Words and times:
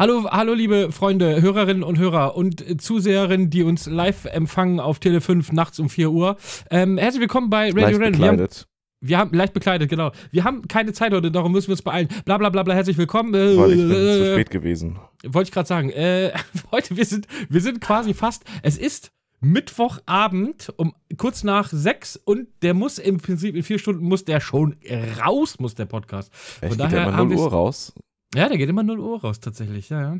Hallo, 0.00 0.24
hallo, 0.30 0.54
liebe 0.54 0.92
Freunde, 0.92 1.42
Hörerinnen 1.42 1.82
und 1.82 1.98
Hörer 1.98 2.34
und 2.34 2.80
Zuseherinnen, 2.80 3.50
die 3.50 3.62
uns 3.62 3.84
live 3.84 4.24
empfangen 4.24 4.80
auf 4.80 4.98
Tele 4.98 5.20
5 5.20 5.52
nachts 5.52 5.78
um 5.78 5.90
4 5.90 6.10
Uhr. 6.10 6.36
Ähm, 6.70 6.96
herzlich 6.96 7.20
willkommen 7.20 7.50
bei 7.50 7.68
Radio 7.70 7.98
Random. 7.98 8.18
Wir 8.18 8.28
haben, 8.28 8.36
bekleidet. 8.38 8.66
wir 9.02 9.18
haben 9.18 9.34
leicht 9.36 9.52
bekleidet, 9.52 9.90
genau. 9.90 10.10
Wir 10.30 10.44
haben 10.44 10.66
keine 10.68 10.94
Zeit 10.94 11.12
heute, 11.12 11.30
darum 11.30 11.52
müssen 11.52 11.68
wir 11.68 11.72
uns 11.72 11.82
beeilen. 11.82 12.08
Bla 12.24 12.38
bla 12.38 12.48
bla 12.48 12.62
bla, 12.62 12.72
herzlich 12.72 12.96
willkommen. 12.96 13.34
Äh, 13.34 13.58
Weil 13.58 13.72
ich 13.72 13.76
bin 13.76 13.90
äh, 13.90 14.16
zu 14.24 14.32
spät 14.32 14.50
gewesen. 14.50 14.98
Wollte 15.26 15.48
ich 15.48 15.52
gerade 15.52 15.68
sagen. 15.68 15.90
Äh, 15.90 16.32
heute, 16.72 16.96
wir 16.96 17.04
sind, 17.04 17.26
wir 17.50 17.60
sind 17.60 17.82
quasi 17.82 18.14
fast. 18.14 18.44
Es 18.62 18.78
ist 18.78 19.12
Mittwochabend 19.42 20.72
um 20.78 20.94
kurz 21.18 21.44
nach 21.44 21.68
sechs 21.70 22.16
und 22.16 22.48
der 22.62 22.72
muss 22.72 22.96
im 22.98 23.18
Prinzip 23.18 23.54
in 23.54 23.62
vier 23.62 23.78
Stunden 23.78 24.02
muss 24.06 24.24
der 24.24 24.40
schon 24.40 24.76
raus, 25.22 25.58
muss 25.58 25.74
der 25.74 25.84
Podcast. 25.84 26.32
Echt, 26.62 26.80
daher 26.80 26.88
geht 26.88 26.96
der 26.96 27.02
immer 27.08 27.16
haben 27.18 27.28
0 27.28 27.36
wir's- 27.36 27.42
Uhr 27.42 27.50
raus? 27.52 27.92
Ja, 28.34 28.48
der 28.48 28.58
geht 28.58 28.68
immer 28.68 28.82
0 28.82 29.00
Uhr 29.00 29.20
raus, 29.20 29.40
tatsächlich, 29.40 29.88
ja, 29.90 30.00
ja. 30.02 30.18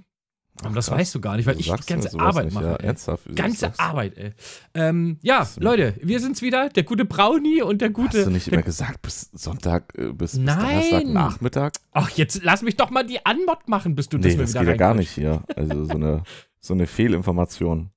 Aber 0.63 0.75
das 0.75 0.89
krass. 0.89 0.99
weißt 0.99 1.15
du 1.15 1.21
gar 1.21 1.37
nicht, 1.37 1.47
weil 1.47 1.55
Du 1.55 1.61
ich 1.61 1.71
die 1.71 1.87
ganze 1.87 2.19
Arbeit 2.19 2.47
nicht, 2.47 2.55
mache. 2.55 2.67
Ja, 2.67 2.77
ernsthaft. 2.77 3.34
Ganze 3.37 3.79
Arbeit, 3.79 4.19
ey. 4.19 4.33
Ähm, 4.75 5.19
ja, 5.23 5.48
Leute, 5.59 5.95
wir 6.03 6.20
sind's 6.20 6.43
wieder, 6.43 6.69
der 6.69 6.83
gute 6.83 7.05
Brownie 7.05 7.62
und 7.62 7.81
der 7.81 7.91
gute. 7.91 8.19
Hast 8.19 8.27
du 8.27 8.31
nicht 8.31 8.48
immer 8.48 8.62
gesagt, 8.62 9.01
bis 9.01 9.31
Sonntag, 9.33 9.95
äh, 9.97 10.12
bis, 10.12 10.33
bis 10.33 10.34
Nein. 10.41 10.59
Donnerstag 10.59 11.07
Nachmittag? 11.07 11.73
Ach, 11.93 12.11
jetzt 12.11 12.43
lass 12.43 12.62
mich 12.62 12.77
doch 12.77 12.91
mal 12.91 13.07
die 13.07 13.25
Anmod 13.25 13.69
machen, 13.69 13.95
bis 13.95 14.09
du 14.09 14.19
das 14.19 14.33
Nee, 14.33 14.37
mir 14.37 14.42
das 14.42 14.51
wieder 14.51 14.61
geht 14.61 14.69
ja 14.70 14.77
gar 14.77 14.95
nicht 14.95 15.11
hier. 15.11 15.42
Also 15.56 15.84
so 15.84 15.95
eine, 15.95 16.25
so 16.59 16.75
eine 16.75 16.87
Fehlinformation. 16.87 17.91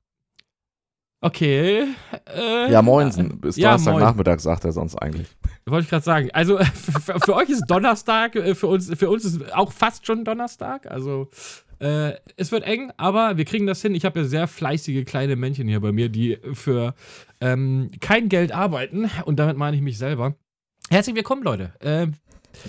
Okay. 1.23 1.85
Äh, 2.35 2.69
Ja, 2.71 2.81
moinsen. 2.81 3.39
Bis 3.39 3.55
ja, 3.55 3.69
Donnerstag 3.69 3.93
moin. 3.93 4.03
Nachmittag 4.03 4.41
sagt 4.41 4.65
er 4.65 4.73
sonst 4.73 4.95
eigentlich. 4.95 5.27
Wollte 5.65 5.85
ich 5.85 5.89
gerade 5.89 6.03
sagen. 6.03 6.29
Also 6.33 6.57
für, 6.57 7.17
für 7.19 7.35
euch 7.35 7.49
ist 7.49 7.63
Donnerstag, 7.67 8.35
äh, 8.35 8.53
für 8.55 8.67
uns, 8.67 8.91
für 8.93 9.09
uns 9.09 9.23
ist 9.23 9.53
auch 9.55 9.71
fast 9.71 10.05
schon 10.05 10.25
Donnerstag. 10.25 10.85
Also 10.91 11.29
äh, 11.79 12.13
es 12.35 12.51
wird 12.51 12.63
eng, 12.65 12.91
aber 12.97 13.37
wir 13.37 13.45
kriegen 13.45 13.65
das 13.67 13.81
hin. 13.81 13.95
Ich 13.95 14.03
habe 14.03 14.19
ja 14.19 14.25
sehr 14.25 14.47
fleißige 14.47 15.05
kleine 15.05 15.37
Männchen 15.37 15.67
hier 15.69 15.79
bei 15.79 15.93
mir, 15.93 16.09
die 16.09 16.37
für 16.53 16.93
ähm, 17.39 17.91
kein 18.01 18.27
Geld 18.27 18.51
arbeiten. 18.51 19.09
Und 19.23 19.39
damit 19.39 19.55
meine 19.55 19.77
ich 19.77 19.81
mich 19.81 19.97
selber. 19.97 20.35
Herzlich 20.89 21.15
willkommen, 21.15 21.43
Leute. 21.43 21.71
Äh, 21.79 22.07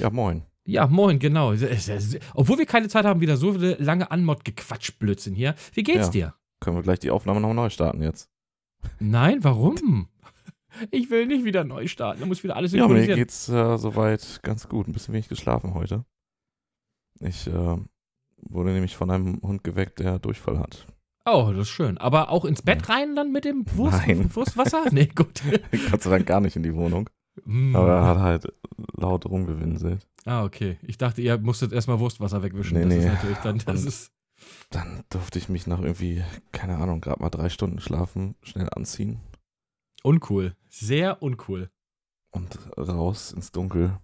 Ja, 0.01 0.11
moin. 0.11 0.43
ja, 0.65 0.87
moin, 0.87 1.19
genau. 1.19 1.53
Obwohl 2.35 2.59
wir 2.59 2.67
keine 2.67 2.87
Zeit 2.87 3.05
haben, 3.05 3.21
wieder 3.21 3.37
so 3.37 3.53
viele 3.53 3.75
lange 3.81 4.13
Anmod-Gequatsch-Blödsinn 4.13 5.35
hier. 5.35 5.57
Wie 5.73 5.83
geht's 5.83 6.07
Ja. 6.07 6.13
dir? 6.13 6.35
Können 6.61 6.77
wir 6.77 6.83
gleich 6.83 7.01
die 7.01 7.11
Aufnahme 7.11 7.41
noch 7.41 7.53
neu 7.53 7.69
starten 7.69 8.01
jetzt? 8.01 8.31
Nein, 9.01 9.43
warum? 9.45 10.09
Ich 10.91 11.11
will 11.11 11.27
nicht 11.27 11.45
wieder 11.45 11.63
neu 11.65 11.87
starten. 11.87 12.21
Da 12.21 12.27
muss 12.27 12.43
wieder 12.43 12.57
alles 12.57 12.73
Ja, 12.73 12.79
mir 12.79 12.89
synchronisieren. 12.89 13.19
geht's 13.19 13.49
äh, 13.49 13.79
soweit 13.79 14.41
ganz 14.43 14.69
gut. 14.69 14.89
Ein 14.89 14.93
bisschen 14.93 15.15
wenig 15.15 15.29
geschlafen 15.29 15.75
heute. 15.75 16.05
Ich 17.21 17.47
äh, 17.47 17.77
wurde 18.43 18.71
nämlich 18.73 18.97
von 18.97 19.11
einem 19.11 19.41
Hund 19.43 19.63
geweckt, 19.63 20.01
der 20.01 20.19
Durchfall 20.19 20.59
hat. 20.59 20.87
Oh, 21.27 21.51
das 21.53 21.69
ist 21.69 21.71
schön. 21.71 21.97
Aber 21.99 22.31
auch 22.31 22.45
ins 22.45 22.61
Bett 22.63 22.89
rein 22.89 23.15
dann 23.17 23.33
mit 23.33 23.45
dem 23.45 23.65
Wurst, 23.77 24.07
Nein. 24.07 24.31
Wurstwasser? 24.35 24.87
Nee, 24.91 25.07
gut. 25.07 25.43
Gott 25.91 26.03
sei 26.03 26.11
Dank 26.11 26.27
gar 26.27 26.41
nicht 26.41 26.57
in 26.57 26.63
die 26.63 26.75
Wohnung. 26.75 27.09
Mm. 27.45 27.75
Aber 27.75 27.93
er 27.93 28.05
hat 28.05 28.19
halt 28.19 28.53
laut 28.97 29.27
rumgewinselt. 29.27 30.07
Ah, 30.25 30.45
okay. 30.45 30.79
Ich 30.83 30.99
dachte, 30.99 31.23
ihr 31.23 31.39
musstet 31.39 31.73
erstmal 31.73 31.99
Wurstwasser 32.01 32.43
wegwischen. 32.43 32.77
Nee, 32.79 32.85
das 32.85 32.95
ist 32.95 33.05
nee. 33.05 33.11
natürlich 33.11 33.39
dann, 33.39 33.59
das 33.65 33.81
Und- 33.83 33.89
ist. 33.89 34.11
Dann 34.71 35.05
durfte 35.09 35.39
ich 35.39 35.49
mich 35.49 35.67
nach 35.67 35.81
irgendwie, 35.81 36.25
keine 36.53 36.77
Ahnung, 36.77 37.01
gerade 37.01 37.23
mal 37.23 37.31
drei 37.31 37.49
Stunden 37.49 37.81
schlafen, 37.81 38.35
schnell 38.43 38.69
anziehen 38.71 39.21
Uncool. 40.05 40.55
Sehr 40.69 41.23
uncool. 41.23 41.71
und 42.31 42.59
raus 42.77 43.33
ins 43.33 43.53
Dunkel. 43.53 43.99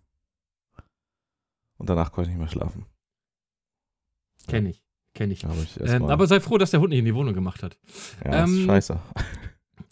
Und 1.76 1.90
danach 1.90 2.10
konnte 2.12 2.30
ich 2.30 2.36
nicht 2.36 2.40
mehr 2.40 2.50
schlafen. 2.50 2.86
Kenn 4.46 4.66
ich. 4.66 4.82
Kenn 5.14 5.30
ich. 5.30 5.44
Ich 5.44 5.80
Ähm, 5.80 6.04
aber 6.04 6.26
sei 6.26 6.40
froh, 6.40 6.56
dass 6.56 6.70
der 6.70 6.80
Hund 6.80 6.90
nicht 6.90 7.00
in 7.00 7.04
die 7.04 7.14
Wohnung 7.14 7.34
gemacht 7.34 7.62
hat. 7.62 7.78
ja, 8.24 8.44
ist 8.44 8.50
ähm, 8.50 8.66
scheiße. 8.66 9.00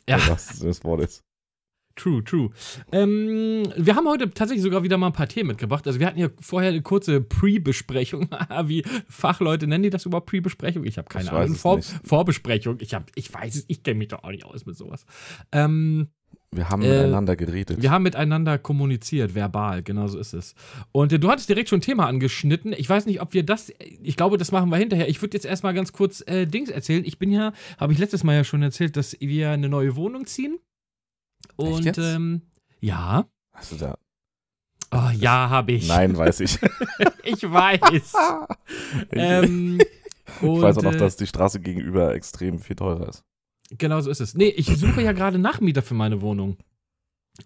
Ja. 0.08 0.26
Was 0.28 0.58
das 0.60 0.82
Wort 0.84 1.02
ist. 1.02 1.22
True, 1.98 2.22
true. 2.22 2.50
Ähm, 2.92 3.64
wir 3.76 3.96
haben 3.96 4.06
heute 4.06 4.30
tatsächlich 4.30 4.62
sogar 4.62 4.84
wieder 4.84 4.96
mal 4.96 5.08
ein 5.08 5.12
paar 5.12 5.26
Themen 5.28 5.48
mitgebracht. 5.48 5.84
Also 5.86 5.98
wir 5.98 6.06
hatten 6.06 6.18
ja 6.20 6.28
vorher 6.40 6.70
eine 6.70 6.80
kurze 6.80 7.20
Pre-Besprechung. 7.20 8.28
Wie 8.64 8.84
Fachleute 9.08 9.66
nennen 9.66 9.82
die 9.82 9.90
das 9.90 10.06
überhaupt 10.06 10.26
Pre-Besprechung? 10.30 10.84
Ich 10.84 10.96
habe 10.96 11.08
keine 11.08 11.24
Ich 11.24 11.32
Ahnung. 11.32 11.56
Vor 11.56 11.76
nicht. 11.76 11.92
Vorbesprechung. 12.04 12.76
Ich, 12.80 12.94
hab, 12.94 13.10
ich 13.16 13.34
weiß 13.34 13.56
es, 13.56 13.64
ich 13.66 13.82
kenne 13.82 13.98
mich 13.98 14.08
doch 14.08 14.22
auch 14.22 14.30
nicht 14.30 14.44
aus 14.44 14.64
mit 14.64 14.76
sowas. 14.76 15.04
Ähm, 15.50 16.06
Wir 16.52 16.68
haben 16.70 16.82
Äh, 16.82 16.98
miteinander 16.98 17.34
geredet. 17.34 17.82
Wir 17.82 17.90
haben 17.90 18.04
miteinander 18.04 18.58
kommuniziert, 18.58 19.34
verbal, 19.34 19.82
genau 19.82 20.06
so 20.06 20.20
ist 20.20 20.34
es. 20.34 20.54
Und 20.92 21.12
äh, 21.12 21.18
du 21.18 21.28
hattest 21.28 21.48
direkt 21.48 21.68
schon 21.68 21.78
ein 21.80 21.82
Thema 21.82 22.06
angeschnitten. 22.06 22.72
Ich 22.78 22.88
weiß 22.88 23.06
nicht, 23.06 23.20
ob 23.20 23.34
wir 23.34 23.42
das, 23.42 23.72
ich 24.02 24.16
glaube, 24.16 24.38
das 24.38 24.52
machen 24.52 24.70
wir 24.70 24.76
hinterher. 24.76 25.08
Ich 25.08 25.20
würde 25.20 25.36
jetzt 25.36 25.46
erstmal 25.46 25.74
ganz 25.74 25.92
kurz 25.92 26.22
äh, 26.28 26.46
Dings 26.46 26.70
erzählen. 26.70 27.04
Ich 27.04 27.18
bin 27.18 27.32
ja, 27.32 27.52
habe 27.76 27.92
ich 27.92 27.98
letztes 27.98 28.22
Mal 28.22 28.36
ja 28.36 28.44
schon 28.44 28.62
erzählt, 28.62 28.96
dass 28.96 29.16
wir 29.20 29.50
eine 29.50 29.68
neue 29.68 29.96
Wohnung 29.96 30.26
ziehen. 30.26 30.58
Und 31.58 31.98
ähm, 31.98 32.42
ja. 32.80 33.26
Hast 33.52 33.72
du 33.72 33.76
da? 33.76 33.98
Oh, 34.92 35.10
ja, 35.18 35.50
habe 35.50 35.72
ich. 35.72 35.88
Nein, 35.88 36.16
weiß 36.16 36.40
ich. 36.40 36.58
Ich 37.24 37.42
weiß. 37.42 38.14
ähm, 39.12 39.78
ich 39.78 40.42
weiß 40.42 40.78
auch 40.78 40.82
noch, 40.82 40.92
und, 40.92 40.96
äh, 40.96 40.98
dass 40.98 41.16
die 41.16 41.26
Straße 41.26 41.60
gegenüber 41.60 42.14
extrem 42.14 42.58
viel 42.58 42.74
teurer 42.74 43.06
ist. 43.06 43.22
Genau 43.76 44.00
so 44.00 44.10
ist 44.10 44.20
es. 44.20 44.34
Nee, 44.34 44.48
ich 44.48 44.66
suche 44.78 45.02
ja 45.02 45.12
gerade 45.12 45.38
Nachmieter 45.38 45.82
für 45.82 45.92
meine 45.92 46.22
Wohnung. 46.22 46.56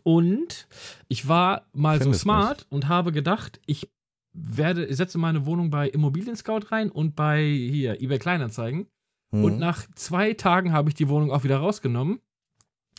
Und 0.04 0.68
ich 1.08 1.26
war 1.26 1.66
mal 1.72 1.98
so 1.98 2.04
Findest 2.04 2.22
smart 2.22 2.66
und 2.70 2.86
habe 2.86 3.10
gedacht, 3.10 3.60
ich 3.66 3.90
werde, 4.32 4.94
setze 4.94 5.18
meine 5.18 5.46
Wohnung 5.46 5.70
bei 5.70 5.88
Immobilien 5.88 6.36
Scout 6.36 6.70
rein 6.70 6.88
und 6.88 7.16
bei 7.16 7.42
hier 7.42 8.00
eBay 8.00 8.20
Kleinanzeigen. 8.20 8.86
Hm. 9.34 9.44
Und 9.44 9.58
nach 9.58 9.84
zwei 9.96 10.34
Tagen 10.34 10.72
habe 10.72 10.90
ich 10.90 10.94
die 10.94 11.08
Wohnung 11.08 11.32
auch 11.32 11.42
wieder 11.42 11.58
rausgenommen. 11.58 12.20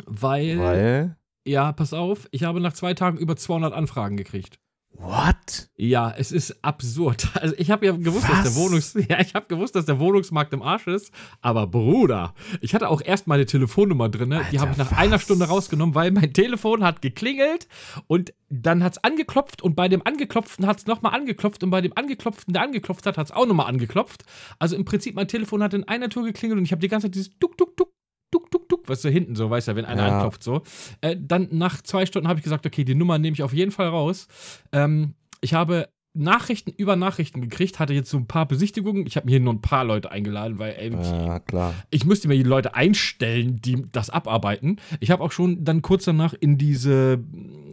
Weil, 0.05 0.59
Weil. 0.59 1.17
ja, 1.45 1.71
pass 1.71 1.93
auf, 1.93 2.27
ich 2.31 2.43
habe 2.43 2.59
nach 2.59 2.73
zwei 2.73 2.93
Tagen 2.93 3.17
über 3.17 3.35
200 3.35 3.73
Anfragen 3.73 4.17
gekriegt. 4.17 4.59
What? 4.95 5.69
Ja, 5.75 6.13
es 6.15 6.31
ist 6.31 6.63
absurd. 6.63 7.27
Also 7.43 7.55
ich 7.57 7.71
habe 7.71 7.85
ja 7.85 7.91
gewusst, 7.91 8.29
dass 8.29 8.43
der 8.43 8.51
Was? 8.51 8.55
Wohnungs 8.55 8.93
ja, 9.09 9.19
ich 9.19 9.33
habe 9.33 9.47
gewusst, 9.47 9.75
dass 9.75 9.85
der 9.85 9.99
Wohnungsmarkt 9.99 10.53
im 10.53 10.61
Arsch 10.61 10.87
ist, 10.87 11.11
aber 11.41 11.67
Bruder, 11.67 12.33
ich 12.61 12.73
hatte 12.73 12.87
auch 12.87 13.01
erst 13.03 13.27
meine 13.27 13.45
Telefonnummer 13.45 14.07
drin, 14.07 14.29
die 14.29 14.35
Alter, 14.35 14.59
habe 14.61 14.71
ich 14.71 14.77
nach 14.77 14.91
was? 14.91 14.97
einer 14.97 15.19
Stunde 15.19 15.45
rausgenommen, 15.45 15.93
weil 15.93 16.11
mein 16.11 16.31
Telefon 16.33 16.83
hat 16.85 17.01
geklingelt 17.01 17.67
und 18.07 18.33
dann 18.49 18.81
hat 18.81 18.93
es 18.93 19.03
angeklopft 19.03 19.61
und 19.61 19.75
bei 19.75 19.89
dem 19.89 20.05
angeklopften 20.05 20.67
hat 20.67 20.77
es 20.77 20.85
nochmal 20.85 21.13
angeklopft 21.13 21.63
und 21.63 21.69
bei 21.69 21.81
dem 21.81 21.91
angeklopften, 21.97 22.53
der 22.53 22.61
angeklopft 22.61 23.05
hat, 23.05 23.17
hat 23.17 23.25
es 23.27 23.31
auch 23.33 23.45
nochmal 23.45 23.67
angeklopft. 23.67 24.23
Also 24.59 24.75
im 24.77 24.85
Prinzip 24.85 25.15
mein 25.15 25.27
Telefon 25.27 25.63
hat 25.63 25.73
in 25.73 25.85
einer 25.85 26.09
Tour 26.09 26.23
geklingelt 26.23 26.59
und 26.59 26.65
ich 26.65 26.71
habe 26.71 26.81
die 26.81 26.87
ganze 26.87 27.07
Zeit 27.07 27.15
dieses 27.15 27.37
Duck 27.39 27.57
Duck 27.57 27.75
Duck 27.75 27.92
Duck, 28.33 28.49
duck, 28.51 28.67
duck, 28.67 28.81
was 28.89 29.01
so 29.01 29.09
hinten 29.09 29.35
so, 29.35 29.49
weißt 29.49 29.67
du, 29.67 29.75
wenn 29.75 29.85
einer 29.85 30.01
Ja. 30.01 30.15
anklopft, 30.15 30.41
so. 30.43 30.63
Äh, 31.01 31.15
dann 31.19 31.47
nach 31.51 31.81
zwei 31.83 32.05
Stunden 32.05 32.27
habe 32.27 32.39
ich 32.39 32.43
gesagt, 32.43 32.65
okay, 32.65 32.83
die 32.83 32.95
Nummer 32.95 33.17
nehme 33.19 33.35
ich 33.35 33.43
auf 33.43 33.53
jeden 33.53 33.71
Fall 33.71 33.87
raus. 33.87 34.27
Ähm, 34.71 35.13
ich 35.41 35.53
habe 35.53 35.87
Nachrichten 36.15 36.71
über 36.77 36.95
Nachrichten 36.95 37.41
gekriegt, 37.41 37.79
hatte 37.79 37.93
jetzt 37.93 38.09
so 38.09 38.17
ein 38.17 38.27
paar 38.27 38.47
Besichtigungen. 38.47 39.07
Ich 39.07 39.15
habe 39.15 39.25
mir 39.25 39.31
hier 39.31 39.39
nur 39.39 39.53
ein 39.53 39.61
paar 39.61 39.83
Leute 39.83 40.11
eingeladen, 40.11 40.59
weil 40.59 40.73
ey, 40.77 40.89
ich, 40.89 41.07
Ja, 41.09 41.39
klar. 41.39 41.73
ich 41.89 42.05
müsste 42.05 42.27
mir 42.27 42.35
die 42.35 42.43
Leute 42.43 42.75
einstellen, 42.75 43.59
die 43.61 43.85
das 43.91 44.09
abarbeiten. 44.11 44.79
Ich 44.99 45.09
habe 45.09 45.23
auch 45.23 45.31
schon 45.31 45.63
dann 45.65 45.81
kurz 45.81 46.05
danach 46.05 46.33
in 46.39 46.57
diese, 46.59 47.19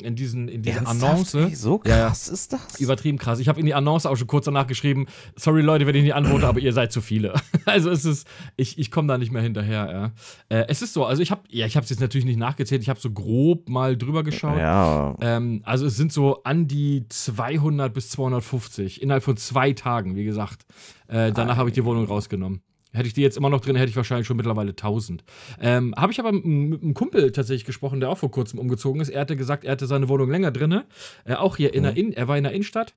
in 0.02 0.16
diesen, 0.16 0.48
in 0.48 0.62
diese 0.62 0.86
Annonce. 0.86 1.34
Ey, 1.34 1.54
so 1.54 1.82
Ja, 1.86 1.98
ja. 1.98 2.06
krass 2.06 2.28
ist 2.28 2.52
das? 2.54 2.80
Übertrieben 2.80 3.18
krass. 3.18 3.40
Ich 3.40 3.48
habe 3.48 3.60
in 3.60 3.66
die 3.66 3.74
Annonce 3.74 4.06
auch 4.06 4.16
schon 4.16 4.26
kurz 4.26 4.46
danach 4.46 4.66
geschrieben, 4.66 5.06
sorry 5.36 5.60
Leute, 5.60 5.86
wenn 5.86 5.94
ich 5.94 6.02
nicht 6.02 6.14
antworte, 6.14 6.46
aber 6.48 6.60
ihr 6.60 6.72
seid 6.72 6.92
zu 6.92 7.00
viele. 7.00 7.34
Also 7.66 7.90
es 7.90 8.04
ist, 8.04 8.26
ich, 8.56 8.78
ich 8.78 8.90
komme 8.90 9.06
da 9.06 9.16
nicht 9.18 9.30
mehr 9.32 9.42
hinterher, 9.42 10.12
ja. 10.50 10.56
Äh, 10.56 10.64
es 10.68 10.82
ist 10.82 10.92
so, 10.94 11.04
also 11.04 11.22
ich 11.22 11.30
habe, 11.30 11.42
ja, 11.50 11.66
ich 11.66 11.76
habe 11.76 11.84
es 11.84 11.90
jetzt 11.90 12.00
natürlich 12.00 12.24
nicht 12.24 12.38
nachgezählt, 12.38 12.82
ich 12.82 12.88
habe 12.88 12.98
so 12.98 13.10
grob 13.12 13.68
mal 13.68 13.96
drüber 13.96 14.24
geschaut. 14.24 14.58
Ja. 14.58 15.14
Ähm, 15.20 15.60
also 15.64 15.86
es 15.86 15.96
sind 15.96 16.10
so 16.12 16.42
an 16.42 16.66
die 16.66 17.04
200 17.08 17.92
bis 17.94 18.08
250 18.30 19.02
innerhalb 19.02 19.22
von 19.22 19.36
zwei 19.36 19.72
Tagen, 19.72 20.16
wie 20.16 20.24
gesagt. 20.24 20.64
Äh, 21.08 21.32
danach 21.32 21.56
habe 21.56 21.68
ich 21.68 21.74
die 21.74 21.84
Wohnung 21.84 22.04
rausgenommen. 22.04 22.62
Hätte 22.92 23.06
ich 23.06 23.14
die 23.14 23.22
jetzt 23.22 23.36
immer 23.36 23.50
noch 23.50 23.60
drin, 23.60 23.76
hätte 23.76 23.90
ich 23.90 23.96
wahrscheinlich 23.96 24.26
schon 24.26 24.36
mittlerweile 24.36 24.70
1000. 24.70 25.22
Ähm, 25.60 25.94
habe 25.96 26.10
ich 26.12 26.18
aber 26.18 26.32
mit, 26.32 26.44
einem 26.82 26.94
Kumpel 26.94 27.30
tatsächlich 27.30 27.64
gesprochen, 27.64 28.00
der 28.00 28.10
auch 28.10 28.18
vor 28.18 28.32
kurzem 28.32 28.58
umgezogen 28.58 29.00
ist. 29.00 29.10
Er 29.10 29.20
hatte 29.20 29.36
gesagt, 29.36 29.64
er 29.64 29.72
hatte 29.72 29.86
seine 29.86 30.08
Wohnung 30.08 30.30
länger 30.30 30.50
drin. 30.50 30.82
Äh, 31.24 31.34
auch 31.34 31.56
hier 31.56 31.72
in 31.72 31.84
der 31.84 31.96
in 31.96 32.12
er 32.12 32.26
war 32.26 32.36
in 32.36 32.42
der 32.42 32.52
Innenstadt 32.52 32.94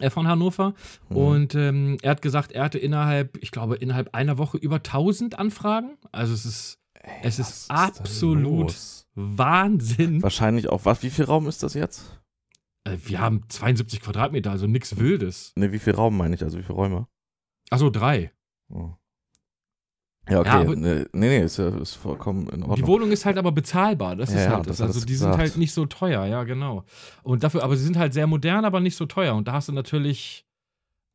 äh, 0.00 0.10
von 0.10 0.26
Hannover. 0.26 0.74
Mhm. 1.10 1.16
Und 1.16 1.54
ähm, 1.54 1.98
er 2.02 2.10
hat 2.10 2.22
gesagt, 2.22 2.50
er 2.50 2.64
hatte 2.64 2.78
innerhalb, 2.78 3.38
ich 3.40 3.52
glaube, 3.52 3.76
innerhalb 3.76 4.14
einer 4.14 4.36
Woche 4.36 4.58
über 4.58 4.76
1000 4.76 5.38
Anfragen. 5.38 5.96
Also 6.10 6.34
es 6.34 6.44
ist 6.44 6.78
Ey, 6.94 7.20
es 7.22 7.38
ist 7.38 7.70
absolut-? 7.70 8.74
Wahnsinn. 9.14 10.22
Wahrscheinlich 10.22 10.68
auch. 10.68 10.84
Was, 10.84 11.02
wie 11.02 11.10
viel 11.10 11.24
Raum 11.24 11.46
ist 11.48 11.62
das 11.62 11.74
jetzt? 11.74 12.19
Äh, 12.84 12.96
wir 13.04 13.20
haben 13.20 13.42
72 13.48 14.00
Quadratmeter, 14.00 14.50
also 14.50 14.66
nichts 14.66 14.96
Wildes. 14.98 15.52
Ne, 15.56 15.72
wie 15.72 15.78
viel 15.78 15.94
Raum 15.94 16.16
meine 16.16 16.34
ich? 16.34 16.42
Also 16.42 16.58
wie 16.58 16.62
viele 16.62 16.76
Räume? 16.76 17.06
Achso, 17.70 17.90
drei. 17.90 18.32
Oh. 18.68 18.90
Ja, 20.28 20.40
okay. 20.40 20.64
Ja, 20.64 20.74
nee, 20.74 21.06
nee, 21.12 21.40
ist, 21.42 21.58
ist 21.58 21.94
vollkommen 21.94 22.48
in 22.50 22.62
Ordnung. 22.62 22.76
Die 22.76 22.86
Wohnung 22.86 23.10
ist 23.10 23.24
halt 23.24 23.36
aber 23.38 23.52
bezahlbar. 23.52 24.16
Das 24.16 24.32
Ja, 24.32 24.40
ist 24.40 24.48
halt 24.48 24.66
das. 24.66 24.76
das 24.78 24.88
Also 24.94 25.06
die 25.06 25.14
sind 25.14 25.28
gesagt. 25.30 25.38
halt 25.38 25.56
nicht 25.56 25.72
so 25.72 25.86
teuer, 25.86 26.26
ja, 26.26 26.44
genau. 26.44 26.84
Und 27.22 27.42
dafür, 27.42 27.64
aber 27.64 27.76
sie 27.76 27.84
sind 27.84 27.96
halt 27.96 28.12
sehr 28.12 28.26
modern, 28.26 28.64
aber 28.64 28.80
nicht 28.80 28.96
so 28.96 29.06
teuer. 29.06 29.34
Und 29.34 29.48
da 29.48 29.52
hast 29.54 29.68
du 29.68 29.72
natürlich 29.72 30.46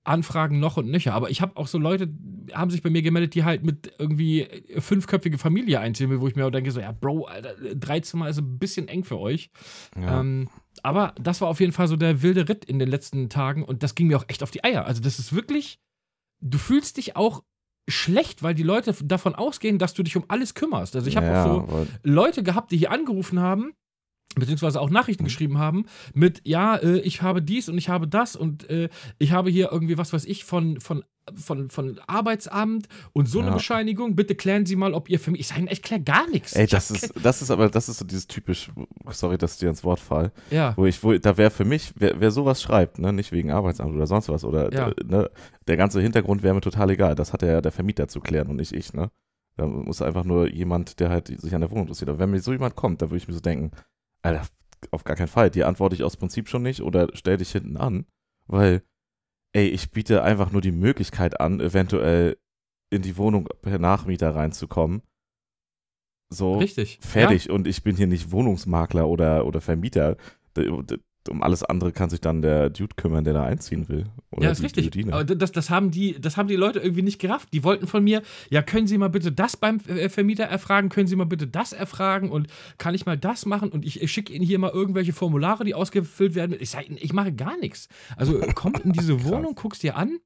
Anfragen 0.05 0.59
noch 0.59 0.77
und 0.77 0.89
nöcher. 0.89 1.13
Aber 1.13 1.29
ich 1.29 1.41
habe 1.41 1.57
auch 1.57 1.67
so 1.67 1.77
Leute, 1.77 2.09
haben 2.53 2.69
sich 2.69 2.81
bei 2.81 2.89
mir 2.89 3.01
gemeldet, 3.01 3.33
die 3.33 3.43
halt 3.43 3.63
mit 3.63 3.93
irgendwie 3.97 4.47
fünfköpfige 4.77 5.37
Familie 5.37 5.79
einziehen 5.79 6.09
will, 6.09 6.21
wo 6.21 6.27
ich 6.27 6.35
mir 6.35 6.45
auch 6.45 6.51
denke, 6.51 6.71
so, 6.71 6.79
ja, 6.79 6.91
Bro, 6.91 7.25
Alter, 7.25 7.55
drei 7.75 7.99
Zimmer 7.99 8.29
ist 8.29 8.37
ein 8.37 8.59
bisschen 8.59 8.87
eng 8.87 9.03
für 9.03 9.19
euch. 9.19 9.49
Ja. 9.99 10.21
Ähm, 10.21 10.49
aber 10.83 11.13
das 11.19 11.41
war 11.41 11.47
auf 11.47 11.59
jeden 11.59 11.71
Fall 11.71 11.87
so 11.87 11.95
der 11.95 12.21
wilde 12.21 12.47
Ritt 12.47 12.65
in 12.65 12.79
den 12.79 12.89
letzten 12.89 13.29
Tagen 13.29 13.63
und 13.63 13.83
das 13.83 13.95
ging 13.95 14.07
mir 14.07 14.17
auch 14.17 14.25
echt 14.27 14.43
auf 14.43 14.51
die 14.51 14.63
Eier. 14.63 14.85
Also, 14.85 15.01
das 15.01 15.19
ist 15.19 15.33
wirklich, 15.33 15.79
du 16.41 16.57
fühlst 16.57 16.97
dich 16.97 17.15
auch 17.15 17.43
schlecht, 17.87 18.43
weil 18.43 18.55
die 18.55 18.63
Leute 18.63 18.93
davon 19.03 19.35
ausgehen, 19.35 19.77
dass 19.77 19.93
du 19.93 20.03
dich 20.03 20.15
um 20.17 20.25
alles 20.27 20.53
kümmerst. 20.53 20.95
Also, 20.95 21.07
ich 21.07 21.17
habe 21.17 21.27
ja, 21.27 21.45
auch 21.45 21.67
so 21.67 21.87
Leute 22.03 22.43
gehabt, 22.43 22.71
die 22.71 22.77
hier 22.77 22.91
angerufen 22.91 23.39
haben 23.39 23.73
beziehungsweise 24.35 24.79
auch 24.79 24.89
Nachrichten 24.89 25.23
mhm. 25.23 25.27
geschrieben 25.27 25.57
haben 25.57 25.85
mit, 26.13 26.41
ja, 26.43 26.75
äh, 26.75 26.99
ich 26.99 27.21
habe 27.21 27.41
dies 27.41 27.69
und 27.69 27.77
ich 27.77 27.89
habe 27.89 28.07
das 28.07 28.35
und 28.35 28.69
äh, 28.69 28.89
ich 29.17 29.31
habe 29.31 29.49
hier 29.49 29.71
irgendwie 29.71 29.97
was 29.97 30.13
weiß 30.13 30.25
ich 30.25 30.45
von, 30.45 30.79
von, 30.79 31.03
von, 31.33 31.69
von 31.69 31.99
Arbeitsamt 32.05 32.87
und 33.13 33.27
so 33.27 33.39
ja. 33.39 33.45
eine 33.45 33.55
Bescheinigung. 33.55 34.15
Bitte 34.15 34.35
klären 34.35 34.65
Sie 34.65 34.75
mal, 34.75 34.93
ob 34.93 35.09
ihr 35.09 35.19
für 35.19 35.31
mich. 35.31 35.41
Ich 35.41 35.47
sage, 35.47 35.65
ich 35.69 35.81
kläre 35.81 36.01
gar 36.01 36.29
nichts. 36.29 36.53
Ey, 36.53 36.67
das 36.67 36.91
ist, 36.91 37.13
das 37.21 37.41
ist 37.41 37.51
aber, 37.51 37.69
das 37.69 37.89
ist 37.89 37.97
so 37.97 38.05
dieses 38.05 38.27
typisch, 38.27 38.71
sorry, 39.09 39.37
dass 39.37 39.53
ich 39.53 39.59
dir 39.59 39.69
ins 39.69 39.83
Wort 39.83 39.99
fall. 39.99 40.31
Ja. 40.51 40.73
Wo 40.77 40.85
ich, 40.85 41.03
wo, 41.03 41.17
da 41.17 41.37
wäre 41.37 41.49
für 41.49 41.65
mich, 41.65 41.93
wer, 41.95 42.19
wer 42.19 42.31
sowas 42.31 42.61
schreibt, 42.61 42.99
ne, 42.99 43.11
nicht 43.11 43.31
wegen 43.31 43.51
Arbeitsamt 43.51 43.93
oder 43.93 44.07
sonst 44.07 44.29
was, 44.29 44.43
oder 44.43 44.71
ja. 44.71 44.91
ne, 45.03 45.29
der 45.67 45.77
ganze 45.77 46.01
Hintergrund 46.01 46.43
wäre 46.43 46.53
mir 46.53 46.61
total 46.61 46.91
egal. 46.91 47.15
Das 47.15 47.33
hat 47.33 47.41
ja 47.41 47.61
der 47.61 47.71
Vermieter 47.71 48.07
zu 48.07 48.19
klären 48.19 48.47
und 48.47 48.57
nicht 48.57 48.73
ich, 48.73 48.93
ne? 48.93 49.09
Da 49.57 49.65
muss 49.67 50.01
einfach 50.01 50.25
nur 50.25 50.51
jemand, 50.51 50.99
der 50.99 51.09
halt 51.09 51.27
sich 51.27 51.55
an 51.55 51.61
der 51.61 51.71
Wohnung 51.71 51.83
interessiert. 51.83 52.09
Aber 52.09 52.19
wenn 52.19 52.31
mir 52.31 52.41
so 52.41 52.51
jemand 52.51 52.75
kommt, 52.75 53.01
dann 53.01 53.09
würde 53.09 53.17
ich 53.17 53.27
mir 53.27 53.33
so 53.33 53.39
denken, 53.39 53.71
Alter, 54.25 54.47
auf 54.91 55.03
gar 55.03 55.15
keinen 55.15 55.27
Fall. 55.27 55.49
Die 55.49 55.63
antworte 55.63 55.95
ich 55.95 56.03
aus 56.03 56.17
Prinzip 56.17 56.49
schon 56.49 56.63
nicht 56.63 56.81
oder 56.81 57.09
stell 57.13 57.37
dich 57.37 57.51
hinten 57.51 57.77
an, 57.77 58.05
weil, 58.47 58.83
ey, 59.53 59.67
ich 59.67 59.91
biete 59.91 60.23
einfach 60.23 60.51
nur 60.51 60.61
die 60.61 60.71
Möglichkeit 60.71 61.39
an, 61.39 61.59
eventuell 61.59 62.37
in 62.89 63.01
die 63.01 63.17
Wohnung 63.17 63.47
per 63.61 63.79
Nachmieter 63.79 64.35
reinzukommen. 64.35 65.01
So 66.29 66.57
Richtig. 66.57 66.99
fertig. 67.01 67.45
Ja. 67.45 67.53
Und 67.53 67.67
ich 67.67 67.83
bin 67.83 67.95
hier 67.95 68.07
nicht 68.07 68.31
Wohnungsmakler 68.31 69.07
oder, 69.07 69.45
oder 69.45 69.61
Vermieter 69.61 70.17
um 71.29 71.41
alles 71.41 71.63
andere 71.63 71.91
kann 71.91 72.09
sich 72.09 72.21
dann 72.21 72.41
der 72.41 72.69
Dude 72.69 72.95
kümmern, 72.95 73.23
der 73.23 73.33
da 73.33 73.43
einziehen 73.43 73.89
will. 73.89 74.05
ja, 74.37 74.51
ist 74.51 74.63
richtig. 74.63 74.85
Dudine. 74.85 75.13
Aber 75.13 75.23
das, 75.23 75.51
das, 75.51 75.69
haben 75.69 75.91
die, 75.91 76.19
das 76.19 76.37
haben 76.37 76.47
die 76.47 76.55
Leute 76.55 76.79
irgendwie 76.79 77.01
nicht 77.01 77.19
gerafft. 77.19 77.49
Die 77.53 77.63
wollten 77.63 77.87
von 77.87 78.03
mir, 78.03 78.21
ja, 78.49 78.61
können 78.61 78.87
Sie 78.87 78.97
mal 78.97 79.09
bitte 79.09 79.31
das 79.31 79.57
beim 79.57 79.79
äh, 79.87 80.09
Vermieter 80.09 80.45
erfragen, 80.45 80.89
können 80.89 81.07
Sie 81.07 81.15
mal 81.15 81.25
bitte 81.25 81.47
das 81.47 81.73
erfragen 81.73 82.29
und 82.29 82.47
kann 82.77 82.93
ich 82.95 83.05
mal 83.05 83.17
das 83.17 83.45
machen 83.45 83.69
und 83.69 83.85
ich, 83.85 84.01
ich 84.01 84.11
schicke 84.11 84.33
Ihnen 84.33 84.45
hier 84.45 84.59
mal 84.59 84.71
irgendwelche 84.71 85.13
Formulare, 85.13 85.63
die 85.63 85.73
ausgefüllt 85.73 86.35
werden. 86.35 86.55
Ich 86.59 86.69
sage 86.69 86.85
ich 86.87 87.13
mache 87.13 87.33
gar 87.33 87.57
nichts. 87.57 87.87
Also 88.15 88.39
komm 88.53 88.73
in 88.83 88.91
diese 88.91 89.23
Wohnung, 89.23 89.55
guckst 89.55 89.83
dir 89.83 89.95
an 89.95 90.19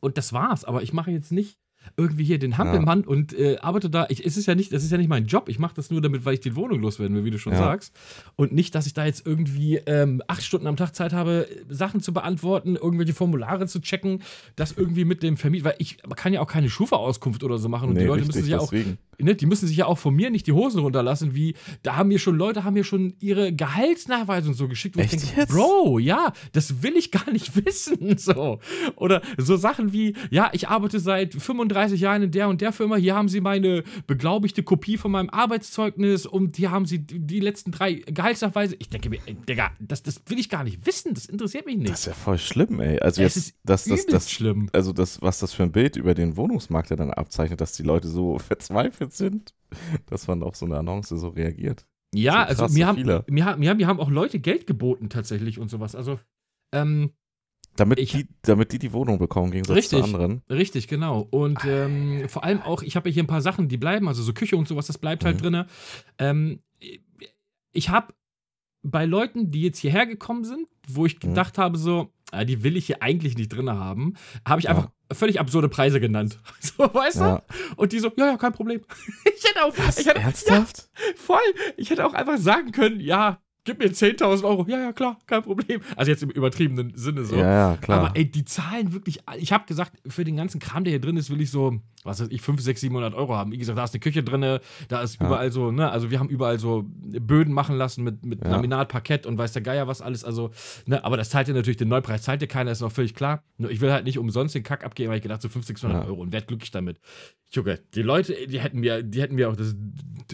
und 0.00 0.18
das 0.18 0.32
war's. 0.32 0.64
Aber 0.64 0.82
ich 0.82 0.92
mache 0.92 1.10
jetzt 1.10 1.32
nicht 1.32 1.58
irgendwie 1.96 2.24
hier 2.24 2.38
den 2.38 2.58
Hampelmann 2.58 3.02
ja. 3.02 3.06
und 3.06 3.32
äh, 3.32 3.58
arbeite 3.60 3.90
da. 3.90 4.06
Ich, 4.08 4.24
es 4.24 4.36
ist 4.36 4.46
ja 4.46 4.54
nicht, 4.54 4.72
das 4.72 4.84
ist 4.84 4.90
ja 4.90 4.98
nicht 4.98 5.08
mein 5.08 5.26
Job. 5.26 5.48
Ich 5.48 5.58
mache 5.58 5.74
das 5.74 5.90
nur 5.90 6.00
damit, 6.00 6.24
weil 6.24 6.34
ich 6.34 6.40
die 6.40 6.56
Wohnung 6.56 6.80
loswerden 6.80 7.16
will, 7.16 7.24
wie 7.24 7.30
du 7.30 7.38
schon 7.38 7.52
ja. 7.52 7.58
sagst. 7.58 7.94
Und 8.36 8.52
nicht, 8.52 8.74
dass 8.74 8.86
ich 8.86 8.94
da 8.94 9.04
jetzt 9.04 9.26
irgendwie 9.26 9.76
ähm, 9.86 10.22
acht 10.26 10.42
Stunden 10.42 10.66
am 10.66 10.76
Tag 10.76 10.94
Zeit 10.94 11.12
habe, 11.12 11.46
Sachen 11.68 12.00
zu 12.00 12.12
beantworten, 12.12 12.76
irgendwelche 12.76 13.14
Formulare 13.14 13.66
zu 13.66 13.80
checken, 13.80 14.22
das 14.56 14.72
irgendwie 14.72 15.04
mit 15.04 15.22
dem 15.22 15.36
Vermieter, 15.36 15.66
weil 15.66 15.74
ich 15.78 15.98
kann 16.16 16.32
ja 16.32 16.40
auch 16.40 16.46
keine 16.46 16.70
Schufa-Auskunft 16.70 17.42
oder 17.44 17.58
so 17.58 17.68
machen 17.68 17.88
und 17.88 17.94
nee, 17.94 18.00
die 18.00 18.06
Leute 18.06 18.20
richtig, 18.20 18.36
müssen 18.36 18.44
sich 18.44 18.52
ja 18.52 18.58
auch 18.58 18.72
ne, 19.22 19.34
die 19.34 19.46
müssen 19.46 19.66
sich 19.66 19.76
ja 19.76 19.86
auch 19.86 19.98
von 19.98 20.14
mir 20.14 20.30
nicht 20.30 20.46
die 20.46 20.52
Hosen 20.52 20.80
runterlassen, 20.80 21.34
wie, 21.34 21.54
da 21.82 21.96
haben 21.96 22.08
mir 22.08 22.18
schon 22.18 22.36
Leute, 22.36 22.64
haben 22.64 22.74
mir 22.74 22.84
schon 22.84 23.14
ihre 23.20 23.52
Gehaltsnachweise 23.52 24.48
und 24.48 24.54
so 24.54 24.68
geschickt, 24.68 24.96
wo 24.96 25.00
Echt 25.00 25.14
ich 25.14 25.20
denke, 25.20 25.40
jetzt? 25.40 25.50
Bro, 25.50 25.98
ja, 25.98 26.32
das 26.52 26.82
will 26.82 26.96
ich 26.96 27.10
gar 27.10 27.30
nicht 27.30 27.54
wissen, 27.64 28.16
so. 28.18 28.60
Oder 28.96 29.22
so 29.36 29.56
Sachen 29.56 29.92
wie, 29.92 30.14
ja, 30.30 30.50
ich 30.52 30.68
arbeite 30.68 31.00
seit 31.00 31.34
35 31.34 31.69
Jahren 31.70 32.22
in 32.22 32.30
der 32.30 32.48
und 32.48 32.60
der 32.60 32.72
Firma, 32.72 32.96
hier 32.96 33.14
haben 33.14 33.28
sie 33.28 33.40
meine 33.40 33.82
beglaubigte 34.06 34.62
Kopie 34.62 34.96
von 34.96 35.10
meinem 35.10 35.30
Arbeitszeugnis 35.30 36.26
und 36.26 36.56
hier 36.56 36.70
haben 36.70 36.86
sie 36.86 36.98
die 36.98 37.40
letzten 37.40 37.70
drei 37.70 37.94
Gehaltsnachweise. 37.94 38.76
Ich 38.78 38.88
denke 38.88 39.10
mir, 39.10 39.20
ey, 39.26 39.34
Digga, 39.34 39.70
das, 39.78 40.02
das 40.02 40.22
will 40.26 40.38
ich 40.38 40.48
gar 40.48 40.64
nicht 40.64 40.86
wissen, 40.86 41.14
das 41.14 41.26
interessiert 41.26 41.66
mich 41.66 41.76
nicht. 41.76 41.90
Das 41.90 42.00
ist 42.00 42.06
ja 42.06 42.12
voll 42.12 42.38
schlimm, 42.38 42.80
ey. 42.80 42.98
Also 43.00 43.22
jetzt, 43.22 43.36
ist 43.36 43.54
das, 43.64 43.84
das, 43.84 44.06
das, 44.06 44.30
schlimm. 44.30 44.68
Also 44.72 44.92
das, 44.92 45.22
was 45.22 45.38
das 45.38 45.52
für 45.52 45.62
ein 45.62 45.72
Bild 45.72 45.96
über 45.96 46.14
den 46.14 46.36
Wohnungsmarkt 46.36 46.90
ja 46.90 46.96
dann 46.96 47.10
abzeichnet, 47.10 47.60
dass 47.60 47.72
die 47.72 47.82
Leute 47.82 48.08
so 48.08 48.38
verzweifelt 48.50 49.12
sind, 49.12 49.54
dass 50.06 50.26
man 50.26 50.42
auf 50.42 50.56
so 50.56 50.66
eine 50.66 50.78
Annonce 50.78 51.10
so 51.10 51.28
reagiert. 51.28 51.86
Ja, 52.14 52.52
so 52.52 52.64
also 52.64 52.74
mir, 52.74 52.86
haben, 52.86 53.02
mir, 53.02 53.56
mir, 53.56 53.74
mir 53.74 53.86
haben 53.86 54.00
auch 54.00 54.10
Leute 54.10 54.40
Geld 54.40 54.66
geboten 54.66 55.08
tatsächlich 55.08 55.58
und 55.58 55.70
sowas. 55.70 55.94
Also, 55.94 56.18
ähm, 56.74 57.12
damit, 57.76 57.98
ich, 57.98 58.12
die, 58.12 58.28
damit 58.42 58.72
die 58.72 58.78
die 58.78 58.92
Wohnung 58.92 59.18
bekommen, 59.18 59.50
gegen 59.50 59.66
richtig, 59.66 59.98
zu 59.98 60.04
anderen. 60.04 60.42
Richtig, 60.50 60.88
genau. 60.88 61.26
Und 61.30 61.58
ähm, 61.64 62.28
vor 62.28 62.44
allem 62.44 62.60
auch, 62.62 62.82
ich 62.82 62.96
habe 62.96 63.08
ja 63.08 63.14
hier 63.14 63.22
ein 63.22 63.28
paar 63.28 63.40
Sachen, 63.40 63.68
die 63.68 63.76
bleiben, 63.76 64.08
also 64.08 64.22
so 64.22 64.32
Küche 64.32 64.56
und 64.56 64.68
sowas, 64.68 64.86
das 64.86 64.98
bleibt 64.98 65.24
halt 65.24 65.36
mhm. 65.36 65.40
drin. 65.40 65.64
Ähm, 66.18 66.60
ich 67.72 67.88
habe 67.88 68.14
bei 68.82 69.04
Leuten, 69.04 69.50
die 69.50 69.62
jetzt 69.62 69.78
hierher 69.78 70.06
gekommen 70.06 70.44
sind, 70.44 70.66
wo 70.88 71.06
ich 71.06 71.16
mhm. 71.16 71.28
gedacht 71.28 71.56
mhm. 71.56 71.62
habe, 71.62 71.78
so, 71.78 72.12
ah, 72.32 72.44
die 72.44 72.62
will 72.62 72.76
ich 72.76 72.86
hier 72.86 73.02
eigentlich 73.02 73.36
nicht 73.36 73.48
drin 73.48 73.70
haben, 73.70 74.14
habe 74.46 74.60
ich 74.60 74.68
einfach 74.68 74.90
ja. 75.10 75.14
völlig 75.14 75.40
absurde 75.40 75.68
Preise 75.68 76.00
genannt. 76.00 76.38
So, 76.60 76.92
weißt 76.92 77.16
ja. 77.16 77.36
du? 77.38 77.76
Und 77.76 77.92
die 77.92 77.98
so, 77.98 78.10
ja, 78.16 78.26
ja, 78.26 78.36
kein 78.36 78.52
Problem. 78.52 78.80
ich 79.24 79.44
hätte 79.44 79.64
auch. 79.64 79.76
Was, 79.76 79.98
ich 79.98 80.06
hätte, 80.06 80.20
ernsthaft? 80.20 80.88
Ja, 80.94 81.14
voll. 81.16 81.38
Ich 81.76 81.90
hätte 81.90 82.06
auch 82.06 82.14
einfach 82.14 82.38
sagen 82.38 82.72
können, 82.72 83.00
ja, 83.00 83.40
gib 83.64 83.78
mir 83.78 83.90
10.000 83.90 84.44
Euro. 84.44 84.66
Ja, 84.68 84.78
ja, 84.78 84.92
klar, 84.92 85.18
kein 85.26 85.42
Problem. 85.42 85.80
Also 85.96 86.10
jetzt 86.10 86.22
im 86.22 86.30
übertriebenen 86.30 86.92
Sinne 86.96 87.24
so. 87.24 87.36
Ja, 87.36 87.70
ja, 87.70 87.76
klar. 87.76 88.00
Aber 88.00 88.16
ey, 88.16 88.30
die 88.30 88.44
zahlen 88.44 88.92
wirklich. 88.92 89.20
Ich 89.38 89.52
habe 89.52 89.64
gesagt, 89.66 89.92
für 90.06 90.24
den 90.24 90.36
ganzen 90.36 90.60
Kram, 90.60 90.84
der 90.84 90.92
hier 90.92 91.00
drin 91.00 91.16
ist, 91.16 91.30
will 91.30 91.40
ich 91.40 91.50
so, 91.50 91.80
was 92.04 92.20
weiß 92.20 92.28
ich, 92.30 92.42
5, 92.42 92.60
6, 92.60 92.80
700 92.80 93.14
Euro 93.14 93.36
haben. 93.36 93.52
Wie 93.52 93.58
gesagt, 93.58 93.78
da 93.78 93.84
ist 93.84 93.94
eine 93.94 94.00
Küche 94.00 94.22
drin, 94.22 94.58
da 94.88 95.02
ist 95.02 95.20
ja. 95.20 95.26
überall 95.26 95.52
so, 95.52 95.70
ne, 95.70 95.90
also 95.90 96.10
wir 96.10 96.18
haben 96.18 96.28
überall 96.28 96.58
so 96.58 96.84
Böden 96.86 97.52
machen 97.52 97.76
lassen 97.76 98.04
mit, 98.04 98.24
mit 98.24 98.42
ja. 98.42 98.50
Laminatparkett 98.50 99.26
und 99.26 99.38
weiß 99.38 99.52
der 99.52 99.62
Geier 99.62 99.86
was 99.86 100.00
alles. 100.00 100.24
Also, 100.24 100.50
ne, 100.86 101.04
aber 101.04 101.16
das 101.16 101.30
zahlt 101.30 101.48
ja 101.48 101.54
natürlich 101.54 101.76
den 101.76 101.88
Neupreis, 101.88 102.22
zahlt 102.22 102.42
dir 102.42 102.46
keiner, 102.46 102.70
ist 102.70 102.80
noch 102.80 102.92
völlig 102.92 103.14
klar. 103.14 103.42
Nur 103.58 103.70
ich 103.70 103.80
will 103.80 103.92
halt 103.92 104.04
nicht 104.04 104.18
umsonst 104.18 104.54
den 104.54 104.62
Kack 104.62 104.84
abgeben, 104.84 105.10
weil 105.10 105.18
ich 105.18 105.22
gedacht, 105.22 105.42
so 105.42 105.48
5, 105.48 105.66
600 105.66 106.02
ja. 106.02 106.08
Euro 106.08 106.20
und 106.20 106.32
werd 106.32 106.48
glücklich 106.48 106.70
damit. 106.70 107.00
Junge, 107.52 107.80
die 107.94 108.02
Leute, 108.02 108.34
die 108.46 108.60
hätten 108.60 108.78
mir, 108.78 109.02
die 109.02 109.20
hätten 109.20 109.34
mir 109.34 109.50
auch 109.50 109.56
das 109.56 109.74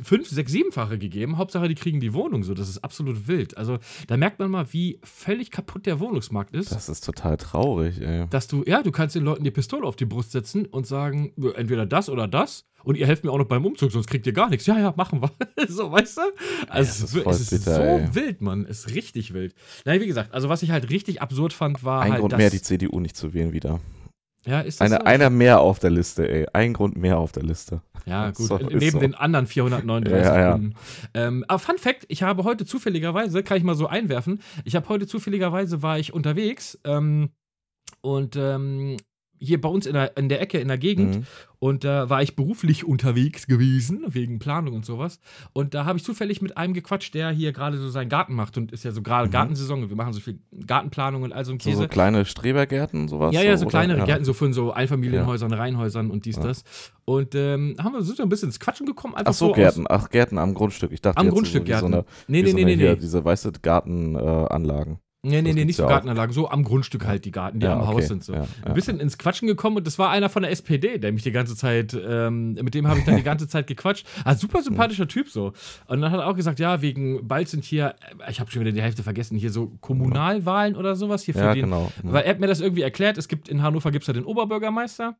5, 0.03 0.29
6, 0.29 0.53
7-fache 0.53 0.99
gegeben. 0.99 1.39
Hauptsache, 1.39 1.67
die 1.67 1.75
kriegen 1.75 1.99
die 1.99 2.13
Wohnung 2.13 2.43
so. 2.43 2.53
Das 2.53 2.69
ist 2.69 2.79
absolut 2.85 3.16
wild. 3.27 3.57
Also, 3.57 3.79
da 4.07 4.17
merkt 4.17 4.39
man 4.39 4.51
mal, 4.51 4.73
wie 4.73 5.01
völlig 5.03 5.51
kaputt 5.51 5.87
der 5.87 6.01
Wohnungsmarkt 6.01 6.55
ist. 6.55 6.73
Das 6.73 6.89
ist 6.89 7.05
total 7.05 7.37
traurig, 7.37 8.01
ey. 8.01 8.27
Dass 8.31 8.49
du, 8.49 8.65
ja, 8.67 8.83
du 8.83 8.93
kannst 8.93 9.15
den 9.15 9.25
Leuten 9.25 9.45
die 9.45 9.51
Pistole 9.51 9.87
auf 9.87 9.97
die 9.97 10.05
Brust 10.05 10.33
setzen 10.33 10.67
und 10.67 10.87
sagen, 10.87 11.33
entweder 11.55 11.87
das 11.87 12.09
oder 12.09 12.29
das. 12.29 12.65
Und 12.85 12.97
ihr 12.97 13.07
helft 13.07 13.25
mir 13.25 13.33
auch 13.33 13.39
noch 13.39 13.47
beim 13.47 13.67
Umzug, 13.67 13.91
sonst 13.91 14.07
kriegt 14.07 14.27
ihr 14.29 14.33
gar 14.33 14.49
nichts. 14.49 14.65
Ja, 14.67 14.79
ja, 14.79 14.95
machen 14.97 15.21
wir. 15.21 15.31
so, 15.69 15.91
weißt 15.91 16.19
du? 16.19 16.21
Also, 16.69 17.19
ja, 17.19 17.31
es 17.31 17.41
ist, 17.41 17.51
bitter, 17.51 17.75
so 17.75 17.83
ey. 17.83 18.15
wild, 18.15 18.41
Mann. 18.41 18.65
Es 18.69 18.87
ist 18.87 18.95
richtig 18.95 19.35
wild. 19.35 19.55
Nein, 19.85 20.01
wie 20.01 20.07
gesagt, 20.07 20.33
also 20.33 20.49
was 20.49 20.63
ich 20.63 20.71
halt 20.71 20.89
richtig 20.89 21.21
absurd 21.21 21.53
fand, 21.53 21.83
war 21.83 22.03
Ein 22.03 22.13
halt. 22.13 22.21
Grund 22.21 22.37
mehr, 22.37 22.49
die 22.49 22.63
CDU 22.63 23.01
nicht 23.01 23.17
zu 23.17 23.35
wählen 23.35 23.53
wieder. 23.53 23.81
Ja, 24.47 24.61
ist 24.61 24.81
das 24.81 24.93
Eine, 24.93 25.01
so? 25.01 25.07
Einer 25.07 25.31
mehr 25.31 25.61
auf 25.61 25.79
der 25.79 25.91
Liste, 25.91 26.29
ey. 26.29 26.47
Ein 26.53 26.73
Grund 26.73 26.97
mehr 26.97 27.19
auf 27.19 27.33
der 27.33 27.43
Liste. 27.43 27.81
Ja, 28.07 28.31
gut. 28.37 28.47
So, 28.47 28.59
Neben 28.59 28.91
so. 28.91 28.99
den 29.01 29.15
anderen 29.15 29.47
439 29.47 30.25
ja, 30.25 30.41
ja. 30.41 30.61
Ähm, 31.15 31.45
aber 31.49 31.59
Fun 31.59 31.79
Fact: 31.79 32.05
Ich 32.09 32.23
habe 32.23 32.45
heute 32.45 32.65
zufälligerweise, 32.65 33.43
kann 33.43 33.59
ich 33.59 33.65
mal 33.65 33.75
so 33.75 33.89
einwerfen, 33.89 34.41
ich 34.65 34.77
habe 34.77 34.89
heute 34.89 35.07
zufälligerweise 35.07 35.83
war 35.83 35.99
ich 35.99 36.13
unterwegs 36.13 36.79
ähm, 36.85 37.31
und 38.01 38.37
ähm, 38.37 38.97
hier 39.39 39.61
bei 39.61 39.69
uns 39.69 39.87
in 39.87 39.95
der, 39.95 40.17
in 40.17 40.29
der 40.29 40.41
Ecke, 40.41 40.59
in 40.59 40.69
der 40.69 40.79
Gegend. 40.79 41.17
Mhm. 41.17 41.27
Und 41.59 41.85
da 41.85 42.11
war 42.11 42.23
ich 42.23 42.37
beruflich 42.37 42.85
unterwegs 42.85 43.47
gewesen, 43.47 44.05
wegen 44.09 44.39
Planung 44.39 44.75
und 44.75 44.85
sowas. 44.85 45.21
Und 45.53 45.73
da 45.73 45.87
habe 45.87 45.99
ich 45.99 46.05
zufällig 46.05 46.43
mit 46.43 46.57
einem 46.57 46.75
gequatscht, 46.75 47.15
der 47.15 47.31
hier 47.31 47.53
gerade 47.53 47.79
so 47.79 47.89
seinen 47.89 48.11
Garten 48.11 48.35
macht. 48.35 48.59
Und 48.59 48.73
ist 48.73 48.85
ja 48.85 48.93
so 48.93 49.03
gerade 49.03 49.29
mhm. 49.29 49.33
Gartensaison. 49.33 49.89
Wir 49.89 49.97
machen 49.97 50.13
so 50.13 50.21
viel 50.21 50.39
Gartenplanung 50.67 51.23
und 51.23 51.33
all 51.33 51.45
so 51.45 51.53
ein 51.53 51.59
Käse. 51.59 51.77
So, 51.77 51.83
so 51.83 51.89
kleine 51.89 52.25
Strebergärten 52.25 53.03
und 53.03 53.09
sowas? 53.09 53.35
Ja, 53.35 53.43
ja, 53.43 53.57
so, 53.57 53.65
so 53.65 53.69
kleinere 53.71 54.05
Gärten, 54.05 54.25
so 54.25 54.35
von 54.35 54.53
so 54.53 54.73
Einfamilienhäusern, 54.73 55.51
ja. 55.51 55.57
Reihenhäusern 55.57 56.11
und 56.11 56.27
dies, 56.27 56.37
ja. 56.37 56.43
das. 56.43 56.65
Und 57.05 57.35
ähm, 57.35 57.77
haben 57.79 57.95
wir 57.95 58.03
sind 58.03 58.21
ein 58.21 58.29
bisschen 58.29 58.49
ins 58.49 58.61
Quatschen 58.61 58.87
gekommen. 58.87 59.15
Ach 59.17 59.33
so, 59.33 59.53
Gärten. 59.53 59.87
Ach, 59.89 60.11
Gärten 60.11 60.39
am 60.39 60.55
Grundstück. 60.55 60.93
Ich 60.93 61.01
dachte 61.01 61.19
am 61.19 61.31
Grundstück 61.31 61.63
so, 61.63 61.65
Gärten. 61.65 61.93
So 61.93 61.99
eine, 61.99 62.05
nee, 62.29 62.43
nee, 62.43 62.53
nee, 62.53 62.65
nee, 62.65 62.77
nee. 62.77 62.97
Diese 62.97 63.25
weiße 63.25 63.53
Gartenanlagen. 63.63 64.95
Äh, 64.95 65.06
Nee, 65.27 65.43
nee, 65.43 65.53
nee, 65.53 65.65
nicht 65.65 65.77
so 65.77 65.87
Gartenanlagen, 65.87 66.33
so 66.33 66.49
am 66.49 66.63
Grundstück 66.63 67.07
halt 67.07 67.25
die 67.25 67.31
Garten, 67.31 67.61
die 67.61 67.67
ja, 67.67 67.75
am 67.75 67.81
okay. 67.81 67.95
Haus 67.95 68.09
sind. 68.09 68.23
So. 68.25 68.35
Ja. 68.35 68.47
Ein 68.63 68.75
bisschen 68.75 69.01
ins 69.01 69.19
Quatschen 69.19 69.49
gekommen 69.49 69.77
und 69.77 69.87
das 69.87 69.99
war 69.99 70.11
einer 70.11 70.29
von 70.29 70.43
der 70.43 70.53
SPD, 70.53 70.99
der 70.99 71.13
mich 71.13 71.23
die 71.23 71.33
ganze 71.33 71.57
Zeit, 71.57 71.95
ähm, 71.95 72.55
mit 72.55 72.75
dem 72.75 72.87
habe 72.87 73.01
ich 73.01 73.05
dann 73.05 73.17
die 73.17 73.23
ganze 73.23 73.49
Zeit 73.49 73.67
gequatscht. 73.67 74.07
Ah, 74.25 74.35
super 74.35 74.63
sympathischer 74.63 75.09
Typ 75.09 75.29
so. 75.29 75.53
Und 75.87 76.01
dann 76.01 76.11
hat 76.11 76.21
er 76.21 76.27
auch 76.27 76.37
gesagt, 76.37 76.61
ja, 76.61 76.81
wegen, 76.83 77.27
bald 77.27 77.49
sind 77.49 77.65
hier, 77.65 77.97
äh, 78.25 78.31
ich 78.31 78.41
habe 78.41 78.51
schon 78.51 78.61
wieder 78.61 78.73
die 78.73 78.83
Hälfte 78.83 79.03
vergessen, 79.03 79.37
hier 79.37 79.51
so 79.51 79.73
Kommunalwahlen 79.81 80.77
oder 80.77 80.97
sowas 80.97 81.23
hier 81.23 81.35
für 81.35 81.41
ja, 81.41 81.55
den. 81.55 81.65
Genau. 81.65 81.91
Weil 82.03 82.25
er 82.25 82.31
hat 82.31 82.41
mir 82.41 82.47
das 82.47 82.61
irgendwie 82.61 82.83
erklärt, 82.83 83.19
es 83.19 83.29
gibt 83.29 83.49
in 83.49 83.63
Hannover 83.63 83.91
gibt 83.91 84.05
es 84.05 84.07
ja 84.07 84.15
den 84.15 84.25
Oberbürgermeister. 84.25 85.17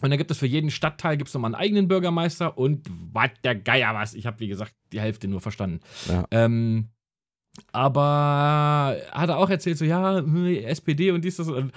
Und 0.00 0.10
dann 0.10 0.18
gibt 0.18 0.30
es 0.30 0.38
für 0.38 0.46
jeden 0.46 0.70
Stadtteil 0.70 1.16
gibt's 1.16 1.34
nochmal 1.34 1.54
einen 1.54 1.62
eigenen 1.62 1.88
Bürgermeister 1.88 2.58
und 2.58 2.86
was 3.12 3.30
der 3.44 3.54
Geier 3.54 3.94
was. 3.94 4.14
Ich 4.14 4.26
habe, 4.26 4.40
wie 4.40 4.48
gesagt, 4.48 4.74
die 4.92 5.00
Hälfte 5.00 5.28
nur 5.28 5.40
verstanden. 5.40 5.80
Ja. 6.08 6.24
Ähm, 6.32 6.88
aber 7.70 8.96
hat 9.12 9.28
er 9.28 9.38
auch 9.38 9.50
erzählt, 9.50 9.78
so, 9.78 9.84
ja, 9.84 10.18
hm, 10.18 10.46
SPD 10.46 11.10
und 11.10 11.24
dies, 11.24 11.36
das. 11.36 11.48
Und 11.48 11.72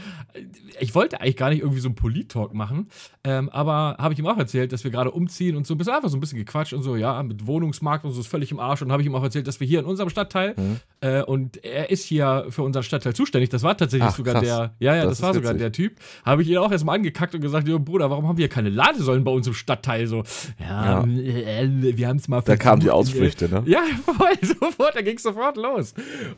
ich 0.80 0.94
wollte 0.96 1.22
eigentlich 1.22 1.38
gar 1.38 1.50
nicht 1.50 1.62
irgendwie 1.62 1.80
so 1.80 1.88
einen 1.88 1.96
Polit-Talk 1.96 2.54
machen, 2.54 2.88
ähm, 3.24 3.50
aber 3.50 3.96
habe 4.00 4.14
ich 4.14 4.20
ihm 4.20 4.28
auch 4.28 4.38
erzählt, 4.38 4.72
dass 4.72 4.84
wir 4.84 4.92
gerade 4.92 5.12
umziehen 5.12 5.56
und 5.56 5.68
so 5.68 5.74
ein 5.74 5.78
bisschen 5.78 5.94
einfach 5.94 6.10
so 6.10 6.18
ein 6.18 6.20
bisschen 6.20 6.38
gequatscht 6.38 6.74
und 6.74 6.84
so, 6.84 6.96
ja, 6.96 7.22
mit 7.24 7.46
Wohnungsmarkt 7.46 8.06
und 8.06 8.12
so 8.12 8.22
ist 8.22 8.28
völlig 8.28 8.52
im 8.52 8.60
Arsch. 8.60 8.82
Und 8.82 8.92
habe 8.92 9.02
ich 9.02 9.08
ihm 9.08 9.16
auch 9.16 9.24
erzählt, 9.24 9.48
dass 9.48 9.60
wir 9.60 9.68
hier 9.68 9.80
in 9.80 9.86
unserem 9.86 10.10
Stadtteil 10.10 10.56
mhm. 10.58 10.78
äh, 11.02 11.22
und 11.24 11.64
er 11.64 11.90
ist 11.90 12.06
hier 12.06 12.46
für 12.50 12.64
unseren 12.64 12.84
Stadtteil 12.84 13.14
zuständig. 13.14 13.50
Das 13.50 13.64
war 13.64 13.78
tatsächlich 13.78 14.10
Ach, 14.10 14.16
sogar 14.16 14.36
krass. 14.36 14.44
der, 14.44 14.76
ja, 14.80 14.96
ja, 14.96 15.04
das, 15.04 15.18
das 15.18 15.22
war 15.22 15.34
sogar 15.34 15.54
der 15.54 15.72
Typ. 15.72 15.96
Habe 16.26 16.42
ich 16.42 16.50
ihn 16.50 16.58
auch 16.58 16.72
erstmal 16.72 16.96
angekackt 16.96 17.36
und 17.36 17.42
gesagt, 17.42 17.68
jo, 17.68 17.80
Bruder, 17.80 18.10
warum 18.10 18.28
haben 18.28 18.38
wir 18.38 18.50
keine 18.50 18.70
Ladesäulen 18.70 19.24
bei 19.24 19.32
uns 19.32 19.48
im 19.48 19.54
Stadtteil? 19.54 20.08
So, 20.08 20.24
ja, 20.60 21.04
ja. 21.04 21.08
Äh, 21.08 21.98
wir 21.98 22.08
haben 22.08 22.18
es 22.18 22.28
mal 22.28 22.42
Da 22.42 22.56
kamen 22.56 22.82
die 22.82 22.90
Ausflüchte, 22.90 23.50
ne? 23.50 23.64
Ja, 23.66 23.82
voll, 24.06 24.38
sofort, 24.42 24.96
da 24.96 25.02
ging 25.02 25.18
es 25.18 25.24
sofort 25.24 25.58
los. 25.58 25.67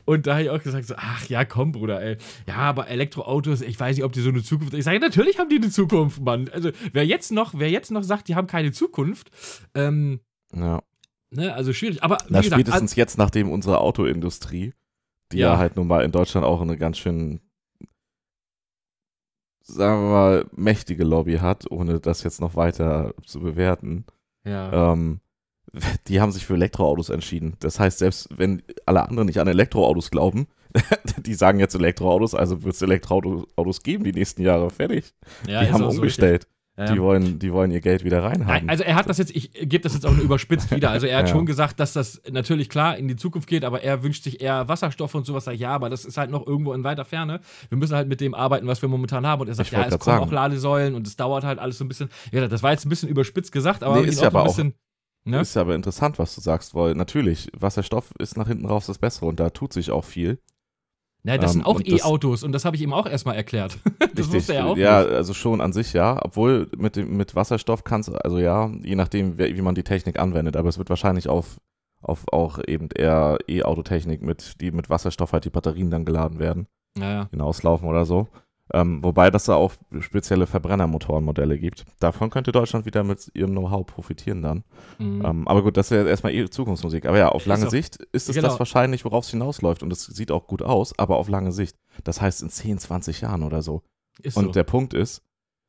Und 0.05 0.27
da 0.27 0.33
habe 0.33 0.43
ich 0.43 0.49
auch 0.49 0.61
gesagt, 0.61 0.85
so, 0.85 0.95
ach 0.97 1.25
ja, 1.27 1.45
komm, 1.45 1.71
Bruder, 1.71 2.01
ey. 2.01 2.17
Ja, 2.47 2.57
aber 2.57 2.87
Elektroautos, 2.87 3.61
ich 3.61 3.79
weiß 3.79 3.95
nicht, 3.95 4.05
ob 4.05 4.11
die 4.13 4.21
so 4.21 4.29
eine 4.29 4.43
Zukunft. 4.43 4.73
Ich 4.73 4.83
sage, 4.83 4.99
natürlich 4.99 5.39
haben 5.39 5.49
die 5.49 5.57
eine 5.57 5.69
Zukunft, 5.69 6.21
Mann. 6.21 6.49
Also, 6.51 6.71
wer 6.93 7.05
jetzt 7.05 7.31
noch, 7.31 7.53
wer 7.57 7.69
jetzt 7.69 7.91
noch 7.91 8.03
sagt, 8.03 8.27
die 8.27 8.35
haben 8.35 8.47
keine 8.47 8.71
Zukunft, 8.71 9.31
ähm, 9.75 10.19
ja. 10.53 10.81
Ne, 11.31 11.53
also 11.53 11.73
schwierig. 11.73 12.01
Aber 12.03 12.17
Na, 12.29 12.41
gesagt, 12.41 12.59
spätestens 12.59 12.95
jetzt, 12.95 13.17
nachdem 13.19 13.51
unsere 13.51 13.81
Autoindustrie, 13.81 14.73
die 15.31 15.37
ja. 15.37 15.53
ja 15.53 15.57
halt 15.59 15.75
nun 15.75 15.85
mal 15.85 16.03
in 16.03 16.11
Deutschland 16.11 16.45
auch 16.45 16.61
eine 16.61 16.75
ganz 16.75 16.97
schön 16.97 17.39
sagen 19.69 20.01
wir 20.03 20.09
mal, 20.09 20.45
mächtige 20.55 21.03
Lobby 21.03 21.37
hat, 21.37 21.69
ohne 21.69 21.99
das 21.99 22.23
jetzt 22.23 22.41
noch 22.41 22.55
weiter 22.55 23.13
zu 23.25 23.39
bewerten. 23.39 24.05
Ja. 24.43 24.93
Ähm, 24.93 25.21
die 26.07 26.21
haben 26.21 26.31
sich 26.31 26.45
für 26.45 26.55
Elektroautos 26.55 27.09
entschieden. 27.09 27.55
Das 27.59 27.79
heißt, 27.79 27.99
selbst 27.99 28.29
wenn 28.35 28.61
alle 28.85 29.07
anderen 29.07 29.27
nicht 29.27 29.39
an 29.39 29.47
Elektroautos 29.47 30.11
glauben, 30.11 30.47
die 31.25 31.33
sagen 31.33 31.59
jetzt 31.59 31.75
Elektroautos, 31.75 32.35
also 32.35 32.63
wird 32.63 32.75
es 32.75 32.81
Elektroautos 32.81 33.83
geben 33.83 34.03
die 34.03 34.13
nächsten 34.13 34.41
Jahre. 34.41 34.69
Fertig. 34.69 35.13
Ja, 35.47 35.63
die 35.63 35.71
haben 35.71 35.83
umgestellt. 35.83 36.43
So 36.43 36.49
die, 36.85 37.01
wollen, 37.01 37.39
die 37.39 37.51
wollen 37.51 37.71
ihr 37.71 37.81
Geld 37.81 38.05
wieder 38.05 38.23
reinhaben. 38.23 38.69
Also 38.69 38.85
er 38.85 38.95
hat 38.95 39.09
das 39.09 39.17
jetzt, 39.17 39.35
ich 39.35 39.51
gebe 39.51 39.79
das 39.79 39.93
jetzt 39.93 40.05
auch 40.05 40.13
nur 40.13 40.23
überspitzt 40.23 40.71
wieder. 40.71 40.91
Also 40.91 41.07
er 41.07 41.17
hat 41.17 41.25
ja. 41.27 41.33
schon 41.33 41.45
gesagt, 41.45 41.79
dass 41.79 41.91
das 41.91 42.21
natürlich 42.31 42.69
klar 42.69 42.97
in 42.97 43.09
die 43.09 43.17
Zukunft 43.17 43.49
geht, 43.49 43.65
aber 43.65 43.81
er 43.81 44.01
wünscht 44.01 44.23
sich 44.23 44.39
eher 44.39 44.69
Wasserstoff 44.69 45.13
und 45.13 45.25
sowas. 45.25 45.49
Ja, 45.53 45.71
aber 45.71 45.89
das 45.89 46.05
ist 46.05 46.17
halt 46.17 46.31
noch 46.31 46.47
irgendwo 46.47 46.71
in 46.71 46.85
weiter 46.85 47.03
Ferne. 47.03 47.41
Wir 47.67 47.77
müssen 47.77 47.95
halt 47.95 48.07
mit 48.07 48.21
dem 48.21 48.33
arbeiten, 48.33 48.65
was 48.65 48.81
wir 48.81 48.87
momentan 48.87 49.27
haben. 49.27 49.41
Und 49.41 49.49
er 49.49 49.55
sagt, 49.55 49.67
ich 49.67 49.73
ja, 49.73 49.83
es 49.83 49.99
kommen 49.99 50.19
sagen. 50.19 50.23
auch 50.23 50.31
Ladesäulen 50.31 50.95
und 50.95 51.05
es 51.05 51.17
dauert 51.17 51.43
halt 51.43 51.59
alles 51.59 51.77
so 51.77 51.83
ein 51.83 51.89
bisschen. 51.89 52.09
Ja, 52.31 52.47
das 52.47 52.63
war 52.63 52.71
jetzt 52.71 52.85
ein 52.85 52.89
bisschen 52.89 53.09
überspitzt 53.09 53.51
gesagt, 53.51 53.83
aber 53.83 53.99
nee, 53.99 54.07
ist 54.07 54.21
ja 54.21 54.27
aber 54.27 54.43
auch, 54.43 54.45
bisschen, 54.45 54.73
ne? 55.29 55.41
Ist 55.41 55.55
ja 55.55 55.61
aber 55.61 55.75
interessant, 55.75 56.19
was 56.19 56.35
du 56.35 56.41
sagst, 56.41 56.75
weil 56.75 56.95
natürlich, 56.95 57.49
Wasserstoff 57.57 58.13
ist 58.19 58.37
nach 58.37 58.47
hinten 58.47 58.65
raus 58.65 58.87
das 58.87 58.97
Bessere 58.97 59.27
und 59.27 59.39
da 59.39 59.49
tut 59.49 59.73
sich 59.73 59.91
auch 59.91 60.05
viel. 60.05 60.39
Na, 61.23 61.37
das 61.37 61.51
ähm, 61.51 61.63
sind 61.63 61.65
auch 61.65 61.81
E-Autos 61.81 62.43
und 62.43 62.53
das 62.53 62.63
habe 62.63 62.75
ich 62.75 62.81
ihm 62.81 62.93
auch 62.93 63.05
erstmal 63.05 63.35
erklärt. 63.35 63.77
das 63.99 64.09
richtig, 64.09 64.33
wusste 64.33 64.53
er 64.55 64.67
auch. 64.67 64.77
Ja, 64.77 65.01
nicht. 65.01 65.11
also 65.11 65.33
schon 65.33 65.59
an 65.59 65.73
sich 65.73 65.93
ja. 65.93 66.17
Obwohl 66.23 66.69
mit, 66.77 66.95
dem, 66.95 67.17
mit 67.17 67.35
Wasserstoff 67.35 67.83
kannst 67.83 68.09
also 68.09 68.39
ja, 68.39 68.71
je 68.83 68.95
nachdem, 68.95 69.37
wie, 69.37 69.55
wie 69.55 69.61
man 69.61 69.75
die 69.75 69.83
Technik 69.83 70.17
anwendet, 70.17 70.55
aber 70.55 70.69
es 70.69 70.77
wird 70.77 70.89
wahrscheinlich 70.89 71.27
auf, 71.27 71.57
auf 72.01 72.25
auch 72.31 72.59
eben 72.65 72.89
eher 72.95 73.37
E-Autotechnik, 73.47 74.21
mit, 74.21 74.61
die 74.61 74.71
mit 74.71 74.89
Wasserstoff 74.89 75.33
halt 75.33 75.45
die 75.45 75.49
Batterien 75.49 75.91
dann 75.91 76.05
geladen 76.05 76.39
werden. 76.39 76.67
Ja, 76.97 77.11
ja. 77.11 77.27
Hinauslaufen 77.31 77.87
oder 77.87 78.05
so. 78.05 78.27
Ähm, 78.71 79.03
wobei 79.03 79.31
das 79.31 79.45
da 79.45 79.55
auch 79.55 79.73
spezielle 79.99 80.45
Verbrennermotorenmodelle 80.45 81.57
gibt. 81.57 81.85
Davon 81.99 82.29
könnte 82.29 82.51
Deutschland 82.51 82.85
wieder 82.85 83.03
mit 83.03 83.31
ihrem 83.33 83.51
Know-how 83.51 83.85
profitieren 83.85 84.43
dann. 84.43 84.63
Mhm. 84.99 85.25
Ähm, 85.25 85.47
aber 85.47 85.63
gut, 85.63 85.75
das 85.75 85.89
ist 85.89 85.97
ja 85.97 86.05
erstmal 86.05 86.33
eh 86.33 86.47
Zukunftsmusik. 86.49 87.05
Aber 87.07 87.17
ja, 87.17 87.29
auf 87.29 87.47
lange 87.47 87.65
ist 87.65 87.71
Sicht 87.71 87.95
ist 88.11 88.29
es 88.29 88.35
genau. 88.35 88.47
das 88.47 88.59
wahrscheinlich, 88.59 89.05
worauf 89.05 89.23
es 89.23 89.31
hinausläuft. 89.31 89.81
Und 89.81 89.91
es 89.91 90.05
sieht 90.05 90.31
auch 90.31 90.45
gut 90.45 90.61
aus, 90.61 90.97
aber 90.99 91.17
auf 91.17 91.29
lange 91.29 91.51
Sicht. 91.51 91.77
Das 92.03 92.21
heißt 92.21 92.43
in 92.43 92.49
10, 92.49 92.77
20 92.77 93.21
Jahren 93.21 93.41
oder 93.41 93.63
so. 93.63 93.81
Ist 94.21 94.37
und 94.37 94.45
so. 94.45 94.51
der 94.51 94.63
Punkt 94.63 94.93
ist, 94.93 95.23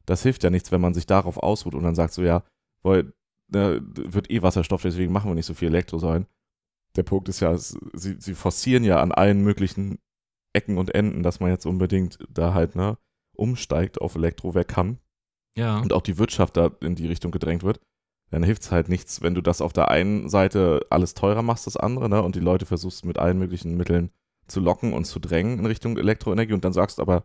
das 0.05 0.23
hilft 0.23 0.45
ja 0.45 0.51
nichts, 0.51 0.71
wenn 0.71 0.81
man 0.81 0.93
sich 0.93 1.07
darauf 1.07 1.39
ausruht 1.39 1.75
und 1.75 1.85
dann 1.85 1.95
sagt 1.95 2.13
so, 2.13 2.23
ja, 2.23 2.43
weil, 2.83 3.13
ne, 3.49 3.81
wird 3.83 4.31
eh 4.31 4.43
Wasserstoff, 4.43 4.83
deswegen 4.83 5.13
machen 5.13 5.31
wir 5.31 5.35
nicht 5.35 5.47
so 5.47 5.55
viel 5.55 5.69
Elektrosäulen. 5.69 6.27
Der 6.97 7.05
Punkt 7.05 7.29
ist 7.29 7.41
ja, 7.41 7.57
sie, 7.57 8.17
sie 8.19 8.35
forcieren 8.35 8.85
ja 8.85 9.01
an 9.01 9.13
allen 9.13 9.43
möglichen 9.43 9.99
Ecken 10.53 10.79
und 10.79 10.95
Enden, 10.95 11.23
dass 11.23 11.41
man 11.41 11.51
jetzt 11.51 11.67
unbedingt 11.67 12.19
da 12.29 12.55
halt, 12.55 12.77
ne, 12.77 12.99
umsteigt 13.35 14.01
auf 14.01 14.15
Elektro, 14.15 14.55
wer 14.55 14.65
kann. 14.65 14.99
Ja. 15.57 15.79
Und 15.79 15.93
auch 15.93 16.03
die 16.03 16.19
Wirtschaft 16.19 16.57
da 16.57 16.71
in 16.81 16.95
die 16.95 17.07
Richtung 17.07 17.33
gedrängt 17.33 17.63
wird. 17.63 17.81
Dann 18.31 18.43
hilft 18.43 18.63
es 18.63 18.71
halt 18.71 18.89
nichts, 18.89 19.23
wenn 19.23 19.35
du 19.35 19.41
das 19.41 19.61
auf 19.61 19.73
der 19.73 19.89
einen 19.89 20.29
Seite 20.29 20.87
alles 20.91 21.15
teurer 21.15 21.43
machst, 21.43 21.67
das 21.67 21.77
andere, 21.77 22.09
ne, 22.09 22.23
und 22.23 22.37
die 22.37 22.41
Leute 22.41 22.67
versuchst 22.67 23.05
mit 23.05 23.19
allen 23.19 23.39
möglichen 23.39 23.77
Mitteln 23.77 24.11
zu 24.47 24.61
locken 24.61 24.93
und 24.93 25.05
zu 25.05 25.19
drängen 25.19 25.59
in 25.59 25.67
Richtung 25.67 25.97
Elektroenergie 25.97 26.53
und 26.53 26.65
dann 26.65 26.73
sagst 26.73 27.01
aber, 27.01 27.25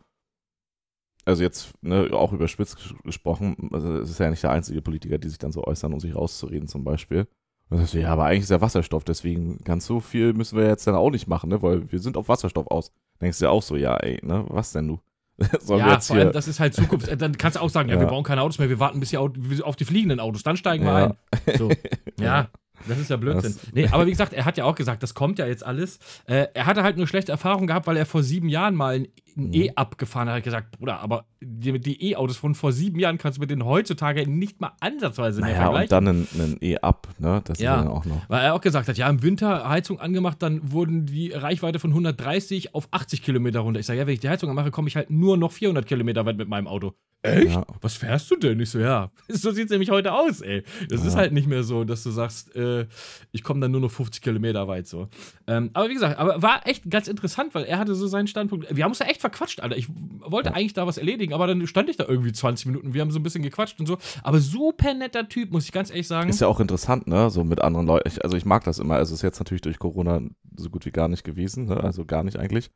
also 1.25 1.43
jetzt 1.43 1.73
ne, 1.81 2.09
auch 2.11 2.33
überspitzt 2.33 2.95
gesprochen, 3.03 3.69
also 3.71 3.97
es 3.97 4.09
ist 4.11 4.19
ja 4.19 4.29
nicht 4.29 4.43
der 4.43 4.51
einzige 4.51 4.81
Politiker, 4.81 5.17
die 5.17 5.29
sich 5.29 5.39
dann 5.39 5.51
so 5.51 5.63
äußern, 5.63 5.93
um 5.93 5.99
sich 5.99 6.15
rauszureden 6.15 6.67
zum 6.67 6.83
Beispiel. 6.83 7.21
Und 7.21 7.27
dann 7.71 7.79
sagst 7.79 7.95
du, 7.95 7.99
ja, 7.99 8.09
aber 8.09 8.25
eigentlich 8.25 8.43
ist 8.43 8.51
ja 8.51 8.61
Wasserstoff, 8.61 9.03
deswegen 9.03 9.57
ganz 9.63 9.85
so 9.87 9.99
viel 9.99 10.33
müssen 10.33 10.57
wir 10.57 10.67
jetzt 10.67 10.85
dann 10.85 10.95
auch 10.95 11.09
nicht 11.09 11.27
machen, 11.27 11.49
ne, 11.49 11.61
weil 11.61 11.91
wir 11.91 11.99
sind 11.99 12.17
auf 12.17 12.29
Wasserstoff 12.29 12.67
aus 12.67 12.91
denkst 13.21 13.39
du 13.39 13.45
ja 13.45 13.51
auch 13.51 13.63
so, 13.63 13.75
ja, 13.75 13.97
ey, 13.97 14.19
ne, 14.23 14.45
was 14.47 14.71
denn 14.71 14.87
du? 14.87 14.99
Sollen 15.59 15.79
ja, 15.79 15.99
vor 15.99 16.15
allem, 16.15 16.31
das 16.31 16.47
ist 16.47 16.59
halt 16.59 16.73
Zukunft. 16.73 17.09
Dann 17.21 17.37
kannst 17.37 17.57
du 17.57 17.61
auch 17.61 17.69
sagen, 17.69 17.89
ja, 17.89 17.95
ja 17.95 18.01
wir 18.01 18.07
brauchen 18.07 18.23
keine 18.23 18.41
Autos 18.41 18.57
mehr, 18.57 18.69
wir 18.69 18.79
warten 18.79 18.99
bis 18.99 19.13
Auto, 19.15 19.39
auf 19.63 19.75
die 19.75 19.85
fliegenden 19.85 20.19
Autos, 20.19 20.43
dann 20.43 20.55
steigen 20.55 20.85
wir 20.85 20.99
ja. 20.99 21.05
ein. 21.45 21.57
So. 21.57 21.71
ja. 22.19 22.47
Das 22.87 22.99
ist 22.99 23.09
ja 23.09 23.17
Blödsinn. 23.17 23.53
Das 23.53 23.73
nee, 23.73 23.87
aber 23.87 24.05
wie 24.05 24.11
gesagt, 24.11 24.33
er 24.33 24.45
hat 24.45 24.57
ja 24.57 24.65
auch 24.65 24.75
gesagt, 24.75 25.01
das 25.01 25.13
kommt 25.13 25.39
ja 25.39 25.47
jetzt 25.47 25.65
alles. 25.65 25.97
Äh, 26.25 26.47
er 26.53 26.65
hatte 26.65 26.83
halt 26.83 26.97
nur 26.97 27.07
schlechte 27.07 27.31
Erfahrungen 27.31 27.67
gehabt, 27.67 27.87
weil 27.87 27.97
er 27.97 28.05
vor 28.05 28.21
sieben 28.21 28.49
Jahren 28.49 28.75
mal 28.75 29.07
ein 29.37 29.47
mhm. 29.47 29.53
E-Up 29.53 29.97
gefahren 29.97 30.27
hat. 30.27 30.35
Er 30.35 30.37
hat 30.37 30.43
gesagt, 30.43 30.77
Bruder, 30.77 30.99
aber 30.99 31.25
die 31.41 32.11
E-Autos 32.11 32.37
von 32.37 32.55
vor 32.55 32.71
sieben 32.71 32.99
Jahren 32.99 33.17
kannst 33.17 33.37
du 33.37 33.41
mit 33.41 33.49
denen 33.49 33.65
heutzutage 33.65 34.29
nicht 34.29 34.61
mal 34.61 34.71
ansatzweise 34.79 35.41
mehr 35.41 35.51
naja, 35.51 35.63
vergleichen. 35.63 36.07
und 36.07 36.27
dann 36.35 36.51
ein 36.51 36.57
E-Up, 36.61 37.07
ne? 37.19 37.41
Das 37.45 37.59
ja, 37.59 37.77
dann 37.77 37.87
auch 37.87 38.05
noch. 38.05 38.29
Weil 38.29 38.43
er 38.45 38.53
auch 38.53 38.61
gesagt 38.61 38.87
hat, 38.87 38.97
ja, 38.97 39.09
im 39.09 39.21
Winter 39.21 39.67
Heizung 39.67 39.99
angemacht, 39.99 40.41
dann 40.41 40.71
wurden 40.71 41.05
die 41.05 41.31
Reichweite 41.31 41.79
von 41.79 41.91
130 41.91 42.73
auf 42.73 42.87
80 42.91 43.21
Kilometer 43.21 43.59
runter. 43.59 43.79
Ich 43.79 43.85
sage, 43.85 43.99
ja, 43.99 44.07
wenn 44.07 44.13
ich 44.13 44.19
die 44.21 44.29
Heizung 44.29 44.49
anmache, 44.49 44.71
komme 44.71 44.87
ich 44.87 44.95
halt 44.95 45.09
nur 45.09 45.37
noch 45.37 45.51
400 45.51 45.85
Kilometer 45.85 46.25
weit 46.25 46.37
mit 46.37 46.47
meinem 46.47 46.67
Auto. 46.67 46.93
Echt? 47.25 47.55
Ja. 47.55 47.65
Was 47.81 47.97
fährst 47.97 48.29
du 48.29 48.35
denn? 48.35 48.59
Ich 48.59 48.69
so, 48.69 48.79
ja. 48.79 49.09
So 49.27 49.51
sieht 49.51 49.65
es 49.65 49.71
nämlich 49.71 49.89
heute 49.89 50.13
aus, 50.13 50.41
ey. 50.41 50.63
Das 50.89 51.01
ja. 51.01 51.07
ist 51.07 51.15
halt 51.15 51.33
nicht 51.33 51.47
mehr 51.47 51.63
so, 51.63 51.83
dass 51.83 52.03
du 52.03 52.11
sagst, 52.11 52.55
äh, 52.55 52.85
ich 53.31 53.43
komme 53.43 53.59
dann 53.59 53.71
nur 53.71 53.81
noch 53.81 53.91
50 53.91 54.21
Kilometer 54.21 54.67
weit 54.67 54.87
so. 54.87 55.09
Ähm, 55.47 55.71
aber 55.73 55.89
wie 55.89 55.93
gesagt, 55.93 56.19
aber 56.19 56.41
war 56.41 56.67
echt 56.67 56.89
ganz 56.89 57.07
interessant, 57.07 57.55
weil 57.55 57.65
er 57.65 57.79
hatte 57.79 57.95
so 57.95 58.07
seinen 58.07 58.27
Standpunkt. 58.27 58.75
Wir 58.75 58.83
haben 58.83 58.91
uns 58.91 58.99
ja 58.99 59.07
echt 59.07 59.21
verquatscht, 59.29 59.59
Alter. 59.59 59.77
Ich 59.77 59.87
wollte 59.89 60.49
ja. 60.49 60.55
eigentlich 60.55 60.73
da 60.73 60.87
was 60.87 60.97
erledigen, 60.97 61.33
aber 61.33 61.47
dann 61.47 61.65
stand 61.67 61.89
ich 61.89 61.97
da 61.97 62.05
irgendwie 62.05 62.31
20 62.31 62.67
Minuten. 62.67 62.93
Wir 62.93 63.01
haben 63.01 63.11
so 63.11 63.19
ein 63.19 63.23
bisschen 63.23 63.43
gequatscht 63.43 63.79
und 63.79 63.85
so. 63.85 63.97
Aber 64.23 64.39
super 64.39 64.93
netter 64.93 65.27
Typ, 65.27 65.51
muss 65.51 65.65
ich 65.65 65.71
ganz 65.71 65.89
ehrlich 65.89 66.07
sagen. 66.07 66.29
Ist 66.29 66.41
ja 66.41 66.47
auch 66.47 66.59
interessant, 66.59 67.07
ne? 67.07 67.29
So 67.29 67.43
mit 67.43 67.61
anderen 67.61 67.87
Leuten. 67.87 68.09
Also 68.21 68.37
ich 68.37 68.45
mag 68.45 68.63
das 68.63 68.79
immer. 68.79 68.95
Also 68.95 69.13
es 69.13 69.19
ist 69.19 69.23
jetzt 69.23 69.39
natürlich 69.39 69.61
durch 69.61 69.79
Corona 69.79 70.21
so 70.55 70.69
gut 70.69 70.85
wie 70.85 70.91
gar 70.91 71.07
nicht 71.07 71.23
gewesen, 71.23 71.65
ne? 71.65 71.83
Also 71.83 72.05
gar 72.05 72.23
nicht 72.23 72.37
eigentlich. 72.37 72.71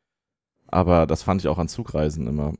Aber 0.66 1.06
das 1.06 1.22
fand 1.22 1.40
ich 1.40 1.48
auch 1.48 1.58
an 1.58 1.68
Zugreisen 1.68 2.26
immer 2.26 2.54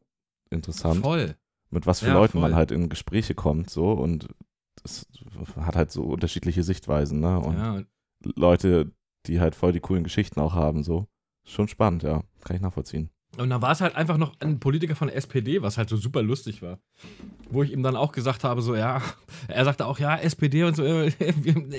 interessant. 0.50 1.02
Voll 1.02 1.37
mit 1.70 1.87
was 1.87 2.00
für 2.00 2.09
ja, 2.09 2.14
Leuten 2.14 2.32
voll. 2.32 2.42
man 2.42 2.54
halt 2.54 2.73
in 2.73 2.88
Gespräche 2.88 3.35
kommt, 3.35 3.70
so 3.70 3.92
und 3.92 4.28
das 4.82 5.06
hat 5.56 5.76
halt 5.76 5.90
so 5.90 6.02
unterschiedliche 6.02 6.62
Sichtweisen, 6.62 7.20
ne? 7.20 7.38
Und 7.38 7.56
ja. 7.56 7.82
Leute, 8.37 8.92
die 9.26 9.40
halt 9.40 9.54
voll 9.54 9.73
die 9.73 9.80
coolen 9.80 10.04
Geschichten 10.04 10.40
auch 10.40 10.54
haben, 10.54 10.82
so. 10.82 11.06
Schon 11.44 11.68
spannend, 11.68 12.02
ja. 12.02 12.23
Kann 12.44 12.56
ich 12.56 12.62
nachvollziehen. 12.62 13.11
Und 13.37 13.49
dann 13.50 13.62
war 13.62 13.72
es 13.72 13.80
halt 13.80 13.94
einfach 13.94 14.16
noch 14.16 14.34
ein 14.40 14.58
Politiker 14.58 14.96
von 14.96 15.08
der 15.08 15.16
SPD, 15.16 15.62
was 15.62 15.78
halt 15.78 15.88
so 15.88 15.96
super 15.96 16.22
lustig 16.22 16.62
war. 16.62 16.78
Wo 17.49 17.62
ich 17.62 17.72
ihm 17.72 17.82
dann 17.82 17.96
auch 17.96 18.12
gesagt 18.12 18.44
habe, 18.44 18.60
so, 18.60 18.75
ja, 18.75 19.00
er 19.49 19.64
sagte 19.64 19.87
auch, 19.87 19.99
ja, 19.99 20.16
SPD 20.16 20.64
und 20.64 20.76
so. 20.76 20.84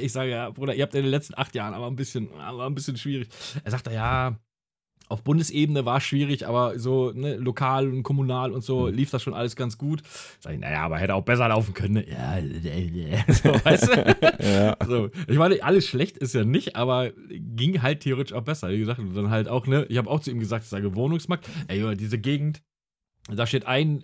Ich 0.01 0.13
sage, 0.13 0.31
ja, 0.31 0.49
Bruder, 0.49 0.73
ihr 0.73 0.83
habt 0.83 0.95
in 0.95 1.03
den 1.03 1.11
letzten 1.11 1.37
acht 1.37 1.53
Jahren 1.55 1.73
aber 1.73 1.87
ein 1.87 1.95
bisschen, 1.95 2.29
aber 2.39 2.65
ein 2.65 2.75
bisschen 2.75 2.97
schwierig. 2.97 3.29
Er 3.63 3.71
sagte, 3.71 3.93
ja, 3.93 4.37
auf 5.07 5.23
Bundesebene 5.23 5.85
war 5.85 5.97
es 5.97 6.03
schwierig, 6.03 6.47
aber 6.47 6.79
so 6.79 7.11
ne, 7.11 7.35
lokal 7.35 7.87
und 7.89 8.03
kommunal 8.03 8.51
und 8.51 8.63
so 8.63 8.87
mhm. 8.87 8.93
lief 8.93 9.09
das 9.11 9.21
schon 9.23 9.33
alles 9.33 9.55
ganz 9.55 9.77
gut. 9.77 10.01
Sag 10.39 10.53
ich, 10.53 10.59
naja, 10.59 10.83
aber 10.83 10.97
hätte 10.97 11.15
auch 11.15 11.23
besser 11.23 11.47
laufen 11.49 11.73
können. 11.73 11.95
Ne? 11.95 12.05
Ja, 12.09 12.37
so, 13.33 13.49
weißt 13.49 13.87
du? 13.87 14.45
ja. 14.45 14.77
so, 14.85 15.09
ich 15.27 15.37
meine, 15.37 15.61
alles 15.63 15.87
schlecht 15.87 16.17
ist 16.17 16.33
ja 16.33 16.43
nicht, 16.43 16.75
aber 16.75 17.11
ging 17.29 17.81
halt 17.81 18.01
theoretisch 18.01 18.33
auch 18.33 18.43
besser. 18.43 18.69
Wie 18.69 18.79
gesagt, 18.79 18.99
und 18.99 19.13
dann 19.13 19.29
halt 19.29 19.47
auch, 19.47 19.67
ne, 19.67 19.85
ich 19.89 19.97
habe 19.97 20.09
auch 20.09 20.19
zu 20.19 20.31
ihm 20.31 20.39
gesagt, 20.39 20.63
ich 20.63 20.69
sage 20.69 20.95
Wohnungsmarkt, 20.95 21.47
ey, 21.67 21.95
diese 21.95 22.17
Gegend, 22.17 22.61
da 23.29 23.45
steht 23.45 23.65
ein, 23.65 24.03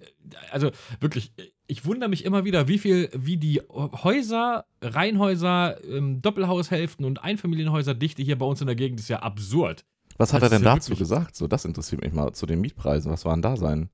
also 0.51 0.71
wirklich, 0.99 1.31
ich 1.67 1.85
wundere 1.85 2.09
mich 2.09 2.23
immer 2.23 2.45
wieder, 2.45 2.67
wie 2.67 2.77
viel, 2.77 3.09
wie 3.13 3.37
die 3.37 3.61
Häuser, 3.69 4.65
Reihenhäuser, 4.81 5.83
ähm, 5.85 6.21
Doppelhaushälften 6.21 7.05
und 7.05 7.23
Einfamilienhäuserdichte 7.23 8.21
hier 8.23 8.37
bei 8.37 8.45
uns 8.45 8.61
in 8.61 8.67
der 8.67 8.75
Gegend 8.75 8.99
ist 8.99 9.09
ja 9.09 9.19
absurd. 9.19 9.85
Was 10.17 10.33
hat 10.33 10.41
das 10.41 10.51
er 10.51 10.57
denn 10.57 10.65
dazu 10.65 10.95
gesagt? 10.95 11.35
So, 11.35 11.47
das 11.47 11.65
interessiert 11.65 12.01
mich 12.01 12.13
mal 12.13 12.33
zu 12.33 12.45
den 12.45 12.59
Mietpreisen. 12.61 13.11
Was 13.11 13.25
waren 13.25 13.41
da 13.41 13.55
sein? 13.55 13.89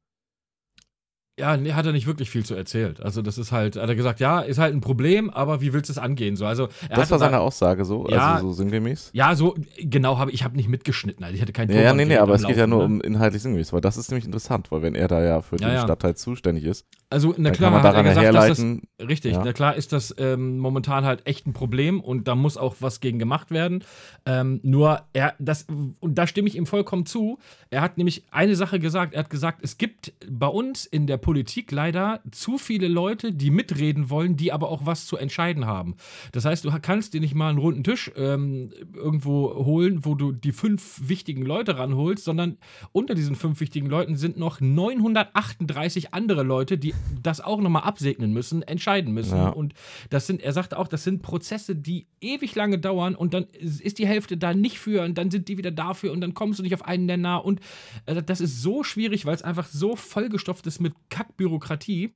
Ja, 1.40 1.58
nee, 1.58 1.74
hat 1.74 1.84
er 1.84 1.94
nicht 1.94 2.06
wirklich 2.06 2.30
viel 2.30 2.46
zu 2.46 2.54
erzählt. 2.54 3.02
Also, 3.02 3.24
das 3.24 3.40
ist 3.40 3.52
halt, 3.52 3.76
hat 3.76 3.90
er 3.90 3.96
gesagt, 3.96 4.20
ja, 4.20 4.42
ist 4.42 4.60
halt 4.60 4.76
ein 4.76 4.82
Problem, 4.82 5.32
aber 5.32 5.62
wie 5.62 5.74
willst 5.74 5.90
du 5.90 5.94
es 5.94 5.98
angehen? 5.98 6.36
So, 6.36 6.46
also, 6.46 6.68
Das 6.92 7.10
war 7.10 7.18
seine 7.18 7.32
da- 7.32 7.38
Aussage 7.40 7.86
so, 7.86 8.08
Ja. 8.08 8.36
also 8.36 8.50
so 8.50 8.54
sinngemäß. 8.54 9.10
Ja, 9.14 9.34
so, 9.36 9.56
genau, 9.80 10.20
habe 10.20 10.30
ich 10.30 10.44
habe 10.44 10.56
nicht 10.56 10.70
mitgeschnitten. 10.70 11.24
Also, 11.24 11.36
ich 11.36 11.42
hatte 11.42 11.52
keinen 11.52 11.72
Ja, 11.72 11.82
ja, 11.82 11.94
nee, 11.96 12.06
nee, 12.06 12.18
aber 12.18 12.36
es 12.36 12.46
geht 12.46 12.56
ja 12.56 12.66
Laufen, 12.66 12.70
nur 12.70 12.80
ne? 12.82 12.86
um 12.86 13.02
inhaltlich 13.02 13.42
sinngemäß, 13.42 13.74
weil 13.74 13.82
das 13.82 13.98
ist 13.98 14.12
nämlich 14.12 14.26
interessant, 14.26 14.72
weil 14.72 14.84
wenn 14.84 14.94
er 14.94 15.08
da 15.08 15.24
ja 15.24 15.42
für 15.42 15.56
Ja, 15.58 15.70
den 15.70 15.74
ja. 15.76 15.82
Stadtteil 15.82 16.16
zuständig 16.16 16.66
ist, 16.66 16.86
Also, 17.10 17.34
na 17.38 17.50
klar, 17.50 17.72
kann 17.72 17.82
man 17.82 17.84
hat 17.84 17.96
er 17.96 18.04
gesagt, 18.30 18.36
dass 18.36 18.58
das, 19.00 19.08
Richtig, 19.08 19.36
na 19.44 19.54
klar 19.54 19.76
ist 19.76 19.92
das 19.92 20.14
ähm, 20.20 20.60
momentan 20.60 21.04
halt 21.04 21.26
echt 21.26 21.48
ein 21.48 21.54
Problem 21.54 22.00
und 22.00 22.28
da 22.28 22.36
muss 22.36 22.58
auch 22.58 22.76
was 22.80 23.00
gegen 23.02 23.18
gemacht 23.18 23.50
werden. 23.50 23.84
Ähm, 24.28 24.60
nur 24.64 25.02
er, 25.14 25.34
das, 25.40 25.66
und 26.00 26.16
da 26.16 26.28
stimme 26.28 26.48
ich 26.48 26.56
ihm 26.56 26.66
vollkommen 26.68 27.06
zu. 27.08 27.40
Er 27.72 27.82
hat 27.82 27.98
nämlich 27.98 28.24
eine 28.32 28.56
Sache 28.56 28.80
gesagt, 28.80 29.14
er 29.16 29.20
hat 29.22 29.30
gesagt, 29.32 29.60
es 29.64 29.78
gibt 29.80 30.14
bei 30.30 30.48
uns 30.48 30.86
in 30.86 31.08
der 31.08 31.18
Politik 31.24 31.72
leider 31.72 32.22
zu 32.32 32.58
viele 32.58 32.88
Leute, 32.88 33.34
die 33.34 33.50
mitreden 33.50 34.10
wollen, 34.10 34.36
die 34.36 34.52
aber 34.52 34.70
auch 34.70 34.86
was 34.86 35.08
zu 35.08 35.18
entscheiden 35.18 35.66
haben. 35.66 35.96
Das 36.34 36.46
heißt, 36.46 36.66
du 36.66 36.72
kannst 36.82 37.14
dir 37.14 37.22
nicht 37.22 37.34
mal 37.34 37.50
einen 37.50 37.58
runden 37.58 37.84
Tisch 37.84 38.12
ähm, 38.16 38.72
irgendwo 38.94 39.66
holen, 39.66 40.06
wo 40.06 40.16
du 40.16 40.34
die 40.34 40.52
fünf 40.52 41.02
wichtigen 41.08 41.44
Leute 41.44 41.78
ranholst, 41.78 42.26
sondern 42.26 42.58
unter 42.92 43.16
diesen 43.16 43.36
fünf 43.36 43.62
wichtigen 43.62 43.88
Leuten 43.88 44.18
sind 44.18 44.38
noch 44.38 44.60
938 44.60 46.14
andere 46.14 46.44
Leute, 46.44 46.78
die 46.78 46.94
das 47.22 47.40
auch 47.40 47.62
nochmal 47.62 47.84
absegnen 47.84 48.34
müssen, 48.34 48.62
entscheiden 48.62 49.14
müssen. 49.14 49.38
Ja. 49.38 49.50
Und 49.50 49.74
das 50.10 50.28
sind, 50.28 50.42
er 50.42 50.52
sagte 50.52 50.78
auch, 50.78 50.90
das 50.90 51.04
sind 51.04 51.22
Prozesse, 51.22 51.76
die 51.76 52.06
ewig 52.20 52.54
lange 52.56 52.80
dauern 52.80 53.16
und 53.16 53.34
dann 53.34 53.46
ist 53.60 53.98
die 53.98 54.08
Hälfte 54.08 54.36
da 54.36 54.54
nicht 54.54 54.78
für 54.78 55.04
und 55.04 55.18
dann 55.18 55.32
sind 55.32 55.48
die 55.48 55.58
wieder 55.58 55.72
dafür 55.72 56.12
und 56.12 56.20
dann 56.20 56.34
kommst 56.34 56.60
du 56.60 56.64
nicht 56.64 56.74
auf 56.74 56.86
einen 56.86 57.06
Nenner. 57.06 57.46
Und 57.46 57.62
äh, 58.08 58.22
das 58.22 58.42
ist 58.42 58.62
so 58.62 58.84
schwierig, 58.84 59.26
weil 59.26 59.36
es 59.36 59.42
einfach 59.42 59.68
so 59.68 59.96
vollgestopft 59.96 60.68
ist 60.68 60.82
mit 60.82 60.94
Kackbürokratie. 61.14 62.16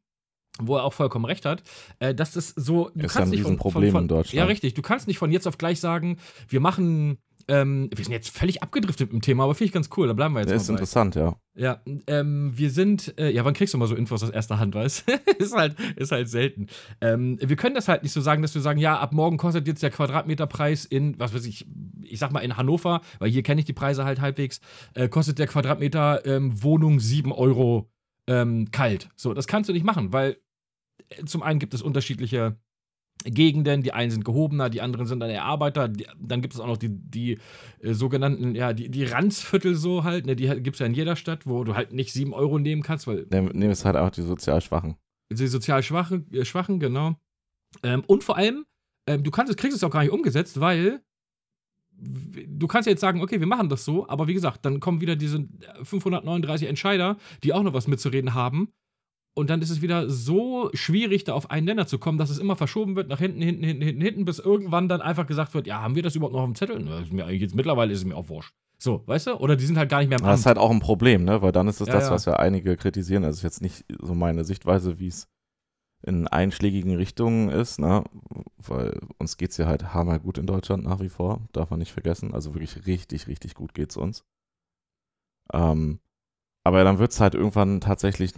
Wo 0.60 0.76
er 0.76 0.84
auch 0.86 0.94
vollkommen 0.94 1.26
recht 1.26 1.46
hat, 1.46 1.62
äh, 2.00 2.16
dass 2.16 2.32
das 2.32 2.50
so. 2.50 2.90
Du 2.96 3.06
Ist 3.06 3.14
ja 3.14 3.22
ein 3.22 3.30
nicht 3.30 3.44
von, 3.44 3.60
von, 3.60 3.72
von, 3.72 3.84
in 3.84 4.08
Deutschland. 4.08 4.34
Ja, 4.34 4.46
richtig. 4.46 4.74
Du 4.74 4.82
kannst 4.82 5.08
nicht 5.08 5.20
von 5.20 5.32
jetzt 5.32 5.48
auf 5.48 5.60
gleich 5.60 5.80
sagen, 5.80 6.18
wir 6.50 6.60
machen. 6.60 7.20
Ähm, 7.48 7.90
wir 7.96 8.04
sind 8.04 8.12
jetzt 8.12 8.30
völlig 8.30 8.64
abgedriftet 8.64 9.14
mit 9.14 9.22
dem 9.22 9.22
Thema, 9.22 9.44
aber 9.44 9.54
finde 9.54 9.68
ich 9.68 9.72
ganz 9.72 9.90
cool. 9.96 10.08
Da 10.08 10.14
bleiben 10.14 10.34
wir 10.34 10.42
jetzt 10.42 10.50
mal 10.50 10.56
ist 10.56 10.68
bei. 10.68 10.74
interessant, 10.74 11.16
ja. 11.16 11.36
Ja, 11.56 11.82
ähm, 12.08 12.52
wir 12.56 12.72
sind, 12.72 13.18
äh, 13.18 13.30
ja, 13.30 13.46
wann 13.46 13.54
kriegst 13.54 13.74
du 13.74 13.78
mal 13.78 13.88
so 13.88 13.96
Infos 13.96 14.22
aus 14.22 14.30
erster 14.30 14.60
Hand, 14.60 14.76
weißt 14.76 15.06
ist 15.40 15.56
halt, 15.56 15.76
ist 15.96 16.12
halt 16.12 16.28
selten. 16.28 16.68
Ähm, 17.02 17.38
wir 17.40 17.56
können 17.56 17.74
das 17.76 17.88
halt 17.88 18.04
nicht 18.04 18.12
so 18.12 18.20
sagen, 18.20 18.42
dass 18.42 18.54
wir 18.54 18.62
sagen, 18.62 18.80
ja, 18.80 19.00
ab 19.00 19.14
morgen 19.14 19.38
kostet 19.38 19.68
jetzt 19.68 19.82
der 19.82 19.92
Quadratmeterpreis 19.92 20.86
in, 20.86 21.18
was 21.20 21.34
weiß 21.34 21.46
ich, 21.46 21.66
ich 22.04 22.20
sag 22.20 22.32
mal 22.32 22.42
in 22.42 22.58
Hannover, 22.58 23.02
weil 23.20 23.30
hier 23.30 23.44
kenne 23.44 23.60
ich 23.60 23.66
die 23.66 23.74
Preise 23.74 24.04
halt 24.04 24.20
halbwegs, 24.20 24.60
äh, 24.94 25.08
kostet 25.08 25.40
der 25.40 25.48
Quadratmeter 25.48 26.26
ähm, 26.26 26.62
Wohnung 26.62 27.00
7 27.00 27.32
Euro 27.32 27.90
ähm, 28.28 28.70
kalt. 28.72 29.10
So, 29.16 29.34
das 29.34 29.48
kannst 29.48 29.70
du 29.70 29.74
nicht 29.74 29.86
machen, 29.86 30.14
weil 30.14 30.38
äh, 31.10 31.26
zum 31.26 31.44
einen 31.44 31.60
gibt 31.60 31.74
es 31.74 31.82
unterschiedliche 31.82 32.58
Gegenden, 33.26 33.82
die 33.82 33.94
einen 33.94 34.12
sind 34.12 34.24
gehobener, 34.26 34.70
die 34.70 34.82
anderen 34.82 35.08
sind 35.08 35.20
dann 35.22 35.30
eher 35.32 35.44
Arbeiter, 35.44 35.88
die, 35.88 36.06
dann 36.20 36.42
gibt 36.42 36.54
es 36.54 36.60
auch 36.60 36.68
noch 36.68 36.78
die, 36.78 36.90
die 36.90 37.40
äh, 37.80 37.94
sogenannten, 37.94 38.54
ja, 38.54 38.74
die, 38.74 38.90
die 38.90 39.06
Ranzviertel 39.06 39.74
so 39.76 40.04
halt, 40.04 40.28
ne, 40.28 40.36
die 40.36 40.46
gibt 40.62 40.76
es 40.76 40.80
ja 40.80 40.86
in 40.86 40.94
jeder 40.94 41.16
Stadt, 41.16 41.48
wo 41.48 41.64
du 41.64 41.74
halt 41.76 41.94
nicht 41.94 42.14
7 42.14 42.34
Euro 42.34 42.60
nehmen 42.60 42.84
kannst, 42.84 43.08
weil 43.08 43.26
Nehmen 43.32 43.62
es 43.72 43.86
halt 43.86 43.96
einfach 43.96 44.12
die 44.12 44.22
sozial 44.22 44.62
Schwachen. 44.62 44.98
die 45.32 45.48
sozial 45.48 45.82
Schwache, 45.82 46.24
äh, 46.32 46.46
Schwachen, 46.46 46.80
genau. 46.80 47.16
Ähm, 47.84 48.04
und 48.08 48.24
vor 48.24 48.38
allem, 48.38 48.66
ähm, 49.10 49.24
du 49.24 49.32
kannst, 49.32 49.50
es- 49.50 49.58
kriegst 49.58 49.76
es 49.76 49.84
auch 49.84 49.90
gar 49.92 50.04
nicht 50.04 50.12
umgesetzt, 50.14 50.60
weil 50.60 51.02
du 52.00 52.68
kannst 52.68 52.86
ja 52.88 52.92
jetzt 52.92 53.02
sagen, 53.02 53.22
okay, 53.22 53.40
wir 53.40 53.48
machen 53.48 53.70
das 53.70 53.84
so, 53.86 54.08
aber 54.08 54.28
wie 54.28 54.34
gesagt, 54.34 54.66
dann 54.66 54.80
kommen 54.80 55.02
wieder 55.02 55.16
diese 55.16 55.48
539 55.84 56.68
Entscheider, 56.68 57.18
die 57.44 57.54
auch 57.54 57.64
noch 57.64 57.74
was 57.74 57.88
mitzureden 57.88 58.34
haben. 58.34 58.70
Und 59.36 59.52
dann 59.52 59.62
ist 59.62 59.70
es 59.70 59.84
wieder 59.84 60.10
so 60.10 60.72
schwierig, 60.74 61.24
da 61.24 61.34
auf 61.34 61.52
einen 61.52 61.66
Nenner 61.68 61.86
zu 61.86 62.00
kommen, 62.00 62.18
dass 62.18 62.32
es 62.32 62.40
immer 62.40 62.56
verschoben 62.56 62.96
wird, 62.96 63.08
nach 63.08 63.20
hinten, 63.20 63.40
hinten, 63.42 63.64
hinten, 63.64 63.84
hinten, 63.84 64.02
hinten, 64.02 64.26
bis 64.26 64.40
irgendwann 64.40 64.90
dann 64.90 65.00
einfach 65.02 65.28
gesagt 65.28 65.54
wird, 65.54 65.68
ja, 65.68 65.80
haben 65.82 65.94
wir 65.96 66.02
das 66.02 66.16
überhaupt 66.16 66.34
noch 66.34 66.42
auf 66.42 66.48
dem 66.48 66.56
Zettel? 66.56 66.80
Na, 66.84 67.00
ist 67.02 67.14
mir 67.14 67.26
eigentlich 67.26 67.42
jetzt 67.42 67.56
mittlerweile 67.56 67.94
ist 67.94 68.00
es 68.00 68.06
mir 68.06 68.16
auch 68.16 68.30
wurscht. 68.30 68.54
So, 68.80 69.04
weißt 69.06 69.28
du? 69.28 69.34
Oder 69.36 69.56
die 69.56 69.66
sind 69.66 69.78
halt 69.78 69.90
gar 69.90 70.00
nicht 70.00 70.10
mehr 70.10 70.18
im 70.18 70.24
Aber 70.24 70.32
Das 70.32 70.40
Amt. 70.40 70.42
ist 70.42 70.46
halt 70.48 70.58
auch 70.58 70.72
ein 70.72 70.80
Problem, 70.80 71.24
ne? 71.24 71.42
Weil 71.44 71.52
dann 71.52 71.68
ist 71.68 71.82
es 71.82 71.88
Ja, 71.88 71.94
das, 71.94 72.06
ja. 72.06 72.12
was 72.12 72.26
ja 72.26 72.34
einige 72.34 72.78
kritisieren. 72.78 73.24
Also 73.24 73.38
ist 73.38 73.44
jetzt 73.44 73.62
nicht 73.62 73.86
so 74.02 74.16
meine 74.16 74.44
Sichtweise, 74.44 75.00
wie 75.00 75.08
es 75.08 75.28
in 76.04 76.28
einschlägigen 76.28 76.96
Richtungen 76.96 77.50
ist, 77.50 77.80
ne? 77.80 78.04
Weil 78.58 79.00
uns 79.18 79.38
geht's 79.38 79.58
ja 79.58 79.66
halt 79.66 79.94
hammer 79.94 80.20
gut 80.20 80.38
in 80.38 80.46
Deutschland 80.46 80.84
nach 80.84 81.00
wie 81.00 81.10
vor, 81.10 81.42
darf 81.54 81.70
man 81.70 81.80
nicht 81.80 81.92
vergessen. 81.92 82.34
Also 82.34 82.54
wirklich 82.54 82.86
richtig, 82.86 83.28
richtig 83.28 83.56
gut 83.56 83.74
geht's 83.74 83.98
uns. 83.98 84.24
Ähm, 85.54 86.00
aber 86.64 86.84
dann 86.84 87.00
wird's 87.00 87.20
halt 87.20 87.36
irgendwann 87.36 87.82
tatsächlich 87.82 88.34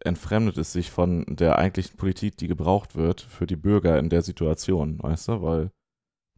entfremdet 0.00 0.58
es 0.58 0.72
sich 0.72 0.90
von 0.90 1.24
der 1.28 1.58
eigentlichen 1.58 1.96
Politik, 1.96 2.36
die 2.36 2.48
gebraucht 2.48 2.96
wird 2.96 3.20
für 3.20 3.46
die 3.46 3.56
Bürger 3.56 3.98
in 3.98 4.10
der 4.10 4.22
Situation, 4.22 5.02
weißt 5.02 5.28
du? 5.28 5.42
Weil 5.42 5.70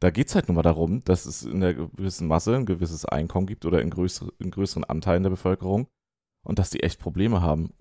da 0.00 0.10
geht's 0.10 0.34
halt 0.34 0.48
nur 0.48 0.54
mal 0.54 0.62
darum, 0.62 1.02
dass 1.04 1.26
es 1.26 1.42
in 1.42 1.60
der 1.60 1.74
gewissen 1.74 2.28
Masse 2.28 2.54
ein 2.54 2.66
gewisses 2.66 3.04
Einkommen 3.04 3.46
gibt 3.46 3.64
oder 3.64 3.82
in, 3.82 3.90
größere, 3.90 4.32
in 4.38 4.50
größeren 4.50 4.84
Anteilen 4.84 5.24
der 5.24 5.30
Bevölkerung 5.30 5.88
und 6.44 6.58
dass 6.58 6.70
die 6.70 6.82
echt 6.82 7.00
Probleme 7.00 7.42
haben. 7.42 7.72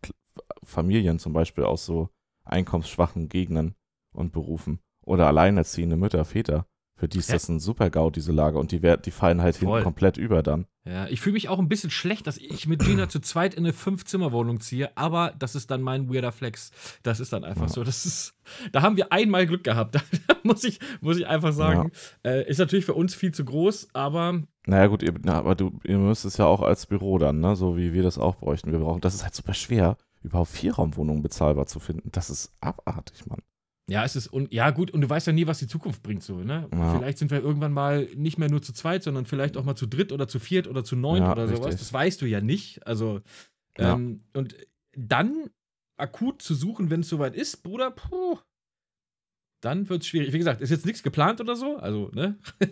Familien 0.64 1.20
zum 1.20 1.34
Beispiel 1.34 1.64
aus 1.64 1.86
so 1.86 2.10
einkommensschwachen 2.52 3.30
Gegenden 3.30 3.76
und 4.14 4.32
Berufen 4.32 4.80
oder 5.02 5.28
alleinerziehende 5.28 5.96
Mütter, 5.98 6.26
Väter. 6.26 6.66
Für 7.00 7.08
die 7.08 7.20
ist 7.20 7.30
Ja. 7.30 7.36
das 7.36 7.48
ein 7.48 7.60
Super-GAU, 7.60 8.10
diese 8.10 8.32
Lage. 8.32 8.58
Und 8.58 8.72
die, 8.72 8.80
die 8.80 9.12
fallen 9.12 9.40
halt 9.44 9.58
Voll. 9.58 9.68
hinten 9.70 9.84
komplett 9.84 10.18
über 10.18 10.42
dann. 10.42 10.66
Ja, 10.84 11.06
ich 11.08 11.22
fühle 11.22 11.34
mich 11.34 11.48
auch 11.48 11.60
ein 11.60 11.70
bisschen 11.70 11.92
schlecht, 11.92 12.26
dass 12.26 12.38
ich 12.40 12.66
mit 12.68 12.80
Gina 12.84 13.08
zu 13.08 13.20
zweit 13.20 13.54
in 13.54 13.66
eine 13.66 13.74
Fünf-Zimmer-Wohnung 13.74 14.62
ziehe, 14.62 14.98
aber 14.98 15.36
das 15.38 15.54
ist 15.54 15.70
dann 15.70 15.84
mein 15.84 16.12
weirder 16.12 16.32
Flex. 16.32 16.72
Das 17.04 17.20
ist 17.20 17.32
dann 17.34 17.44
einfach 17.44 17.68
Ja. 17.68 17.70
so. 17.70 17.84
Das 17.84 18.08
ist, 18.08 18.34
da 18.72 18.82
haben 18.82 18.98
wir 18.98 19.12
einmal 19.12 19.46
Glück 19.46 19.64
gehabt. 19.64 19.96
Da 20.28 20.36
muss 20.44 20.64
ich, 20.64 20.80
muss 21.02 21.18
ich 21.18 21.28
einfach 21.28 21.52
sagen. 21.54 21.92
Äh, 22.26 22.50
ist 22.50 22.58
natürlich 22.58 22.86
für 22.86 22.94
uns 22.94 23.14
viel 23.14 23.34
zu 23.34 23.44
groß, 23.46 23.90
aber 23.94 24.42
Naja, 24.66 24.88
gut, 24.88 25.04
ihr, 25.04 25.14
na, 25.24 25.34
aber 25.40 25.54
du, 25.56 25.78
ihr 25.84 25.98
müsst 25.98 26.24
es 26.26 26.38
ja 26.38 26.46
auch 26.46 26.62
als 26.62 26.86
Büro 26.88 27.18
dann, 27.18 27.42
ne? 27.42 27.56
So 27.58 27.76
wie 27.78 27.92
wir 27.94 28.02
das 28.02 28.18
auch 28.18 28.38
bräuchten. 28.38 28.72
Wir 28.72 28.80
brauchen, 28.80 29.02
das 29.02 29.14
ist 29.14 29.24
halt 29.24 29.36
super 29.36 29.54
schwer, 29.54 29.98
überhaupt 30.24 30.50
Vierraumwohnungen 30.52 31.22
bezahlbar 31.24 31.66
zu 31.68 31.80
finden. 31.80 32.10
Das 32.12 32.30
ist 32.30 32.52
abartig, 32.62 33.26
Mann. 33.28 33.42
ja, 33.90 34.04
es 34.04 34.16
ist, 34.16 34.28
und, 34.28 34.52
ja 34.54 34.70
gut, 34.72 34.92
und 34.92 35.02
du 35.02 35.10
weißt 35.10 35.28
ja 35.28 35.34
nie, 35.34 35.48
was 35.48 35.60
die 35.60 35.68
Zukunft 35.68 36.04
bringt, 36.04 36.24
so, 36.24 36.40
ne? 36.40 36.68
Ja. 36.74 36.96
Vielleicht 36.98 37.18
sind 37.20 37.32
wir 37.32 37.42
irgendwann 37.42 37.72
mal 37.72 38.06
nicht 38.16 38.38
mehr 38.38 38.50
nur 38.50 38.62
zu 38.62 38.74
zweit, 38.74 39.04
sondern 39.04 39.26
vielleicht 39.26 39.56
auch 39.58 39.64
mal 39.64 39.76
zu 39.76 39.86
dritt 39.88 40.12
oder 40.12 40.28
zu 40.28 40.40
viert 40.40 40.68
oder 40.68 40.84
zu 40.84 40.96
neun 40.96 41.22
Ja, 41.24 41.32
oder 41.32 41.48
sowas. 41.48 41.68
richtig. 41.68 41.80
Das 41.80 41.94
weißt 41.94 42.22
du 42.22 42.26
ja 42.26 42.42
nicht. 42.42 42.86
Also, 42.86 43.22
Ja. 43.78 43.94
ähm, 43.94 44.22
und 44.34 44.56
dann 44.98 45.50
akut 45.98 46.42
zu 46.42 46.54
suchen, 46.56 46.90
wenn 46.90 47.00
es 47.02 47.10
soweit 47.10 47.36
ist, 47.36 47.64
Bruder, 47.64 47.92
puh. 47.92 48.38
Dann 49.62 49.90
wird 49.90 50.04
es 50.04 50.08
schwierig. 50.08 50.34
Wie 50.34 50.38
gesagt, 50.38 50.62
ist 50.62 50.70
jetzt 50.70 50.86
nichts 50.86 51.02
geplant 51.02 51.42
oder 51.42 51.56
so. 51.56 51.78
Also, 51.78 52.12
ne? 52.14 52.38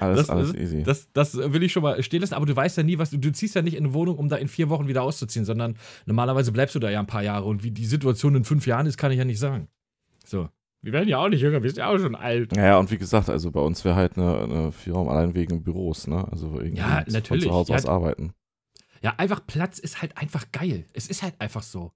Alles, 0.00 0.18
Das- 0.26 0.30
alles 0.30 0.54
easy. 0.54 0.82
Das, 0.82 1.08
das 1.14 1.34
will 1.36 1.62
ich 1.62 1.72
schon 1.72 1.82
mal 1.82 2.02
stehen 2.02 2.20
lassen, 2.20 2.34
aber 2.34 2.44
du 2.44 2.54
weißt 2.54 2.76
ja 2.76 2.82
nie, 2.82 2.98
was 2.98 3.08
du, 3.10 3.16
du 3.16 3.32
ziehst 3.32 3.54
ja 3.54 3.62
nicht 3.62 3.74
in 3.76 3.84
eine 3.86 3.94
Wohnung, 3.94 4.18
um 4.18 4.28
da 4.28 4.36
in 4.36 4.48
vier 4.48 4.68
Wochen 4.68 4.86
wieder 4.88 5.02
auszuziehen, 5.02 5.46
sondern 5.46 5.78
normalerweise 6.04 6.52
bleibst 6.52 6.74
du 6.74 6.78
da 6.78 6.90
ja 6.90 7.00
ein 7.00 7.06
paar 7.06 7.22
Jahre 7.22 7.46
und 7.46 7.62
wie 7.64 7.70
die 7.70 7.86
Situation 7.86 8.34
in 8.34 8.44
fünf 8.44 8.66
Jahren 8.66 8.84
ist, 8.86 8.98
kann 8.98 9.10
ich 9.12 9.18
ja 9.18 9.24
nicht 9.24 9.38
sagen. 9.38 9.68
So. 10.26 10.50
Wir 10.82 10.92
werden 10.92 11.08
ja 11.08 11.16
auch 11.18 11.28
nicht 11.28 11.40
jünger, 11.40 11.62
wir 11.62 11.70
sind 11.70 11.78
ja 11.78 11.88
auch 11.88 11.98
schon 11.98 12.14
alt. 12.14 12.52
Naja, 12.52 12.76
und 12.78 12.90
wie 12.90 12.98
gesagt, 12.98 13.30
also 13.30 13.50
bei 13.50 13.60
uns 13.60 13.82
wäre 13.84 13.94
halt 13.94 14.18
eine, 14.18 14.40
eine 14.42 14.72
Vierraum 14.72 15.08
allein 15.08 15.34
wegen 15.34 15.62
Büros, 15.62 16.06
ne? 16.08 16.26
Also 16.30 16.58
irgendwie 16.60 16.76
Ja, 16.78 17.02
von 17.04 17.12
natürlich. 17.12 17.44
zu 17.44 17.52
Hause 17.52 17.72
Ja, 17.72 17.78
aus 17.78 17.86
arbeiten. 17.86 18.32
Ja, 19.00 19.14
einfach 19.16 19.46
Platz 19.46 19.78
ist 19.78 20.02
halt 20.02 20.18
einfach 20.18 20.52
geil. 20.52 20.84
Es 20.92 21.08
ist 21.08 21.22
halt 21.22 21.34
einfach 21.40 21.62
so. 21.62 21.92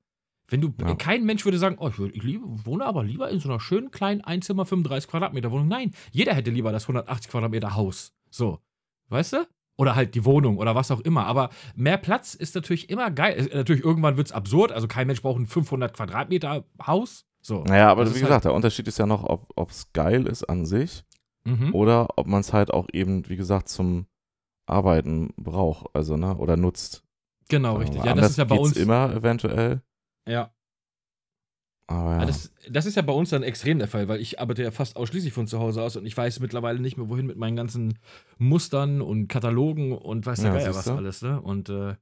Wenn 0.49 0.61
du, 0.61 0.73
Ja. 0.81 0.95
kein 0.95 1.25
Mensch 1.25 1.45
würde 1.45 1.59
sagen, 1.59 1.77
oh, 1.81 1.89
ich, 1.89 1.99
ich 2.15 2.23
liebe, 2.23 2.45
wohne 2.65 2.85
aber 2.85 3.03
lieber 3.03 3.29
in 3.31 3.41
so 3.41 3.49
einer 3.49 3.59
schönen 3.61 3.91
kleinen 3.91 4.21
Einzimmer 4.21 4.65
35 4.65 5.11
Quadratmeter 5.11 5.51
Wohnung. 5.51 5.69
Nein, 5.69 5.93
jeder 6.13 6.35
hätte 6.35 6.51
lieber 6.51 6.71
das 6.73 6.85
180 6.85 7.31
Quadratmeter 7.31 7.75
Haus. 7.75 8.13
So. 8.31 8.61
Weißt 9.09 9.33
du? 9.33 9.47
Oder 9.79 9.95
halt 9.95 10.15
die 10.15 10.25
Wohnung 10.25 10.57
oder 10.59 10.75
was 10.75 10.91
auch 10.91 11.01
immer. 11.01 11.27
Aber 11.27 11.51
mehr 11.75 11.99
Platz 11.99 12.35
ist 12.35 12.55
natürlich 12.55 12.89
immer 12.91 13.11
geil. 13.11 13.35
Es- 13.37 13.53
Natürlich, 13.53 13.85
irgendwann 13.85 14.17
wird 14.17 14.29
es 14.29 14.33
absurd. 14.33 14.73
Also 14.73 14.89
kein 14.89 15.07
Mensch 15.07 15.21
braucht 15.21 15.39
ein 15.41 15.47
500 15.47 15.93
Quadratmeter 15.93 16.65
Haus. 16.87 17.25
So. 17.43 17.63
Naja, 17.65 17.91
aber 17.91 18.05
Das 18.05 18.15
wie 18.15 18.19
ist 18.19 18.23
gesagt, 18.25 18.45
der 18.47 18.55
Unterschied 18.55 18.89
ist 18.89 18.99
ja 18.99 19.07
noch, 19.07 19.23
ob 19.25 19.71
es 19.71 19.93
geil 19.93 20.27
ist 20.27 20.45
an 20.45 20.65
sich 20.67 21.05
Mhm. 21.45 21.75
oder 21.75 22.09
ob 22.17 22.27
man 22.27 22.41
es 22.41 22.53
halt 22.53 22.73
auch 22.73 22.89
eben, 22.93 23.29
wie 23.29 23.37
gesagt, 23.37 23.69
zum 23.69 24.07
Arbeiten 24.67 25.33
braucht, 25.37 25.87
also, 25.95 26.17
ne? 26.17 26.37
Oder 26.37 26.57
nutzt. 26.57 27.05
Genau, 27.49 27.77
richtig. 27.77 28.03
Ja, 28.05 28.15
das 28.15 28.31
ist 28.31 28.39
ja 28.39 28.45
bei 28.45 28.57
uns. 28.57 28.77
immer 28.77 29.15
eventuell. 29.15 29.83
Ja. 30.29 30.53
Aber 31.89 32.13
ja. 32.15 32.19
Ja, 32.21 32.27
das, 32.27 32.53
das 32.69 32.85
ist 32.87 32.97
ja 32.97 33.03
bei 33.03 33.13
uns 33.13 33.31
dann 33.31 33.45
extrem 33.45 33.79
der 33.79 33.87
Fall, 33.87 34.09
weil 34.09 34.21
ich 34.21 34.41
arbeite 34.41 34.63
ja 34.63 34.73
fast 34.73 34.97
ausschließlich 34.97 35.33
von 35.33 35.47
zu 35.47 35.61
Hause 35.61 35.83
aus 35.83 35.97
und 35.97 36.05
ich 36.05 36.17
weiß 36.17 36.41
mittlerweile 36.41 36.81
nicht 36.81 36.97
mehr, 36.97 37.09
wohin 37.09 37.27
mit 37.27 37.37
meinen 37.37 37.55
ganzen 37.57 37.99
Mustern 38.39 39.01
und 39.01 39.29
Katalogen 39.29 39.93
und 39.93 40.27
weiß 40.27 40.43
Ja, 40.43 40.53
Geier 40.53 40.75
was 40.75 40.89
alles, 40.89 41.23
ne? 41.23 41.41
Und 41.41 41.69
äh, 41.69 41.95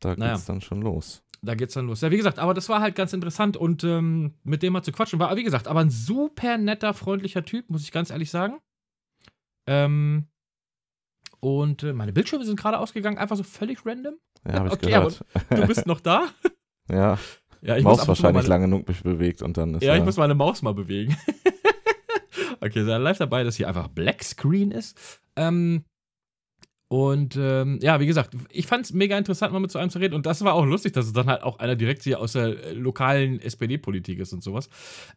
da 0.00 0.16
naja. 0.16 0.32
geht's 0.32 0.46
dann 0.46 0.60
schon 0.60 0.82
los. 0.82 1.22
da 1.42 1.54
geht's 1.54 1.74
dann 1.74 1.86
los. 1.86 2.00
Ja, 2.00 2.10
wie 2.10 2.16
gesagt, 2.16 2.40
aber 2.40 2.54
das 2.54 2.68
war 2.68 2.80
halt 2.80 2.96
ganz 2.96 3.12
interessant 3.12 3.56
und 3.56 3.84
ähm, 3.84 4.34
mit 4.42 4.62
dem 4.64 4.72
mal 4.72 4.82
zu 4.82 4.90
quatschen 4.90 5.20
war, 5.20 5.36
wie 5.36 5.44
gesagt, 5.44 5.68
aber 5.68 5.80
ein 5.80 5.90
super 5.90 6.58
netter, 6.58 6.92
freundlicher 6.92 7.44
Typ, 7.44 7.70
muss 7.70 7.82
ich 7.84 7.92
ganz 7.92 8.10
ehrlich 8.10 8.30
sagen. 8.30 8.58
Ähm, 9.66 10.26
und 11.40 11.82
äh, 11.84 11.92
meine 11.92 12.12
Bildschirme 12.12 12.44
sind 12.44 12.58
gerade 12.58 12.78
ausgegangen, 12.78 13.18
einfach 13.18 13.36
so 13.36 13.42
völlig 13.44 13.84
random. 13.86 14.14
Ja, 14.46 14.54
habe 14.54 14.68
ich 14.68 14.72
Okay, 14.74 14.86
gehört. 14.90 15.24
Du 15.50 15.66
bist 15.68 15.86
noch 15.86 16.00
da? 16.00 16.26
Ja, 16.90 17.18
Ja, 17.64 17.76
ich 17.78 17.82
Maus 17.84 17.98
muss 17.98 18.08
wahrscheinlich 18.08 18.46
lange 18.46 18.66
genug 18.66 18.84
be- 18.86 18.92
bewegt 19.02 19.40
und 19.42 19.56
dann 19.56 19.74
ist 19.74 19.82
Ja, 19.82 19.92
er- 19.94 19.98
ich 19.98 20.04
muss 20.04 20.16
meine 20.18 20.34
Maus 20.34 20.60
mal 20.62 20.74
bewegen. 20.74 21.16
okay, 22.60 22.84
sei 22.84 22.98
live 22.98 23.18
dabei, 23.18 23.42
dass 23.44 23.56
hier 23.56 23.68
einfach 23.68 23.88
Black 23.88 24.22
Screen 24.22 24.70
ist. 24.70 24.98
Ähm, 25.36 25.84
und 26.88 27.36
ähm, 27.36 27.78
ja, 27.82 27.98
wie 28.00 28.06
gesagt, 28.06 28.36
ich 28.50 28.66
fand 28.66 28.84
es 28.84 28.92
mega 28.92 29.16
interessant, 29.18 29.52
mal 29.52 29.58
mit 29.60 29.70
so 29.70 29.78
einem 29.78 29.90
zu 29.90 29.98
reden. 29.98 30.14
Und 30.14 30.26
das 30.26 30.44
war 30.44 30.52
auch 30.54 30.64
lustig, 30.66 30.92
dass 30.92 31.06
es 31.06 31.12
dann 31.12 31.26
halt 31.26 31.42
auch 31.42 31.58
einer 31.58 31.74
direkt 31.74 32.02
hier 32.02 32.20
aus 32.20 32.32
der 32.34 32.62
äh, 32.64 32.72
lokalen 32.72 33.40
SPD-Politik 33.40 34.18
ist 34.20 34.32
und 34.32 34.42
sowas. 34.44 34.68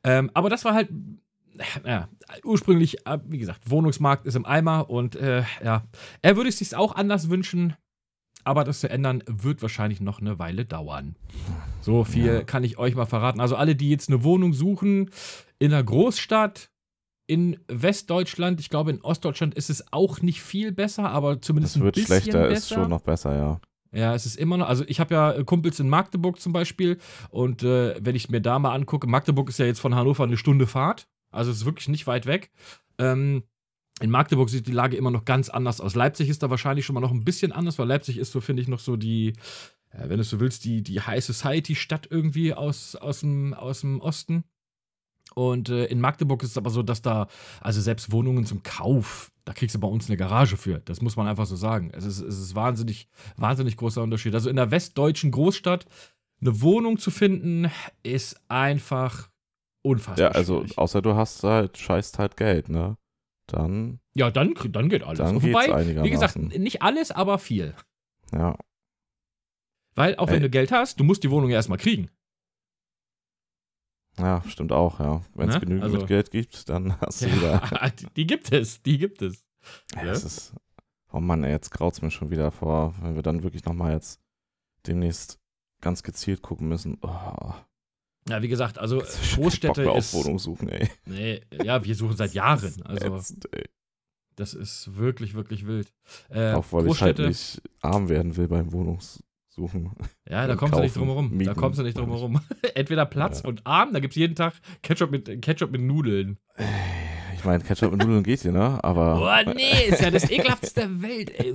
Ähm, 0.03 0.31
aber 0.33 0.49
das 0.49 0.63
war 0.65 0.73
halt, 0.73 0.89
ja, 1.85 2.07
ursprünglich, 2.43 3.05
äh, 3.05 3.19
wie 3.25 3.37
gesagt, 3.37 3.69
Wohnungsmarkt 3.69 4.25
ist 4.25 4.35
im 4.35 4.45
Eimer 4.45 4.89
und 4.89 5.15
äh, 5.17 5.43
ja, 5.63 5.83
er 6.21 6.35
würde 6.37 6.49
es 6.49 6.59
sich 6.59 6.75
auch 6.75 6.95
anders 6.95 7.29
wünschen. 7.29 7.75
Aber 8.47 8.63
das 8.63 8.79
zu 8.79 8.89
ändern 8.89 9.23
wird 9.27 9.61
wahrscheinlich 9.61 9.99
noch 9.99 10.21
eine 10.21 10.39
Weile 10.39 10.63
dauern. 10.63 11.17
So 11.81 12.05
viel 12.05 12.25
Ja. 12.25 12.43
kann 12.43 12.63
ich 12.63 12.77
euch 12.77 12.95
mal 12.95 13.05
verraten. 13.05 13.41
Also 13.41 13.57
alle, 13.57 13.75
die 13.75 13.89
jetzt 13.89 14.07
eine 14.07 14.23
Wohnung 14.23 14.53
suchen 14.53 15.09
in 15.59 15.73
einer 15.73 15.83
Großstadt, 15.83 16.69
in 17.27 17.59
Westdeutschland, 17.67 18.61
ich 18.61 18.69
glaube 18.69 18.91
in 18.91 19.01
Ostdeutschland 19.01 19.53
ist 19.55 19.69
es 19.69 19.91
auch 19.91 20.21
nicht 20.21 20.41
viel 20.41 20.71
besser, 20.71 21.09
aber 21.09 21.41
zumindest 21.41 21.75
es 21.75 21.81
ein 21.81 21.83
wird 21.83 21.95
bisschen 21.95 22.21
schlechter, 22.21 22.47
besser. 22.47 22.53
ist 22.57 22.69
schon 22.69 22.89
noch 22.89 23.01
besser, 23.01 23.35
ja. 23.35 23.59
Ja, 23.91 24.15
es 24.15 24.25
ist 24.25 24.37
immer 24.37 24.55
noch, 24.55 24.69
also 24.69 24.85
ich 24.87 25.01
habe 25.01 25.13
ja 25.13 25.43
Kumpels 25.43 25.81
in 25.81 25.89
Magdeburg 25.89 26.39
zum 26.39 26.53
Beispiel 26.53 26.99
und 27.29 27.63
äh, 27.63 27.95
wenn 27.99 28.15
ich 28.15 28.29
mir 28.29 28.39
da 28.39 28.59
mal 28.59 28.73
angucke, 28.73 29.07
Magdeburg 29.07 29.49
ist 29.49 29.59
ja 29.59 29.65
jetzt 29.65 29.79
von 29.81 29.93
Hannover 29.93 30.23
eine 30.23 30.37
Stunde 30.37 30.67
Fahrt, 30.67 31.07
also 31.31 31.51
es 31.51 31.57
ist 31.57 31.65
wirklich 31.65 31.89
nicht 31.89 32.07
weit 32.07 32.25
weg. 32.27 32.51
Ähm, 32.97 33.43
in 33.99 34.11
Magdeburg 34.11 34.49
sieht 34.49 34.67
die 34.67 34.71
Lage 34.71 34.95
immer 34.95 35.11
noch 35.11 35.25
ganz 35.25 35.49
anders 35.49 35.81
aus. 35.81 35.95
Leipzig 35.95 36.29
ist 36.29 36.43
da 36.43 36.49
wahrscheinlich 36.49 36.85
schon 36.85 36.93
mal 36.93 36.99
noch 36.99 37.11
ein 37.11 37.25
bisschen 37.25 37.51
anders, 37.51 37.79
weil 37.79 37.87
Leipzig 37.87 38.17
ist 38.17 38.31
so, 38.31 38.41
finde 38.41 38.61
ich, 38.61 38.67
noch 38.67 38.79
so 38.79 38.95
die, 38.95 39.33
äh, 39.89 40.09
wenn 40.09 40.17
du 40.17 40.23
so 40.23 40.39
willst, 40.39 40.65
die, 40.65 40.83
die 40.83 41.01
High 41.01 41.23
Society-Stadt 41.23 42.07
irgendwie 42.09 42.53
aus, 42.53 42.95
aus, 42.95 43.21
dem, 43.21 43.53
aus 43.53 43.81
dem 43.81 43.99
Osten. 44.01 44.43
Und 45.35 45.69
äh, 45.69 45.85
in 45.85 45.99
Magdeburg 45.99 46.43
ist 46.43 46.51
es 46.51 46.57
aber 46.57 46.69
so, 46.69 46.83
dass 46.83 47.01
da, 47.01 47.27
also 47.59 47.81
selbst 47.81 48.11
Wohnungen 48.11 48.45
zum 48.45 48.63
Kauf, 48.63 49.31
da 49.45 49.53
kriegst 49.53 49.75
du 49.75 49.79
bei 49.79 49.87
uns 49.87 50.07
eine 50.09 50.17
Garage 50.17 50.57
für. 50.57 50.79
Das 50.79 51.01
muss 51.01 51.15
man 51.15 51.27
einfach 51.27 51.45
so 51.45 51.55
sagen. 51.55 51.91
Es 51.93 52.05
ist, 52.05 52.19
es 52.19 52.39
ist 52.39 52.55
wahnsinnig, 52.55 53.07
wahnsinnig 53.35 53.77
großer 53.77 54.03
Unterschied. 54.03 54.33
Also 54.33 54.49
in 54.49 54.55
der 54.55 54.71
westdeutschen 54.71 55.31
Großstadt 55.31 55.85
eine 56.39 56.61
Wohnung 56.61 56.97
zu 56.97 57.11
finden, 57.11 57.71
ist 58.03 58.39
einfach 58.47 59.29
unfassbar. 59.81 60.31
Ja, 60.31 60.35
also 60.35 60.59
schwierig. 60.59 60.77
außer 60.77 61.01
du 61.01 61.15
hast 61.15 61.43
halt, 61.43 61.77
scheißt 61.77 62.19
halt 62.19 62.37
Geld, 62.37 62.69
ne? 62.69 62.97
Dann, 63.47 63.99
Ja, 64.13 64.29
dann, 64.29 64.53
dann 64.71 64.89
geht 64.89 65.03
alles. 65.03 65.19
dann 65.19 65.41
Wobei, 65.41 66.03
wie 66.03 66.09
gesagt, 66.09 66.35
nicht 66.37 66.81
alles, 66.81 67.11
aber 67.11 67.39
viel. 67.39 67.73
ja. 68.33 68.57
Weil 69.95 70.15
auch 70.17 70.27
wenn 70.27 70.35
Ey. 70.35 70.41
du 70.41 70.49
Geld 70.51 70.71
hast, 70.71 70.99
du 70.99 71.03
musst 71.03 71.23
die 71.23 71.31
Wohnung 71.31 71.49
ja 71.49 71.55
erstmal 71.55 71.79
kriegen. 71.79 72.09
ja, 74.19 74.41
stimmt 74.47 74.71
auch, 74.71 74.99
ja. 74.99 75.21
Wenn 75.35 75.49
es 75.49 75.55
Ne? 75.55 75.61
genügend 75.61 75.83
Also- 75.83 76.05
Geld 76.05 76.31
gibt, 76.31 76.69
dann 76.69 76.99
hast 77.01 77.21
du 77.21 77.27
wieder. 77.31 77.61
Ja, 77.71 77.89
die, 77.89 78.05
die 78.15 78.27
gibt 78.27 78.51
es, 78.51 78.81
die 78.81 78.97
gibt 78.97 79.21
es. 79.21 79.43
Ja, 79.95 80.05
Ja. 80.05 80.11
es 80.11 80.23
ist, 80.23 80.53
oh 81.11 81.19
Mann, 81.19 81.43
ey, 81.43 81.51
jetzt 81.51 81.71
graut's 81.71 82.01
mir 82.01 82.11
schon 82.11 82.29
wieder 82.31 82.51
vor, 82.51 82.93
wenn 83.01 83.15
wir 83.15 83.21
dann 83.23 83.43
wirklich 83.43 83.65
nochmal 83.65 83.93
jetzt 83.93 84.19
demnächst 84.87 85.39
ganz 85.81 86.03
gezielt 86.03 86.41
gucken 86.41 86.67
müssen. 86.67 86.97
Oh, 87.01 87.53
Ja, 88.29 88.41
wie 88.41 88.47
gesagt, 88.47 88.77
also 88.77 88.99
keinen 88.99 89.07
Bock 89.09 89.35
Großstädte 89.35 89.81
mehr 89.81 89.91
auf 89.91 89.97
ist. 89.99 90.13
Wohnung 90.13 90.39
suchen, 90.39 90.69
ey. 90.69 90.89
Nee, 91.05 91.41
ja, 91.63 91.83
wir 91.83 91.95
suchen 91.95 92.15
seit 92.17 92.33
Jahren. 92.33 92.73
Also, 92.85 93.15
Ätzend, 93.15 93.47
ey. 93.53 93.63
das 94.35 94.53
ist 94.53 94.97
wirklich, 94.97 95.33
wirklich 95.33 95.65
wild. 95.65 95.93
Äh, 96.29 96.53
Auch 96.53 96.65
weil 96.71 96.87
ich 96.87 97.01
halt 97.01 97.17
Großstädte, 97.17 97.27
nicht 97.27 97.61
arm 97.81 98.09
werden 98.09 98.35
will 98.37 98.47
beim 98.47 98.71
Wohnungssuchen. 98.73 99.91
ja, 100.29 100.45
da 100.47 100.55
kommst 100.55 100.75
du 100.75 100.81
nicht 100.81 100.95
drum 100.95 101.07
herum. 101.07 101.39
Da 101.43 101.53
kommst 101.53 101.79
du 101.79 101.83
nicht 101.83 101.97
drum 101.97 102.09
herum. 102.11 102.41
Entweder 102.75 103.05
Platz 103.05 103.41
Ja. 103.43 103.49
und 103.49 103.65
arm, 103.65 103.93
da 103.93 103.99
gibt 103.99 104.11
es 104.13 104.17
jeden 104.17 104.35
Tag 104.35 104.53
Ketchup 104.81 105.11
mit, 105.11 105.41
Ketchup 105.41 105.71
mit 105.71 105.81
Nudeln. 105.81 106.37
Ich 107.35 107.45
meine, 107.45 107.63
Ketchup 107.63 107.91
mit 107.91 108.01
Nudeln 108.01 108.23
geht 108.23 108.41
hier, 108.41 108.51
ne? 108.51 108.83
Aber. 108.83 109.21
Oh 109.47 109.53
nee, 109.53 109.87
ist 109.89 110.01
ja 110.01 110.11
das 110.11 110.29
ekelhaftste 110.29 110.81
der 110.81 111.01
Welt, 111.01 111.31
ey. 111.39 111.53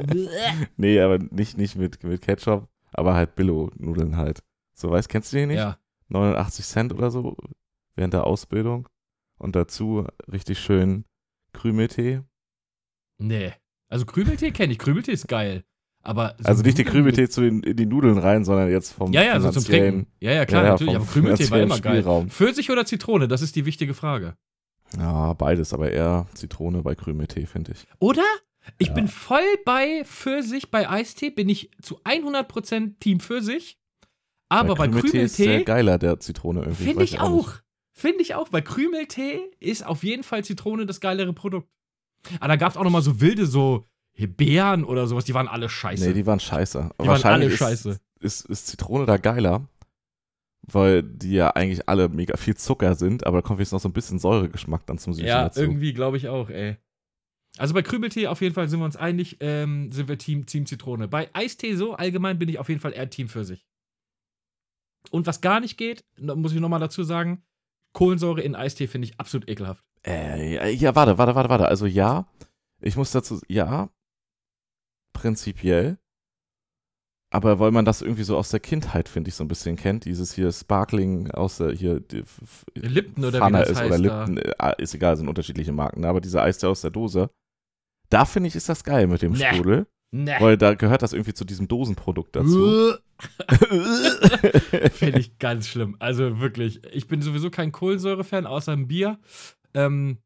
Nee, 0.77 1.01
aber 1.01 1.19
nicht, 1.19 1.59
nicht 1.59 1.77
mit, 1.77 2.03
mit 2.03 2.23
Ketchup, 2.23 2.69
aber 2.93 3.15
halt 3.15 3.35
Billo-Nudeln 3.35 4.17
halt. 4.17 4.43
So, 4.75 4.91
weißt, 4.91 5.09
kennst 5.09 5.33
du 5.33 5.37
die 5.37 5.47
nicht? 5.47 5.57
Ja, 5.59 5.77
89 6.13 6.65
Cent 6.65 6.93
oder 6.93 7.11
so 7.11 7.37
während 7.97 8.15
der 8.15 8.25
Ausbildung. 8.27 8.89
Und 9.39 9.57
dazu 9.57 10.07
richtig 10.31 10.59
schön 10.61 11.05
Krümeltee. 11.53 12.21
nee. 13.19 13.53
Also 13.89 14.07
Krümeltee 14.07 14.53
kenne 14.53 14.73
ich. 14.73 14.79
Krümeltee 14.79 15.13
ist 15.13 15.29
geil. 15.29 15.65
Aber 16.03 16.35
so 16.39 16.49
Also 16.49 16.63
nicht 16.63 16.79
die 16.79 16.85
Krümeltee 16.85 17.29
zu 17.29 17.43
den, 17.43 17.63
in 17.63 17.77
die 17.77 17.85
Nudeln 17.85 18.17
rein, 18.17 18.43
sondern 18.43 18.71
jetzt 18.71 18.93
vom 18.93 19.13
Ja, 19.13 19.23
ja, 19.23 19.39
so 19.39 19.51
zum 19.51 19.65
Trinken. 19.65 20.07
Ja, 20.19 20.33
ja, 20.33 20.47
klar, 20.47 20.63
Ja, 20.63 20.67
ja, 20.69 20.73
natürlich. 20.73 20.97
Aber 20.97 21.05
Krümeltee 21.05 21.51
war 21.51 21.59
immer 21.59 21.75
finanziellen 21.77 21.83
geil. 21.83 22.03
Spielraum. 22.03 22.31
Pfirsich 22.31 22.71
oder 22.71 22.87
Zitrone, 22.87 23.29
das 23.29 23.43
ist 23.43 23.55
die 23.55 23.67
wichtige 23.67 23.93
Frage. 23.93 24.35
Ja, 24.97 25.35
beides, 25.35 25.75
aber 25.75 25.91
eher 25.91 26.27
Zitrone 26.35 26.83
bei 26.83 26.95
Krümeltee, 26.95 27.45
finde 27.47 27.73
ich. 27.73 27.87
Oder? 27.99 28.25
Ich 28.79 28.89
Ja. 28.89 28.95
bin 28.95 29.09
voll 29.09 29.45
bei 29.67 30.03
Pfirsich, 30.05 30.71
bei 30.71 30.89
Eistee 30.89 31.29
bin 31.31 31.49
ich 31.51 31.71
zu 31.83 32.01
100% 32.05 32.99
Team 32.99 33.21
Pfirsich. 33.21 33.79
Aber 34.53 34.75
bei, 34.75 34.89
Krümeltee 34.89 35.23
ist 35.23 35.37
Krümeltee 35.37 35.65
geiler, 35.65 35.99
der 35.99 36.21
Zitrone 36.21 36.61
irgendwie. 36.61 36.85
finde 36.85 37.01
weiß 37.01 37.05
ich 37.05 37.13
nicht. 37.13 37.23
auch. 37.23 37.53
Finde 37.95 38.23
ich 38.23 38.35
auch. 38.35 38.49
Bei 38.49 38.61
Krümeltee 38.61 39.41
ist 39.61 39.85
auf 39.87 40.03
jeden 40.03 40.23
Fall 40.23 40.45
Zitrone 40.45 40.87
das 40.87 41.01
geilere 41.01 41.33
Produkt. 41.33 41.69
Aber 42.39 42.49
da 42.49 42.57
gab 42.57 42.73
es 42.73 42.77
auch 42.77 42.85
noch 42.85 42.91
mal 42.91 43.03
so 43.03 43.21
wilde, 43.21 43.47
so 43.47 43.85
Beeren 44.15 44.85
oder 44.85 45.07
sowas, 45.07 45.25
die 45.25 45.35
waren 45.35 45.49
alle 45.49 45.69
scheiße. 45.69 46.07
Nee, 46.07 46.15
die 46.15 46.27
waren 46.27 46.39
scheiße. 46.39 46.91
Die 47.01 47.07
waren 47.07 47.23
alle 47.25 47.47
ist, 47.47 47.59
scheiße. 47.59 47.99
Ist, 48.21 48.47
ist 48.47 48.67
Zitrone 48.69 49.07
da 49.07 49.17
geiler, 49.17 49.67
weil 50.63 51.03
die 51.03 51.33
ja 51.33 51.51
eigentlich 51.51 51.89
alle 51.89 52.09
mega 52.09 52.37
viel 52.37 52.55
Zucker 52.57 52.95
sind, 52.95 53.27
aber 53.27 53.39
da 53.39 53.47
kommt 53.47 53.59
jetzt 53.59 53.73
noch 53.73 53.81
so 53.81 53.89
ein 53.89 53.93
bisschen 53.93 54.19
Säuregeschmack 54.19 54.87
dann 54.87 54.99
zum 54.99 55.13
Süßen 55.15 55.27
Ja, 55.27 55.45
dazu. 55.45 55.61
irgendwie 55.61 55.93
glaube 55.93 56.19
ich 56.19 56.29
auch, 56.29 56.51
ey. 56.51 56.77
Also 57.59 57.75
bei 57.75 57.83
Krümeltee 57.83 58.29
auf 58.29 58.41
jeden 58.41 58.55
Fall 58.55 58.69
sind 58.69 58.79
wir 58.81 58.85
uns 58.85 58.97
einig, 58.97 59.39
ähm, 59.41 59.91
sind 59.91 60.09
wir 60.09 60.19
Team, 60.19 60.47
Team 60.47 60.67
Zitrone. 60.67 61.09
Bei 61.09 61.29
Eistee 61.33 61.75
so 61.75 61.95
allgemein 61.95 62.39
bin 62.39 62.49
ich 62.49 62.59
auf 62.59 62.69
jeden 62.69 62.81
Fall 62.81 62.93
eher 62.93 63.11
Team 63.11 63.29
Pfirsich. 63.29 63.67
Und 65.11 65.27
was 65.27 65.41
gar 65.41 65.61
nicht 65.61 65.77
geht, 65.77 66.05
da 66.17 66.35
muss 66.35 66.53
ich 66.53 66.61
nochmal 66.61 66.81
dazu 66.81 67.03
sagen, 67.03 67.43
Kohlensäure 67.93 68.41
in 68.41 68.55
Eistee 68.55 68.87
finde 68.87 69.09
ich 69.09 69.19
absolut 69.21 69.49
ekelhaft. 69.49 69.85
Äh, 70.07 70.73
ja, 70.73 70.95
warte, 70.95 71.19
warte, 71.19 71.35
warte, 71.35 71.49
warte. 71.51 71.67
Also 71.69 71.87
ja, 71.87 72.27
ich 72.81 72.97
muss 72.97 73.11
dazu, 73.13 73.41
ja, 73.49 73.91
prinzipiell. 75.13 75.99
Aber 77.31 77.59
weil 77.59 77.71
man 77.71 77.87
das 77.87 78.03
irgendwie 78.03 78.25
so 78.25 78.37
aus 78.37 78.51
der 78.51 78.61
Kindheit, 78.61 79.09
finde 79.09 79.29
ich, 79.29 79.35
so 79.35 79.45
ein 79.45 79.49
bisschen 79.49 79.77
kennt, 79.77 80.05
dieses 80.05 80.35
hier 80.35 80.53
Sparkling 80.53 81.31
aus 81.31 81.57
der, 81.59 81.73
hier, 81.73 82.03
Lipton 82.75 83.25
oder 83.25 83.39
wie 83.39 83.43
Fana 83.43 83.61
das 83.61 83.71
ist 83.71 83.79
heißt 83.81 83.89
oder 83.91 83.99
da. 84.03 84.25
Lipton, 84.25 84.37
äh, 84.39 84.75
ist 84.83 84.95
egal, 84.95 85.17
sind 85.17 85.29
unterschiedliche 85.29 85.73
Marken, 85.73 86.03
ne? 86.03 86.09
aber 86.09 86.21
dieser 86.21 86.43
Eistee 86.43 86.67
aus 86.67 86.83
der 86.83 86.91
Dose, 86.91 87.31
da 88.11 88.27
finde 88.27 88.49
ich, 88.49 88.57
ist 88.57 88.69
das 88.69 88.85
geil 88.85 89.07
mit 89.07 89.23
dem 89.23 89.33
Nee. 89.33 89.45
Sprudel, 89.55 89.87
Ne. 90.11 90.37
weil 90.41 90.59
da 90.59 90.75
gehört 90.75 91.01
das 91.01 91.15
irgendwie 91.15 91.33
zu 91.33 91.47
diesem 91.47 91.69
Dosenprodukt 91.69 92.37
dazu. 92.37 92.93
Finde 94.93 95.21
ich 95.21 95.39
ganz 95.39 95.69
schlimm. 95.69 95.97
Also 95.99 96.41
wirklich, 96.41 96.81
ich 96.93 97.07
bin 97.07 97.23
sowieso 97.23 97.51
kein 97.51 97.73
Kohlensäure-Fan, 97.73 98.47
außer 98.47 98.73
im 98.73 98.89
Bier. 98.89 99.19
Ähm, 99.75 100.19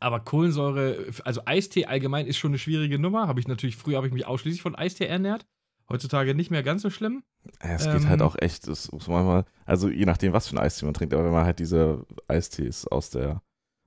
aber 0.00 0.20
Kohlensäure, 0.20 1.06
also 1.24 1.42
Eistee 1.44 1.86
allgemein 1.86 2.26
ist 2.26 2.38
schon 2.38 2.50
eine 2.50 2.58
schwierige 2.58 2.98
Nummer. 2.98 3.26
Habe 3.26 3.40
ich 3.40 3.48
natürlich, 3.48 3.76
früher 3.76 3.96
habe 3.96 4.06
ich 4.06 4.12
mich 4.12 4.26
ausschließlich 4.26 4.62
von 4.62 4.76
Eistee 4.76 5.06
ernährt. 5.06 5.46
Heutzutage 5.88 6.34
nicht 6.34 6.50
mehr 6.50 6.62
ganz 6.62 6.82
so 6.82 6.90
schlimm. 6.90 7.22
Ja, 7.62 7.70
es 7.70 7.84
geht 7.84 8.02
Ähm, 8.02 8.08
halt 8.08 8.20
auch 8.20 8.36
echt, 8.38 8.68
es 8.68 8.92
muss 8.92 9.08
manchmal, 9.08 9.44
also 9.64 9.88
je 9.88 10.04
nachdem, 10.04 10.34
was 10.34 10.48
für 10.48 10.56
ein 10.56 10.62
Eistee 10.62 10.84
man 10.84 10.94
trinkt, 10.94 11.14
aber 11.14 11.24
wenn 11.24 11.32
man 11.32 11.46
halt 11.46 11.58
diese 11.58 12.04
Eistees 12.28 12.86
aus 12.86 13.08
der 13.10 13.40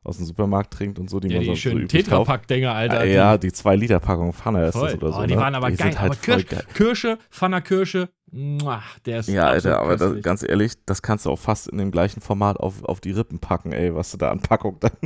aus 0.04 0.18
dem 0.18 0.26
Supermarkt 0.26 0.74
trinkt 0.74 0.98
und 1.00 1.10
so, 1.10 1.20
die 1.20 1.28
Ja, 1.28 1.36
man 1.36 1.42
die 1.42 1.46
sonst 1.48 1.58
so 1.60 1.70
schönen 1.70 1.84
üblich. 1.84 2.04
Tetrapack-Dinger, 2.06 2.72
Alter. 2.74 3.00
Ah, 3.02 3.04
ja, 3.04 3.38
die 3.38 3.52
2 3.52 3.76
Liter 3.76 4.00
Packung 4.00 4.34
Pfanne 4.34 4.66
ist 4.68 4.76
das 4.76 4.96
oder 4.96 5.12
so. 5.14 5.20
oh, 5.20 5.26
die 5.26 5.36
ne? 5.36 5.42
waren 5.42 5.54
aber 5.56 5.70
die 5.70 5.78
geil. 5.78 5.92
Sind 5.92 6.02
halt 6.02 6.12
aber 6.14 6.22
Kirsch, 6.22 6.48
geil. 6.48 6.64
Kirsche, 6.74 7.18
Pfanner 7.30 7.62
Kirsche, 7.62 8.10
der 9.06 9.20
ist 9.20 9.30
Ja, 9.30 9.48
Alter, 9.48 9.80
aber 9.80 9.98
das, 9.98 10.22
ganz 10.22 10.42
ehrlich, 10.42 10.74
das 10.86 11.02
kannst 11.02 11.26
du 11.26 11.32
auch 11.32 11.40
fast 11.40 11.68
in 11.68 11.78
dem 11.78 11.92
gleichen 11.92 12.22
Format 12.22 12.58
auf, 12.58 12.84
auf 12.84 13.00
die 13.02 13.12
Rippen 13.12 13.40
packen, 13.40 13.74
ey, 13.74 13.94
was 13.94 14.12
du 14.12 14.18
da 14.18 14.32
an 14.32 14.40
Packung 14.40 14.78
dann. 14.80 14.92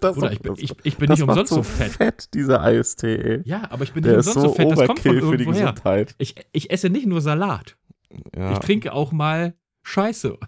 Das 0.00 0.16
ist 0.16 0.32
ich 0.32 0.40
bin, 0.40 0.54
ich, 0.58 0.74
ich 0.82 0.96
bin 0.96 1.08
das 1.08 1.20
nicht 1.20 1.28
umsonst 1.28 1.52
so 1.52 1.62
fett. 1.62 1.92
fett, 1.92 2.34
dieser 2.34 2.60
Eistee, 2.60 3.14
ey. 3.16 3.42
Ja, 3.44 3.62
aber 3.70 3.84
ich 3.84 3.92
bin 3.92 4.02
nicht 4.02 4.10
Der 4.10 4.16
umsonst 4.16 4.40
so 4.40 4.48
so 4.48 4.54
fett. 4.54 4.68
Das 4.72 4.84
kommt 4.84 4.98
von 4.98 5.12
Overkill 5.12 5.30
für 5.30 5.36
die 5.36 5.44
irgendwoher. 5.44 5.70
Gesundheit. 5.72 6.14
Ich, 6.18 6.34
ich 6.50 6.70
esse 6.72 6.90
nicht 6.90 7.06
nur 7.06 7.20
Salat. 7.20 7.76
Ja. 8.36 8.50
Ich 8.52 8.58
trinke 8.58 8.92
auch 8.92 9.12
mal 9.12 9.54
Scheiße. 9.84 10.38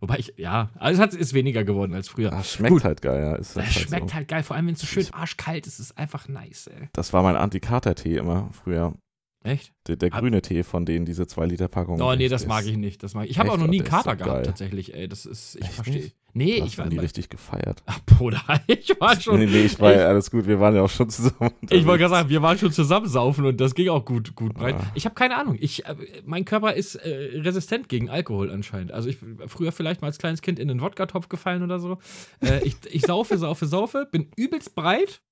Wobei 0.00 0.18
ich, 0.18 0.34
ja, 0.36 0.70
also 0.76 1.02
es 1.02 1.12
hat, 1.12 1.18
ist 1.18 1.34
weniger 1.34 1.64
geworden 1.64 1.92
als 1.94 2.08
früher. 2.08 2.32
Ah, 2.32 2.44
schmeckt 2.44 2.72
Gut. 2.72 2.84
halt 2.84 3.02
geil, 3.02 3.20
ja. 3.20 3.34
Ist 3.34 3.50
Es 3.50 3.56
halt 3.56 3.72
schmeckt 3.72 4.10
so. 4.10 4.14
halt 4.14 4.28
geil, 4.28 4.42
vor 4.44 4.54
allem 4.56 4.68
wenn 4.68 4.74
es 4.74 4.80
so 4.80 4.86
schön 4.86 5.06
arschkalt 5.12 5.66
ist, 5.66 5.80
ist 5.80 5.86
es 5.90 5.96
einfach 5.96 6.28
nice, 6.28 6.68
ey. 6.68 6.88
Das 6.92 7.12
war 7.12 7.22
mein 7.24 7.34
Antikater-Tee 7.36 8.16
immer 8.16 8.48
früher. 8.52 8.94
Echt? 9.44 9.72
Der, 9.86 9.96
der 9.96 10.10
grüne 10.10 10.42
Tee 10.42 10.64
von 10.64 10.84
denen, 10.84 11.06
diese 11.06 11.22
2-Liter-Packung. 11.22 12.00
Oh, 12.00 12.14
nee, 12.14 12.28
das 12.28 12.46
mag 12.46 12.66
ich 12.66 12.76
nicht. 12.76 13.02
Das 13.02 13.14
mag 13.14 13.24
ich. 13.24 13.32
ich 13.32 13.38
habe 13.38 13.52
auch 13.52 13.56
noch 13.56 13.68
nie 13.68 13.80
einen 13.80 13.88
Kater 13.88 14.16
so 14.18 14.24
gehabt, 14.24 14.46
tatsächlich, 14.46 14.94
ey. 14.94 15.08
Das 15.08 15.26
ist, 15.26 15.56
ich 15.56 15.68
verstehe. 15.68 16.10
Nee, 16.34 16.62
ich 16.64 16.76
war 16.76 16.86
nie 16.86 16.98
richtig 16.98 17.30
gefeiert. 17.30 17.82
Ach, 17.86 18.00
Bruder, 18.04 18.42
ich 18.66 18.94
war 19.00 19.18
schon. 19.20 19.38
Nee, 19.38 19.46
nee, 19.46 19.62
ich 19.62 19.80
war 19.80 19.92
ja 19.92 20.06
alles 20.06 20.30
gut. 20.30 20.46
Wir 20.46 20.60
waren 20.60 20.74
ja 20.74 20.82
auch 20.82 20.90
schon 20.90 21.08
zusammen. 21.08 21.52
Ich 21.70 21.86
wollte 21.86 22.02
gerade 22.02 22.14
sagen, 22.14 22.28
wir 22.28 22.42
waren 22.42 22.58
schon 22.58 22.72
zusammen 22.72 23.06
saufen 23.06 23.44
und 23.46 23.60
das 23.60 23.74
ging 23.74 23.88
auch 23.88 24.04
gut, 24.04 24.34
gut 24.34 24.54
breit. 24.54 24.76
Ah. 24.78 24.92
Ich 24.94 25.04
habe 25.04 25.14
keine 25.14 25.36
Ahnung. 25.36 25.56
Ich, 25.58 25.86
äh, 25.86 25.94
mein 26.24 26.44
Körper 26.44 26.74
ist 26.74 26.96
äh, 26.96 27.40
resistent 27.40 27.88
gegen 27.88 28.10
Alkohol 28.10 28.50
anscheinend. 28.50 28.92
Also 28.92 29.08
ich 29.08 29.18
früher 29.46 29.72
vielleicht 29.72 30.00
mal 30.00 30.08
als 30.08 30.18
kleines 30.18 30.42
Kind 30.42 30.58
in 30.58 30.68
den 30.68 30.80
Wodka-Topf 30.80 31.28
gefallen 31.28 31.62
oder 31.62 31.78
so. 31.78 31.98
Äh, 32.40 32.64
ich, 32.64 32.76
ich 32.90 33.02
saufe, 33.02 33.38
saufe, 33.38 33.66
saufe, 33.66 34.06
bin 34.10 34.28
übelst 34.36 34.74
breit 34.74 35.22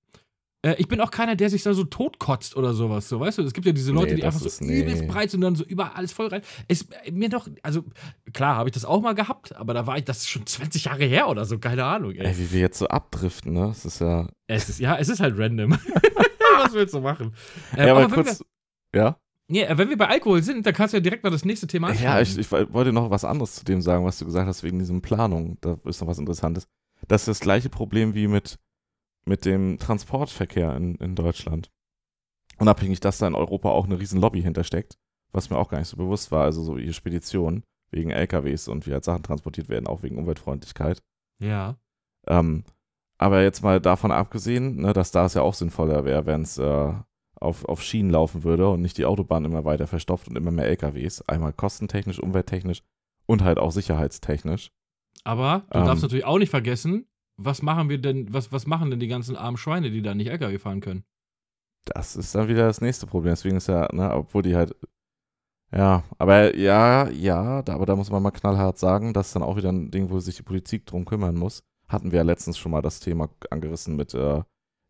äh, 0.63 0.75
ich 0.79 0.89
bin 0.89 1.01
auch 1.01 1.11
keiner, 1.11 1.37
der 1.37 1.51
sich 1.51 1.63
da 1.63 1.75
so 1.75 1.85
totkotzt 1.85 2.57
oder 2.57 2.75
sowas. 2.75 3.09
So, 3.09 3.21
weißt 3.21 3.39
du, 3.39 3.43
es 3.43 3.53
gibt 3.53 3.67
ja 3.67 3.73
diese 3.73 3.93
Leute, 3.93 4.11
nee, 4.11 4.17
die 4.17 4.25
einfach 4.25 4.41
so 4.41 4.65
nee. 4.65 4.81
übelst 4.81 5.07
breit 5.07 5.31
sind 5.31 5.39
und 5.39 5.45
dann 5.45 5.57
so 5.57 5.65
überall 5.65 5.93
alles 5.95 6.13
voll 6.13 6.29
rein. 6.29 6.43
Ist 6.69 6.89
mir 7.11 7.29
doch, 7.29 7.49
also 7.63 7.85
klar, 8.33 8.57
habe 8.57 8.69
ich 8.69 8.75
das 8.75 8.85
auch 8.85 9.01
mal 9.01 9.15
gehabt, 9.15 9.55
aber 9.55 9.75
da 9.75 9.87
war 9.87 9.99
ich, 9.99 10.05
das 10.05 10.19
ist 10.19 10.29
schon 10.29 10.47
20 10.47 10.85
Jahre 10.85 11.05
her 11.05 11.29
oder 11.29 11.45
so, 11.45 11.59
keine 11.59 11.85
Ahnung. 11.85 12.13
Ey, 12.13 12.27
ey 12.27 12.39
wie 12.39 12.53
wir 12.53 12.61
jetzt 12.61 12.79
so 12.79 12.89
abdriften, 12.89 13.53
ne? 13.53 13.69
Das 13.69 13.85
ist 13.85 14.01
ja. 14.01 14.29
Es 14.47 14.69
ist, 14.69 14.81
ja, 14.81 14.97
es 14.97 15.09
ist 15.09 15.21
halt 15.21 15.39
random. 15.39 15.73
Was 16.59 16.73
willst 16.73 16.95
du 16.95 17.01
machen? 17.01 17.35
Ähm, 17.77 17.87
ja, 17.87 17.93
aber, 17.93 18.05
aber 18.05 18.15
kurz, 18.15 18.41
wir, 18.93 19.01
ja? 19.01 19.17
Nee, 19.49 19.63
äh, 19.63 19.79
wenn 19.79 19.89
wir 19.89 19.97
bei 19.97 20.09
Alkohol 20.09 20.43
sind, 20.43 20.67
dann 20.67 20.75
kannst 20.75 20.93
du 20.93 20.97
ja 20.99 21.03
direkt 21.03 21.23
mal 21.23 21.31
das 21.31 21.45
nächste 21.45 21.67
Thema 21.67 21.89
anschauen. 21.89 22.05
Ja, 22.05 22.21
ich, 22.21 22.37
ich, 22.37 22.51
wollte 22.51 22.93
noch 22.93 23.11
was 23.11 23.25
anderes 23.25 23.55
zu 23.55 23.65
dem 23.65 23.81
sagen, 23.81 24.05
was 24.05 24.19
du 24.19 24.25
gesagt 24.25 24.49
hast, 24.49 24.63
wegen 24.63 24.79
diesem 24.79 25.03
Planung. 25.03 25.59
Da 25.61 25.79
ist 25.85 26.01
noch 26.01 26.09
was 26.09 26.19
Interessantes. 26.19 26.67
Das 27.07 27.23
ist 27.23 27.29
das 27.29 27.41
gleiche 27.41 27.69
Problem 27.69 28.15
wie 28.15 28.27
mit 28.27 28.59
mit 29.27 29.45
dem 29.45 29.79
Transportverkehr 29.79 30.75
in, 30.77 30.95
in 30.97 31.15
Deutschland. 31.15 31.71
Unabhängig, 32.59 33.01
dass 33.01 33.19
da 33.19 33.27
in 33.27 33.35
Europa 33.35 33.69
auch 33.71 33.85
eine 33.85 33.99
riesen 33.99 34.21
Lobby 34.21 34.41
hintersteckt, 34.41 34.97
was 35.33 35.51
mir 35.51 35.59
auch 35.59 35.69
gar 35.69 35.79
nicht 35.79 35.89
so 35.89 35.97
bewusst 35.97 36.31
war. 36.31 36.45
Also 36.45 36.63
so 36.63 36.79
ihre 36.79 36.95
Speditionen 36.95 37.65
wegen 37.91 38.11
LKWs 38.11 38.69
und 38.69 38.87
wie 38.87 38.93
halt 38.93 39.05
Sachen 39.05 39.23
transportiert 39.23 39.69
werden, 39.69 39.87
auch 39.87 40.03
wegen 40.03 40.19
Umweltfreundlichkeit. 40.19 41.03
Ja. 41.39 41.77
Ähm, 42.27 42.65
aber 43.19 43.43
jetzt 43.43 43.63
mal 43.63 43.81
davon 43.81 44.11
abgesehen, 44.11 44.77
ne, 44.77 44.93
dass 44.93 45.11
da 45.11 45.27
es 45.27 45.35
ja 45.35 45.43
auch 45.43 45.55
sinnvoller 45.55 46.05
wäre, 46.05 46.27
wenn 46.27 46.43
es 46.43 46.59
äh, 46.59 46.93
auf, 47.41 47.65
auf 47.67 47.83
Schienen 47.83 48.11
laufen 48.11 48.45
würde 48.45 48.69
und 48.69 48.81
nicht 48.83 48.99
die 48.99 49.05
Autobahn 49.05 49.45
immer 49.45 49.65
weiter 49.65 49.87
verstopft 49.87 50.29
und 50.29 50.37
immer 50.37 50.51
mehr 50.51 50.67
LKWs. 50.67 51.23
Einmal 51.23 51.53
kostentechnisch, 51.53 52.19
umwelttechnisch 52.19 52.83
und 53.27 53.43
halt 53.43 53.59
auch 53.59 53.73
sicherheitstechnisch. 53.73 54.71
Aber 55.25 55.65
du 55.71 55.79
ähm, 55.79 55.87
darfst 55.87 56.03
natürlich 56.03 56.25
auch 56.25 56.39
nicht 56.39 56.51
vergessen, 56.51 57.07
was 57.37 57.63
machen 57.63 57.89
wir 57.89 57.99
denn, 57.99 58.33
was, 58.33 58.53
was 58.53 58.67
machen 58.67 58.91
denn 58.91 59.01
die 59.01 59.09
ganzen 59.09 59.37
armen 59.37 59.57
Schweine, 59.57 59.91
die 59.91 60.03
da 60.03 60.15
nicht 60.15 60.29
LKW 60.29 60.59
fahren 60.59 60.81
können? 60.81 61.05
Das 61.85 62.17
ist 62.17 62.35
dann 62.35 62.49
wieder 62.49 62.67
das 62.67 62.81
nächste 62.81 63.07
Problem. 63.07 63.33
Deswegen 63.33 63.57
ist 63.57 63.69
ja, 63.69 63.89
ne, 63.93 64.13
obwohl 64.13 64.43
die 64.43 64.57
halt. 64.57 64.75
Ja, 65.73 66.05
aber 66.19 66.57
ja, 66.57 67.09
ja, 67.11 67.63
da, 67.63 67.75
aber 67.75 67.87
da 67.87 67.97
muss 67.97 68.11
man 68.11 68.23
mal 68.23 68.31
knallhart 68.31 68.79
sagen, 68.79 69.13
das 69.13 69.29
ist 69.29 69.37
dann 69.37 69.43
auch 69.43 69.57
wieder 69.57 69.71
ein 69.71 69.91
Ding, 69.91 70.11
wo 70.11 70.19
sich 70.21 70.37
die 70.37 70.43
Politik 70.43 70.87
drum 70.87 71.05
kümmern 71.05 71.37
muss. 71.37 71.63
Hatten 71.89 72.13
wir 72.13 72.19
ja 72.19 72.23
letztens 72.23 72.59
schon 72.59 72.73
mal 72.73 72.83
das 72.83 73.01
Thema 73.01 73.29
angerissen 73.51 73.97
mit 73.97 74.15
äh, 74.15 74.43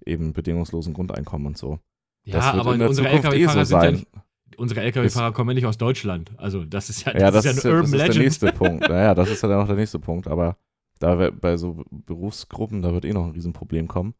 eben 0.04 0.32
bedingungslosen 0.32 0.94
Grundeinkommen 0.94 1.48
und 1.48 1.58
so. 1.58 1.78
Ja, 2.24 2.52
aber 2.52 2.70
unsere 2.72 3.08
LKW-Fahrer 3.08 3.60
eh 3.60 3.64
so 3.64 3.80
sind 3.80 4.06
ja, 4.14 4.22
unsere 4.56 4.80
LKW-Fahrer 4.82 5.32
kommen 5.32 5.50
ja 5.50 5.54
nicht 5.54 5.66
aus 5.66 5.78
Deutschland. 5.78 6.32
Also 6.36 6.64
das 6.64 6.90
ist 6.90 7.04
ja, 7.04 7.12
das, 7.12 7.22
ja, 7.22 7.30
das 7.30 7.44
ist 7.44 7.64
ja 7.64 7.70
ein 7.70 7.76
Urban 7.76 7.82
das 7.82 7.92
ist 7.92 7.98
Legend. 7.98 8.14
der 8.14 8.22
nächste 8.22 8.52
Punkt. 8.52 8.88
Naja, 8.88 9.14
das 9.14 9.30
ist 9.30 9.42
ja 9.42 9.48
dann 9.48 9.60
auch 9.60 9.66
der 9.66 9.76
nächste 9.76 9.98
Punkt. 9.98 10.28
Aber 10.28 10.56
da 10.98 11.30
bei 11.30 11.56
so 11.56 11.84
Berufsgruppen, 11.90 12.82
da 12.82 12.92
wird 12.92 13.04
eh 13.04 13.12
noch 13.12 13.24
ein 13.24 13.32
Riesenproblem 13.32 13.88
kommen. 13.88 14.14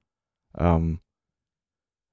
Ähm, 0.57 1.01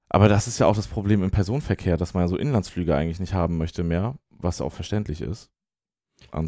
aber 0.08 0.28
das 0.28 0.46
ist 0.46 0.58
ja 0.58 0.66
auch 0.66 0.76
das 0.76 0.86
Problem 0.86 1.22
im 1.22 1.30
Personenverkehr, 1.30 1.96
dass 1.96 2.14
man 2.14 2.28
so 2.28 2.36
Inlandsflüge 2.36 2.94
eigentlich 2.94 3.20
nicht 3.20 3.34
haben 3.34 3.58
möchte 3.58 3.82
mehr, 3.82 4.16
was 4.30 4.60
auch 4.60 4.72
verständlich 4.72 5.20
ist. 5.20 5.50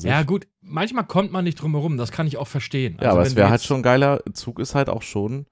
Ja, 0.02 0.22
gut, 0.22 0.46
manchmal 0.60 1.06
kommt 1.06 1.32
man 1.32 1.44
nicht 1.44 1.60
drum 1.60 1.72
herum, 1.72 1.96
das 1.96 2.12
kann 2.12 2.26
ich 2.26 2.36
auch 2.36 2.46
verstehen. 2.46 2.94
Also 2.98 3.04
ja, 3.04 3.12
aber 3.12 3.22
es 3.22 3.36
wäre 3.36 3.50
halt 3.50 3.62
schon 3.62 3.82
geiler. 3.82 4.22
Zug 4.32 4.58
ist 4.58 4.74
halt 4.74 4.88
auch 4.88 5.02
schon, 5.02 5.46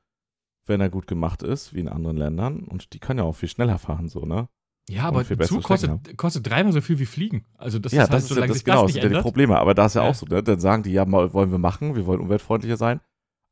wenn 0.67 0.81
er 0.81 0.91
gut 0.91 1.07
gemacht 1.07 1.43
ist, 1.43 1.75
wie 1.75 1.81
in 1.81 1.89
anderen 1.89 2.17
Ländern. 2.17 2.65
Und 2.65 2.93
die 2.93 3.01
können 3.01 3.19
ja 3.19 3.25
auch 3.25 3.35
viel 3.37 3.49
schneller 3.49 3.79
fahren, 3.79 4.09
so, 4.09 4.25
ne? 4.25 4.49
Ja, 4.89 5.05
aber 5.05 5.25
Zug 5.47 5.63
kostet, 5.63 6.17
kostet 6.19 6.47
dreimal 6.47 6.73
so 6.73 6.81
viel 6.83 6.99
wie 6.99 7.07
Fliegen. 7.07 7.47
Also 7.57 7.79
das 7.79 7.93
ja, 7.93 8.03
ist 8.03 8.11
halt, 8.11 8.23
das 8.23 8.31
ist, 8.31 8.53
sich 8.53 8.65
genau, 8.65 8.83
das 8.83 8.93
nicht 8.93 9.03
sind 9.03 9.11
ja 9.11 9.19
die 9.19 9.23
Probleme. 9.23 9.59
Aber 9.59 9.75
da 9.75 9.87
ist 9.87 9.95
ja, 9.95 10.03
ja, 10.03 10.11
auch 10.11 10.15
so, 10.15 10.27
ne? 10.27 10.43
dann 10.43 10.61
sagen 10.61 10.83
die, 10.83 10.93
ja, 10.93 11.11
wollen 11.11 11.51
wir 11.51 11.59
machen, 11.59 11.97
wir 11.97 12.05
wollen 12.07 12.21
umweltfreundlicher 12.21 12.77
sein. 12.77 13.01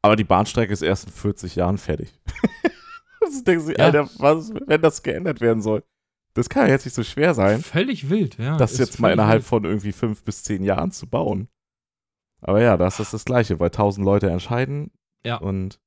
Aber 0.03 0.17
die 0.17 0.25
Bahnstrecke 0.25 0.73
ist 0.73 0.83
erst 0.83 1.07
in 1.07 1.13
40 1.13 1.57
Jahren 1.57 1.79
fertig. 1.79 2.21
das 3.21 3.45
denken 3.45 3.65
sie, 3.65 3.73
ja. 3.73 3.85
Alter, 3.87 4.11
was, 4.19 4.53
wenn 4.67 4.83
das 4.83 5.03
geändert 5.03 5.41
werden 5.41 5.63
soll? 5.63 5.85
Das 6.35 6.49
kann 6.49 6.67
ja 6.67 6.73
jetzt 6.73 6.85
nicht 6.85 6.95
so 6.95 7.03
schwer 7.03 7.35
sein. 7.35 7.63
Völlig 7.63 8.11
wild, 8.11 8.39
ja. 8.39 8.57
Das 8.57 8.79
jetzt 8.79 9.01
mal 9.01 9.13
innerhalb 9.13 9.43
wild. 9.43 9.47
von 9.47 9.65
irgendwie 9.65 9.93
fünf 9.93 10.25
bis 10.25 10.43
zehn 10.43 10.65
Jahren 10.65 10.91
zu 10.91 11.07
bauen. 11.07 11.49
Aber 12.41 12.61
ja, 12.61 12.77
das 12.77 13.01
ist 13.01 13.15
das 13.15 13.25
Gleiche, 13.25 13.61
weil 13.61 13.71
tausend 13.71 14.05
Leute 14.05 14.29
entscheiden. 14.29 14.91
Ja. 15.25 15.37
Und 15.37 15.81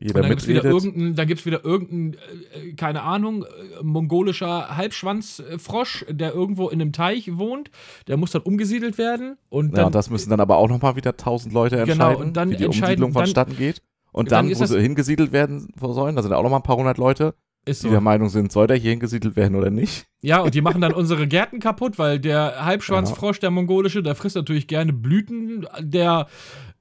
jeder 0.00 0.16
und 0.16 0.22
dann 0.22 0.30
gibt 0.30 0.40
es 0.40 0.48
wieder 0.48 0.64
irgendein, 0.64 1.14
dann 1.14 1.26
gibt's 1.26 1.44
wieder 1.44 1.62
irgendein, 1.62 2.18
äh, 2.54 2.72
keine 2.72 3.02
Ahnung, 3.02 3.44
äh, 3.44 3.82
mongolischer 3.82 4.74
Halbschwanzfrosch, 4.76 6.06
der 6.08 6.32
irgendwo 6.34 6.70
in 6.70 6.80
einem 6.80 6.92
Teich 6.92 7.36
wohnt. 7.36 7.70
Der 8.08 8.16
muss 8.16 8.30
dann 8.30 8.40
umgesiedelt 8.42 8.96
werden. 8.96 9.36
Und 9.50 9.72
dann, 9.72 9.80
ja, 9.80 9.86
und 9.86 9.94
das 9.94 10.08
müssen 10.08 10.30
dann 10.30 10.40
aber 10.40 10.56
auch 10.56 10.68
nochmal 10.68 10.96
wieder 10.96 11.18
tausend 11.18 11.52
Leute 11.52 11.76
genau, 11.76 11.92
entscheiden, 11.92 12.12
genau, 12.14 12.26
und 12.26 12.36
dann 12.36 12.50
wie 12.50 12.56
die 12.56 12.66
Umsiedlung 12.66 13.12
vonstatten 13.12 13.56
geht. 13.56 13.82
Und 14.12 14.32
dann, 14.32 14.48
dann 14.48 14.58
wo 14.58 14.64
sie 14.64 14.80
hingesiedelt 14.80 15.32
werden 15.32 15.68
sollen, 15.78 16.16
da 16.16 16.22
sind 16.22 16.32
auch 16.32 16.42
nochmal 16.42 16.60
ein 16.60 16.64
paar 16.64 16.76
hundert 16.76 16.96
Leute, 16.96 17.34
ist 17.66 17.84
die 17.84 17.90
der 17.90 18.00
Meinung 18.00 18.30
sind, 18.30 18.50
soll 18.50 18.66
der 18.66 18.78
hier 18.78 18.92
hingesiedelt 18.92 19.36
werden 19.36 19.54
oder 19.54 19.70
nicht. 19.70 20.06
Ja, 20.22 20.40
und 20.40 20.54
die 20.54 20.62
machen 20.62 20.80
dann 20.80 20.94
unsere 20.94 21.28
Gärten 21.28 21.60
kaputt, 21.60 21.98
weil 21.98 22.18
der 22.18 22.64
Halbschwanzfrosch, 22.64 23.38
der 23.38 23.50
mongolische, 23.50 24.02
der 24.02 24.14
frisst 24.14 24.36
natürlich 24.36 24.66
gerne 24.66 24.92
Blüten 24.92 25.66
der 25.78 26.26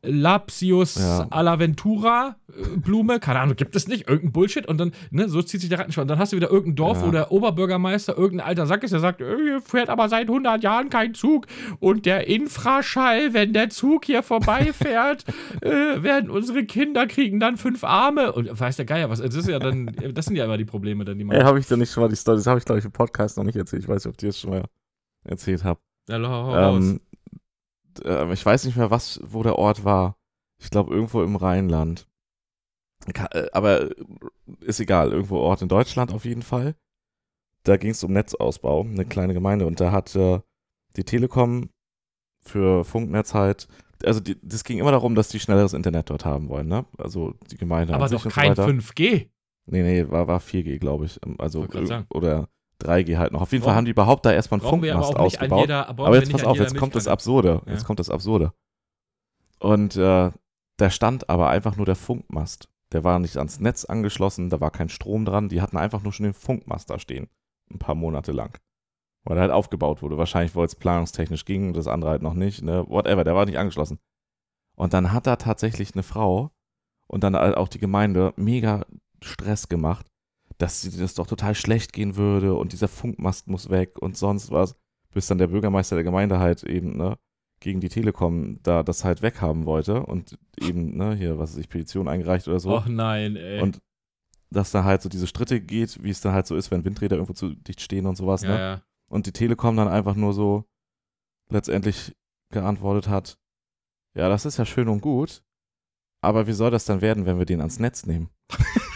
Lapsius 0.01 0.95
ja. 0.95 1.27
Alaventura 1.29 2.37
äh, 2.47 2.77
Blume, 2.77 3.19
keine 3.19 3.39
Ahnung, 3.39 3.55
gibt 3.55 3.75
es 3.75 3.87
nicht, 3.87 4.07
irgendein 4.07 4.31
Bullshit 4.31 4.65
und 4.65 4.77
dann, 4.77 4.93
ne, 5.11 5.27
so 5.27 5.41
zieht 5.41 5.59
sich 5.59 5.69
der 5.69 5.79
Rattenschwanz. 5.79 6.07
Dann 6.07 6.19
hast 6.19 6.31
du 6.31 6.37
wieder 6.37 6.49
irgendein 6.49 6.75
Dorf, 6.77 7.01
ja. 7.01 7.07
wo 7.07 7.11
der 7.11 7.31
Oberbürgermeister 7.31 8.17
irgendein 8.17 8.47
alter 8.47 8.65
Sack 8.65 8.83
ist, 8.83 8.91
der 8.91 9.01
sagt, 9.01 9.19
äh, 9.19 9.35
hier 9.35 9.61
fährt 9.61 9.89
aber 9.89 10.07
seit 10.07 10.29
100 10.29 10.63
Jahren 10.63 10.89
kein 10.89 11.13
Zug 11.13 11.47
und 11.79 12.05
der 12.05 12.27
Infraschall, 12.27 13.33
wenn 13.33 13.51
der 13.51 13.69
Zug 13.69 14.05
hier 14.05 14.23
vorbeifährt, 14.23 15.25
äh, 15.61 16.01
werden 16.01 16.29
unsere 16.29 16.65
Kinder 16.65 17.05
kriegen 17.05 17.39
dann 17.39 17.57
fünf 17.57 17.83
Arme 17.83 18.31
und 18.31 18.57
weiß 18.57 18.77
der 18.77 18.85
Geier 18.85 19.09
was, 19.09 19.21
das 19.21 19.35
ist 19.35 19.49
ja 19.49 19.59
dann, 19.59 19.91
das 20.13 20.25
sind 20.25 20.35
ja 20.37 20.45
immer 20.45 20.57
die 20.57 20.65
Probleme 20.65 21.03
dann, 21.03 21.17
die 21.17 21.25
man. 21.25 21.35
Ja, 21.35 21.43
habe 21.43 21.59
ich 21.59 21.67
da 21.67 21.75
nicht 21.75 21.91
schon 21.91 22.03
mal 22.03 22.09
die 22.09 22.15
Story, 22.15 22.37
das 22.37 22.47
habe 22.47 22.59
ich 22.59 22.65
glaube 22.65 22.79
ich 22.79 22.85
im 22.85 22.91
Podcast 22.91 23.37
noch 23.37 23.43
nicht 23.43 23.57
erzählt, 23.57 23.83
ich 23.83 23.89
weiß 23.89 24.05
nicht, 24.05 24.13
ob 24.13 24.21
ich 24.21 24.29
das 24.29 24.39
schon 24.39 24.51
mal 24.51 24.63
erzählt 25.25 25.63
habe. 25.63 25.79
Ja, 26.07 26.75
ähm, 26.75 27.01
äh, 28.03 28.31
ich 28.33 28.45
weiß 28.45 28.65
nicht 28.65 28.77
mehr, 28.77 28.91
was, 28.91 29.19
wo 29.23 29.43
der 29.43 29.57
Ort 29.57 29.83
war. 29.83 30.17
Ich 30.57 30.69
glaube, 30.69 30.93
irgendwo 30.93 31.23
im 31.23 31.35
Rheinland. 31.35 32.07
Äh, 33.31 33.47
aber 33.53 33.89
ist 34.61 34.79
egal, 34.79 35.11
irgendwo 35.11 35.37
Ort 35.37 35.61
in 35.61 35.69
Deutschland 35.69 36.13
auf 36.13 36.25
jeden 36.25 36.41
Fall. 36.41 36.75
Da 37.63 37.77
ging 37.77 37.91
es 37.91 38.03
um 38.03 38.13
Netzausbau, 38.13 38.81
eine 38.81 39.05
kleine 39.05 39.33
Gemeinde. 39.33 39.65
Und 39.65 39.79
da 39.79 39.91
hat 39.91 40.15
äh, 40.15 40.39
die 40.95 41.03
Telekom 41.03 41.69
für 42.41 42.83
Funknetz 42.85 43.33
halt, 43.33 43.67
also 44.03 44.19
die, 44.19 44.37
das 44.41 44.63
ging 44.63 44.79
immer 44.79 44.91
darum, 44.91 45.15
dass 45.15 45.29
die 45.29 45.39
schnelleres 45.39 45.73
Internet 45.73 46.09
dort 46.09 46.25
haben 46.25 46.49
wollen, 46.49 46.67
ne? 46.67 46.85
Also 46.97 47.33
die 47.51 47.57
Gemeinde. 47.57 47.93
Aber 47.93 48.07
doch 48.07 48.27
kein 48.29 48.55
so 48.55 48.63
5G. 48.63 49.29
Nee, 49.65 49.83
nee, 49.83 50.09
war, 50.09 50.27
war 50.27 50.39
4G, 50.39 50.79
glaube 50.79 51.05
ich. 51.05 51.19
Also, 51.37 51.67
oder 52.09 52.49
3G 52.81 53.17
halt 53.17 53.33
noch. 53.33 53.41
Auf 53.41 53.51
jeden 53.51 53.63
Fall 53.63 53.75
haben 53.75 53.85
die 53.85 53.91
überhaupt 53.91 54.25
da 54.25 54.31
erstmal 54.31 54.59
einen 54.59 54.69
Funkmast 54.69 55.15
ausgebaut. 55.15 55.61
Jeder, 55.61 55.89
aber 55.89 56.15
jetzt 56.15 56.31
pass 56.31 56.43
auf, 56.43 56.57
jetzt 56.57 56.77
kommt 56.77 56.95
das 56.95 57.07
Absurde. 57.07 57.61
Ja. 57.65 57.73
Jetzt 57.73 57.85
kommt 57.85 57.99
das 57.99 58.09
Absurde. 58.09 58.53
Und 59.59 59.95
äh, 59.97 60.31
da 60.77 60.89
stand 60.89 61.29
aber 61.29 61.49
einfach 61.49 61.75
nur 61.75 61.85
der 61.85 61.95
Funkmast. 61.95 62.69
Der 62.91 63.03
war 63.03 63.19
nicht 63.19 63.37
ans 63.37 63.59
Netz 63.59 63.85
angeschlossen, 63.85 64.49
da 64.49 64.59
war 64.59 64.71
kein 64.71 64.89
Strom 64.89 65.25
dran. 65.25 65.49
Die 65.49 65.61
hatten 65.61 65.77
einfach 65.77 66.01
nur 66.01 66.13
schon 66.13 66.23
den 66.23 66.33
Funkmast 66.33 66.89
da 66.89 66.97
stehen. 66.97 67.27
Ein 67.71 67.79
paar 67.79 67.95
Monate 67.95 68.31
lang. 68.31 68.57
Weil 69.25 69.37
er 69.37 69.41
halt 69.41 69.51
aufgebaut 69.51 70.01
wurde. 70.01 70.17
Wahrscheinlich, 70.17 70.55
weil 70.55 70.65
es 70.65 70.75
planungstechnisch 70.75 71.45
ging, 71.45 71.73
das 71.73 71.87
andere 71.87 72.11
halt 72.11 72.21
noch 72.21 72.33
nicht. 72.33 72.63
Ne? 72.63 72.85
Whatever, 72.87 73.23
der 73.23 73.35
war 73.35 73.45
nicht 73.45 73.59
angeschlossen. 73.59 73.99
Und 74.75 74.93
dann 74.93 75.11
hat 75.11 75.27
da 75.27 75.35
tatsächlich 75.35 75.93
eine 75.93 76.03
Frau 76.03 76.51
und 77.07 77.23
dann 77.23 77.35
auch 77.35 77.67
die 77.67 77.79
Gemeinde 77.79 78.33
mega 78.37 78.85
Stress 79.21 79.67
gemacht 79.67 80.08
dass 80.59 80.81
das 80.81 81.15
doch 81.15 81.25
total 81.25 81.55
schlecht 81.55 81.93
gehen 81.93 82.15
würde 82.15 82.53
und 82.53 82.73
dieser 82.73 82.89
Funkmast 82.89 83.47
muss 83.47 83.69
weg 83.69 83.97
und 83.97 84.17
sonst 84.17 84.51
was, 84.51 84.75
bis 85.13 85.27
dann 85.27 85.37
der 85.37 85.47
Bürgermeister 85.47 85.95
der 85.95 86.03
Gemeinde 86.03 86.39
halt 86.39 86.63
eben, 86.63 86.97
ne, 86.97 87.17
gegen 87.61 87.79
die 87.79 87.89
Telekom 87.89 88.59
da 88.61 88.83
das 88.83 89.03
halt 89.03 89.21
weghaben 89.21 89.65
wollte 89.65 90.05
und 90.05 90.37
eben, 90.59 90.97
ne, 90.97 91.15
hier, 91.15 91.39
was 91.39 91.53
weiß 91.53 91.59
ich, 91.59 91.69
Petition 91.69 92.07
eingereicht 92.07 92.47
oder 92.47 92.59
so. 92.59 92.77
Ach 92.77 92.87
nein, 92.87 93.37
ey. 93.37 93.61
Und 93.61 93.79
dass 94.51 94.71
da 94.71 94.83
halt 94.83 95.01
so 95.01 95.09
diese 95.09 95.27
Stritte 95.27 95.61
geht, 95.61 96.03
wie 96.03 96.09
es 96.09 96.21
dann 96.21 96.33
halt 96.33 96.47
so 96.47 96.55
ist, 96.55 96.71
wenn 96.71 96.83
Windräder 96.83 97.15
irgendwo 97.15 97.33
zu 97.33 97.55
dicht 97.55 97.81
stehen 97.81 98.05
und 98.05 98.17
sowas, 98.17 98.41
ja, 98.43 98.49
ne? 98.49 98.59
Ja. 98.59 98.81
Und 99.07 99.27
die 99.27 99.31
Telekom 99.31 99.77
dann 99.77 99.87
einfach 99.87 100.15
nur 100.15 100.33
so 100.33 100.65
letztendlich 101.49 102.15
geantwortet 102.51 103.07
hat, 103.07 103.37
ja, 104.15 104.27
das 104.27 104.45
ist 104.45 104.57
ja 104.57 104.65
schön 104.65 104.89
und 104.89 105.01
gut, 105.01 105.41
aber 106.21 106.47
wie 106.47 106.53
soll 106.53 106.71
das 106.71 106.85
dann 106.85 107.01
werden, 107.01 107.25
wenn 107.25 107.37
wir 107.37 107.45
den 107.45 107.61
ans 107.61 107.79
Netz 107.79 108.05
nehmen? 108.05 108.29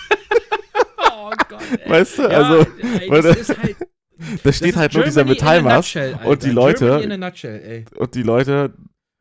Weißt 1.88 2.18
du? 2.18 2.22
Ja, 2.24 2.30
also, 2.30 2.66
ey, 3.00 3.10
das 3.22 3.38
ist 3.38 3.58
halt, 3.58 3.76
da 4.44 4.54
steht 4.54 4.76
halt 4.76 4.94
nur 4.94 5.04
dieser 5.04 5.26
Metallmast 5.26 5.96
und 6.26 6.44
die 6.44 6.52
Leute- 6.52 7.18
nutshell, 7.18 7.86
und 7.96 8.16
die 8.16 8.24
Leute 8.24 8.74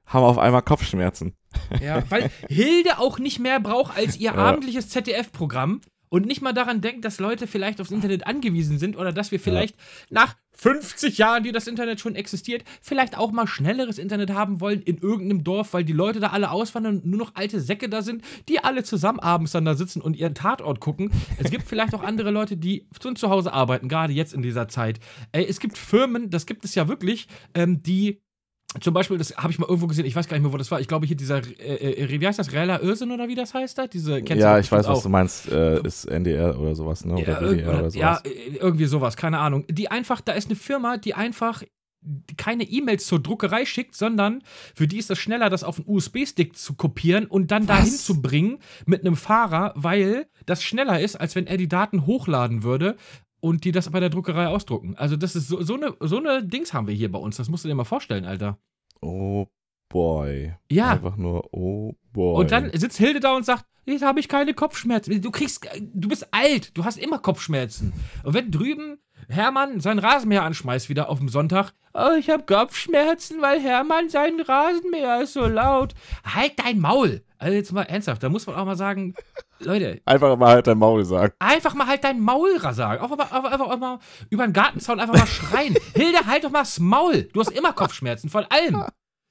haben 0.06 0.24
auf 0.24 0.38
einmal 0.38 0.62
Kopfschmerzen. 0.62 1.34
Ja, 1.82 2.02
weil 2.10 2.30
Hilde 2.48 2.98
auch 2.98 3.18
nicht 3.18 3.38
mehr 3.38 3.60
braucht 3.60 3.96
als 3.96 4.16
ihr 4.16 4.32
Ja. 4.32 4.34
abendliches 4.34 4.88
ZDF-Programm 4.88 5.80
und 6.12 6.26
nicht 6.26 6.42
mal 6.42 6.52
daran 6.52 6.82
denkt, 6.82 7.06
dass 7.06 7.18
Leute 7.20 7.46
vielleicht 7.46 7.80
aufs 7.80 7.90
Internet 7.90 8.26
angewiesen 8.26 8.78
sind 8.78 8.98
oder 8.98 9.12
dass 9.12 9.32
wir 9.32 9.40
vielleicht 9.40 9.74
nach 10.10 10.36
50 10.50 11.16
Jahren, 11.16 11.42
die 11.42 11.52
das 11.52 11.66
Internet 11.66 12.00
schon 12.00 12.14
existiert, 12.14 12.64
vielleicht 12.82 13.16
auch 13.16 13.32
mal 13.32 13.46
schnelleres 13.46 13.96
Internet 13.96 14.28
haben 14.28 14.60
wollen 14.60 14.82
in 14.82 14.98
irgendeinem 14.98 15.42
Dorf, 15.42 15.72
weil 15.72 15.84
die 15.84 15.94
Leute 15.94 16.20
da 16.20 16.28
alle 16.28 16.50
auswandern 16.50 16.96
und 16.96 17.06
nur 17.06 17.18
noch 17.18 17.34
alte 17.34 17.62
Säcke 17.62 17.88
da 17.88 18.02
sind, 18.02 18.22
die 18.50 18.62
alle 18.62 18.84
zusammen 18.84 19.20
abends 19.20 19.52
dann 19.52 19.64
da 19.64 19.74
sitzen 19.74 20.02
und 20.02 20.14
ihren 20.14 20.34
Tatort 20.34 20.80
gucken. 20.80 21.10
Es 21.38 21.50
gibt 21.50 21.66
vielleicht 21.66 21.94
auch 21.94 22.02
andere 22.02 22.30
Leute, 22.30 22.58
die 22.58 22.86
von 23.00 23.16
zu 23.16 23.30
Hause 23.30 23.54
arbeiten, 23.54 23.88
gerade 23.88 24.12
jetzt 24.12 24.34
in 24.34 24.42
dieser 24.42 24.68
Zeit. 24.68 25.00
Es 25.32 25.60
gibt 25.60 25.78
Firmen, 25.78 26.28
das 26.28 26.44
gibt 26.44 26.66
es 26.66 26.74
ja 26.74 26.88
wirklich, 26.88 27.26
ähm, 27.54 27.82
die 27.82 28.20
zum 28.80 28.94
Beispiel, 28.94 29.18
das 29.18 29.36
habe 29.36 29.50
ich 29.50 29.58
mal 29.58 29.66
irgendwo 29.66 29.86
gesehen, 29.86 30.06
ich 30.06 30.16
weiß 30.16 30.28
gar 30.28 30.36
nicht 30.36 30.44
mehr, 30.44 30.52
wo 30.52 30.56
das 30.56 30.70
war. 30.70 30.80
Ich 30.80 30.88
glaube, 30.88 31.06
hier 31.06 31.16
dieser, 31.16 31.38
äh, 31.60 32.04
äh, 32.04 32.20
wie 32.20 32.26
heißt 32.26 32.38
das, 32.38 32.52
Rela 32.52 32.80
Ösen 32.80 33.10
oder 33.10 33.28
wie 33.28 33.34
das 33.34 33.52
heißt 33.52 33.76
da? 33.76 33.86
Diese, 33.86 34.22
kennst 34.22 34.42
ja, 34.42 34.58
ich 34.58 34.72
weiß, 34.72 34.86
bestimmt 34.86 34.96
was 34.96 35.02
du 35.02 35.08
meinst. 35.08 35.48
Äh, 35.48 35.86
ist 35.86 36.04
NDR 36.06 36.58
oder 36.58 36.74
sowas, 36.74 37.04
ne? 37.04 37.14
Oder 37.14 37.22
ja, 37.22 37.40
WDR 37.40 37.68
oder, 37.68 37.78
oder 37.80 37.90
sowas. 37.90 37.94
ja, 37.94 38.20
äh, 38.24 38.56
irgendwie 38.56 38.86
sowas, 38.86 39.16
keine 39.16 39.38
Ahnung. 39.38 39.64
Die 39.68 39.90
einfach, 39.90 40.20
da 40.20 40.32
ist 40.32 40.48
eine 40.48 40.56
Firma, 40.56 40.96
die 40.96 41.14
einfach 41.14 41.62
keine 42.36 42.64
E-Mails 42.64 43.06
zur 43.06 43.22
Druckerei 43.22 43.64
schickt, 43.64 43.94
sondern 43.94 44.42
für 44.74 44.88
die 44.88 44.98
ist 44.98 45.10
es 45.10 45.18
schneller, 45.18 45.50
das 45.50 45.62
auf 45.62 45.78
einen 45.78 45.88
USB-Stick 45.88 46.56
zu 46.56 46.74
kopieren 46.74 47.26
und 47.26 47.50
dann 47.50 47.66
dahin 47.66 47.92
Was? 47.92 48.04
zu 48.04 48.20
bringen 48.20 48.58
mit 48.86 49.02
einem 49.02 49.16
Fahrer, 49.16 49.72
weil 49.76 50.26
das 50.46 50.62
schneller 50.62 51.00
ist, 51.00 51.16
als 51.16 51.36
wenn 51.36 51.46
er 51.46 51.56
die 51.56 51.68
Daten 51.68 52.06
hochladen 52.06 52.64
würde 52.64 52.96
und 53.42 53.64
die 53.64 53.72
das 53.72 53.90
bei 53.90 53.98
der 53.98 54.08
Druckerei 54.08 54.46
ausdrucken. 54.46 54.94
Also 54.96 55.16
das 55.16 55.34
ist 55.34 55.48
so, 55.48 55.60
so 55.62 55.74
eine 55.74 55.94
so 56.00 56.18
eine 56.18 56.44
Dings 56.44 56.72
haben 56.72 56.86
wir 56.86 56.94
hier 56.94 57.10
bei 57.10 57.18
uns. 57.18 57.36
Das 57.36 57.48
musst 57.48 57.64
du 57.64 57.68
dir 57.68 57.74
mal 57.74 57.84
vorstellen, 57.84 58.24
Alter. 58.24 58.58
Oh 59.00 59.48
boy. 59.88 60.54
Ja. 60.70 60.92
Einfach 60.92 61.16
nur, 61.16 61.52
oh 61.52 61.96
boy. 62.12 62.40
Und 62.40 62.52
dann 62.52 62.70
sitzt 62.72 62.98
Hilde 62.98 63.18
da 63.18 63.34
und 63.34 63.44
sagt, 63.44 63.66
jetzt 63.84 64.04
habe 64.04 64.20
ich 64.20 64.28
keine 64.28 64.54
Kopfschmerzen. 64.54 65.20
Du 65.20 65.32
kriegst, 65.32 65.68
du 65.92 66.08
bist 66.08 66.28
alt, 66.32 66.76
du 66.76 66.84
hast 66.84 66.98
immer 66.98 67.18
Kopfschmerzen. 67.18 67.92
Und 68.22 68.32
wenn 68.34 68.52
drüben 68.52 68.98
Hermann 69.28 69.80
sein 69.80 69.98
Rasenmäher 69.98 70.44
anschmeißt 70.44 70.88
wieder 70.88 71.08
auf 71.08 71.18
dem 71.18 71.28
Sonntag, 71.28 71.72
oh, 71.94 72.14
ich 72.16 72.30
habe 72.30 72.44
Kopfschmerzen, 72.44 73.42
weil 73.42 73.60
Hermann 73.60 74.08
sein 74.08 74.40
Rasenmäher 74.40 75.22
ist 75.22 75.32
so 75.32 75.46
laut. 75.46 75.94
Halt 76.24 76.52
dein 76.64 76.78
Maul. 76.78 77.24
Also 77.38 77.56
jetzt 77.56 77.72
mal 77.72 77.82
ernsthaft, 77.82 78.22
da 78.22 78.28
muss 78.28 78.46
man 78.46 78.54
auch 78.54 78.66
mal 78.66 78.76
sagen, 78.76 79.14
Leute, 79.64 80.00
Einfach 80.04 80.36
mal 80.36 80.48
halt 80.50 80.66
dein 80.66 80.78
Maul 80.78 81.04
sagen. 81.04 81.32
einfach 81.38 81.74
mal 81.74 81.86
halt 81.86 82.04
dein 82.04 82.20
Maul 82.20 82.58
sagen. 82.72 83.02
Auch 83.02 83.08
mal, 83.16 83.24
einfach 83.24 83.78
mal 83.78 83.98
über 84.30 84.46
den 84.46 84.52
Gartenzaun 84.52 85.00
einfach 85.00 85.16
mal 85.16 85.26
schreien. 85.26 85.74
Hilde, 85.94 86.18
halt 86.26 86.44
doch 86.44 86.50
mal 86.50 86.60
das 86.60 86.78
Maul. 86.80 87.28
Du 87.32 87.40
hast 87.40 87.50
immer 87.50 87.72
Kopfschmerzen, 87.72 88.30
von 88.30 88.44
allem. 88.50 88.84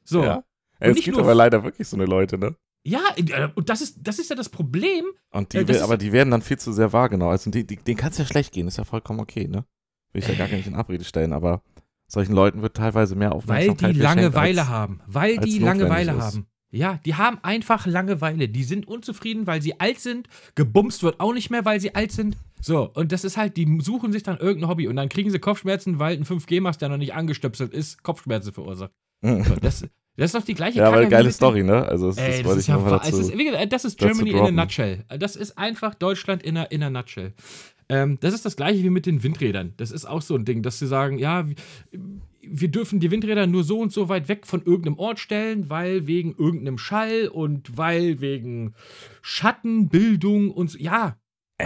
So. 0.04 0.24
Ja. 0.24 0.44
Es 0.80 0.98
gibt 1.02 1.17
aber 1.17 1.36
leider 1.36 1.63
wirklich 1.63 1.88
so 1.88 1.96
eine 1.96 2.06
Leute, 2.06 2.38
ne? 2.38 2.56
Ja, 2.84 3.02
äh, 3.15 3.50
und 3.54 3.70
das 3.70 3.82
ist, 3.82 4.00
das 4.02 4.17
ist 4.17 4.30
ja 4.32 4.36
das 4.36 4.50
Problem. 4.50 5.06
Und 5.30 5.54
die, 5.54 5.58
ist- 5.60 5.82
aber 5.82 5.98
die 5.98 6.12
werden 6.12 6.32
dann 6.32 6.41
viel 6.41 6.58
zu 6.58 6.72
sehr 6.74 6.91
wahrgenommen. 6.94 7.32
Also 7.32 7.52
die, 7.52 7.65
die, 7.65 7.76
denen 7.76 7.98
kann 7.98 8.10
es 8.12 8.17
ja 8.17 8.26
schlecht 8.26 8.54
gehen, 8.54 8.67
ist 8.67 8.78
ja 8.78 8.84
vollkommen 8.84 9.20
okay, 9.20 9.48
ne? 9.48 9.65
Will 10.13 10.24
ich 10.24 10.28
ja 10.28 10.34
gar 10.36 10.48
nicht 10.48 10.65
in 10.67 10.76
Abrede 10.76 11.04
stellen, 11.04 11.32
aber 11.34 11.62
solchen 12.08 12.34
Leuten 12.34 12.62
wird 12.63 12.76
teilweise 12.76 13.15
mehr 13.15 13.30
Weil 13.30 13.38
Aufmerksamkeit 13.38 13.91
die 13.91 14.00
geschenkt 14.00 14.15
Langeweile 14.22 14.62
als, 14.62 14.70
haben. 14.70 15.02
Weil 15.06 15.38
die 15.38 15.60
Langeweile 15.60 16.17
haben. 16.17 16.48
Ja, 16.71 16.99
die 17.05 17.15
haben 17.15 17.38
einfach 17.43 17.86
Langeweile. 17.86 18.47
Die 18.47 18.63
sind 18.63 18.88
unzufrieden, 18.88 19.45
weil 19.45 19.62
sie 19.62 19.79
alt 19.79 19.99
sind. 19.99 20.27
Gebumst 20.55 21.03
wird 21.03 21.19
auch 21.19 21.34
nicht 21.34 21.49
mehr, 21.49 21.65
weil 21.65 21.81
sie 21.81 21.95
alt 21.95 22.12
sind. 22.13 22.38
So, 22.62 22.89
und 22.93 23.12
das 23.12 23.23
ist 23.25 23.38
halt, 23.38 23.57
die 23.57 23.79
suchen 23.81 24.13
sich 24.13 24.23
dann 24.23 24.38
irgendein 24.38 24.69
Hobby 24.69 24.88
und 24.88 24.95
dann 24.95 25.10
kriegen 25.10 25.29
sie 25.29 25.39
Kopfschmerzen, 25.39 25.99
weil 25.99 26.15
ein 26.15 26.23
5G-Mast, 26.25 26.81
der 26.81 26.89
noch 26.89 26.97
nicht 26.97 27.13
angestöpselt 27.13 27.73
ist, 27.73 28.03
Kopfschmerzen 28.03 28.53
verursacht. 28.53 28.91
Mhm. 29.21 29.43
So, 29.43 29.55
das, 29.55 29.81
das 30.15 30.25
ist 30.25 30.36
doch 30.36 30.45
die 30.45 30.53
gleiche 30.53 30.77
Ja, 30.77 30.86
aber 30.86 30.97
Kacke 30.97 31.07
eine 31.07 31.10
geile 31.10 31.31
Story, 31.31 31.63
ne? 31.63 31.86
Also 31.88 32.07
das, 32.07 32.17
Ey, 32.17 32.38
das 32.38 32.43
wollte 32.45 32.60
ist 32.60 32.65
ich 32.65 32.67
ja 32.69 32.75
nochmal 32.75 32.99
dazu. 32.99 33.19
ist, 33.19 33.31
gesagt, 33.38 33.73
das 33.73 33.86
ist 33.86 33.97
Germany 33.97 34.31
in 34.31 34.39
a 34.39 34.51
nutshell. 34.51 35.03
Das 35.19 35.36
ist 35.36 35.57
einfach 35.57 35.95
Deutschland 35.95 36.43
in 36.43 36.57
a, 36.57 36.63
in 36.63 36.84
a 36.84 36.89
nutshell. 36.89 37.34
Ähm, 37.89 38.17
das 38.21 38.34
ist 38.34 38.45
das 38.45 38.55
gleiche 38.55 38.84
wie 38.84 38.89
mit 38.89 39.05
den 39.05 39.23
Windrädern. 39.23 39.73
Das 39.77 39.91
ist 39.91 40.05
auch 40.05 40.21
so 40.21 40.36
ein 40.36 40.45
Ding, 40.45 40.63
dass 40.63 40.79
sie 40.79 40.88
sagen, 40.88 41.17
ja, 41.17 41.45
wir, 42.43 42.69
dürfen 42.69 42.99
die 42.99 43.12
Windräder 43.12 43.47
nur 43.47 43.63
so 43.63 43.80
und 43.80 43.91
so 43.91 44.10
weit 44.10 44.27
weg 44.27 44.47
von 44.47 44.63
irgendeinem 44.63 44.97
Ort 44.97 45.19
stellen, 45.19 45.69
weil 45.69 46.08
wegen 46.08 46.36
irgendeinem 46.38 46.77
Schall 46.77 47.27
und 47.27 47.77
weil 47.77 48.21
wegen 48.21 48.73
Schattenbildung 49.21 50.51
und 50.51 50.71
so. 50.71 50.77
Ja, 50.80 51.17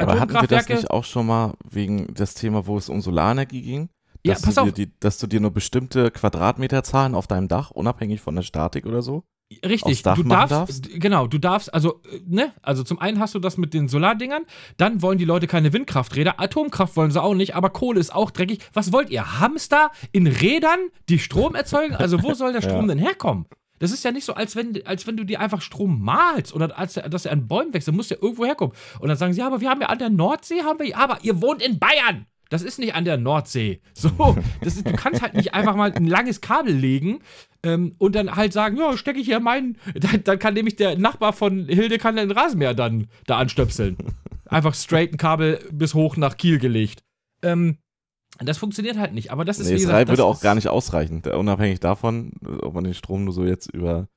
aber 0.02 0.20
hatten 0.20 0.34
wir 0.34 0.48
das 0.48 0.68
nicht 0.68 0.92
auch 0.92 1.04
schon 1.06 1.28
mal 1.28 1.54
wegen 1.70 2.14
das 2.14 2.34
Thema, 2.34 2.68
wo 2.68 2.78
es 2.78 2.90
um 2.90 3.02
Solarenergie 3.02 3.62
ging? 3.62 3.90
Ja, 4.26 4.34
Dass, 4.34 4.42
pass 4.42 4.56
du 4.56 4.62
auf. 4.62 4.68
dir 4.74 4.88
die, 4.88 5.00
dass 5.00 5.18
du 5.20 5.28
dir 5.28 5.40
nur 5.40 5.52
bestimmte 5.52 6.10
Quadratmeterzahlen 6.12 7.14
auf 7.16 7.28
deinem 7.28 7.48
Dach, 7.48 7.72
unabhängig 7.72 8.22
von 8.22 8.36
der 8.36 8.42
Statik 8.42 8.86
oder 8.86 9.02
so? 9.02 9.24
Richtig, 9.64 10.02
du 10.02 10.24
darfst, 10.24 10.86
d- 10.86 10.98
genau, 11.00 11.28
du 11.28 11.38
darfst, 11.38 11.72
also, 11.74 12.02
äh, 12.12 12.20
ne, 12.26 12.52
also 12.64 12.84
zum 12.84 13.00
einen 13.00 13.20
hast 13.20 13.36
du 13.36 13.40
das 13.40 13.58
mit 13.58 13.74
den 13.76 13.88
Solardingern, 13.88 14.44
dann 14.78 15.02
wollen 15.04 15.18
die 15.20 15.26
Leute 15.26 15.46
keine 15.46 15.72
Windkrafträder, 15.72 16.40
Atomkraft 16.40 16.96
wollen 16.96 17.12
sie 17.12 17.22
auch 17.22 17.36
nicht, 17.36 17.56
aber 17.56 17.70
Kohle 17.70 18.00
ist 18.00 18.14
auch 18.14 18.32
dreckig. 18.32 18.60
Was 18.74 18.92
wollt 18.92 19.10
ihr? 19.12 19.40
Hamster 19.40 19.92
in 20.12 20.26
Rädern, 20.28 20.80
die 21.10 21.20
Strom 21.20 21.54
erzeugen? 21.54 21.96
Also 21.96 22.24
wo 22.24 22.34
soll 22.34 22.54
der 22.54 22.62
Strom 22.64 22.88
Ja. 22.90 22.96
denn 22.96 22.98
herkommen? 23.00 23.46
Das 23.78 23.92
ist 23.92 24.04
ja 24.04 24.12
nicht 24.12 24.26
so, 24.26 24.34
als 24.34 24.56
wenn, 24.56 24.82
als 24.88 25.06
wenn 25.06 25.18
du 25.18 25.24
dir 25.26 25.40
einfach 25.42 25.62
Strom 25.62 26.02
malst 26.02 26.54
oder 26.56 26.78
als, 26.80 26.94
dass 26.94 27.26
er 27.26 27.34
an 27.34 27.48
Bäumen 27.48 27.74
wächst, 27.74 27.88
dann 27.88 27.96
muss 27.96 28.08
der 28.08 28.24
irgendwo 28.24 28.46
herkommen. 28.46 28.74
Und 29.00 29.10
dann 29.10 29.18
sagen 29.18 29.34
sie, 29.34 29.42
ja, 29.42 29.48
aber 29.48 29.60
wir 29.62 29.70
haben 29.70 29.82
ja 29.82 29.88
an 29.90 30.00
der 30.00 30.10
Nordsee, 30.10 30.64
haben 30.64 30.80
wir, 30.80 30.88
ja, 30.88 30.98
aber 30.98 31.20
ihr 31.24 31.42
wohnt 31.42 31.62
in 31.62 31.78
Bayern. 31.78 32.26
Das 32.50 32.62
ist 32.62 32.78
nicht 32.80 32.94
an 32.96 33.06
der 33.06 33.18
Nordsee. 33.18 33.82
So, 33.94 34.10
das 34.62 34.76
ist, 34.78 34.88
du 34.88 34.94
kannst 34.94 35.22
halt 35.22 35.34
nicht 35.34 35.54
einfach 35.54 35.76
mal 35.76 35.92
ein 35.94 36.06
langes 36.08 36.42
Kabel 36.42 36.74
legen 36.74 37.20
ähm, 37.64 37.96
und 37.98 38.16
dann 38.16 38.36
halt 38.36 38.54
sagen, 38.54 38.78
ja, 38.78 38.96
stecke 38.98 39.20
ich 39.20 39.26
hier 39.26 39.40
meinen, 39.40 39.78
dann, 39.96 40.24
dann 40.24 40.40
kann 40.40 40.54
nämlich 40.54 40.76
der 40.76 40.98
Nachbar 40.98 41.34
von 41.34 41.66
Hilde 41.68 41.98
kann 41.98 42.16
den 42.16 42.32
Rasenmäher 42.32 42.74
dann 42.74 43.08
da 43.26 43.38
anstöpseln. 43.38 43.98
Einfach 44.48 44.76
straight 44.76 45.14
ein 45.14 45.18
Kabel 45.18 45.60
bis 45.72 45.94
hoch 45.96 46.18
nach 46.18 46.38
Kiel 46.38 46.60
gelegt. 46.60 47.04
Ähm, 47.42 47.78
das 48.40 48.58
funktioniert 48.58 48.98
halt 48.98 49.14
nicht, 49.14 49.32
aber 49.32 49.46
das 49.46 49.60
ist 49.60 49.68
Nee, 49.68 49.72
wie 49.72 49.76
es 49.78 49.82
gesagt, 49.84 49.96
rei- 49.96 50.08
würde 50.08 50.18
das 50.18 50.26
auch 50.26 50.42
gar 50.42 50.56
nicht 50.56 50.68
ausreichen. 50.68 51.22
Unabhängig 51.24 51.80
davon, 51.80 52.34
ob 52.62 52.74
man 52.76 52.84
den 52.84 52.94
Strom 52.94 53.24
nur 53.24 53.34
so 53.34 53.46
jetzt 53.46 53.74
über 53.74 54.08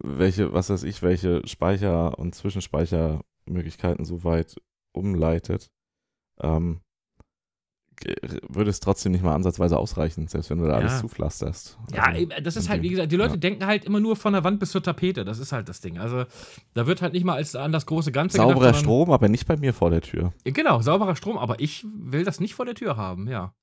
welche, 0.00 0.52
was 0.52 0.70
weiß 0.70 0.82
ich, 0.84 1.02
welche 1.02 1.46
Speicher- 1.46 2.18
und 2.18 2.34
Zwischenspeichermöglichkeiten 2.34 4.04
so 4.04 4.24
weit 4.24 4.56
umleitet, 4.92 5.68
ähm, 6.40 6.80
würde 8.48 8.70
es 8.70 8.80
trotzdem 8.80 9.12
nicht 9.12 9.24
mal 9.24 9.34
ansatzweise 9.34 9.76
ausreichen, 9.78 10.28
selbst 10.28 10.50
wenn 10.50 10.58
du 10.58 10.64
da 10.66 10.72
Ja. 10.72 10.76
alles 10.78 11.00
zupflasterst. 11.00 11.78
Ja, 11.94 12.02
Also, 12.04 12.20
eben, 12.20 12.32
das 12.42 12.56
ist 12.56 12.68
halt, 12.68 12.82
wie 12.82 12.88
gesagt, 12.90 13.10
die 13.12 13.16
Leute 13.16 13.32
ja. 13.34 13.36
denken 13.38 13.66
halt 13.66 13.84
immer 13.84 14.00
nur 14.00 14.16
von 14.16 14.32
der 14.32 14.44
Wand 14.44 14.60
bis 14.60 14.70
zur 14.70 14.82
Tapete. 14.82 15.24
Das 15.24 15.38
ist 15.38 15.52
halt 15.52 15.68
das 15.68 15.80
Ding. 15.80 15.98
Also, 15.98 16.24
da 16.74 16.86
wird 16.86 17.02
halt 17.02 17.12
nicht 17.12 17.24
mal 17.24 17.34
als 17.34 17.56
an 17.56 17.72
das 17.72 17.86
große 17.86 18.12
Ganze 18.12 18.36
Sauberer 18.36 18.66
gedacht. 18.68 18.80
Strom, 18.80 19.10
aber 19.10 19.28
nicht 19.28 19.46
bei 19.46 19.56
mir 19.56 19.72
vor 19.72 19.90
der 19.90 20.00
Tür. 20.02 20.32
Genau, 20.44 20.80
sauberer 20.80 21.16
Strom, 21.16 21.38
aber 21.38 21.60
ich 21.60 21.84
will 21.94 22.24
das 22.24 22.40
nicht 22.40 22.54
vor 22.54 22.64
der 22.66 22.74
Tür 22.74 22.96
haben, 22.96 23.28
ja. 23.28 23.54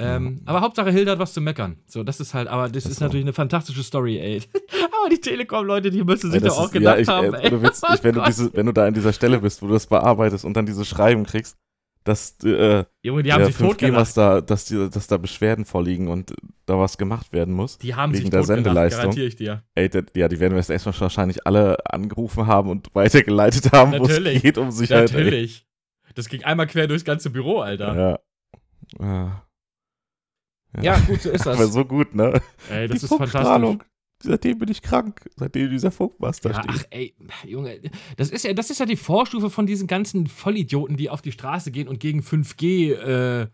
Ähm, 0.00 0.40
aber 0.44 0.60
Hauptsache 0.60 0.90
Hilde 0.90 1.12
hat 1.12 1.20
was 1.20 1.32
zu 1.34 1.40
meckern. 1.40 1.76
So, 1.86 2.02
das 2.02 2.18
ist 2.18 2.34
halt, 2.34 2.48
aber 2.48 2.68
das 2.68 2.84
Ist 2.84 2.90
ist 2.92 2.98
so. 2.98 3.04
natürlich 3.04 3.24
eine 3.24 3.32
fantastische 3.32 3.84
Story, 3.84 4.18
ey. 4.18 4.42
aber 5.00 5.08
die 5.08 5.20
Telekom-Leute, 5.20 5.92
die 5.92 6.02
müssen 6.02 6.32
sich 6.32 6.40
doch 6.42 6.48
das 6.48 6.58
auch 6.58 6.64
ist- 6.66 6.72
gedacht 6.72 6.96
ja, 6.96 7.02
ich, 7.02 7.08
haben, 7.08 7.32
äh, 7.34 7.48
ey. 7.48 7.62
Witz, 7.62 7.80
Oh 7.88 7.94
ich, 7.94 8.02
wenn, 8.02 8.14
du 8.14 8.18
Gott. 8.20 8.28
diese, 8.30 8.52
wenn 8.54 8.66
du 8.66 8.72
da 8.72 8.86
an 8.86 8.94
dieser 8.94 9.12
Stelle 9.12 9.38
bist, 9.38 9.62
wo 9.62 9.68
du 9.68 9.74
das 9.74 9.86
bearbeitest 9.86 10.44
und 10.44 10.56
dann 10.56 10.66
diese 10.66 10.84
Schreiben 10.84 11.24
kriegst, 11.24 11.56
dass 12.04 12.36
äh, 12.44 12.84
Junge, 13.02 13.22
die 13.22 13.32
haben 13.32 13.44
sich 13.46 13.56
totgelacht. 13.56 14.12
5G, 14.12 14.14
da, 14.14 14.40
dass, 14.40 14.66
die, 14.66 14.90
dass 14.90 15.06
da 15.06 15.16
Beschwerden 15.16 15.64
vorliegen 15.64 16.08
und 16.08 16.34
da 16.66 16.78
was 16.78 16.98
gemacht 16.98 17.32
werden 17.32 17.54
muss. 17.54 17.78
Die 17.78 17.94
haben 17.94 18.12
wegen 18.12 18.22
sich 18.24 18.30
der 18.30 18.44
Sendeleistung. 18.44 19.00
garantiere 19.02 19.26
ich 19.26 19.36
dir. 19.36 19.62
Ey, 19.74 19.88
der, 19.88 20.04
ja, 20.14 20.28
die 20.28 20.38
werden 20.38 20.52
wir 20.52 20.58
jetzt 20.58 20.70
erstmal 20.70 20.98
wahrscheinlich 21.00 21.46
alle 21.46 21.78
angerufen 21.86 22.46
haben 22.46 22.68
und 22.70 22.94
weitergeleitet 22.94 23.72
haben, 23.72 23.92
wo 23.92 24.04
es 24.04 24.10
Natürlich. 24.10 24.42
geht 24.42 24.58
um 24.58 24.70
Sicherheit. 24.70 25.12
ey. 25.12 25.24
Natürlich. 25.24 25.66
Das 26.14 26.28
ging 26.28 26.44
einmal 26.44 26.66
quer 26.66 26.86
durchs 26.86 27.04
ganze 27.04 27.30
Büro, 27.30 27.60
Alter. 27.60 28.18
Ja. 29.00 29.04
Ja. 29.04 29.44
Ja, 30.82 30.98
gut, 31.00 31.22
so 31.22 31.30
ist 31.30 31.46
Aber 31.46 31.56
das. 31.64 31.72
so 31.72 31.84
gut, 31.84 32.14
ne? 32.14 32.40
Ey, 32.70 32.88
das 32.88 32.98
Die 33.00 33.04
ist 33.06 33.14
fantastisch. 33.14 33.78
Seitdem 34.24 34.58
bin 34.58 34.68
ich 34.70 34.82
krank, 34.82 35.28
seitdem 35.36 35.70
dieser 35.70 35.90
Funkmast 35.90 36.44
da 36.44 36.50
Ja, 36.50 36.62
steht. 36.62 36.70
ach 36.70 36.84
ey, 36.90 37.14
Junge, 37.46 37.80
das 38.16 38.30
ist 38.30 38.44
ja, 38.44 38.52
das 38.52 38.70
ist 38.70 38.80
ja 38.80 38.86
die 38.86 38.96
Vorstufe 38.96 39.50
von 39.50 39.66
diesen 39.66 39.86
ganzen 39.86 40.26
Vollidioten, 40.26 40.96
die 40.96 41.10
auf 41.10 41.22
die 41.22 41.32
Straße 41.32 41.70
gehen 41.70 41.88
und 41.88 42.00
gegen 42.00 42.20
5G 42.20 42.92
äh, 42.94 43.46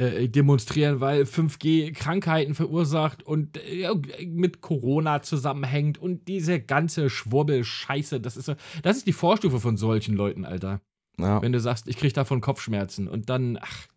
äh, 0.00 0.28
demonstrieren, 0.28 1.00
weil 1.00 1.22
5G 1.22 1.92
Krankheiten 1.92 2.54
verursacht 2.54 3.22
und 3.22 3.56
äh, 3.56 3.88
mit 4.26 4.60
Corona 4.60 5.22
zusammenhängt 5.22 5.98
und 5.98 6.28
diese 6.28 6.60
ganze 6.60 7.10
Schwurbel-Scheiße, 7.10 8.20
das 8.20 8.36
ist 8.36 8.54
das 8.82 8.96
ist 8.96 9.06
die 9.06 9.12
Vorstufe 9.12 9.58
von 9.60 9.76
solchen 9.76 10.14
Leuten, 10.14 10.44
Alter. 10.44 10.80
Ja. 11.18 11.42
Wenn 11.42 11.52
du 11.52 11.58
sagst, 11.58 11.88
ich 11.88 11.96
krieg 11.96 12.14
davon 12.14 12.40
Kopfschmerzen 12.40 13.08
und 13.08 13.28
dann, 13.28 13.58
ach, 13.60 13.88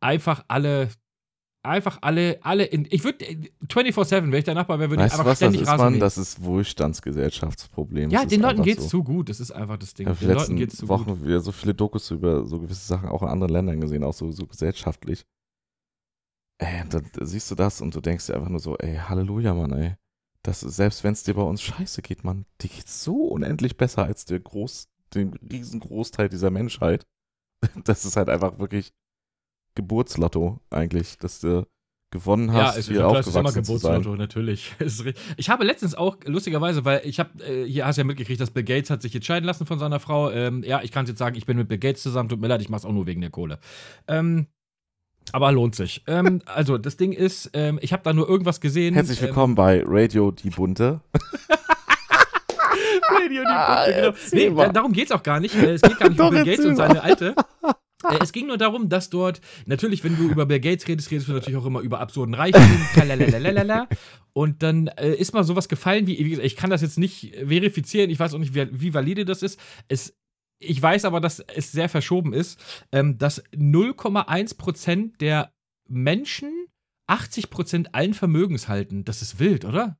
einfach 0.00 0.44
alle, 0.48 0.88
einfach 1.62 1.98
alle, 2.02 2.38
alle 2.42 2.64
in, 2.64 2.86
ich 2.90 3.04
würde 3.04 3.24
24-7, 3.24 4.22
wenn 4.22 4.32
ich 4.34 4.44
der 4.44 4.54
Nachbar 4.54 4.78
wäre, 4.78 4.90
würde 4.90 5.04
ich 5.04 5.12
einfach 5.12 5.24
was, 5.24 5.38
das 5.38 5.38
ständig 5.38 5.62
ist, 5.62 5.68
Rasen 5.68 5.84
Mann? 5.84 6.00
Das 6.00 6.16
ist 6.18 6.42
Wohlstandsgesellschaftsproblem. 6.42 8.10
Ja, 8.10 8.20
Das 8.22 8.28
den 8.30 8.40
ist 8.40 8.46
Leuten 8.46 8.62
geht's 8.62 8.82
so. 8.84 8.88
zu 8.88 9.04
gut. 9.04 9.28
Das 9.28 9.40
ist 9.40 9.50
einfach 9.50 9.76
das 9.76 9.94
Ding. 9.94 10.06
Die 10.12 10.26
den 10.26 10.34
Leuten 10.34 10.56
geht's 10.56 10.76
zu 10.76 10.88
Wochen 10.88 11.04
gut. 11.06 11.24
wieder 11.24 11.40
so 11.40 11.52
viele 11.52 11.74
Dokus 11.74 12.10
über 12.10 12.46
so 12.46 12.60
gewisse 12.60 12.86
Sachen 12.86 13.08
auch 13.08 13.22
in 13.22 13.28
anderen 13.28 13.52
Ländern 13.52 13.80
gesehen, 13.80 14.04
auch 14.04 14.14
so, 14.14 14.30
so 14.32 14.46
gesellschaftlich. 14.46 15.24
Ey, 16.58 16.84
dann 16.88 17.10
siehst 17.20 17.50
du 17.50 17.54
das 17.54 17.80
und 17.80 17.94
du 17.94 18.00
denkst 18.00 18.26
dir 18.26 18.34
einfach 18.34 18.50
nur 18.50 18.60
so, 18.60 18.76
ey, 18.76 18.96
Halleluja, 18.96 19.54
Mann, 19.54 19.72
ey. 19.72 19.94
Das, 20.42 20.60
selbst 20.60 21.04
wenn 21.04 21.12
es 21.12 21.22
dir 21.22 21.34
bei 21.34 21.42
uns 21.42 21.62
scheiße 21.62 22.02
geht, 22.02 22.24
Mann, 22.24 22.46
dir 22.60 22.68
geht's 22.68 23.04
so 23.04 23.14
unendlich 23.24 23.76
besser 23.76 24.04
als 24.04 24.24
der 24.24 24.40
Groß, 24.40 24.88
den 25.14 25.34
riesen 25.34 25.80
Großteil 25.80 26.28
dieser 26.28 26.50
Menschheit. 26.50 27.06
Das 27.84 28.06
ist 28.06 28.16
halt 28.16 28.30
einfach 28.30 28.58
wirklich 28.58 28.92
Geburtslotto 29.74 30.60
eigentlich, 30.70 31.18
dass 31.18 31.40
du 31.40 31.66
gewonnen 32.12 32.52
hast, 32.52 32.74
ja, 32.74 32.80
es 32.80 32.88
hier 32.88 32.96
ist 32.96 33.00
immer 33.00 33.06
aufgewachsen 33.18 33.64
zu 33.64 33.76
sein. 33.76 33.92
Geburtslotto, 33.92 34.16
natürlich. 34.16 34.74
Es 34.80 35.04
Ich 35.36 35.48
habe 35.48 35.64
letztens 35.64 35.94
auch, 35.94 36.16
lustigerweise, 36.24 36.84
weil 36.84 37.02
ich 37.04 37.20
habe, 37.20 37.30
äh, 37.44 37.64
hier 37.64 37.86
hast 37.86 37.96
du 37.96 38.00
ja 38.00 38.04
mitgekriegt, 38.04 38.40
dass 38.40 38.50
Bill 38.50 38.64
Gates 38.64 38.90
hat 38.90 39.00
sich 39.02 39.14
jetzt 39.14 39.26
scheiden 39.26 39.46
lassen 39.46 39.64
von 39.64 39.78
seiner 39.78 40.00
Frau. 40.00 40.30
Ähm, 40.30 40.64
ja, 40.64 40.82
ich 40.82 40.90
kann 40.90 41.06
jetzt 41.06 41.18
sagen, 41.18 41.36
ich 41.36 41.46
bin 41.46 41.56
mit 41.56 41.68
Bill 41.68 41.78
Gates 41.78 42.02
zusammen, 42.02 42.28
tut 42.28 42.40
mir 42.40 42.48
leid, 42.48 42.62
ich 42.62 42.68
mach's 42.68 42.84
auch 42.84 42.92
nur 42.92 43.06
wegen 43.06 43.20
der 43.20 43.30
Kohle. 43.30 43.60
Ähm, 44.08 44.46
aber 45.32 45.52
lohnt 45.52 45.76
sich. 45.76 46.02
ähm, 46.08 46.42
also, 46.46 46.78
das 46.78 46.96
Ding 46.96 47.12
ist, 47.12 47.50
ähm, 47.52 47.78
ich 47.80 47.92
habe 47.92 48.02
da 48.02 48.12
nur 48.12 48.28
irgendwas 48.28 48.60
gesehen. 48.60 48.94
Herzlich 48.94 49.22
willkommen 49.22 49.54
bei 49.54 49.84
Radio 49.86 50.32
Die 50.32 50.50
Bunte. 50.50 51.00
Ähm, 51.14 51.20
Radio, 53.08 53.42
die 53.42 53.46
Ah, 53.48 53.84
Bunte, 53.84 53.94
genau. 53.94 54.06
erzähl 54.08 54.50
Nee, 54.52 54.72
darum 54.72 54.92
geht's 54.92 55.12
auch 55.12 55.22
gar 55.22 55.38
nicht. 55.38 55.54
Es 55.54 55.82
geht 55.82 55.98
gar 55.98 56.08
nicht 56.08 56.20
um 56.20 56.30
Bill 56.30 56.44
Gates 56.44 56.64
und 56.66 56.74
seine 56.76 57.02
alte. 57.02 57.34
Äh, 58.08 58.18
Es 58.20 58.32
ging 58.32 58.46
nur 58.46 58.58
darum, 58.58 58.88
dass 58.88 59.10
dort, 59.10 59.40
natürlich, 59.66 60.04
wenn 60.04 60.16
du 60.16 60.28
über 60.28 60.46
Bill 60.46 60.60
Gates 60.60 60.88
redest, 60.88 61.10
redest 61.10 61.28
du 61.28 61.32
natürlich 61.32 61.58
auch 61.58 61.66
immer 61.66 61.80
über 61.80 62.00
absurden 62.00 62.34
Reichtum, 62.34 62.62
und 64.32 64.62
dann 64.62 64.88
äh, 64.88 65.14
ist 65.14 65.34
mal 65.34 65.44
sowas 65.44 65.68
gefallen, 65.68 66.06
wie, 66.06 66.18
wie 66.18 66.30
gesagt, 66.30 66.46
ich 66.46 66.56
kann 66.56 66.70
das 66.70 66.82
jetzt 66.82 66.98
nicht 66.98 67.34
verifizieren, 67.34 68.10
ich 68.10 68.18
weiß 68.18 68.34
auch 68.34 68.38
nicht, 68.38 68.54
wie, 68.54 68.68
wie 68.70 68.94
valide 68.94 69.24
das 69.24 69.42
ist. 69.42 69.60
Es, 69.88 70.16
ich 70.58 70.80
weiß 70.80 71.04
aber, 71.04 71.20
dass 71.20 71.40
es 71.40 71.72
sehr 71.72 71.88
verschoben 71.88 72.32
ist, 72.32 72.60
ähm, 72.92 73.18
dass 73.18 73.44
0,1% 73.54 75.16
der 75.18 75.52
Menschen 75.88 76.66
80% 77.08 77.88
allen 77.92 78.14
Vermögens 78.14 78.68
halten. 78.68 79.04
Das 79.04 79.20
ist 79.22 79.40
wild, 79.40 79.64
oder? 79.64 79.98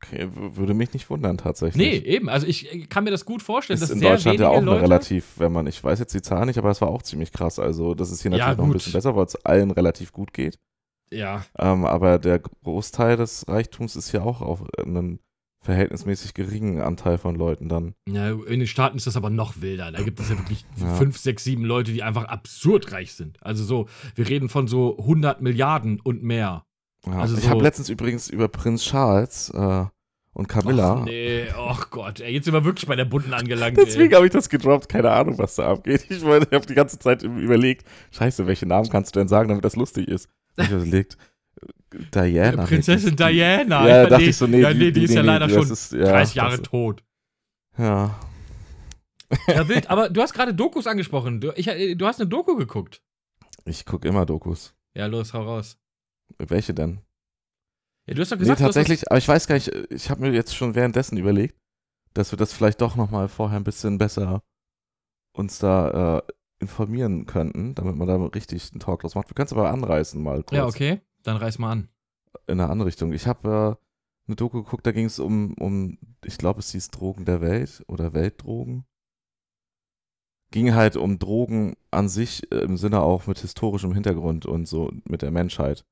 Okay, 0.00 0.28
würde 0.32 0.74
mich 0.74 0.92
nicht 0.92 1.10
wundern 1.10 1.38
tatsächlich. 1.38 1.76
Nee, 1.76 1.96
eben. 1.98 2.28
Also 2.28 2.46
ich 2.46 2.72
äh, 2.72 2.86
kann 2.86 3.04
mir 3.04 3.10
das 3.10 3.24
gut 3.24 3.42
vorstellen, 3.42 3.76
ist 3.76 3.82
dass 3.82 3.90
in 3.90 3.98
sehr 3.98 4.12
Deutschland 4.12 4.38
ja 4.38 4.48
auch 4.48 4.62
Leute, 4.62 4.82
relativ, 4.82 5.24
wenn 5.38 5.52
man, 5.52 5.66
ich 5.66 5.82
weiß 5.82 5.98
jetzt 5.98 6.14
die 6.14 6.22
Zahl 6.22 6.46
nicht, 6.46 6.58
aber 6.58 6.70
es 6.70 6.80
war 6.80 6.88
auch 6.88 7.02
ziemlich 7.02 7.32
krass. 7.32 7.58
Also 7.58 7.94
das 7.94 8.12
ist 8.12 8.22
hier 8.22 8.30
Ja, 8.30 8.38
natürlich 8.38 8.58
noch 8.58 8.64
ein 8.66 8.72
bisschen 8.72 8.92
besser, 8.92 9.16
weil 9.16 9.26
es 9.26 9.36
allen 9.44 9.70
relativ 9.72 10.12
gut 10.12 10.32
geht. 10.32 10.58
Ja, 11.10 11.44
Ähm, 11.58 11.84
aber 11.84 12.18
der 12.18 12.38
Großteil 12.38 13.16
des 13.16 13.48
Reichtums 13.48 13.96
ist 13.96 14.12
ja 14.12 14.22
auch 14.22 14.40
auf 14.42 14.62
einen 14.78 15.20
verhältnismäßig 15.64 16.34
geringen 16.34 16.80
Anteil 16.80 17.18
von 17.18 17.34
Leuten 17.34 17.68
dann. 17.68 17.94
Ja, 18.08 18.30
in 18.30 18.60
den 18.60 18.66
Staaten 18.66 18.96
ist 18.96 19.06
das 19.06 19.16
aber 19.16 19.30
noch 19.30 19.60
wilder. 19.60 19.90
Da 19.90 20.02
gibt 20.02 20.20
es 20.20 20.30
ja 20.30 20.38
wirklich 20.38 20.64
Ja. 20.76 20.94
fünf, 20.94 21.18
sechs, 21.18 21.44
sieben 21.44 21.64
Leute, 21.64 21.92
die 21.92 22.02
einfach 22.02 22.24
absurd 22.24 22.92
reich 22.92 23.14
sind. 23.14 23.42
Also 23.42 23.64
so, 23.64 23.88
wir 24.14 24.28
reden 24.28 24.48
von 24.48 24.68
so 24.68 24.96
100 24.98 25.40
Milliarden 25.42 26.00
und 26.00 26.22
mehr. 26.22 26.64
Ja. 27.06 27.18
Also 27.20 27.36
ich 27.36 27.44
so- 27.44 27.50
habe 27.50 27.62
letztens 27.62 27.88
übrigens 27.88 28.28
über 28.28 28.48
Prinz 28.48 28.84
Charles 28.84 29.50
äh, 29.50 29.84
und 30.32 30.48
Camilla. 30.48 30.98
Ach, 31.00 31.04
nee, 31.04 31.46
oh 31.58 31.76
Gott, 31.90 32.20
ey, 32.20 32.32
jetzt 32.32 32.44
sind 32.44 32.54
wir 32.54 32.64
wirklich 32.64 32.86
bei 32.86 32.96
der 32.96 33.04
Bunten 33.04 33.32
angelangt. 33.34 33.76
Deswegen 33.76 34.14
habe 34.14 34.26
ich 34.26 34.32
das 34.32 34.48
gedroppt, 34.48 34.88
keine 34.88 35.10
Ahnung, 35.10 35.38
was 35.38 35.56
da 35.56 35.70
abgeht. 35.70 36.06
Ich, 36.10 36.22
meine, 36.22 36.44
ich 36.44 36.52
habe 36.52 36.66
die 36.66 36.74
ganze 36.74 36.98
Zeit 36.98 37.22
überlegt, 37.22 37.86
scheiße, 38.12 38.46
welche 38.46 38.66
Namen 38.66 38.88
kannst 38.88 39.14
du 39.14 39.20
denn 39.20 39.28
sagen, 39.28 39.48
damit 39.48 39.64
das 39.64 39.76
lustig 39.76 40.08
ist? 40.08 40.28
Ich 40.56 40.64
habe 40.66 40.76
überlegt, 40.82 41.16
Diana. 42.14 42.64
Prinzessin 42.66 43.10
nee, 43.10 43.16
die- 43.16 43.32
Diana. 43.34 43.88
Ja, 43.88 44.04
nee, 44.04 44.10
dachte 44.10 44.24
ich 44.24 44.36
so, 44.36 44.46
nee, 44.46 44.60
ja, 44.60 44.74
nee, 44.74 44.90
die, 44.90 45.04
ist 45.04 45.14
ja 45.14 45.22
leider 45.22 45.48
schon 45.48 45.70
ist- 45.70 45.92
ja, 45.92 46.04
30 46.04 46.34
Jahre 46.34 46.62
tot. 46.62 47.02
Ja. 47.76 48.18
Ja, 49.46 49.68
wild. 49.68 49.90
Aber 49.90 50.08
du 50.08 50.22
hast 50.22 50.32
gerade 50.32 50.54
Dokus 50.54 50.86
angesprochen. 50.86 51.40
Du, 51.40 51.52
ich, 51.54 51.68
äh, 51.68 51.94
du 51.94 52.06
hast 52.06 52.20
eine 52.20 52.28
Doku 52.28 52.56
geguckt. 52.56 53.02
Ich 53.64 53.84
gucke 53.84 54.08
immer 54.08 54.24
Dokus. 54.24 54.74
Ja, 54.94 55.06
los, 55.06 55.34
hau 55.34 55.42
raus. 55.42 55.78
Welche 56.38 56.74
denn? 56.74 57.00
Ja, 58.06 58.14
du 58.14 58.22
hast 58.22 58.32
doch 58.32 58.36
Nee, 58.36 58.40
gesagt, 58.42 58.60
hast 58.60 58.66
tatsächlich, 58.74 59.10
aber 59.10 59.18
ich 59.18 59.28
weiß 59.28 59.46
gar 59.46 59.56
nicht, 59.56 59.68
ich 59.90 60.08
habe 60.10 60.22
mir 60.22 60.32
jetzt 60.32 60.54
schon 60.54 60.74
währenddessen 60.74 61.18
überlegt, 61.18 61.58
dass 62.14 62.32
wir 62.32 62.38
das 62.38 62.52
vielleicht 62.52 62.80
doch 62.80 62.96
nochmal 62.96 63.28
vorher 63.28 63.58
ein 63.58 63.64
bisschen 63.64 63.98
besser 63.98 64.42
uns 65.34 65.58
da 65.58 66.18
äh, 66.18 66.22
informieren 66.60 67.26
könnten, 67.26 67.74
damit 67.74 67.96
man 67.96 68.08
da 68.08 68.16
richtig 68.16 68.72
einen 68.72 68.80
Talk 68.80 69.00
draus 69.00 69.14
macht. 69.14 69.28
Wir 69.30 69.34
können 69.34 69.46
es 69.46 69.52
aber 69.52 69.70
anreißen 69.70 70.20
mal 70.22 70.42
kurz 70.42 70.56
Ja, 70.56 70.66
okay. 70.66 71.00
Dann 71.22 71.36
reiß 71.36 71.58
mal 71.58 71.72
an. 71.72 71.88
in 72.46 72.60
eine 72.60 72.70
andere 72.70 72.88
Richtung. 72.88 73.12
Ich 73.12 73.26
habe 73.26 73.76
äh, 73.78 73.84
eine 74.28 74.36
Doku 74.36 74.62
geguckt, 74.62 74.86
da 74.86 74.92
ging 74.92 75.04
es 75.06 75.18
um, 75.18 75.54
um, 75.54 75.98
ich 76.24 76.38
glaube, 76.38 76.60
es 76.60 76.72
hieß 76.72 76.90
Drogen 76.90 77.24
der 77.24 77.40
Welt 77.40 77.84
oder 77.88 78.14
Weltdrogen. 78.14 78.84
Ging 80.50 80.74
halt 80.74 80.96
um 80.96 81.18
Drogen 81.18 81.74
an 81.90 82.08
sich 82.08 82.50
äh, 82.50 82.56
im 82.60 82.76
Sinne 82.76 83.00
auch 83.02 83.26
mit 83.26 83.38
historischem 83.38 83.92
Hintergrund 83.92 84.46
und 84.46 84.66
so 84.66 84.90
mit 85.04 85.22
der 85.22 85.30
Menschheit. 85.30 85.84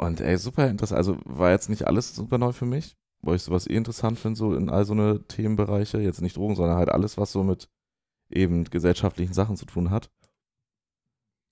Und 0.00 0.22
ey, 0.22 0.38
super 0.38 0.66
interessant. 0.66 0.96
Also 0.96 1.18
war 1.26 1.50
jetzt 1.50 1.68
nicht 1.68 1.86
alles 1.86 2.14
super 2.14 2.38
neu 2.38 2.52
für 2.52 2.64
mich, 2.64 2.96
weil 3.20 3.36
ich 3.36 3.42
sowas 3.42 3.66
eh 3.66 3.74
interessant 3.74 4.18
finde, 4.18 4.38
so 4.38 4.54
in 4.54 4.70
all 4.70 4.86
so 4.86 4.94
eine 4.94 5.26
Themenbereiche. 5.26 6.00
Jetzt 6.00 6.22
nicht 6.22 6.38
Drogen, 6.38 6.56
sondern 6.56 6.78
halt 6.78 6.88
alles, 6.88 7.18
was 7.18 7.32
so 7.32 7.44
mit 7.44 7.68
eben 8.30 8.64
gesellschaftlichen 8.64 9.34
Sachen 9.34 9.58
zu 9.58 9.66
tun 9.66 9.90
hat. 9.90 10.10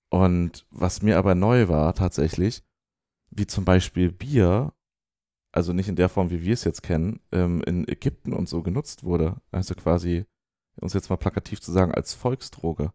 Und 0.09 0.65
was 0.71 1.03
mir 1.03 1.19
aber 1.19 1.35
neu 1.35 1.67
war 1.67 1.93
tatsächlich, 1.93 2.63
wie 3.29 3.45
zum 3.45 3.65
Beispiel 3.65 4.11
Bier, 4.11 4.73
also 5.51 5.71
nicht 5.71 5.87
in 5.87 5.95
der 5.95 6.09
Form, 6.09 6.31
wie 6.31 6.41
wir 6.41 6.53
es 6.53 6.63
jetzt 6.63 6.81
kennen, 6.81 7.19
ähm, 7.31 7.61
in 7.67 7.87
Ägypten 7.87 8.33
und 8.33 8.49
so 8.49 8.63
genutzt 8.63 9.03
wurde. 9.03 9.39
Also 9.51 9.75
quasi, 9.75 10.25
es 10.81 10.93
jetzt 10.93 11.11
mal 11.11 11.17
plakativ 11.17 11.61
zu 11.61 11.71
sagen, 11.71 11.93
als 11.93 12.15
Volksdroge. 12.15 12.93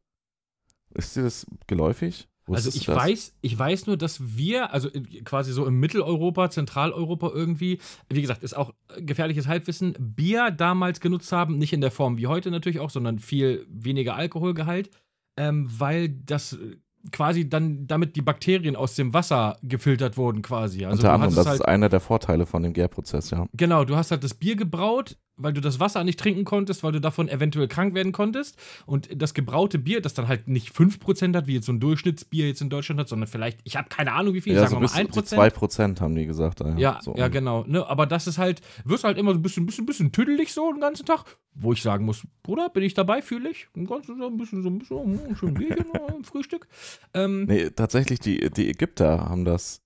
Ist 0.90 1.14
dir 1.14 1.22
das 1.22 1.46
geläufig? 1.68 2.28
Also 2.50 2.70
ich 2.74 2.86
das? 2.86 2.96
weiß, 2.96 3.34
ich 3.40 3.58
weiß 3.58 3.86
nur, 3.86 3.96
dass 3.96 4.36
wir, 4.36 4.72
also 4.72 4.90
quasi 5.24 5.52
so 5.52 5.64
im 5.66 5.80
Mitteleuropa, 5.80 6.50
Zentraleuropa 6.50 7.30
irgendwie, 7.32 7.78
wie 8.10 8.20
gesagt, 8.20 8.42
ist 8.42 8.56
auch 8.56 8.74
äh, 8.94 9.02
gefährliches 9.02 9.46
Halbwissen, 9.46 9.94
Bier 9.98 10.50
damals 10.50 11.00
genutzt 11.00 11.32
haben, 11.32 11.56
nicht 11.56 11.72
in 11.72 11.80
der 11.80 11.90
Form 11.90 12.18
wie 12.18 12.26
heute 12.26 12.50
natürlich 12.50 12.80
auch, 12.80 12.90
sondern 12.90 13.18
viel 13.18 13.66
weniger 13.68 14.14
Alkoholgehalt, 14.14 14.90
ähm, 15.38 15.68
weil 15.70 16.10
das 16.10 16.54
äh, 16.54 16.76
quasi 17.12 17.48
dann 17.48 17.86
damit 17.86 18.16
die 18.16 18.22
Bakterien 18.22 18.76
aus 18.76 18.94
dem 18.94 19.14
Wasser 19.14 19.56
gefiltert 19.62 20.16
wurden 20.16 20.42
quasi. 20.42 20.84
Also 20.84 20.98
Unter 20.98 21.12
anderem, 21.12 21.34
das 21.34 21.46
halt, 21.46 21.60
ist 21.60 21.66
einer 21.66 21.88
der 21.88 22.00
Vorteile 22.00 22.46
von 22.46 22.62
dem 22.62 22.72
Gärprozess, 22.72 23.30
ja. 23.30 23.46
Genau, 23.54 23.84
du 23.84 23.96
hast 23.96 24.10
halt 24.10 24.24
das 24.24 24.34
Bier 24.34 24.56
gebraut, 24.56 25.16
weil 25.36 25.52
du 25.52 25.60
das 25.60 25.80
Wasser 25.80 26.04
nicht 26.04 26.18
trinken 26.18 26.44
konntest, 26.44 26.82
weil 26.82 26.92
du 26.92 27.00
davon 27.00 27.28
eventuell 27.28 27.68
krank 27.68 27.94
werden 27.94 28.12
konntest. 28.12 28.56
Und 28.86 29.08
das 29.20 29.34
gebraute 29.34 29.78
Bier, 29.78 30.00
das 30.00 30.14
dann 30.14 30.28
halt 30.28 30.48
nicht 30.48 30.74
5% 30.74 31.34
hat, 31.34 31.46
wie 31.46 31.54
jetzt 31.54 31.66
so 31.66 31.72
ein 31.72 31.80
Durchschnittsbier 31.80 32.46
jetzt 32.46 32.60
in 32.60 32.70
Deutschland 32.70 33.00
hat, 33.00 33.08
sondern 33.08 33.28
vielleicht, 33.28 33.58
ich 33.64 33.76
habe 33.76 33.88
keine 33.88 34.12
Ahnung 34.12 34.34
wie 34.34 34.40
viel, 34.40 34.54
ja, 34.54 34.60
sagen 34.60 34.74
so 34.74 34.80
wir 34.80 35.04
mal 35.04 35.12
die 35.12 35.20
1%. 35.20 35.94
2% 35.94 36.00
haben 36.00 36.14
die 36.14 36.26
gesagt. 36.26 36.60
Ja, 36.60 36.76
Ja, 36.76 37.00
so 37.02 37.14
ja, 37.16 37.28
genau. 37.28 37.64
Ne? 37.66 37.86
Aber 37.86 38.06
das 38.06 38.26
ist 38.26 38.38
halt, 38.38 38.60
wirst 38.84 39.04
halt 39.04 39.18
immer 39.18 39.32
so 39.32 39.38
ein 39.38 39.42
bisschen, 39.42 39.66
bisschen, 39.66 39.86
bisschen 39.86 40.12
tüdelig 40.12 40.52
so 40.52 40.72
den 40.72 40.80
ganzen 40.80 41.06
Tag. 41.06 41.36
Wo 41.54 41.72
ich 41.72 41.82
sagen 41.82 42.04
muss, 42.04 42.26
Bruder, 42.42 42.68
bin 42.68 42.82
ich 42.82 42.94
dabei, 42.94 43.22
fühle 43.22 43.50
ich. 43.50 43.68
Ein 43.76 43.86
ganzes 43.86 44.16
so 44.18 44.26
ein 44.26 44.36
bisschen, 44.36 44.62
so 44.62 44.68
ein 44.68 44.78
bisschen, 44.78 44.96
oh, 44.96 45.04
ein 45.04 45.36
schön 45.36 45.54
Bierchen 45.54 45.86
im 46.16 46.24
Frühstück. 46.24 46.66
Ähm, 47.12 47.44
Nee, 47.44 47.70
tatsächlich, 47.70 48.20
die, 48.20 48.50
die 48.50 48.68
Ägypter 48.70 49.28
haben 49.28 49.44
das 49.44 49.82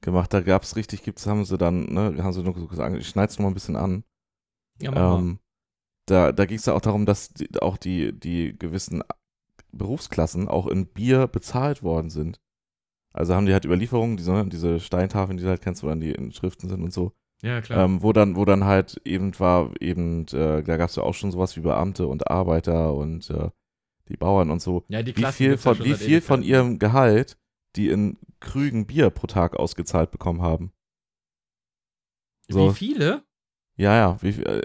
gemacht. 0.00 0.32
Da 0.32 0.40
gab 0.40 0.62
es 0.62 0.76
richtig, 0.76 1.02
gibt's, 1.02 1.26
haben 1.26 1.44
sie 1.44 1.58
dann, 1.58 1.86
ne, 1.86 2.16
haben 2.22 2.32
sie 2.32 2.42
nur 2.42 2.58
so 2.58 2.66
gesagt, 2.66 2.96
ich 2.96 3.08
schneid's 3.08 3.38
noch 3.38 3.44
mal 3.44 3.50
ein 3.50 3.54
bisschen 3.54 3.76
an. 3.76 4.04
Ja. 4.80 5.18
Ähm, 5.18 5.38
da 6.06 6.32
da 6.32 6.44
ging 6.44 6.58
es 6.58 6.66
ja 6.66 6.74
auch 6.74 6.80
darum, 6.80 7.06
dass 7.06 7.30
die, 7.30 7.48
auch 7.60 7.76
die, 7.76 8.18
die 8.18 8.58
gewissen 8.58 9.02
Berufsklassen 9.72 10.48
auch 10.48 10.66
in 10.66 10.86
Bier 10.86 11.26
bezahlt 11.26 11.82
worden 11.82 12.10
sind. 12.10 12.40
Also 13.12 13.34
haben 13.34 13.46
die 13.46 13.52
halt 13.52 13.64
Überlieferungen, 13.64 14.16
diese, 14.16 14.44
diese 14.46 14.80
Steintafeln, 14.80 15.36
die 15.36 15.42
du 15.44 15.48
halt 15.48 15.62
kennst, 15.62 15.82
wo 15.82 15.88
dann 15.88 16.00
die 16.00 16.12
Inschriften 16.12 16.68
sind 16.68 16.82
und 16.82 16.92
so, 16.92 17.12
ja, 17.42 17.60
klar. 17.60 17.84
ähm, 17.84 18.02
wo 18.02 18.12
dann, 18.12 18.36
wo 18.36 18.44
dann 18.44 18.64
halt 18.64 19.00
eben 19.04 19.38
war, 19.38 19.72
eben, 19.80 20.26
äh, 20.28 20.62
da 20.62 20.76
gab 20.76 20.90
es 20.90 20.96
ja 20.96 21.02
auch 21.02 21.14
schon 21.14 21.32
sowas 21.32 21.56
wie 21.56 21.60
Beamte 21.60 22.06
und 22.06 22.30
Arbeiter 22.30 22.94
und 22.94 23.30
äh, 23.30 23.50
die 24.08 24.16
Bauern 24.16 24.50
und 24.50 24.60
so. 24.60 24.84
ja, 24.88 25.02
die 25.02 25.16
Wie 25.16 25.24
viel 25.24 25.56
von, 25.56 25.78
wie 25.84 25.94
viel 25.94 26.20
von 26.20 26.42
ihrem 26.42 26.78
Gehalt 26.78 27.38
die 27.76 27.88
in 27.88 28.18
Krügen 28.40 28.86
Bier 28.86 29.10
pro 29.10 29.26
Tag 29.26 29.56
ausgezahlt 29.56 30.10
bekommen 30.10 30.42
haben? 30.42 30.72
so. 32.48 32.70
Wie 32.70 32.74
viele? 32.74 33.24
Ja, 33.80 33.96
ja, 33.96 34.18
wie, 34.20 34.42
äh, 34.42 34.60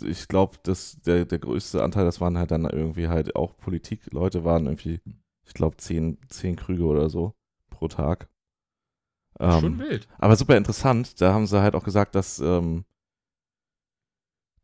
ich 0.00 0.28
glaube, 0.28 0.58
der, 0.64 1.24
der 1.24 1.38
größte 1.40 1.82
Anteil, 1.82 2.04
das 2.04 2.20
waren 2.20 2.38
halt 2.38 2.52
dann 2.52 2.66
irgendwie 2.66 3.08
halt 3.08 3.34
auch 3.34 3.56
Politik-Leute, 3.56 4.44
waren 4.44 4.66
irgendwie, 4.66 5.00
ich 5.44 5.54
glaube, 5.54 5.76
zehn, 5.78 6.18
zehn 6.28 6.54
Krüge 6.54 6.84
oder 6.84 7.10
so 7.10 7.34
pro 7.68 7.88
Tag. 7.88 8.28
Schon 9.40 9.72
Ähm, 9.72 9.78
wild. 9.80 10.06
aber 10.18 10.36
super 10.36 10.56
interessant, 10.56 11.20
da 11.20 11.32
haben 11.34 11.48
sie 11.48 11.60
halt 11.60 11.74
auch 11.74 11.82
gesagt, 11.82 12.14
dass 12.14 12.38
ähm, 12.38 12.84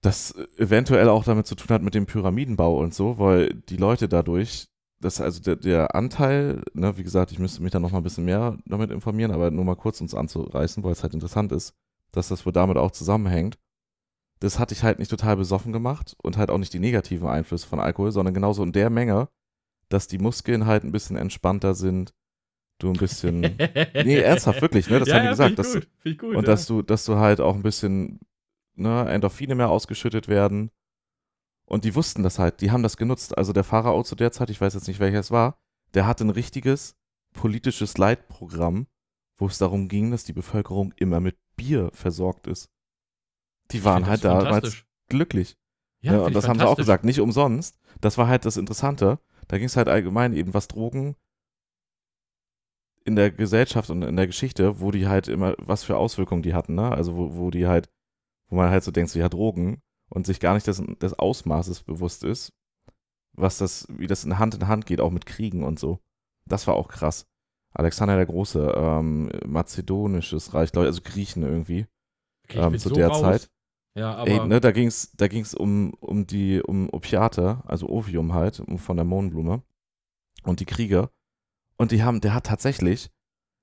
das 0.02 0.36
eventuell 0.56 1.08
auch 1.08 1.24
damit 1.24 1.48
zu 1.48 1.56
tun 1.56 1.74
hat 1.74 1.82
mit 1.82 1.94
dem 1.94 2.06
Pyramidenbau 2.06 2.78
und 2.78 2.94
so, 2.94 3.18
weil 3.18 3.54
die 3.54 3.76
Leute 3.76 4.08
dadurch, 4.08 4.68
das 5.00 5.20
also 5.20 5.42
der, 5.42 5.56
der 5.56 5.96
Anteil, 5.96 6.62
ne, 6.74 6.96
wie 6.96 7.02
gesagt, 7.02 7.32
ich 7.32 7.40
müsste 7.40 7.60
mich 7.60 7.72
da 7.72 7.80
noch 7.80 7.90
mal 7.90 7.98
ein 7.98 8.04
bisschen 8.04 8.24
mehr 8.24 8.56
damit 8.66 8.92
informieren, 8.92 9.32
aber 9.32 9.50
nur 9.50 9.64
mal 9.64 9.74
kurz 9.74 10.00
uns 10.00 10.14
anzureißen, 10.14 10.84
weil 10.84 10.92
es 10.92 11.02
halt 11.02 11.14
interessant 11.14 11.50
ist, 11.50 11.74
dass 12.12 12.28
das 12.28 12.46
wohl 12.46 12.52
damit 12.52 12.76
auch 12.76 12.92
zusammenhängt. 12.92 13.58
Das 14.40 14.58
hatte 14.58 14.74
ich 14.74 14.82
halt 14.82 14.98
nicht 14.98 15.10
total 15.10 15.36
besoffen 15.36 15.72
gemacht 15.72 16.14
und 16.22 16.36
halt 16.36 16.50
auch 16.50 16.58
nicht 16.58 16.72
die 16.72 16.78
negativen 16.78 17.28
Einflüsse 17.28 17.66
von 17.66 17.80
Alkohol, 17.80 18.12
sondern 18.12 18.34
genauso 18.34 18.62
in 18.62 18.72
der 18.72 18.90
Menge, 18.90 19.28
dass 19.88 20.08
die 20.08 20.18
Muskeln 20.18 20.66
halt 20.66 20.84
ein 20.84 20.92
bisschen 20.92 21.16
entspannter 21.16 21.74
sind, 21.74 22.12
du 22.78 22.88
ein 22.88 22.98
bisschen. 22.98 23.40
nee, 23.94 24.18
ernsthaft, 24.18 24.60
wirklich, 24.60 24.88
ne? 24.90 24.98
Das 24.98 25.08
ja, 25.08 25.14
haben 25.14 25.22
die 25.22 25.26
ja, 25.26 25.30
gesagt. 25.30 25.58
Dass, 25.58 25.72
gut, 25.72 25.88
ich 26.04 26.18
gut, 26.18 26.34
und 26.34 26.42
ja. 26.44 26.50
dass 26.50 26.66
du, 26.66 26.82
dass 26.82 27.04
du 27.04 27.16
halt 27.16 27.40
auch 27.40 27.54
ein 27.54 27.62
bisschen, 27.62 28.20
ne, 28.74 29.08
Endorphine 29.08 29.54
mehr 29.54 29.70
ausgeschüttet 29.70 30.28
werden. 30.28 30.70
Und 31.64 31.84
die 31.84 31.94
wussten 31.94 32.22
das 32.22 32.38
halt, 32.38 32.60
die 32.60 32.70
haben 32.70 32.82
das 32.82 32.96
genutzt. 32.96 33.36
Also 33.36 33.52
der 33.52 33.64
Pharao 33.64 34.02
zu 34.04 34.14
der 34.14 34.32
Zeit, 34.32 34.50
ich 34.50 34.60
weiß 34.60 34.74
jetzt 34.74 34.86
nicht, 34.86 35.00
welcher 35.00 35.18
es 35.18 35.30
war, 35.30 35.58
der 35.94 36.06
hatte 36.06 36.24
ein 36.24 36.30
richtiges 36.30 36.96
politisches 37.32 37.98
Leitprogramm, 37.98 38.86
wo 39.36 39.46
es 39.46 39.58
darum 39.58 39.88
ging, 39.88 40.10
dass 40.10 40.24
die 40.24 40.32
Bevölkerung 40.32 40.92
immer 40.96 41.20
mit 41.20 41.36
Bier 41.56 41.90
versorgt 41.92 42.46
ist. 42.46 42.70
Die 43.72 43.84
waren 43.84 44.06
halt 44.06 44.24
damals 44.24 44.84
glücklich. 45.08 45.56
Ja, 46.00 46.14
Ja, 46.14 46.20
und 46.20 46.34
das 46.34 46.48
haben 46.48 46.58
sie 46.58 46.66
auch 46.66 46.76
gesagt, 46.76 47.04
nicht 47.04 47.20
umsonst. 47.20 47.78
Das 48.00 48.18
war 48.18 48.28
halt 48.28 48.44
das 48.44 48.56
Interessante. 48.56 49.18
Da 49.48 49.58
ging 49.58 49.66
es 49.66 49.76
halt 49.76 49.88
allgemein 49.88 50.32
eben, 50.32 50.54
was 50.54 50.68
Drogen 50.68 51.16
in 53.04 53.14
der 53.16 53.30
Gesellschaft 53.30 53.88
und 53.90 54.02
in 54.02 54.16
der 54.16 54.26
Geschichte, 54.26 54.80
wo 54.80 54.90
die 54.90 55.06
halt 55.06 55.28
immer, 55.28 55.54
was 55.58 55.84
für 55.84 55.96
Auswirkungen 55.96 56.42
die 56.42 56.54
hatten, 56.54 56.74
ne? 56.74 56.90
Also 56.90 57.16
wo, 57.16 57.36
wo 57.36 57.50
die 57.50 57.66
halt, 57.66 57.88
wo 58.48 58.56
man 58.56 58.70
halt 58.70 58.82
so 58.82 58.90
denkt, 58.90 59.10
so 59.10 59.18
ja, 59.18 59.28
Drogen 59.28 59.80
und 60.08 60.26
sich 60.26 60.40
gar 60.40 60.54
nicht 60.54 60.66
des, 60.66 60.82
des 61.00 61.14
Ausmaßes 61.14 61.82
bewusst 61.82 62.24
ist, 62.24 62.52
was 63.32 63.58
das, 63.58 63.86
wie 63.90 64.08
das 64.08 64.24
in 64.24 64.38
Hand 64.38 64.54
in 64.54 64.66
Hand 64.66 64.86
geht, 64.86 65.00
auch 65.00 65.10
mit 65.12 65.24
Kriegen 65.26 65.62
und 65.62 65.78
so. 65.78 66.00
Das 66.46 66.66
war 66.66 66.74
auch 66.74 66.88
krass. 66.88 67.26
Alexander 67.74 68.16
der 68.16 68.26
Große, 68.26 68.72
ähm, 68.76 69.30
mazedonisches 69.46 70.54
Reich, 70.54 70.70
ich, 70.72 70.78
also 70.78 71.00
Griechen 71.02 71.42
irgendwie, 71.42 71.86
Okay, 72.44 72.58
ähm, 72.58 72.78
zu 72.78 72.88
so 72.88 72.94
der 72.94 73.08
raus. 73.08 73.20
Zeit. 73.20 73.50
Ja, 73.96 74.14
aber 74.14 74.30
Ey, 74.30 74.46
ne, 74.46 74.60
da 74.60 74.72
ging's, 74.72 75.10
da 75.16 75.26
ging's 75.26 75.54
um, 75.54 75.94
um 76.00 76.26
die, 76.26 76.60
um 76.62 76.90
Opiate, 76.90 77.62
also 77.66 77.88
Opium 77.88 78.34
halt, 78.34 78.62
von 78.76 78.96
der 78.96 79.06
Mohnblume 79.06 79.62
und 80.44 80.60
die 80.60 80.66
Kriege. 80.66 81.10
Und 81.78 81.92
die 81.92 82.02
haben, 82.02 82.20
der 82.20 82.34
hat 82.34 82.44
tatsächlich 82.44 83.10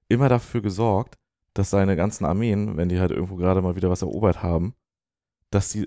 immer 0.08 0.30
dafür 0.30 0.62
gesorgt, 0.62 1.20
dass 1.54 1.70
seine 1.70 1.96
ganzen 1.96 2.26
Armeen, 2.26 2.78
wenn 2.78 2.90
die 2.90 3.00
halt 3.00 3.12
irgendwo 3.12 3.36
gerade 3.36 3.62
mal 3.62 3.76
wieder 3.76 3.92
was 3.92 4.02
erobert 4.02 4.42
haben, 4.42 4.74
dass 5.52 5.70
sie 5.70 5.86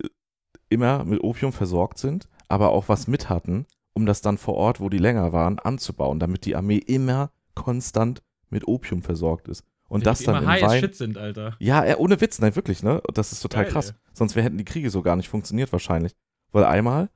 immer 0.69 1.05
mit 1.05 1.25
Opium 1.25 1.53
versorgt 1.53 1.99
sind, 1.99 2.29
aber 2.49 2.71
auch 2.71 2.89
was 2.89 3.09
mit 3.09 3.29
hatten, 3.29 3.67
um 3.95 4.07
das 4.07 4.21
dann 4.21 4.39
vor 4.39 4.55
Ort, 4.55 4.81
wo 4.81 4.89
die 4.89 4.99
länger 4.99 5.33
waren, 5.33 5.59
anzubauen, 5.59 6.21
damit 6.21 6.45
die 6.45 6.55
Armee 6.55 6.79
immer 6.79 7.33
konstant 7.55 8.23
mit 8.49 8.69
Opium 8.69 9.03
versorgt 9.03 9.49
ist. 9.49 9.65
Und 9.89 10.01
wenn 10.01 10.05
das 10.05 10.21
dann 10.21 10.43
immer 10.43 10.53
as 10.53 10.63
Wein. 10.63 10.81
shit 10.81 10.95
sind, 10.95 11.17
Alter. 11.17 11.57
Ja, 11.61 11.85
äh, 11.85 11.95
ohne 11.97 12.21
Witz, 12.21 12.41
nein, 12.41 12.57
wirklich, 12.57 12.83
ne? 12.83 13.03
Das 13.15 13.33
ist 13.33 13.41
total 13.41 13.65
Geil, 13.65 13.73
krass. 13.73 13.91
ey. 13.91 13.97
Sonst 14.15 14.35
hätten 14.35 14.59
die 14.59 14.65
Kriege 14.65 14.91
so 14.91 15.03
gar 15.03 15.17
nicht 15.17 15.29
funktioniert 15.29 15.73
wahrscheinlich. 15.73 16.15
Weil 16.53 16.65
einmal, 16.65 17.09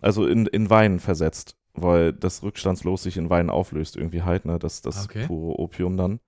also 0.00 0.26
in, 0.26 0.46
in 0.46 0.70
Wein 0.70 1.00
versetzt, 1.00 1.56
weil 1.74 2.12
das 2.12 2.42
rückstandslos 2.42 3.02
sich 3.02 3.16
in 3.16 3.28
Wein 3.30 3.50
auflöst, 3.50 3.96
irgendwie 3.96 4.22
halt, 4.22 4.44
ne? 4.44 4.58
Das, 4.58 4.82
das 4.82 5.04
okay. 5.04 5.26
pure 5.26 5.58
Opium 5.58 5.96
dann. 5.96 6.20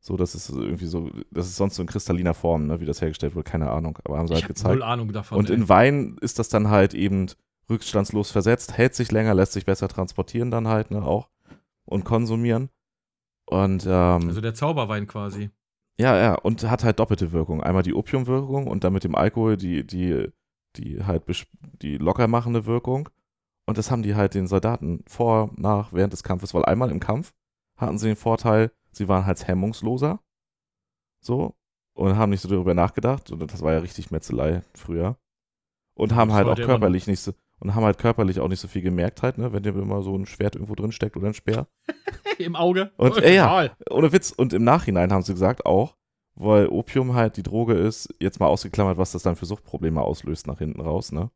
So, 0.00 0.16
das 0.16 0.34
ist 0.34 0.50
irgendwie 0.50 0.86
so, 0.86 1.10
das 1.30 1.46
ist 1.46 1.56
sonst 1.56 1.76
so 1.76 1.82
in 1.82 1.88
kristalliner 1.88 2.34
Form, 2.34 2.66
ne? 2.66 2.80
Wie 2.80 2.86
das 2.86 3.00
hergestellt 3.00 3.34
wird, 3.34 3.46
keine 3.46 3.70
Ahnung. 3.70 3.98
Aber 4.04 4.18
haben 4.18 4.26
sie 4.28 4.34
Ich 4.34 4.40
halt 4.40 4.48
gezeigt. 4.48 4.74
null 4.74 4.82
Ahnung 4.82 5.12
davon. 5.12 5.38
Und 5.38 5.48
ey. 5.48 5.56
in 5.56 5.68
Wein 5.68 6.16
ist 6.20 6.38
das 6.38 6.48
dann 6.48 6.68
halt 6.68 6.92
eben 6.92 7.28
rückstandslos 7.70 8.30
versetzt, 8.30 8.76
hält 8.76 8.94
sich 8.94 9.10
länger, 9.12 9.32
lässt 9.32 9.52
sich 9.52 9.64
besser 9.64 9.88
transportieren 9.88 10.50
dann 10.50 10.68
halt, 10.68 10.90
ne, 10.90 11.02
auch. 11.02 11.28
Und 11.84 12.04
konsumieren. 12.04 12.68
Und 13.52 13.84
ähm, 13.84 14.28
also 14.28 14.40
der 14.40 14.54
Zauberwein 14.54 15.06
quasi. 15.06 15.50
ja, 15.98 16.16
ja, 16.16 16.34
und 16.36 16.68
hat 16.70 16.84
halt 16.84 16.98
doppelte 16.98 17.32
Wirkung. 17.32 17.62
Einmal 17.62 17.82
die 17.82 17.92
Opiumwirkung 17.92 18.66
und 18.66 18.82
dann 18.82 18.94
mit 18.94 19.04
dem 19.04 19.14
Alkohol 19.14 19.58
die, 19.58 19.86
die, 19.86 20.28
die 20.76 21.04
halt 21.04 21.24
die 21.82 21.98
locker 21.98 22.28
machende 22.28 22.64
Wirkung. 22.64 23.10
Und 23.66 23.76
das 23.76 23.90
haben 23.90 24.02
die 24.02 24.14
halt 24.14 24.32
den 24.32 24.46
Soldaten 24.46 25.04
vor, 25.06 25.50
nach, 25.56 25.92
während 25.92 26.14
des 26.14 26.22
Kampfes, 26.22 26.54
weil 26.54 26.64
einmal 26.64 26.90
im 26.90 26.98
Kampf 26.98 27.34
hatten 27.76 27.98
sie 27.98 28.06
den 28.06 28.16
Vorteil, 28.16 28.72
sie 28.90 29.06
waren 29.08 29.26
halt 29.26 29.46
hemmungsloser. 29.46 30.20
So. 31.20 31.54
Und 31.94 32.16
haben 32.16 32.30
nicht 32.30 32.40
so 32.40 32.48
darüber 32.48 32.72
nachgedacht. 32.72 33.30
Und 33.30 33.52
das 33.52 33.60
war 33.60 33.74
ja 33.74 33.80
richtig 33.80 34.10
Metzelei 34.10 34.62
früher. 34.72 35.18
Und 35.94 36.14
haben 36.14 36.28
Das 36.28 36.38
halt 36.38 36.48
auch 36.48 36.56
körperlich 36.56 37.06
nicht 37.06 37.20
so, 37.20 37.32
und 37.62 37.76
haben 37.76 37.84
halt 37.84 37.98
körperlich 37.98 38.40
auch 38.40 38.48
nicht 38.48 38.58
so 38.58 38.66
viel 38.66 38.82
gemerkt 38.82 39.22
halt, 39.22 39.38
ne, 39.38 39.52
wenn 39.52 39.62
dir 39.62 39.74
immer 39.76 40.02
so 40.02 40.16
ein 40.16 40.26
Schwert 40.26 40.56
irgendwo 40.56 40.74
drin 40.74 40.90
steckt 40.90 41.16
oder 41.16 41.28
ein 41.28 41.34
Speer. 41.34 41.68
Im 42.38 42.56
Auge. 42.56 42.90
Und, 42.96 43.16
Oh, 43.16 43.20
ey, 43.20 43.36
ja. 43.36 43.70
Ohne 43.88 44.12
Witz. 44.12 44.32
Und 44.32 44.52
im 44.52 44.64
Nachhinein 44.64 45.12
haben 45.12 45.22
sie 45.22 45.32
gesagt 45.32 45.64
auch, 45.64 45.96
weil 46.34 46.66
Opium 46.66 47.14
halt 47.14 47.36
die 47.36 47.44
Droge 47.44 47.74
ist, 47.74 48.12
jetzt 48.18 48.40
mal 48.40 48.48
ausgeklammert, 48.48 48.98
was 48.98 49.12
das 49.12 49.22
dann 49.22 49.36
für 49.36 49.46
Suchtprobleme 49.46 50.00
auslöst 50.00 50.48
nach 50.48 50.58
hinten 50.58 50.80
raus, 50.80 51.12
ne? 51.12 51.30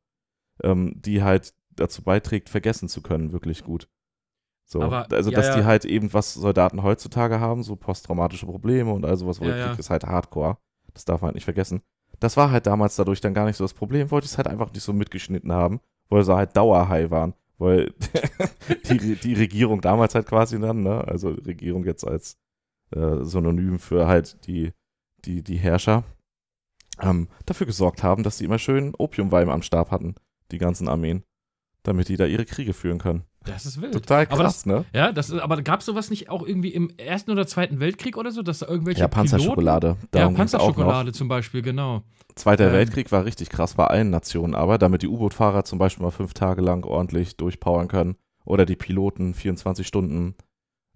Ähm, 0.64 0.95
die 0.97 1.22
halt 1.22 1.55
dazu 1.70 2.03
beiträgt, 2.03 2.49
vergessen 2.49 2.89
zu 2.89 3.03
können, 3.03 3.31
wirklich 3.33 3.62
gut. 3.62 3.89
So, 4.64 4.83
Aber, 4.83 5.07
also 5.12 5.31
ja, 5.31 5.37
dass 5.37 5.53
die 5.55 5.61
ja. 5.61 5.64
halt 5.64 5.85
eben, 5.85 6.12
was 6.12 6.35
Soldaten 6.35 6.83
heutzutage 6.83 7.39
haben, 7.39 7.62
so 7.62 7.77
posttraumatische 7.77 8.47
Probleme 8.47 8.93
und 8.93 9.05
all 9.05 9.16
sowas, 9.16 9.41
weil 9.41 9.51
Ja, 9.51 9.55
der 9.55 9.64
ja. 9.64 9.70
Krieg 9.70 9.79
ist 9.79 9.91
halt 9.91 10.05
Hardcore. 10.05 10.59
Das 10.93 11.05
darf 11.05 11.20
man 11.20 11.29
halt 11.29 11.35
nicht 11.37 11.45
vergessen. 11.45 11.83
Das 12.18 12.37
war 12.37 12.51
halt 12.51 12.66
damals 12.66 12.97
dadurch 12.97 13.20
dann 13.20 13.35
gar 13.35 13.45
nicht 13.45 13.59
so 13.59 13.62
das 13.64 13.74
Problem, 13.74 14.11
wollte 14.11 14.24
ich 14.24 14.33
es 14.33 14.39
halt 14.39 14.49
einfach 14.49 14.72
nicht 14.72 14.83
so 14.83 14.93
mitgeschnitten 14.93 15.53
haben, 15.53 15.81
weil 16.09 16.25
sie 16.25 16.35
halt 16.35 16.57
Dauerhigh 16.57 17.11
waren. 17.11 17.35
Weil 17.59 17.95
die, 18.91 19.17
die 19.17 19.35
Regierung 19.35 19.81
damals 19.81 20.15
halt 20.15 20.27
quasi 20.27 20.61
dann, 20.61 20.83
ne, 20.83 21.07
also 21.07 21.31
Regierung 21.31 21.85
jetzt 21.85 22.07
als 22.07 22.39
äh, 22.91 23.23
Synonym 23.23 23.79
für 23.79 24.07
halt 24.07 24.47
die, 24.47 24.73
die, 25.25 25.43
die 25.43 25.57
Herrscher, 25.57 26.05
ähm, 27.01 27.29
dafür 27.45 27.67
gesorgt 27.67 28.03
haben, 28.03 28.23
dass 28.23 28.39
sie 28.39 28.45
immer 28.45 28.59
schön 28.59 28.95
Opiumwein 28.97 29.49
am 29.49 29.63
Stab 29.63 29.91
hatten, 29.91 30.15
die 30.51 30.59
ganzen 30.59 30.89
Armeen, 30.89 31.25
damit 31.87 32.09
die 32.09 32.16
da 32.16 32.26
ihre 32.26 32.45
Kriege 32.45 32.72
führen 32.74 32.99
können. 32.99 33.24
Das 33.45 33.64
ist 33.64 33.80
wild. 33.80 33.93
Total 33.93 34.26
Aber 34.28 34.43
krass, 34.45 34.66
ne? 34.66 34.84
Ja, 34.93 35.12
das 35.12 35.30
ist, 35.30 35.39
aber 35.39 35.62
gab 35.62 35.80
es 35.80 35.87
sowas 35.87 36.11
nicht 36.11 36.28
auch 36.30 36.45
irgendwie 36.45 36.70
im 36.70 36.91
Ersten 36.97 37.30
oder 37.30 37.47
Zweiten 37.47 37.78
Weltkrieg 37.78 38.16
oder 38.16 38.32
so, 38.32 38.43
dass 38.43 38.59
da 38.59 38.66
irgendwelche 38.66 39.01
Ja, 39.01 39.09
Panzerschokolade. 39.09 39.97
Ja, 40.01 40.09
Darum 40.11 40.32
noch. 40.32 40.39
Panzerschokolade 40.39 41.12
zum 41.12 41.28
Beispiel, 41.28 41.62
genau. 41.62 42.03
Zweiter 42.34 42.66
Ähm. 42.66 42.72
Weltkrieg 42.72 43.12
war 43.12 43.24
richtig 43.24 43.49
krass 43.51 43.74
bei 43.74 43.87
allen 43.87 44.11
Nationen, 44.11 44.55
aber 44.57 44.78
damit 44.78 45.03
die 45.03 45.09
U-Boot-Fahrer 45.09 45.64
zum 45.64 45.78
Beispiel 45.78 46.03
mal 46.05 46.11
fünf 46.11 46.34
Tage 46.34 46.61
lang 46.61 46.84
ordentlich 46.84 47.37
durchpowern 47.37 47.87
können 47.87 48.16
oder 48.45 48.66
die 48.66 48.76
Piloten 48.76 49.32
24 49.32 49.87
Stunden 49.87 50.34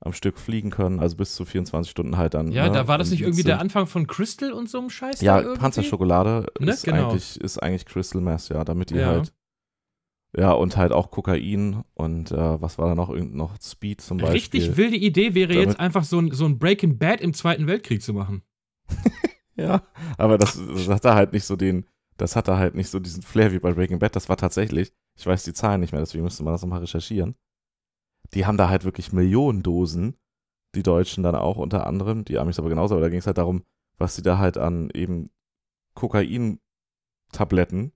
am 0.02 0.12
Stück 0.14 0.38
fliegen 0.38 0.70
können, 0.70 0.98
also 0.98 1.14
bis 1.16 1.34
zu 1.34 1.44
24 1.44 1.90
Stunden 1.90 2.16
halt 2.16 2.32
dann. 2.34 2.50
Ja, 2.50 2.64
ne, 2.66 2.72
da 2.72 2.88
war 2.88 2.96
das 2.98 3.10
nicht 3.10 3.20
irgendwie 3.20 3.42
der. 3.42 3.60
Anfang 3.60 3.86
von 3.86 4.06
Crystal 4.06 4.50
und 4.50 4.68
so 4.68 4.78
einem 4.78 4.88
Scheiß? 4.90 5.20
Ja? 5.20 5.40
Panzerschokolade 5.56 6.46
Ne, 6.58 6.72
ist, 6.72 6.84
genau. 6.84 7.10
eigentlich, 7.10 7.38
ist 7.40 7.58
eigentlich 7.62 7.84
Crystal 7.86 8.20
Mess, 8.22 8.48
ja, 8.48 8.64
damit 8.64 8.90
die 8.90 8.94
Ja. 8.96 9.06
halt. 9.06 9.32
Ja, 10.36 10.52
und 10.52 10.76
halt 10.76 10.92
auch 10.92 11.10
Kokain 11.10 11.82
und 11.94 12.30
äh, 12.30 12.60
was 12.62 12.78
war 12.78 12.88
da 12.88 12.94
noch? 12.94 13.10
Irgend 13.10 13.34
noch 13.34 13.60
Speed 13.60 14.00
zum 14.00 14.18
Beispiel. 14.18 14.34
Richtig 14.34 14.76
wilde 14.76 14.96
Idee 14.96 15.34
wäre 15.34 15.52
Damit- 15.54 15.68
jetzt 15.70 15.80
einfach 15.80 16.04
so 16.04 16.20
ein, 16.20 16.30
so 16.30 16.44
ein 16.44 16.58
Breaking 16.58 16.98
Bad 16.98 17.20
im 17.20 17.34
Zweiten 17.34 17.66
Weltkrieg 17.66 18.02
zu 18.02 18.14
machen. 18.14 18.42
Ja, 19.56 19.82
aber 20.16 20.38
das, 20.38 20.58
das 20.58 20.88
hatte 20.88 21.12
halt 21.14 21.34
nicht 21.34 21.44
so 21.44 21.54
den, 21.54 21.84
das 22.16 22.34
hatte 22.34 22.56
halt 22.56 22.74
nicht 22.74 22.88
so 22.88 22.98
diesen 22.98 23.22
Flair 23.22 23.52
wie 23.52 23.58
bei 23.58 23.74
Breaking 23.74 23.98
Bad. 23.98 24.16
Das 24.16 24.30
war 24.30 24.38
tatsächlich, 24.38 24.90
ich 25.18 25.26
weiß 25.26 25.44
die 25.44 25.52
Zahlen 25.52 25.82
nicht 25.82 25.92
mehr, 25.92 26.00
deswegen 26.00 26.24
müsste 26.24 26.42
man 26.44 26.54
das 26.54 26.62
nochmal 26.62 26.80
recherchieren. 26.80 27.34
Die 28.32 28.46
haben 28.46 28.56
da 28.56 28.70
halt 28.70 28.84
wirklich 28.84 29.12
Millionen 29.12 29.62
Dosen, 29.62 30.16
die 30.74 30.82
Deutschen 30.82 31.22
dann 31.22 31.34
auch 31.34 31.58
unter 31.58 31.86
anderem, 31.86 32.24
die 32.24 32.38
Amis 32.38 32.58
aber 32.58 32.70
genauso, 32.70 32.94
aber 32.94 33.02
da 33.02 33.10
ging 33.10 33.18
es 33.18 33.26
halt 33.26 33.36
darum, 33.36 33.62
was 33.98 34.16
sie 34.16 34.22
da 34.22 34.38
halt 34.38 34.56
an 34.56 34.88
eben 34.94 35.28
Kokain-Tabletten 35.94 37.92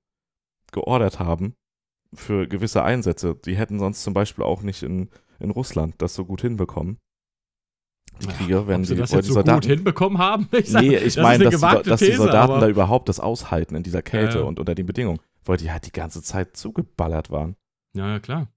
geordert 0.70 1.18
haben 1.18 1.56
für 2.14 2.46
gewisse 2.48 2.82
Einsätze. 2.82 3.34
Die 3.44 3.56
hätten 3.56 3.78
sonst 3.78 4.02
zum 4.02 4.14
Beispiel 4.14 4.44
auch 4.44 4.62
nicht 4.62 4.82
in, 4.82 5.08
in 5.38 5.50
Russland 5.50 5.94
das 5.98 6.14
so 6.14 6.24
gut 6.24 6.40
hinbekommen. 6.42 6.98
Die 8.20 8.26
Kriege, 8.28 8.66
wenn 8.68 8.82
Ob 8.82 8.86
sie 8.86 8.94
die, 8.94 9.00
das 9.00 9.10
jetzt 9.10 9.24
die 9.26 9.32
so 9.32 9.34
gut 9.40 9.46
Soldaten 9.46 9.68
hinbekommen 9.68 10.18
haben? 10.18 10.48
Ich 10.52 10.68
sag, 10.70 10.82
nee, 10.82 10.96
ich 10.96 11.16
meine, 11.16 11.44
dass, 11.50 11.60
die, 11.60 11.88
dass 11.90 12.00
die 12.00 12.06
These, 12.06 12.18
Soldaten 12.18 12.52
aber- 12.52 12.60
da 12.60 12.68
überhaupt 12.68 13.08
das 13.08 13.18
aushalten 13.20 13.74
in 13.74 13.82
dieser 13.82 14.02
Kälte 14.02 14.38
Ja. 14.38 14.44
und 14.44 14.60
unter 14.60 14.74
den 14.74 14.86
Bedingungen, 14.86 15.18
weil 15.44 15.56
die 15.56 15.72
halt 15.72 15.86
die 15.86 15.92
ganze 15.92 16.22
Zeit 16.22 16.56
zugeballert 16.56 17.30
waren. 17.30 17.56
Ja, 17.96 18.08
ja, 18.12 18.20
klar. 18.20 18.48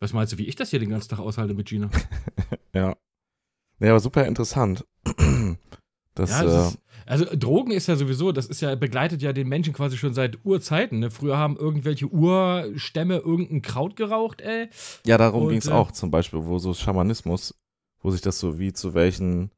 Was 0.00 0.12
meinst 0.12 0.32
du, 0.32 0.38
wie 0.38 0.46
ich 0.46 0.56
das 0.56 0.70
hier 0.70 0.78
den 0.78 0.90
ganzen 0.90 1.08
Tag 1.10 1.18
aushalte 1.20 1.54
mit 1.54 1.68
Gina? 1.68 1.90
Ja. 2.74 2.96
Ja, 3.80 3.90
aber 3.90 4.00
super 4.00 4.26
interessant. 4.26 4.84
Das, 6.14 6.30
Ja, 6.30 6.42
das 6.42 6.52
äh, 6.52 6.68
ist, 6.68 6.78
also 7.10 7.24
Drogen 7.34 7.72
ist 7.72 7.88
ja 7.88 7.96
sowieso, 7.96 8.30
das 8.30 8.46
ist 8.46 8.60
ja, 8.60 8.76
begleitet 8.76 9.20
ja 9.20 9.32
den 9.32 9.48
Menschen 9.48 9.72
quasi 9.72 9.96
schon 9.96 10.14
seit 10.14 10.44
Urzeiten. 10.44 11.00
Ne? 11.00 11.10
Früher 11.10 11.36
haben 11.36 11.56
irgendwelche 11.56 12.06
Urstämme 12.06 13.16
irgendein 13.16 13.62
Kraut 13.62 13.96
geraucht, 13.96 14.40
ey. 14.40 14.68
ja, 15.04 15.18
darum 15.18 15.48
ging 15.48 15.58
es 15.58 15.66
äh, 15.66 15.72
auch 15.72 15.90
zum 15.90 16.12
Beispiel, 16.12 16.44
wo 16.44 16.58
so 16.58 16.72
Schamanismus, 16.72 17.54
wo 18.00 18.12
sich 18.12 18.20
das 18.20 18.38
so 18.38 18.60
wie 18.60 18.72
zu 18.72 18.94
welchen 18.94 19.50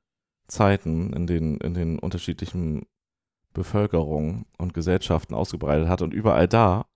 Zeiten 0.48 1.12
in 1.12 1.26
den, 1.26 1.58
in 1.58 1.74
den 1.74 1.98
unterschiedlichen 1.98 2.86
Bevölkerungen 3.52 4.46
und 4.56 4.72
Gesellschaften 4.72 5.34
ausgebreitet 5.34 5.88
hat 5.88 6.00
und 6.00 6.14
überall 6.14 6.48
da, 6.48 6.86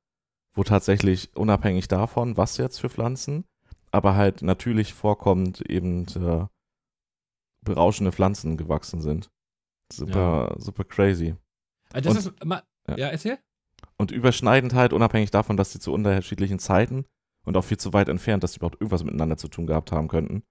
wo 0.54 0.64
tatsächlich 0.64 1.36
unabhängig 1.36 1.86
davon, 1.86 2.38
was 2.38 2.56
jetzt 2.56 2.80
für 2.80 2.88
Pflanzen, 2.88 3.44
aber 3.90 4.16
halt 4.16 4.40
natürlich 4.40 4.94
vorkommend 4.94 5.60
eben 5.60 6.06
äh, 6.16 6.46
berauschende 7.62 8.12
Pflanzen 8.12 8.56
gewachsen 8.56 9.02
sind. 9.02 9.28
Super, 9.92 10.54
super 10.58 10.84
crazy. 10.84 11.34
Also 11.92 12.10
das 12.10 12.26
Und- 12.26 12.34
ist, 12.34 12.44
ma, 12.44 12.62
ja. 12.88 12.96
ja. 12.98 13.06
erzähl? 13.08 13.38
Und 13.96 14.10
überschneidend 14.10 14.74
halt, 14.74 14.92
unabhängig 14.92 15.30
davon, 15.30 15.56
dass 15.56 15.72
sie 15.72 15.78
zu 15.78 15.92
unterschiedlichen 15.92 16.58
Zeiten 16.58 17.06
und 17.44 17.56
auch 17.56 17.64
viel 17.64 17.78
zu 17.78 17.92
weit 17.92 18.08
entfernt, 18.08 18.42
dass 18.42 18.52
sie 18.52 18.58
überhaupt 18.58 18.76
irgendwas 18.80 19.04
miteinander 19.04 19.36
zu 19.36 19.48
tun 19.48 19.66
gehabt 19.66 19.92
haben 19.92 20.08
könnten, 20.08 20.42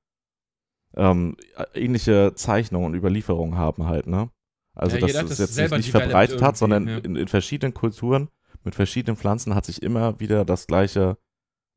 ähm, 0.95 1.35
ähnliche 1.73 2.33
Zeichnungen 2.35 2.87
und 2.87 2.95
Überlieferungen 2.95 3.57
haben 3.57 3.85
halt, 3.85 4.07
ne? 4.07 4.29
Also, 4.75 4.97
Ja, 4.97 5.07
dass 5.07 5.31
es 5.31 5.37
das 5.37 5.39
jetzt 5.57 5.71
nicht 5.71 5.87
developed 5.89 5.91
verbreitet 6.01 6.41
hat, 6.41 6.57
sondern 6.57 6.87
ja. 6.87 6.97
in, 6.97 7.15
in 7.15 7.27
verschiedenen 7.27 7.73
Kulturen 7.73 8.29
mit 8.63 8.75
verschiedenen 8.75 9.15
Pflanzen 9.15 9.55
hat 9.55 9.65
sich 9.65 9.83
immer 9.83 10.19
wieder 10.19 10.43
das 10.43 10.67
Gleiche 10.67 11.17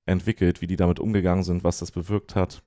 entwickelt, 0.06 0.62
wie 0.62 0.66
die 0.66 0.76
damit 0.76 0.98
umgegangen 1.00 1.44
sind, 1.44 1.64
was 1.64 1.78
das 1.78 1.90
bewirkt 1.92 2.34
hat. 2.34 2.62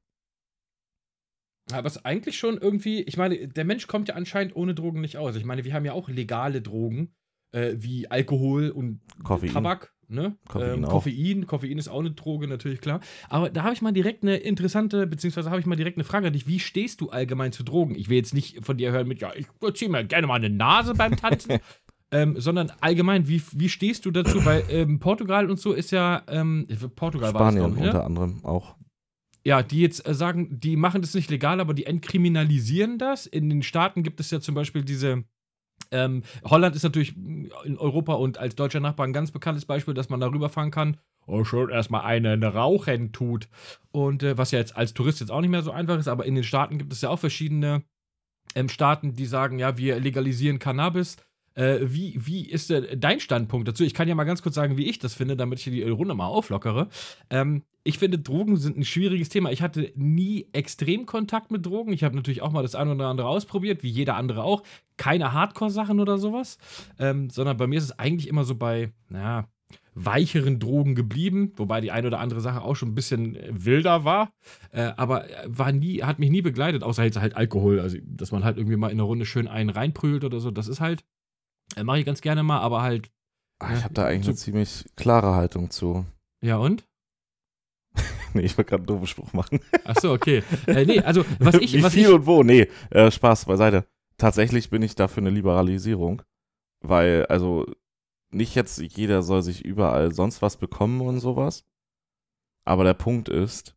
Aber 1.73 1.87
es 1.87 1.97
ist 1.97 2.05
eigentlich 2.05 2.37
schon 2.37 2.57
irgendwie, 2.57 3.01
ich 3.01 3.17
meine, 3.17 3.47
der 3.47 3.65
Mensch 3.65 3.87
kommt 3.87 4.07
ja 4.07 4.15
anscheinend 4.15 4.55
ohne 4.55 4.73
Drogen 4.73 5.01
nicht 5.01 5.17
aus. 5.17 5.35
Ich 5.35 5.45
meine, 5.45 5.63
wir 5.63 5.73
haben 5.73 5.85
ja 5.85 5.93
auch 5.93 6.09
legale 6.09 6.61
Drogen, 6.61 7.13
äh, 7.51 7.73
wie 7.75 8.09
Alkohol 8.09 8.69
und 8.69 9.01
Koffein. 9.23 9.51
Tabak, 9.51 9.93
ne? 10.07 10.37
Koffein 10.47 10.83
ähm. 10.83 10.83
Koffein. 10.83 11.47
Koffein 11.47 11.77
ist 11.77 11.87
auch 11.87 11.99
eine 11.99 12.11
Droge, 12.11 12.47
natürlich 12.47 12.81
klar. 12.81 12.99
Aber 13.29 13.49
da 13.49 13.63
habe 13.63 13.73
ich 13.73 13.81
mal 13.81 13.91
direkt 13.91 14.23
eine 14.23 14.37
interessante, 14.37 15.07
beziehungsweise 15.07 15.49
habe 15.49 15.59
ich 15.59 15.65
mal 15.65 15.75
direkt 15.75 15.97
eine 15.97 16.03
Frage 16.03 16.27
an 16.27 16.33
dich. 16.33 16.47
Wie 16.47 16.59
stehst 16.59 17.01
du 17.01 17.09
allgemein 17.09 17.51
zu 17.51 17.63
Drogen? 17.63 17.95
Ich 17.95 18.09
will 18.09 18.17
jetzt 18.17 18.33
nicht 18.33 18.63
von 18.63 18.77
dir 18.77 18.91
hören 18.91 19.07
mit, 19.07 19.21
ja, 19.21 19.31
ich 19.35 19.47
ziehe 19.73 19.89
mir 19.89 20.03
gerne 20.05 20.27
mal 20.27 20.35
eine 20.35 20.49
Nase 20.49 20.93
beim 20.93 21.15
Tanzen. 21.15 21.59
Ähm, 22.13 22.35
sondern 22.37 22.73
allgemein, 22.81 23.29
wie, 23.29 23.41
wie 23.53 23.69
stehst 23.69 24.05
du 24.05 24.11
dazu? 24.11 24.43
Weil 24.43 24.65
ähm, 24.69 24.99
Portugal 24.99 25.49
und 25.49 25.57
so 25.61 25.71
ist 25.71 25.91
ja, 25.91 26.23
ähm, 26.27 26.67
Portugal 26.93 27.33
war 27.33 27.45
das, 27.45 27.53
Spanien 27.53 27.73
ne? 27.79 27.85
unter 27.85 28.05
anderem 28.05 28.43
auch. 28.43 28.75
Ja, 29.43 29.63
die 29.63 29.81
jetzt 29.81 30.07
äh, 30.07 30.13
sagen, 30.13 30.59
die 30.59 30.75
machen 30.75 31.01
das 31.01 31.13
nicht 31.13 31.29
legal, 31.29 31.59
aber 31.59 31.73
die 31.73 31.85
entkriminalisieren 31.85 32.97
das. 32.97 33.25
In 33.25 33.49
den 33.49 33.63
Staaten 33.63 34.03
gibt 34.03 34.19
es 34.19 34.31
ja 34.31 34.39
zum 34.39 34.55
Beispiel 34.55 34.83
diese. 34.83 35.23
Ähm, 35.89 36.23
Holland 36.45 36.75
ist 36.75 36.83
natürlich 36.83 37.17
in 37.17 37.77
Europa 37.77 38.13
und 38.13 38.37
als 38.37 38.55
deutscher 38.55 38.79
Nachbar 38.79 39.07
ein 39.07 39.13
ganz 39.13 39.31
bekanntes 39.31 39.65
Beispiel, 39.65 39.93
dass 39.93 40.09
man 40.09 40.19
darüber 40.19 40.47
fahren 40.47 40.71
kann. 40.71 40.97
Oh, 41.27 41.43
schon 41.43 41.69
erstmal 41.69 42.01
einen 42.01 42.43
rauchen 42.43 43.11
tut. 43.11 43.49
Und 43.91 44.23
äh, 44.23 44.37
was 44.37 44.51
ja 44.51 44.59
jetzt 44.59 44.75
als 44.75 44.93
Tourist 44.93 45.19
jetzt 45.19 45.31
auch 45.31 45.41
nicht 45.41 45.49
mehr 45.49 45.63
so 45.63 45.71
einfach 45.71 45.97
ist, 45.97 46.07
aber 46.07 46.25
in 46.25 46.35
den 46.35 46.43
Staaten 46.43 46.77
gibt 46.77 46.93
es 46.93 47.01
ja 47.01 47.09
auch 47.09 47.19
verschiedene 47.19 47.83
ähm, 48.55 48.69
Staaten, 48.69 49.13
die 49.13 49.25
sagen, 49.25 49.59
ja, 49.59 49.77
wir 49.77 49.99
legalisieren 49.99 50.59
Cannabis. 50.59 51.17
Äh, 51.53 51.79
wie, 51.81 52.15
wie 52.25 52.49
ist 52.49 52.69
denn 52.69 52.99
dein 52.99 53.19
Standpunkt 53.19 53.67
dazu? 53.67 53.83
Ich 53.83 53.93
kann 53.93 54.07
ja 54.07 54.15
mal 54.15 54.23
ganz 54.23 54.41
kurz 54.41 54.55
sagen, 54.55 54.77
wie 54.77 54.89
ich 54.89 54.99
das 54.99 55.13
finde, 55.13 55.35
damit 55.35 55.59
ich 55.59 55.65
die 55.65 55.83
Runde 55.83 56.15
mal 56.15 56.27
auflockere. 56.27 56.87
Ähm, 57.29 57.63
ich 57.83 57.97
finde, 57.97 58.19
Drogen 58.19 58.57
sind 58.57 58.77
ein 58.77 58.83
schwieriges 58.85 59.29
Thema. 59.29 59.51
Ich 59.51 59.61
hatte 59.61 59.91
nie 59.95 60.47
extrem 60.53 61.05
Kontakt 61.05 61.49
mit 61.51 61.65
Drogen. 61.65 61.93
Ich 61.93 62.03
habe 62.03 62.15
natürlich 62.15 62.41
auch 62.41 62.51
mal 62.51 62.61
das 62.61 62.75
eine 62.75 62.93
oder 62.93 63.07
andere 63.07 63.27
ausprobiert, 63.27 63.81
wie 63.83 63.89
jeder 63.89 64.15
andere 64.15 64.43
auch. 64.43 64.61
Keine 64.97 65.33
Hardcore-Sachen 65.33 65.99
oder 65.99 66.17
sowas, 66.19 66.57
ähm, 66.99 67.29
sondern 67.31 67.57
bei 67.57 67.65
mir 67.67 67.77
ist 67.79 67.85
es 67.85 67.97
eigentlich 67.99 68.27
immer 68.27 68.43
so 68.43 68.55
bei, 68.55 68.91
naja, 69.09 69.47
weicheren 69.93 70.59
Drogen 70.59 70.95
geblieben, 70.95 71.53
wobei 71.55 71.81
die 71.81 71.91
eine 71.91 72.07
oder 72.07 72.19
andere 72.19 72.39
Sache 72.41 72.61
auch 72.61 72.75
schon 72.75 72.89
ein 72.89 72.95
bisschen 72.95 73.35
äh, 73.35 73.49
wilder 73.51 74.03
war, 74.05 74.31
äh, 74.71 74.91
aber 74.97 75.29
äh, 75.29 75.47
war 75.47 75.71
nie, 75.71 76.01
hat 76.03 76.19
mich 76.19 76.29
nie 76.29 76.41
begleitet, 76.41 76.83
außer 76.83 77.03
jetzt 77.03 77.19
halt 77.19 77.35
Alkohol, 77.35 77.79
also 77.79 77.97
dass 78.03 78.31
man 78.31 78.43
halt 78.43 78.57
irgendwie 78.57 78.75
mal 78.77 78.87
in 78.87 78.93
eine 78.93 79.03
Runde 79.03 79.25
schön 79.25 79.47
einen 79.47 79.69
reinprügelt 79.69 80.23
oder 80.23 80.39
so, 80.39 80.51
das 80.51 80.67
ist 80.67 80.81
halt, 80.81 81.03
äh, 81.77 81.83
mache 81.83 81.99
ich 81.99 82.05
ganz 82.05 82.21
gerne 82.21 82.43
mal, 82.43 82.59
aber 82.59 82.81
halt, 82.81 83.09
Ja, 83.61 83.73
Ich 83.77 83.83
habe 83.83 83.93
da 83.93 84.05
eigentlich 84.05 84.25
so- 84.25 84.31
eine 84.31 84.37
ziemlich 84.37 84.85
klare 84.95 85.35
Haltung 85.35 85.69
zu. 85.71 86.05
ja 86.41 86.57
und? 86.57 86.85
Nee, 88.35 88.41
ich 88.43 88.57
wollte 88.57 88.69
gerade 88.69 88.81
einen 88.81 88.87
doofen 88.87 89.07
Spruch 89.07 89.33
machen. 89.33 89.59
Achso, 89.83 90.13
okay. 90.13 90.43
äh, 90.67 90.85
nee, 90.85 90.99
also 90.99 91.25
was 91.39 91.55
ich, 91.55 91.73
Wie 91.73 91.83
was 91.83 91.93
viel 91.93 92.07
ich, 92.07 92.13
und 92.13 92.25
wo? 92.25 92.43
Nee, 92.43 92.67
äh, 92.89 93.11
Spaß 93.11 93.45
beiseite. 93.45 93.85
Tatsächlich 94.17 94.69
bin 94.69 94.81
ich 94.81 94.95
dafür 94.95 95.23
eine 95.23 95.29
Liberalisierung, 95.31 96.21
weil, 96.81 97.25
also, 97.27 97.65
nicht 98.29 98.55
jetzt 98.55 98.79
jeder 98.79 99.23
soll 99.23 99.41
sich 99.41 99.65
überall 99.65 100.13
sonst 100.13 100.41
was 100.41 100.57
bekommen 100.57 101.01
und 101.01 101.19
sowas. 101.19 101.65
Aber 102.63 102.83
der 102.83 102.93
Punkt 102.93 103.27
ist, 103.29 103.75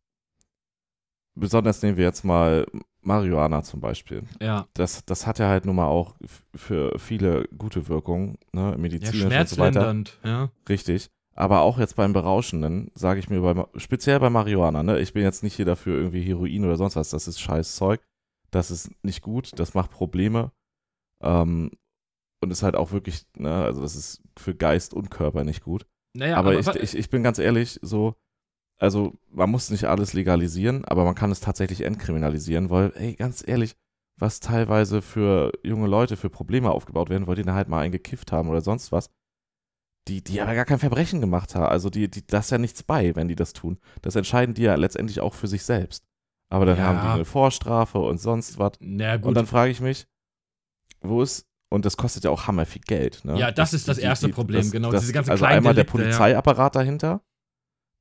besonders 1.33 1.81
nehmen 1.81 1.97
wir 1.97 2.05
jetzt 2.05 2.23
mal 2.23 2.65
Marihuana 3.01 3.63
zum 3.63 3.81
Beispiel. 3.81 4.23
ja, 4.41 4.67
Das, 4.73 5.05
das 5.05 5.27
hat 5.27 5.39
ja 5.39 5.47
halt 5.47 5.65
nun 5.65 5.75
mal 5.75 5.87
auch 5.87 6.15
für 6.55 6.97
viele 6.97 7.47
gute 7.57 7.87
Wirkungen, 7.87 8.37
ne, 8.51 8.71
ja, 8.71 8.77
medizinisch 8.77 9.23
und 9.35 9.49
so 9.49 9.57
weiter. 9.57 9.95
ja. 10.23 10.49
Richtig. 10.67 11.09
Aber 11.37 11.61
auch 11.61 11.77
jetzt 11.77 11.97
beim 11.97 12.13
Berauschenden, 12.13 12.91
sage 12.95 13.19
ich 13.19 13.29
mir, 13.29 13.41
bei, 13.41 13.65
speziell 13.77 14.19
bei 14.19 14.29
Marihuana, 14.29 14.83
ne? 14.83 14.99
Ich 14.99 15.11
bin 15.13 15.23
jetzt 15.23 15.43
nicht 15.43 15.55
hier 15.55 15.65
dafür 15.65 15.97
irgendwie 15.97 16.21
Heroin 16.21 16.63
oder 16.63 16.77
sonst 16.77 16.95
was. 16.95 17.09
Das 17.09 17.27
ist 17.27 17.41
scheiß 17.41 17.75
Zeug. 17.75 18.01
Das 18.51 18.71
ist 18.71 18.89
nicht 19.03 19.21
gut. 19.21 19.51
Das 19.59 19.73
macht 19.73 19.91
Probleme. 19.91 20.53
Ähm, 21.21 21.71
und 22.41 22.51
ist 22.51 22.63
halt 22.63 22.75
auch 22.75 22.91
wirklich, 22.91 23.25
ne? 23.35 23.53
Also, 23.65 23.81
das 23.81 23.95
ist 23.95 24.21
für 24.37 24.55
Geist 24.55 24.93
und 24.93 25.11
Körper 25.11 25.43
nicht 25.43 25.61
gut. 25.61 25.85
Naja, 26.13 26.37
aber 26.37 26.51
aber, 26.57 26.59
ich, 26.59 26.93
ich, 26.93 26.95
ich 26.97 27.09
bin 27.09 27.21
ganz 27.21 27.37
ehrlich, 27.37 27.79
so, 27.81 28.15
also, 28.77 29.13
man 29.29 29.49
muss 29.49 29.69
nicht 29.69 29.85
alles 29.85 30.13
legalisieren, 30.13 30.85
aber 30.85 31.03
man 31.03 31.15
kann 31.15 31.31
es 31.31 31.41
tatsächlich 31.41 31.81
entkriminalisieren, 31.81 32.69
weil, 32.69 32.93
ey, 32.95 33.15
ganz 33.15 33.45
ehrlich, 33.45 33.75
was 34.17 34.39
teilweise 34.39 35.01
für 35.01 35.51
junge 35.63 35.87
Leute 35.87 36.15
für 36.15 36.29
Probleme 36.29 36.71
aufgebaut 36.71 37.09
werden, 37.09 37.27
weil 37.27 37.35
die 37.35 37.43
dann 37.43 37.55
halt 37.55 37.67
mal 37.67 37.81
einen 37.81 37.91
gekifft 37.91 38.31
haben 38.31 38.49
oder 38.49 38.61
sonst 38.61 38.93
was, 38.93 39.09
die, 40.07 40.23
die 40.23 40.39
aber 40.41 40.53
gar 40.55 40.65
kein 40.65 40.79
Verbrechen 40.79 41.19
gemacht 41.21 41.55
haben. 41.55 41.65
Also 41.65 41.89
die, 41.89 42.09
die, 42.09 42.25
da 42.25 42.39
ist 42.39 42.51
ja 42.51 42.57
nichts 42.57 42.83
bei, 42.83 43.15
wenn 43.15 43.27
die 43.27 43.35
das 43.35 43.53
tun. 43.53 43.79
Das 44.01 44.15
entscheiden 44.15 44.53
die 44.53 44.63
ja 44.63 44.75
letztendlich 44.75 45.19
auch 45.21 45.33
für 45.33 45.47
sich 45.47 45.63
selbst. 45.63 46.05
Aber 46.49 46.65
dann 46.65 46.77
Ja. 46.77 46.83
haben 46.85 47.01
die 47.01 47.07
eine 47.07 47.25
Vorstrafe 47.25 47.97
und 47.99 48.19
sonst 48.19 48.59
was. 48.59 48.73
na 48.79 49.17
gut, 49.17 49.25
Und 49.25 49.33
dann 49.33 49.47
frage 49.47 49.71
ich 49.71 49.81
mich, 49.81 50.05
wo 51.01 51.21
ist, 51.21 51.47
und 51.69 51.85
das 51.85 51.97
kostet 51.97 52.23
ja 52.23 52.29
auch 52.29 52.45
hammer 52.47 52.65
viel 52.65 52.81
Geld. 52.85 53.25
Ne? 53.25 53.37
Ja, 53.39 53.51
das 53.51 53.73
ist 53.73 53.87
das 53.87 53.97
erste 53.97 54.29
Problem, 54.29 54.69
genau, 54.69 54.91
diese 54.91 55.11
ganzen 55.11 55.31
Also 55.31 55.45
einmal 55.45 55.73
der 55.73 55.83
Delikte, 55.85 55.97
ja. 56.01 56.05
Polizeiapparat 56.05 56.75
dahinter, 56.75 57.21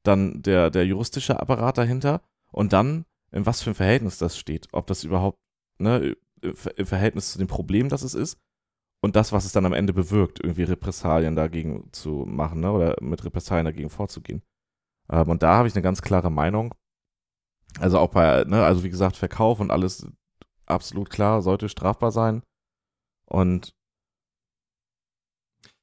dann 0.03 0.43
der, 0.43 0.71
der 0.71 0.85
juristische 0.87 1.41
Apparat 1.41 1.79
dahinter 1.79 2.21
und 2.53 2.73
dann, 2.75 3.07
in 3.33 3.47
was 3.47 3.63
für 3.63 3.71
ein 3.71 3.75
Verhältnis 3.75 4.19
das 4.19 4.39
steht. 4.39 4.69
Ob 4.73 4.87
das 4.87 5.03
überhaupt 5.05 5.39
ne, 5.79 6.15
im 6.43 6.87
Verhältnis 6.87 7.33
zu 7.33 7.39
dem 7.39 7.49
Problem, 7.49 7.89
das 7.89 8.03
es 8.03 8.13
ist 8.15 8.39
und 9.05 9.17
das, 9.17 9.33
was 9.33 9.45
es 9.45 9.53
dann 9.53 9.67
am 9.67 9.75
Ende 9.75 9.93
bewirkt, 9.93 10.41
irgendwie 10.43 10.63
Repressalien 10.63 11.37
dagegen 11.37 11.93
zu 11.93 12.25
machen 12.27 12.61
ne, 12.61 12.73
oder 12.73 12.97
mit 13.03 13.23
Repressalien 13.23 13.67
dagegen 13.67 13.91
vorzugehen. 13.91 14.43
Ähm, 15.11 15.29
und 15.29 15.43
da 15.43 15.57
habe 15.57 15.69
ich 15.69 15.75
eine 15.75 15.83
ganz 15.83 16.01
klare 16.01 16.31
Meinung. 16.31 16.75
Also 17.79 17.99
auch 17.99 18.11
bei, 18.11 18.45
ne, 18.45 18.65
also 18.65 18.83
wie 18.83 18.89
gesagt, 18.89 19.17
Verkauf 19.17 19.61
und 19.61 19.71
alles 19.71 20.07
absolut 20.65 21.11
klar, 21.11 21.43
sollte 21.43 21.69
strafbar 21.69 22.13
sein. 22.13 22.43
Und 23.29 23.75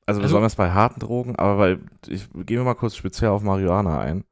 also, 0.08 0.20
Also- 0.20 0.22
besonders 0.22 0.56
bei 0.56 0.72
harten 0.72 1.00
Drogen, 1.00 1.36
aber 1.36 1.60
weil, 1.60 1.86
ich 2.08 2.28
gehe 2.34 2.58
mir 2.58 2.66
mal 2.66 2.74
kurz 2.74 2.96
speziell 2.96 3.30
auf 3.30 3.44
Marihuana 3.44 4.00
ein. 4.00 4.26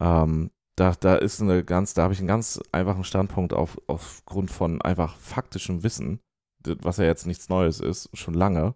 Ähm, 0.00 0.52
da, 0.76 0.92
da 0.92 1.16
ist 1.16 1.42
eine 1.42 1.64
ganz, 1.64 1.94
da 1.94 2.04
habe 2.04 2.14
ich 2.14 2.20
einen 2.20 2.28
ganz 2.28 2.60
einfachen 2.70 3.02
Standpunkt 3.02 3.52
auf, 3.52 3.76
aufgrund 3.88 4.52
von 4.52 4.80
einfach 4.80 5.16
faktischem 5.16 5.82
Wissen, 5.82 6.20
was 6.64 6.98
ja 6.98 7.04
jetzt 7.04 7.26
nichts 7.26 7.48
Neues 7.48 7.80
ist, 7.80 8.10
schon 8.16 8.34
lange. 8.34 8.74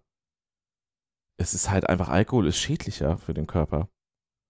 Es 1.36 1.54
ist 1.54 1.70
halt 1.70 1.88
einfach, 1.88 2.08
Alkohol 2.08 2.46
ist 2.46 2.58
schädlicher 2.58 3.18
für 3.18 3.34
den 3.34 3.46
Körper. 3.46 3.88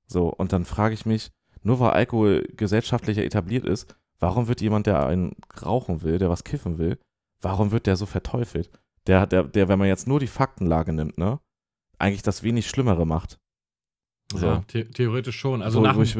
So, 0.07 0.29
und 0.29 0.53
dann 0.53 0.65
frage 0.65 0.95
ich 0.95 1.07
mich, 1.07 1.33
nur 1.63 1.81
weil 1.81 1.91
Alkohol 1.91 2.47
gesellschaftlicher 2.57 3.25
etabliert 3.25 3.65
ist, 3.65 3.97
warum 4.21 4.49
wird 4.49 4.61
jemand, 4.61 4.87
der 4.87 5.07
einen 5.07 5.37
rauchen 5.63 6.03
will, 6.03 6.19
der 6.19 6.31
was 6.31 6.45
kiffen 6.45 6.79
will, 6.79 6.99
warum 7.41 7.71
wird 7.71 7.87
der 7.87 7.97
so 7.97 8.07
verteufelt? 8.07 8.71
Der, 9.07 9.27
der, 9.27 9.45
der, 9.45 9.69
wenn 9.69 9.79
man 9.79 9.89
jetzt 9.89 10.07
nur 10.07 10.21
die 10.21 10.27
Faktenlage 10.27 10.93
nimmt, 10.93 11.19
ne, 11.19 11.41
eigentlich 11.99 12.23
das 12.23 12.43
wenig 12.43 12.69
Schlimmere 12.69 13.07
macht. 13.07 13.39
So. 14.33 14.47
ja, 14.47 14.65
the 14.73 14.85
theoretisch 14.85 15.39
schon. 15.39 15.63
Also 15.63 15.79
so, 15.79 15.83
nach, 15.83 15.99
ich, 15.99 16.17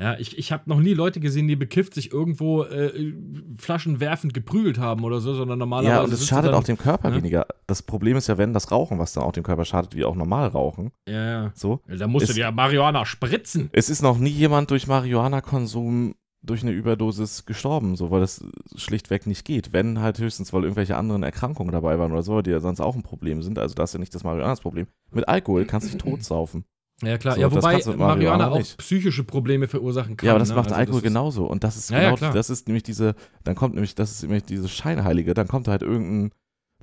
Ja, 0.00 0.16
ich, 0.18 0.38
ich 0.38 0.52
habe 0.52 0.62
noch 0.66 0.78
nie 0.78 0.94
Leute 0.94 1.18
gesehen, 1.18 1.48
die 1.48 1.56
bekifft 1.56 1.92
sich 1.94 2.12
irgendwo 2.12 2.62
äh, 2.62 3.12
Flaschen 3.58 3.98
werfend 3.98 4.32
geprügelt 4.32 4.78
haben 4.78 5.02
oder 5.02 5.20
so, 5.20 5.34
sondern 5.34 5.58
normalerweise. 5.58 5.94
ja, 5.96 6.02
und 6.02 6.12
es 6.12 6.20
du 6.20 6.26
schadet 6.26 6.52
dann, 6.52 6.54
auch 6.54 6.62
dem 6.64 6.78
Körper 6.78 7.10
ne? 7.10 7.16
weniger. 7.16 7.46
Das 7.66 7.82
Problem 7.82 8.16
ist 8.16 8.28
ja, 8.28 8.38
wenn 8.38 8.52
das 8.52 8.70
Rauchen, 8.70 9.00
was 9.00 9.12
dann 9.12 9.24
auch 9.24 9.32
dem 9.32 9.42
Körper 9.42 9.64
schadet, 9.64 9.96
wie 9.96 10.04
auch 10.04 10.14
normal 10.14 10.48
rauchen. 10.48 10.92
Ja, 11.08 11.24
ja. 11.44 11.52
So. 11.54 11.80
Da 11.88 12.06
musst 12.06 12.28
du 12.28 12.30
Es- 12.30 12.34
dir 12.36 12.42
ja 12.42 12.50
Marihuana 12.52 13.04
spritzen. 13.04 13.70
Es 13.72 13.90
ist 13.90 14.02
noch 14.02 14.18
nie 14.18 14.30
jemand 14.30 14.70
durch 14.70 14.86
Marihuana-Konsum 14.86 16.14
durch 16.40 16.62
eine 16.62 16.70
Überdosis 16.70 17.46
gestorben, 17.46 17.96
so 17.96 18.12
weil 18.12 18.20
das 18.20 18.44
schlichtweg 18.76 19.26
nicht 19.26 19.44
geht. 19.44 19.72
Wenn 19.72 20.00
halt 20.00 20.20
höchstens, 20.20 20.52
weil 20.52 20.62
irgendwelche 20.62 20.96
anderen 20.96 21.24
Erkrankungen 21.24 21.72
dabei 21.72 21.98
waren 21.98 22.12
oder 22.12 22.22
so, 22.22 22.40
die 22.42 22.50
ja 22.52 22.60
sonst 22.60 22.80
auch 22.80 22.94
ein 22.94 23.02
Problem 23.02 23.42
sind. 23.42 23.58
Also 23.58 23.74
das 23.74 23.90
ist 23.90 23.94
ja 23.94 23.98
nicht 24.00 24.14
das 24.14 24.22
Marihuana 24.22 24.50
das 24.52 24.60
Problem. 24.60 24.86
Mit 25.10 25.26
Alkohol 25.28 25.64
kannst 25.64 25.88
du 25.88 25.92
dich 25.92 26.00
totsaufen. 26.00 26.64
Ja, 27.02 27.16
klar. 27.16 27.34
So, 27.36 27.40
ja, 27.40 27.48
das 27.48 27.62
wobei 27.64 27.96
Marihuana, 27.96 28.48
auch 28.50 28.58
nicht. 28.58 28.76
psychische 28.78 29.22
Probleme 29.22 29.68
verursachen 29.68 30.16
kann. 30.16 30.26
Ja, 30.26 30.32
aber 30.32 30.40
das 30.40 30.48
ne? 30.48 30.56
macht 30.56 30.66
Also 30.66 30.76
Alkohol 30.76 30.98
ist- 30.98 31.04
genauso. 31.04 31.46
Und 31.46 31.62
das 31.64 31.76
ist 31.76 31.90
Ja, 31.90 31.98
ja, 31.98 32.04
genau, 32.08 32.16
klar. 32.16 32.32
das 32.34 32.50
ist 32.50 32.66
nämlich 32.66 32.82
diese, 32.82 33.14
dann 33.44 33.54
kommt 33.54 33.74
nämlich, 33.74 33.94
das 33.94 34.10
ist 34.10 34.22
nämlich 34.22 34.42
diese 34.44 34.68
Scheinheilige, 34.68 35.32
dann 35.34 35.46
kommt 35.46 35.68
halt 35.68 35.82
irgendein 35.82 36.32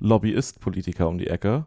Lobbyist-Politiker 0.00 1.08
um 1.08 1.18
die 1.18 1.26
Ecke, 1.26 1.66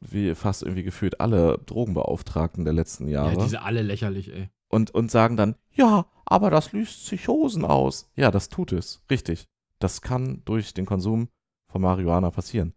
wie 0.00 0.34
fast 0.34 0.62
irgendwie 0.62 0.82
gefühlt 0.84 1.20
alle 1.20 1.58
Drogenbeauftragten 1.66 2.64
der 2.64 2.74
letzten 2.74 3.08
Ja, 3.08 3.24
Jahre, 3.26 3.42
die 3.42 3.48
sind 3.50 3.62
alle 3.62 3.82
lächerlich, 3.82 4.32
ey. 4.32 4.50
und, 4.68 4.92
und 4.92 5.10
sagen 5.10 5.36
dann, 5.36 5.56
ja, 5.72 6.06
aber 6.26 6.50
das 6.50 6.72
löst 6.72 7.00
Psychosen 7.04 7.64
aus. 7.64 8.10
Ja, 8.16 8.30
das 8.30 8.48
tut 8.48 8.72
es, 8.72 9.02
richtig. 9.10 9.46
Das 9.80 10.00
kann 10.00 10.42
durch 10.44 10.74
den 10.74 10.86
Konsum 10.86 11.28
von 11.70 11.82
Marihuana 11.82 12.30
passieren. 12.30 12.72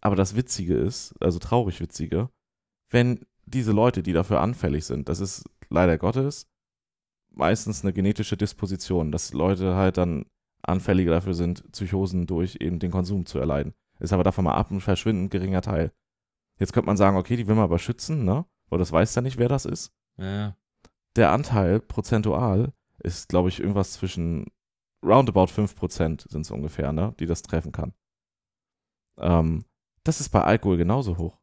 Aber 0.00 0.16
das 0.16 0.36
Witzige 0.36 0.74
ist, 0.76 1.14
also 1.20 1.38
traurig 1.38 1.80
Witzige, 1.80 2.28
wenn 2.90 3.24
diese 3.46 3.72
Leute, 3.72 4.02
die 4.02 4.12
dafür 4.12 4.40
anfällig 4.40 4.84
sind, 4.84 5.08
das 5.08 5.20
ist 5.20 5.44
leider 5.68 5.98
Gottes 5.98 6.46
meistens 7.36 7.82
eine 7.82 7.92
genetische 7.92 8.36
Disposition, 8.36 9.12
dass 9.12 9.32
Leute 9.32 9.74
halt 9.74 9.98
dann 9.98 10.26
anfälliger 10.62 11.12
dafür 11.12 11.34
sind, 11.34 11.70
Psychosen 11.72 12.26
durch 12.26 12.56
eben 12.60 12.78
den 12.78 12.90
Konsum 12.90 13.26
zu 13.26 13.38
erleiden. 13.38 13.74
Ist 13.98 14.12
aber 14.12 14.24
davon 14.24 14.44
mal 14.44 14.54
ab 14.54 14.70
ein 14.70 14.80
verschwindend 14.80 15.30
geringer 15.30 15.60
Teil. 15.60 15.92
Jetzt 16.58 16.72
könnte 16.72 16.86
man 16.86 16.96
sagen, 16.96 17.16
okay, 17.16 17.36
die 17.36 17.46
will 17.46 17.54
man 17.54 17.64
aber 17.64 17.78
schützen, 17.78 18.24
ne? 18.24 18.46
Weil 18.68 18.78
das 18.78 18.92
weiß 18.92 19.14
ja 19.14 19.22
nicht, 19.22 19.38
wer 19.38 19.48
das 19.48 19.64
ist. 19.66 19.92
Ja. 20.16 20.56
Der 21.16 21.32
Anteil 21.32 21.80
prozentual 21.80 22.72
ist, 22.98 23.28
glaube 23.28 23.48
ich, 23.48 23.60
irgendwas 23.60 23.92
zwischen 23.92 24.46
roundabout 25.04 25.46
5% 25.46 26.30
sind 26.30 26.40
es 26.40 26.50
ungefähr, 26.50 26.92
ne? 26.92 27.14
Die 27.18 27.26
das 27.26 27.42
treffen 27.42 27.72
kann. 27.72 27.92
Ähm, 29.18 29.64
das 30.02 30.20
ist 30.20 30.30
bei 30.30 30.42
Alkohol 30.42 30.76
genauso 30.76 31.18
hoch. 31.18 31.38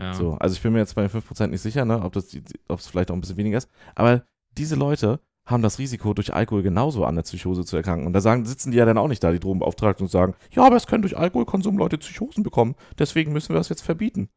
Ja. 0.00 0.14
So, 0.14 0.32
also 0.34 0.54
ich 0.54 0.62
bin 0.62 0.72
mir 0.72 0.78
jetzt 0.80 0.94
bei 0.94 1.02
den 1.02 1.10
5% 1.10 1.48
nicht 1.48 1.60
sicher, 1.62 1.84
ne, 1.84 2.02
ob 2.02 2.12
das 2.12 2.28
die- 2.28 2.42
ob 2.68 2.78
es 2.80 2.86
vielleicht 2.86 3.10
auch 3.10 3.14
ein 3.14 3.20
bisschen 3.20 3.36
weniger 3.36 3.58
ist. 3.58 3.68
Aber 3.94 4.24
diese 4.56 4.76
Leute 4.76 5.20
haben 5.46 5.62
das 5.62 5.78
Risiko, 5.78 6.14
durch 6.14 6.32
Alkohol 6.32 6.62
genauso 6.62 7.04
an 7.04 7.16
der 7.16 7.22
Psychose 7.22 7.64
zu 7.64 7.76
erkranken. 7.76 8.06
Und 8.06 8.12
da 8.12 8.20
sagen, 8.20 8.44
sitzen 8.44 8.70
die 8.70 8.76
ja 8.78 8.84
dann 8.84 8.98
auch 8.98 9.08
nicht 9.08 9.24
da, 9.24 9.32
die 9.32 9.40
Drogenbeauftragten, 9.40 10.04
und 10.04 10.10
sagen, 10.10 10.34
ja, 10.52 10.64
aber 10.64 10.76
es 10.76 10.86
können 10.86 11.02
durch 11.02 11.16
Alkoholkonsum 11.16 11.76
Leute 11.78 11.98
Psychosen 11.98 12.44
bekommen. 12.44 12.76
Deswegen 12.98 13.32
müssen 13.32 13.48
wir 13.50 13.56
das 13.56 13.68
jetzt 13.68 13.82
verbieten. 13.82 14.28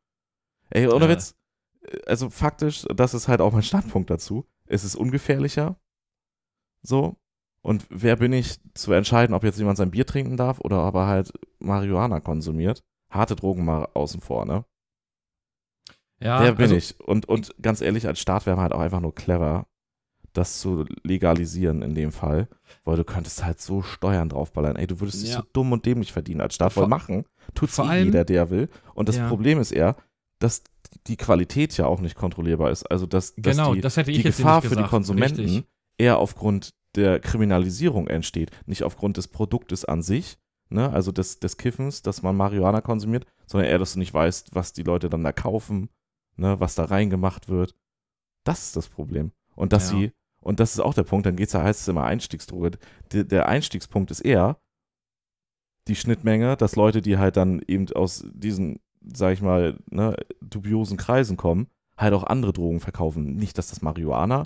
Ey, 0.70 0.88
ohne 0.88 1.06
Ja. 1.06 1.12
Witz, 1.12 1.36
also 2.08 2.30
faktisch, 2.30 2.86
das 2.96 3.14
ist 3.14 3.28
halt 3.28 3.42
auch 3.42 3.52
mein 3.52 3.62
Standpunkt 3.64 4.10
dazu. 4.10 4.46
Es 4.66 4.84
ist 4.84 4.96
ungefährlicher. 4.96 5.76
So. 6.82 7.18
Und 7.62 7.86
wer 7.90 8.16
bin 8.18 8.34
ich 8.34 8.60
zu 8.74 8.92
entscheiden, 8.94 9.34
ob 9.36 9.44
jetzt 9.44 9.60
jemand 9.60 9.78
sein 9.78 9.92
Bier 9.92 10.06
trinken 10.06 10.36
darf 10.36 10.60
oder 10.60 10.78
aber 10.80 11.08
halt 11.08 11.32
Marihuana 11.60 12.20
konsumiert? 12.20 12.84
Harte 13.10 13.36
Drogen 13.36 13.64
mal 13.64 13.88
außen 13.94 14.20
vor, 14.22 14.46
ne? 14.46 14.66
Ja, 16.22 16.42
Wer 16.42 16.54
bin 16.54 16.64
also, 16.64 16.76
ich? 16.76 17.00
Und, 17.00 17.28
und 17.28 17.54
ganz 17.62 17.82
ehrlich, 17.82 18.08
als 18.08 18.20
Staat 18.20 18.46
wäre 18.46 18.56
man 18.56 18.64
halt 18.64 18.74
auch 18.74 18.80
einfach 18.80 19.02
nur 19.02 19.14
clever, 19.16 19.68
das 20.34 20.60
zu 20.60 20.86
legalisieren 21.04 21.82
in 21.84 21.94
dem 21.94 22.12
Fall, 22.12 22.48
weil 22.86 22.98
du 22.98 23.04
könntest 23.04 23.46
halt 23.46 23.62
so 23.62 23.82
Steuern 23.84 24.30
draufballern. 24.30 24.76
Ey, 24.78 24.88
du 24.88 25.00
würdest 25.00 25.22
dich 25.22 25.30
Ja. 25.32 25.38
so 25.38 25.44
dumm 25.54 25.72
und 25.74 25.86
dämlich 25.86 26.12
verdienen 26.12 26.42
als 26.42 26.56
Staat. 26.56 26.74
Vor- 26.74 26.88
machen, 26.88 27.26
tut's 27.54 27.76
vor 27.76 27.86
eh 27.86 27.90
allem- 27.90 28.06
jeder, 28.06 28.26
der 28.26 28.50
will. 28.50 28.70
Und 28.96 29.10
das 29.10 29.18
Ja. 29.18 29.28
Problem 29.28 29.60
ist 29.60 29.72
eher, 29.72 29.96
dass 30.40 30.64
die 31.08 31.18
Qualität 31.18 31.78
ja 31.78 31.86
auch 31.86 32.02
nicht 32.02 32.16
kontrollierbar 32.16 32.72
ist. 32.72 32.84
Also, 32.90 33.06
dass, 33.06 33.36
dass 33.36 33.56
Genau, 33.58 33.76
die, 33.76 33.82
das 33.82 33.96
hätte 33.98 34.12
ich 34.12 34.18
die 34.18 34.24
Gefahr 34.24 34.62
für 34.62 34.76
die. 34.76 34.84
Konsumenten 34.84 35.42
Richtig. 35.42 35.66
eher 35.98 36.18
aufgrund 36.18 36.74
der 36.96 37.20
Kriminalisierung 37.20 38.08
entsteht, 38.08 38.52
nicht 38.66 38.84
aufgrund 38.84 39.18
des 39.18 39.28
Produktes 39.28 39.86
an 39.86 40.02
sich, 40.02 40.38
ne? 40.70 40.92
also 40.92 41.12
des, 41.12 41.40
des 41.40 41.58
Kiffens, 41.58 42.02
dass 42.02 42.22
man 42.24 42.36
Marihuana 42.36 42.82
konsumiert, 42.82 43.26
sondern 43.46 43.70
eher, 43.70 43.78
dass 43.80 43.94
du 43.94 44.00
nicht 44.00 44.14
weißt, 44.14 44.54
was 44.54 44.74
die 44.74 44.84
Leute 44.84 45.10
dann 45.10 45.24
da 45.24 45.32
kaufen, 45.32 45.90
ne? 46.38 46.60
was 46.60 46.76
da 46.76 46.86
reingemacht 46.86 47.50
wird. 47.50 47.76
Das 48.44 48.64
ist 48.64 48.76
das 48.76 48.88
Problem. 48.90 49.32
Und 49.56 49.74
dass 49.74 49.92
Ja. 49.92 49.98
sie, 49.98 50.12
und 50.42 50.60
das 50.60 50.74
ist 50.74 50.80
auch 50.80 50.94
der 50.94 51.04
Punkt, 51.04 51.26
dann 51.26 51.36
geht's 51.36 51.54
ja, 51.54 51.64
heißt 51.64 51.82
es 51.82 51.88
immer 51.88 52.04
Einstiegsdroge. 52.04 52.72
Der, 53.12 53.24
der 53.24 53.48
Einstiegspunkt 53.48 54.12
ist 54.12 54.20
eher 54.22 54.58
die 55.88 55.96
Schnittmenge, 55.96 56.56
dass 56.58 56.76
Leute, 56.76 57.02
die 57.02 57.18
halt 57.18 57.38
dann 57.38 57.62
eben 57.68 57.92
aus 57.94 58.26
diesen, 58.34 58.80
sag 59.02 59.34
ich 59.34 59.42
mal, 59.42 59.78
ne, 59.90 60.16
dubiosen 60.42 60.98
Kreisen 60.98 61.38
kommen, 61.38 61.68
halt 61.98 62.14
auch 62.14 62.24
andere 62.24 62.54
Drogen 62.54 62.80
verkaufen. 62.80 63.36
Nicht, 63.36 63.58
dass 63.58 63.68
das 63.70 63.82
Marihuana 63.82 64.44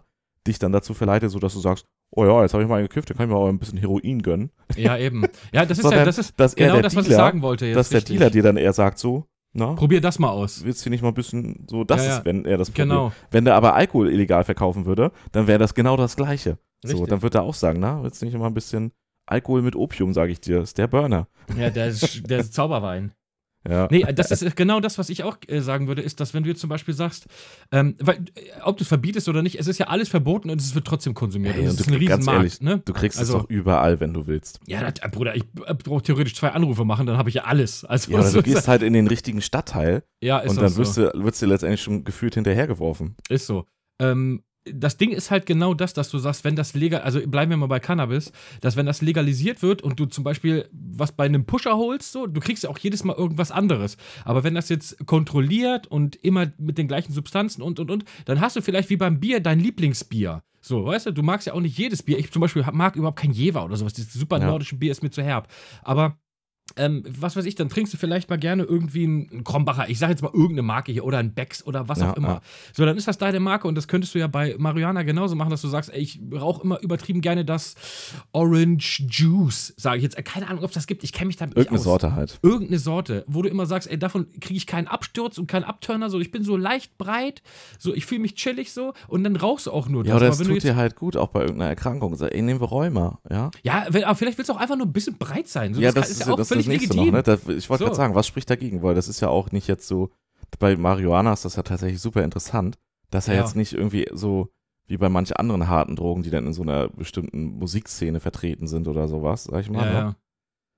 dich 0.47 0.59
dann 0.59 0.71
dazu 0.71 0.93
verleitet, 0.93 1.29
so 1.31 1.39
dass 1.39 1.53
du 1.53 1.59
sagst, 1.59 1.85
oh 2.11 2.25
ja, 2.25 2.41
jetzt 2.41 2.53
habe 2.53 2.63
ich 2.63 2.69
mal 2.69 2.81
gekifft, 2.81 3.09
dann 3.09 3.17
kann 3.17 3.27
ich 3.27 3.33
mir 3.33 3.39
auch 3.39 3.49
ein 3.49 3.59
bisschen 3.59 3.77
Heroin 3.77 4.21
gönnen. 4.21 4.51
Ja, 4.75 4.97
eben. 4.97 5.25
Ja, 5.51 5.65
das 5.65 5.77
ist 5.79 5.91
ja, 5.91 6.05
das 6.05 6.17
ist 6.17 6.35
genau 6.55 6.73
der 6.73 6.81
das, 6.83 6.95
was 6.95 7.05
ich 7.05 7.09
Dealer- 7.09 7.17
sagen 7.17 7.41
wollte 7.41 7.65
jetzt. 7.67 7.75
dass 7.75 7.89
der 7.89 7.97
richtig. 7.99 8.17
Dealer 8.17 8.29
dir 8.31 8.43
dann 8.43 8.57
eher 8.57 8.73
sagt 8.73 8.97
so, 8.97 9.25
na, 9.53 9.73
Probier 9.73 10.01
das 10.01 10.19
mal 10.19 10.29
aus. 10.29 10.63
willst 10.63 10.85
du 10.85 10.89
nicht 10.89 11.01
mal 11.01 11.09
ein 11.09 11.13
bisschen 11.13 11.65
so, 11.69 11.83
das 11.83 12.03
Ja, 12.03 12.09
ja. 12.11 12.17
ist, 12.17 12.25
wenn 12.25 12.45
er 12.45 12.57
das 12.57 12.69
Problem. 12.69 12.89
Genau. 12.89 13.11
Wenn 13.31 13.45
der 13.45 13.55
aber 13.55 13.73
Alkohol 13.75 14.09
illegal 14.11 14.43
verkaufen 14.43 14.85
würde, 14.85 15.11
dann 15.31 15.47
wäre 15.47 15.59
das 15.59 15.73
genau 15.73 15.97
das 15.97 16.15
Gleiche. 16.15 16.57
So, 16.83 16.91
Richtig. 16.91 17.09
dann 17.09 17.21
wird 17.23 17.35
er 17.35 17.43
auch 17.43 17.55
sagen, 17.55 17.79
na, 17.79 18.03
willst 18.03 18.21
du 18.21 18.25
nicht 18.25 18.35
immer 18.35 18.45
ein 18.47 18.53
bisschen 18.53 18.91
Alkohol 19.25 19.61
mit 19.63 19.75
Opium, 19.75 20.13
sage 20.13 20.31
ich 20.31 20.39
dir, 20.39 20.61
ist 20.61 20.77
der 20.77 20.87
Burner. 20.87 21.27
Ja, 21.57 21.69
der, 21.69 21.87
ist- 21.87 22.29
der 22.29 22.39
ist 22.39 22.53
Zauberwein. 22.53 23.11
Ja. 23.69 23.87
Nee, 23.91 24.05
das 24.13 24.31
ist 24.31 24.55
genau 24.55 24.79
das, 24.79 24.97
was 24.97 25.09
ich 25.09 25.23
auch 25.23 25.37
äh, 25.47 25.59
sagen 25.61 25.87
würde, 25.87 26.01
ist, 26.01 26.19
dass 26.19 26.33
wenn 26.33 26.43
du 26.43 26.49
jetzt 26.49 26.61
zum 26.61 26.69
Beispiel 26.69 26.93
sagst, 26.93 27.27
ähm, 27.71 27.95
weil, 27.99 28.15
äh, 28.35 28.61
ob 28.63 28.77
du 28.77 28.83
es 28.83 28.87
verbietest 28.87 29.27
oder 29.29 29.41
nicht, 29.41 29.59
es 29.59 29.67
ist 29.67 29.77
ja 29.77 29.87
alles 29.87 30.09
verboten 30.09 30.49
und 30.49 30.61
es 30.61 30.73
wird 30.75 30.85
trotzdem 30.85 31.13
konsumiert. 31.13 31.55
Ey, 31.55 31.61
und 31.63 31.67
und 31.69 31.73
es 31.75 31.79
ist 31.81 31.89
du- 31.89 31.95
ein 31.95 32.05
ganz 32.05 32.27
ehrlich, 32.27 32.61
ne? 32.61 32.81
Du 32.85 32.93
kriegst 32.93 33.19
Also- 33.19 33.37
es 33.37 33.43
doch 33.43 33.49
überall, 33.49 33.99
wenn 33.99 34.13
du 34.13 34.27
willst. 34.27 34.59
Ja, 34.67 34.81
das, 34.89 35.03
äh, 35.03 35.09
Bruder, 35.09 35.35
ich 35.35 35.43
brauche 35.51 36.01
theoretisch 36.03 36.35
zwei 36.35 36.49
Anrufe 36.51 36.85
machen, 36.85 37.05
dann 37.07 37.17
habe 37.17 37.29
ich 37.29 37.35
ja 37.35 37.43
alles. 37.45 37.83
Also, 37.85 38.11
Ja, 38.11 38.29
du 38.31 38.41
gehst 38.41 38.67
halt 38.67 38.83
in 38.83 38.93
den 38.93 39.07
richtigen 39.07 39.41
Stadtteil 39.41 40.03
ja 40.21 40.39
ist 40.39 40.51
und 40.51 40.61
dann 40.61 40.69
so. 40.69 40.77
wirst 40.77 40.97
du, 40.97 41.11
wirst 41.15 41.41
du 41.41 41.45
letztendlich 41.45 41.81
schon 41.81 42.03
gefühlt 42.03 42.35
hinterhergeworfen. 42.35 43.15
Ist 43.29 43.47
so. 43.47 43.65
Ähm, 43.99 44.43
das 44.73 44.97
Ding 44.97 45.11
ist 45.11 45.31
halt 45.31 45.45
genau 45.45 45.73
das, 45.73 45.93
dass 45.93 46.09
du 46.09 46.17
sagst, 46.17 46.43
wenn 46.43 46.55
das 46.55 46.73
legal, 46.73 47.01
also 47.01 47.19
bleiben 47.25 47.49
wir 47.51 47.57
mal 47.57 47.67
bei 47.67 47.79
Cannabis, 47.79 48.31
dass 48.61 48.75
wenn 48.75 48.85
das 48.85 49.01
legalisiert 49.01 49.61
wird 49.61 49.81
und 49.81 49.99
du 49.99 50.05
zum 50.05 50.23
Beispiel 50.23 50.67
was 50.71 51.11
bei 51.11 51.25
einem 51.25 51.45
Pusher 51.45 51.77
holst, 51.77 52.11
so, 52.11 52.27
du 52.27 52.39
kriegst 52.41 52.63
ja 52.63 52.69
auch 52.69 52.77
jedes 52.79 53.03
Mal 53.03 53.15
irgendwas 53.15 53.51
anderes. 53.51 53.97
Aber 54.25 54.43
wenn 54.43 54.55
das 54.55 54.69
jetzt 54.69 55.05
kontrolliert 55.05 55.87
und 55.87 56.15
immer 56.17 56.51
mit 56.57 56.77
den 56.77 56.87
gleichen 56.87 57.13
Substanzen 57.13 57.61
und 57.61 57.79
und 57.79 57.91
und, 57.91 58.05
dann 58.25 58.41
hast 58.41 58.55
du 58.55 58.61
vielleicht 58.61 58.89
wie 58.89 58.97
beim 58.97 59.19
Bier 59.19 59.39
dein 59.39 59.59
Lieblingsbier. 59.59 60.43
So, 60.61 60.85
weißt 60.85 61.05
du, 61.07 61.11
du 61.11 61.23
magst 61.23 61.47
ja 61.47 61.53
auch 61.53 61.61
nicht 61.61 61.77
jedes 61.77 62.03
Bier. 62.03 62.17
Ich 62.19 62.31
zum 62.31 62.41
Beispiel 62.41 62.65
mag 62.73 62.95
überhaupt 62.95 63.19
kein 63.19 63.31
Jever 63.31 63.63
oder 63.63 63.77
sowas. 63.77 63.93
Dieses 63.93 64.13
super 64.13 64.39
Ja. 64.39 64.47
nordische 64.47 64.75
Bier 64.75 64.91
ist 64.91 65.01
mir 65.03 65.11
zu 65.11 65.21
herb. 65.23 65.47
Aber 65.81 66.17
ähm, 66.75 67.03
was 67.07 67.35
weiß 67.35 67.45
ich, 67.45 67.55
dann 67.55 67.69
trinkst 67.69 67.93
du 67.93 67.97
vielleicht 67.97 68.29
mal 68.29 68.37
gerne 68.37 68.63
irgendwie 68.63 69.03
einen 69.05 69.43
Krombacher, 69.43 69.89
ich 69.89 69.97
sag 69.99 70.09
jetzt 70.09 70.21
mal 70.21 70.31
irgendeine 70.33 70.63
Marke 70.63 70.91
hier 70.91 71.05
oder 71.05 71.17
ein 71.17 71.33
Becks 71.33 71.65
oder 71.65 71.87
was 71.87 71.99
Ja, 71.99 72.11
auch 72.11 72.17
immer. 72.17 72.27
ja. 72.27 72.41
So, 72.73 72.85
dann 72.85 72.97
ist 72.97 73.07
das 73.07 73.17
deine 73.17 73.39
Marke 73.39 73.67
und 73.67 73.75
das 73.75 73.87
könntest 73.87 74.13
du 74.13 74.19
ja 74.19 74.27
bei 74.27 74.55
Marihuana 74.57 75.03
genauso 75.03 75.35
machen, 75.35 75.49
dass 75.49 75.61
du 75.61 75.69
sagst, 75.69 75.91
ey, 75.93 76.01
ich 76.01 76.19
rauche 76.33 76.63
immer 76.63 76.79
übertrieben 76.81 77.21
gerne 77.21 77.45
das 77.45 77.75
Orange 78.33 79.03
Juice, 79.09 79.73
sage 79.77 79.97
ich 79.97 80.03
jetzt. 80.03 80.17
Äh, 80.17 80.23
Keine 80.23 80.47
Ahnung, 80.47 80.63
ob 80.63 80.69
es 80.69 80.73
das 80.75 80.87
gibt, 80.87 81.03
ich 81.03 81.13
kenne 81.13 81.27
mich 81.27 81.37
damit 81.37 81.55
nicht 81.55 81.65
Irgendeine 81.65 81.79
aus. 81.79 81.83
Sorte 81.85 82.15
halt. 82.15 82.39
Irgendeine 82.41 82.79
Sorte, 82.79 83.23
wo 83.27 83.41
du 83.41 83.49
immer 83.49 83.65
sagst, 83.65 83.89
ey, 83.89 83.97
davon 83.97 84.27
kriege 84.39 84.57
ich 84.57 84.67
keinen 84.67 84.87
Absturz 84.87 85.37
und 85.37 85.47
keinen 85.47 85.63
Abturner, 85.63 86.09
so 86.09 86.19
ich 86.19 86.31
bin 86.31 86.43
so 86.43 86.57
leicht 86.57 86.97
breit, 86.97 87.41
so 87.79 87.93
ich 87.93 88.05
fühle 88.05 88.21
mich 88.21 88.35
chillig 88.35 88.71
so 88.73 88.93
und 89.07 89.23
dann 89.23 89.35
rauchst 89.35 89.67
du 89.67 89.71
auch 89.71 89.87
nur 89.89 90.05
Ja, 90.05 90.15
oder 90.15 90.29
du 90.31 90.43
tut 90.43 90.63
dir 90.63 90.75
halt 90.75 90.95
gut, 90.95 91.15
auch 91.17 91.29
bei 91.29 91.41
irgendeiner 91.41 91.69
Erkrankung. 91.69 92.15
Sag, 92.15 92.33
ey, 92.33 92.41
nehmen 92.41 92.59
wir 92.59 92.67
Rheuma, 92.67 93.19
ja? 93.29 93.51
ja, 93.63 93.85
aber 93.87 94.15
vielleicht 94.15 94.37
willst 94.37 94.49
du 94.49 94.53
auch 94.53 94.57
einfach 94.59 94.75
nur 94.75 94.85
ein 94.87 94.93
bisschen 94.93 95.17
breit 95.17 95.47
sein. 95.47 95.73
So, 95.73 95.81
ja, 95.81 95.91
kann- 95.91 96.01
das 96.01 96.11
ist, 96.11 96.19
ja 96.27 96.35
das, 96.35 96.51
ist 96.51 96.56
das 96.57 96.67
nächste 96.67 96.95
noch, 96.95 97.05
ne? 97.11 97.19
Ich 97.57 97.69
wollte 97.69 97.83
So. 97.83 97.85
gerade 97.85 97.95
sagen, 97.95 98.15
was 98.15 98.27
spricht 98.27 98.49
dagegen? 98.49 98.81
Weil 98.83 98.95
das 98.95 99.07
ist 99.07 99.19
ja 99.19 99.29
auch 99.29 99.51
nicht 99.51 99.67
jetzt 99.67 99.87
so, 99.87 100.09
bei 100.59 100.75
Marihuana 100.75 101.33
ist 101.33 101.45
das 101.45 101.55
ja 101.55 101.63
tatsächlich 101.63 102.01
super 102.01 102.23
interessant, 102.23 102.77
dass 103.09 103.27
er 103.27 103.35
Ja. 103.35 103.41
jetzt 103.41 103.55
nicht 103.55 103.73
irgendwie 103.73 104.07
so 104.13 104.49
wie 104.87 104.97
bei 104.97 105.09
manch 105.09 105.37
anderen 105.37 105.67
harten 105.67 105.95
Drogen, 105.97 106.23
die 106.23 106.29
dann 106.29 106.45
in 106.47 106.53
so 106.53 106.61
einer 106.61 106.87
bestimmten 106.87 107.57
Musikszene 107.59 108.19
vertreten 108.21 108.67
sind 108.67 108.87
oder 108.87 109.07
sowas, 109.09 109.43
sag 109.45 109.61
ich 109.61 109.69
mal, 109.69 109.85
Ja, 109.85 110.03
ne? 110.05 110.15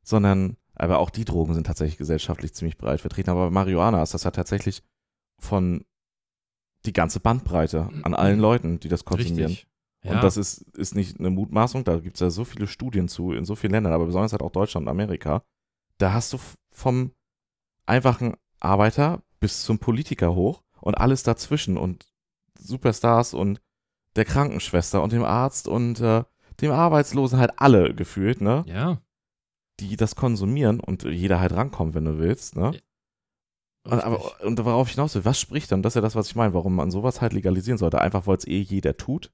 sondern, 0.04 0.58
aber 0.74 0.98
auch 1.00 1.10
die 1.12 1.26
Drogen 1.26 1.54
sind 1.54 1.68
tatsächlich 1.68 1.98
gesellschaftlich 1.98 2.54
ziemlich 2.54 2.78
breit 2.78 3.02
vertreten. 3.02 3.30
Aber 3.30 3.46
bei 3.46 3.52
Marihuana 3.52 4.02
ist 4.02 4.14
das 4.16 4.24
ja 4.24 4.32
tatsächlich 4.32 4.82
von 5.40 5.84
die 6.86 6.94
ganze 6.94 7.20
Bandbreite 7.20 7.90
an 8.04 8.14
allen 8.14 8.40
Leuten, 8.40 8.80
die 8.80 8.88
das 8.88 9.06
konsumieren. 9.06 9.52
Richtig. 9.52 9.68
Und 10.06 10.24
das 10.24 10.38
ist, 10.38 10.62
ist 10.78 10.96
nicht 10.96 11.20
eine 11.20 11.30
Mutmaßung, 11.30 11.84
da 11.84 12.00
gibt 12.00 12.16
es 12.16 12.22
ja 12.22 12.30
so 12.30 12.46
viele 12.46 12.68
Studien 12.68 13.10
zu 13.10 13.34
in 13.34 13.44
so 13.44 13.56
vielen 13.56 13.74
Ländern, 13.74 13.92
aber 13.94 14.06
besonders 14.06 14.32
halt 14.32 14.42
auch 14.42 14.52
Deutschland 14.52 14.86
und 14.88 14.90
Amerika. 14.90 15.44
Da 16.00 16.14
hast 16.14 16.34
du 16.34 16.40
vom 16.72 17.12
einfachen 17.86 18.36
Arbeiter 18.60 19.22
bis 19.40 19.64
zum 19.64 19.80
Politiker 19.80 20.34
hoch 20.34 20.64
und 20.82 20.96
alles 20.96 21.24
dazwischen 21.24 21.78
und 21.78 22.12
Superstars 22.58 23.34
und 23.34 23.62
der 24.16 24.26
Krankenschwester 24.26 25.04
und 25.04 25.12
dem 25.12 25.24
Arzt 25.24 25.68
und 25.68 26.00
äh, 26.00 26.24
dem 26.62 26.72
Arbeitslosen 26.72 27.40
halt 27.40 27.52
alle 27.58 27.94
gefühlt, 27.94 28.42
ne? 28.42 28.64
ja. 28.68 29.02
Die 29.80 29.96
das 29.96 30.16
konsumieren 30.16 30.82
und 30.82 31.04
jeder 31.04 31.40
halt 31.40 31.54
rankommt, 31.54 31.94
wenn 31.96 32.04
du 32.04 32.18
willst, 32.18 32.58
ne? 32.58 32.74
Und, 33.86 33.94
richtig. 33.94 34.06
aber, 34.06 34.44
und 34.46 34.66
worauf 34.66 34.90
ich 34.90 34.96
hinaus 34.96 35.16
will, 35.16 35.24
was 35.24 35.40
spricht 35.40 35.72
dann? 35.72 35.82
Das 35.82 35.92
ist 35.92 35.96
ja 35.96 36.02
das, 36.02 36.16
was 36.16 36.28
ich 36.28 36.36
meine, 36.36 36.54
warum 36.54 36.76
man 36.76 36.92
sowas 36.92 37.22
halt 37.22 37.32
legalisieren 37.32 37.78
sollte. 37.78 38.02
Einfach, 38.02 38.28
weil 38.28 38.36
es 38.36 38.46
eh 38.46 38.60
jeder 38.60 38.98
tut 38.98 39.32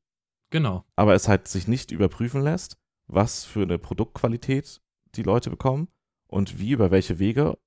genau. 0.51 0.85
aber 0.95 1.15
es 1.15 1.27
halt 1.27 1.47
sich 1.47 1.67
nicht 1.67 1.91
überprüfen 1.91 2.41
lässt, 2.41 2.77
was 3.07 3.43
für 3.43 3.63
eine 3.63 3.79
Produktqualität 3.79 4.81
die 5.15 5.23
Leute 5.23 5.49
bekommen 5.49 5.87
und 6.35 6.59
wie, 6.59 6.71
über 6.71 6.91
welche 6.91 7.17
Wege 7.17 7.57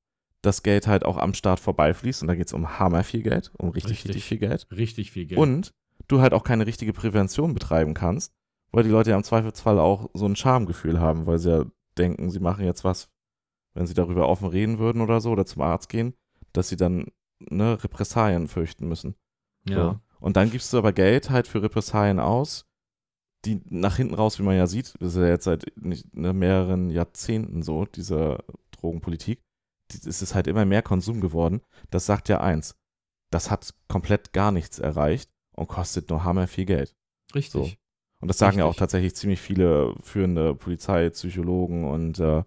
das 0.42 0.62
Geld 0.62 0.86
halt 0.86 1.04
auch 1.04 1.16
am 1.16 1.32
Start 1.32 1.58
vorbeifließt. 1.58 2.20
Und 2.20 2.28
da 2.28 2.34
geht 2.34 2.48
es 2.48 2.52
um 2.52 2.78
hammer 2.78 3.02
viel 3.02 3.22
Geld, 3.22 3.50
um 3.56 3.70
richtig, 3.70 3.92
Richtig. 3.92 4.08
richtig 4.10 4.24
viel 4.26 4.38
Geld. 4.38 4.66
Richtig 4.70 5.10
viel 5.10 5.24
Geld. 5.24 5.40
Und 5.40 5.74
du 6.06 6.20
halt 6.20 6.34
auch 6.34 6.44
keine 6.44 6.66
richtige 6.66 6.92
Prävention 6.92 7.54
betreiben 7.54 7.94
kannst, 7.94 8.34
weil 8.70 8.84
die 8.84 8.90
Leute 8.90 9.10
ja 9.10 9.16
im 9.16 9.24
Zweifelsfall 9.24 9.78
auch 9.78 10.10
so 10.12 10.26
ein 10.26 10.36
Schamgefühl 10.36 11.00
haben, 11.00 11.24
weil 11.26 11.38
sie 11.38 11.50
ja 11.50 11.64
denken, 11.96 12.30
sie 12.30 12.40
machen 12.40 12.66
jetzt 12.66 12.84
was, 12.84 13.08
wenn 13.72 13.86
sie 13.86 13.94
darüber 13.94 14.28
offen 14.28 14.48
reden 14.48 14.78
würden 14.78 15.00
oder 15.00 15.22
so 15.22 15.30
oder 15.30 15.46
zum 15.46 15.62
Arzt 15.62 15.88
gehen, 15.88 16.12
dass 16.52 16.68
sie 16.68 16.76
dann 16.76 17.06
ne, 17.40 17.82
Repressalien 17.82 18.48
fürchten 18.48 18.86
müssen. 18.86 19.14
ja. 19.66 19.74
So. 19.76 20.00
Und 20.20 20.36
dann 20.36 20.50
gibst 20.50 20.72
du 20.72 20.78
aber 20.78 20.92
Geld 20.92 21.30
halt 21.30 21.46
für 21.46 21.62
Repressalien 21.62 22.18
aus, 22.20 22.66
die 23.56 23.60
nach 23.70 23.96
hinten 23.96 24.14
raus, 24.14 24.38
wie 24.38 24.42
man 24.42 24.56
ja 24.56 24.66
sieht, 24.66 24.94
das 25.00 25.14
ist 25.14 25.20
ja 25.20 25.28
jetzt 25.28 25.44
seit 25.44 25.66
nicht, 25.76 26.14
ne, 26.14 26.32
mehreren 26.32 26.90
Jahrzehnten 26.90 27.62
so, 27.62 27.84
diese 27.86 28.38
Drogenpolitik, 28.72 29.40
die, 29.90 30.08
es 30.08 30.22
ist 30.22 30.34
halt 30.34 30.46
immer 30.46 30.64
mehr 30.64 30.82
Konsum 30.82 31.20
geworden. 31.20 31.60
Das 31.90 32.06
sagt 32.06 32.28
ja 32.28 32.40
eins, 32.40 32.76
das 33.30 33.50
hat 33.50 33.74
komplett 33.88 34.32
gar 34.32 34.52
nichts 34.52 34.78
erreicht 34.78 35.30
und 35.56 35.68
kostet 35.68 36.10
nur 36.10 36.24
hammer 36.24 36.46
viel 36.46 36.64
Geld. 36.66 36.94
Richtig. 37.34 37.78
Und 38.20 38.28
das 38.28 38.38
sagen 38.38 38.58
ja 38.58 38.64
auch 38.64 38.68
Richtig. 38.70 38.80
tatsächlich 38.80 39.14
ziemlich 39.14 39.40
viele 39.40 39.94
führende 40.02 40.54
Polizei, 40.54 41.08
Psychologen 41.10 41.84
und 41.84 42.18
äh, 42.18 42.42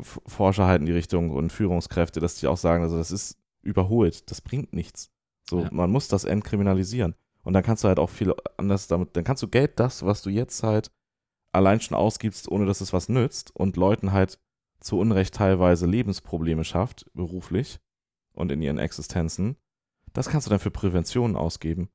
Forscher 0.00 0.66
halt 0.66 0.80
in 0.80 0.86
die 0.86 0.92
Richtung 0.92 1.30
und 1.30 1.52
Führungskräfte, 1.52 2.20
dass 2.20 2.36
die 2.36 2.46
auch 2.46 2.56
sagen, 2.56 2.82
also 2.82 2.96
das 2.96 3.10
ist 3.10 3.38
überholt, 3.62 4.30
das 4.30 4.40
bringt 4.40 4.72
nichts. 4.72 5.10
So, 5.48 5.60
Ja. 5.60 5.68
man 5.72 5.90
muss 5.90 6.08
das 6.08 6.24
entkriminalisieren. 6.24 7.14
Und 7.44 7.52
dann 7.52 7.62
kannst 7.62 7.84
du 7.84 7.88
halt 7.88 7.98
auch 7.98 8.10
viel 8.10 8.34
anders 8.56 8.88
damit, 8.88 9.16
dann 9.16 9.24
kannst 9.24 9.42
du 9.42 9.48
Geld, 9.48 9.78
das, 9.78 10.04
was 10.04 10.22
du 10.22 10.30
jetzt 10.30 10.62
halt 10.62 10.90
allein 11.52 11.80
schon 11.80 11.96
ausgibst, 11.96 12.50
ohne 12.50 12.66
dass 12.66 12.80
es 12.80 12.92
was 12.92 13.08
nützt 13.08 13.54
und 13.54 13.76
Leuten 13.76 14.12
halt 14.12 14.40
zu 14.80 14.98
Unrecht 14.98 15.34
teilweise 15.34 15.86
Lebensprobleme 15.86 16.64
schafft, 16.64 17.06
beruflich 17.14 17.78
und 18.34 18.50
in 18.50 18.60
ihren 18.62 18.78
Existenzen, 18.78 19.56
das 20.12 20.28
kannst 20.28 20.46
du 20.46 20.50
dann 20.50 20.58
für 20.58 20.70
Prävention 20.70 21.36
ausgeben. 21.36 21.88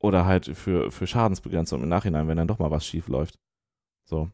Oder 0.00 0.26
halt 0.26 0.46
für, 0.56 0.90
für 0.90 1.06
Schadensbegrenzung 1.06 1.82
im 1.82 1.88
Nachhinein, 1.88 2.28
wenn 2.28 2.36
dann 2.36 2.48
doch 2.48 2.58
mal 2.58 2.70
was 2.70 2.84
schief 2.86 3.08
läuft. 3.08 3.38
So. 4.06 4.30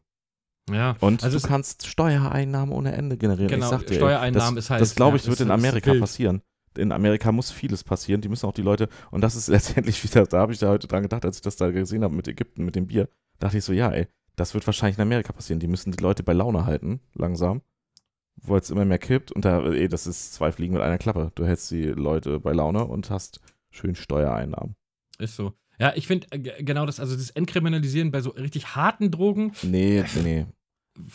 Ja. 0.69 0.97
Und 0.99 1.23
Also 1.23 1.39
du 1.39 1.47
kannst 1.47 1.87
Steuereinnahmen 1.87 2.73
ohne 2.75 2.91
Ende 2.93 3.17
generieren. 3.17 3.47
Genau, 3.49 3.65
ich 3.67 3.69
sag 3.71 3.85
dir, 3.87 3.93
ey, 3.93 3.99
Steuereinnahmen 3.99 4.55
das, 4.55 4.65
ist 4.65 4.69
halt- 4.69 4.81
Das 4.81 4.95
glaube 4.95 5.17
ich, 5.17 5.27
wird 5.27 5.39
in 5.39 5.51
Amerika 5.51 5.91
wild. 5.91 6.01
passieren. 6.01 6.41
In 6.77 6.91
Amerika 6.91 7.31
muss 7.31 7.51
vieles 7.51 7.83
passieren. 7.83 8.21
Die 8.21 8.29
müssen 8.29 8.45
auch 8.45 8.53
die 8.53 8.61
Leute, 8.61 8.89
und 9.11 9.21
das 9.21 9.35
ist 9.35 9.47
letztendlich 9.49 10.03
wieder, 10.03 10.25
da 10.25 10.39
habe 10.39 10.53
ich 10.53 10.59
da 10.59 10.69
heute 10.69 10.87
dran 10.87 11.03
gedacht, 11.03 11.25
als 11.25 11.37
ich 11.37 11.41
das 11.41 11.55
da 11.55 11.71
gesehen 11.71 12.03
habe 12.03 12.15
mit 12.15 12.27
Ägypten, 12.27 12.65
mit 12.65 12.75
dem 12.75 12.87
Bier, 12.87 13.09
dachte 13.39 13.57
ich 13.57 13.63
so, 13.63 13.73
ja, 13.73 13.91
ey, 13.91 14.07
das 14.35 14.53
wird 14.53 14.65
wahrscheinlich 14.65 14.97
in 14.97 15.03
Amerika 15.03 15.33
passieren. 15.33 15.59
Die 15.59 15.67
müssen 15.67 15.91
die 15.91 16.01
Leute 16.01 16.23
bei 16.23 16.33
Laune 16.33 16.65
halten, 16.65 17.01
langsam. 17.13 17.61
Wo 18.37 18.55
es 18.55 18.69
immer 18.69 18.85
mehr 18.85 18.97
kippt. 18.97 19.31
Und 19.31 19.45
da, 19.45 19.63
ey, 19.65 19.87
das 19.87 20.07
ist 20.07 20.33
zwei 20.33 20.51
Fliegen 20.51 20.73
mit 20.73 20.81
einer 20.81 20.97
Klappe. 20.97 21.31
Du 21.35 21.45
hältst 21.45 21.69
die 21.69 21.83
Leute 21.83 22.39
bei 22.39 22.53
Laune 22.53 22.85
und 22.85 23.09
hast 23.09 23.39
schön 23.69 23.95
Steuereinnahmen. 23.95 24.75
Ist 25.19 25.35
so. 25.35 25.53
Ja, 25.79 25.93
ich 25.95 26.07
finde 26.07 26.27
äh, 26.31 26.63
genau 26.63 26.85
das, 26.85 26.99
also 26.99 27.15
das 27.15 27.31
Entkriminalisieren 27.31 28.11
bei 28.11 28.21
so 28.21 28.31
richtig 28.31 28.75
harten 28.75 29.11
Drogen. 29.11 29.51
Nee, 29.63 30.03
nee, 30.15 30.21
nee. 30.23 30.45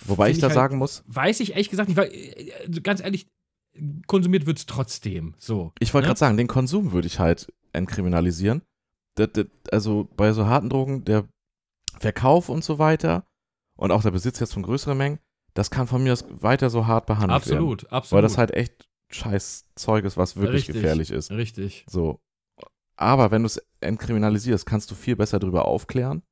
Wobei 0.04 0.26
find 0.26 0.36
ich 0.36 0.40
da 0.40 0.48
halt, 0.48 0.54
sagen 0.54 0.78
muss, 0.78 1.04
Weiß 1.06 1.40
ich 1.40 1.52
ehrlich 1.52 1.70
gesagt 1.70 1.88
nicht, 1.88 1.96
weil, 1.96 2.10
äh, 2.12 2.52
also 2.66 2.80
ganz 2.82 3.00
ehrlich, 3.00 3.28
konsumiert 4.06 4.46
wird 4.46 4.58
es 4.58 4.66
trotzdem. 4.66 5.34
So. 5.38 5.72
Ich 5.78 5.92
wollte 5.94 6.06
Ja. 6.06 6.10
gerade 6.10 6.18
sagen, 6.18 6.36
den 6.36 6.46
Konsum 6.48 6.92
würde 6.92 7.06
ich 7.06 7.18
halt 7.18 7.52
entkriminalisieren. 7.72 8.62
Das, 9.16 9.30
das, 9.32 9.46
also 9.72 10.08
bei 10.16 10.32
so 10.32 10.46
harten 10.46 10.68
Drogen, 10.68 11.04
der 11.04 11.26
Verkauf 11.98 12.48
und 12.48 12.62
so 12.64 12.78
weiter 12.78 13.26
und 13.76 13.90
auch 13.90 14.02
der 14.02 14.10
Besitz 14.10 14.38
jetzt 14.40 14.52
von 14.54 14.62
größeren 14.62 14.96
Mengen, 14.96 15.18
das 15.54 15.70
kann 15.70 15.86
von 15.86 16.02
mir 16.02 16.12
aus 16.12 16.24
weiter 16.28 16.68
so 16.70 16.86
hart 16.86 17.06
behandelt 17.06 17.46
werden. 17.46 17.56
Absolut, 17.58 17.92
absolut. 17.92 18.16
Weil 18.16 18.22
das 18.22 18.36
halt 18.38 18.50
echt 18.52 18.86
scheiß 19.10 19.64
Zeug 19.76 20.04
ist, 20.04 20.16
was 20.16 20.36
wirklich 20.36 20.62
Richtig. 20.68 20.74
gefährlich 20.76 21.10
ist. 21.10 21.30
Richtig. 21.30 21.86
So. 21.88 22.20
Aber 22.98 23.30
wenn 23.30 23.42
du 23.42 23.46
es 23.46 23.62
entkriminalisierst, 23.80 24.66
kannst 24.66 24.90
du 24.90 24.94
viel 24.94 25.16
besser 25.16 25.38
darüber 25.38 25.66
aufklären, 25.66 26.22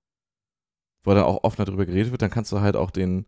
weil 1.04 1.14
dann 1.14 1.24
auch 1.24 1.44
offener 1.44 1.64
darüber 1.66 1.86
geredet 1.86 2.10
wird, 2.10 2.22
dann 2.22 2.30
kannst 2.30 2.52
du 2.52 2.60
halt 2.60 2.76
auch 2.76 2.90
den, 2.90 3.26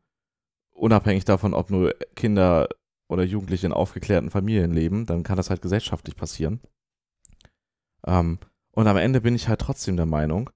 unabhängig 0.75 1.25
davon, 1.25 1.55
ob 1.55 1.71
nur 1.71 1.95
Kinder 2.14 2.69
oder 3.09 3.22
Jugendliche 3.24 3.66
in 3.66 3.72
aufgeklärten 3.72 4.30
Familien 4.30 4.72
leben, 4.72 5.07
dann 5.07 5.22
kann 5.22 5.36
das 5.36 5.50
halt 5.50 5.62
gesellschaftlich 5.62 6.16
passieren. 6.16 6.61
Ähm, 8.07 8.38
und 8.72 8.86
am 8.86 8.96
Ende 8.96 9.20
bin 9.20 9.34
ich 9.34 9.48
halt 9.48 9.61
trotzdem 9.61 9.96
der 9.96 10.07
Meinung, 10.07 10.50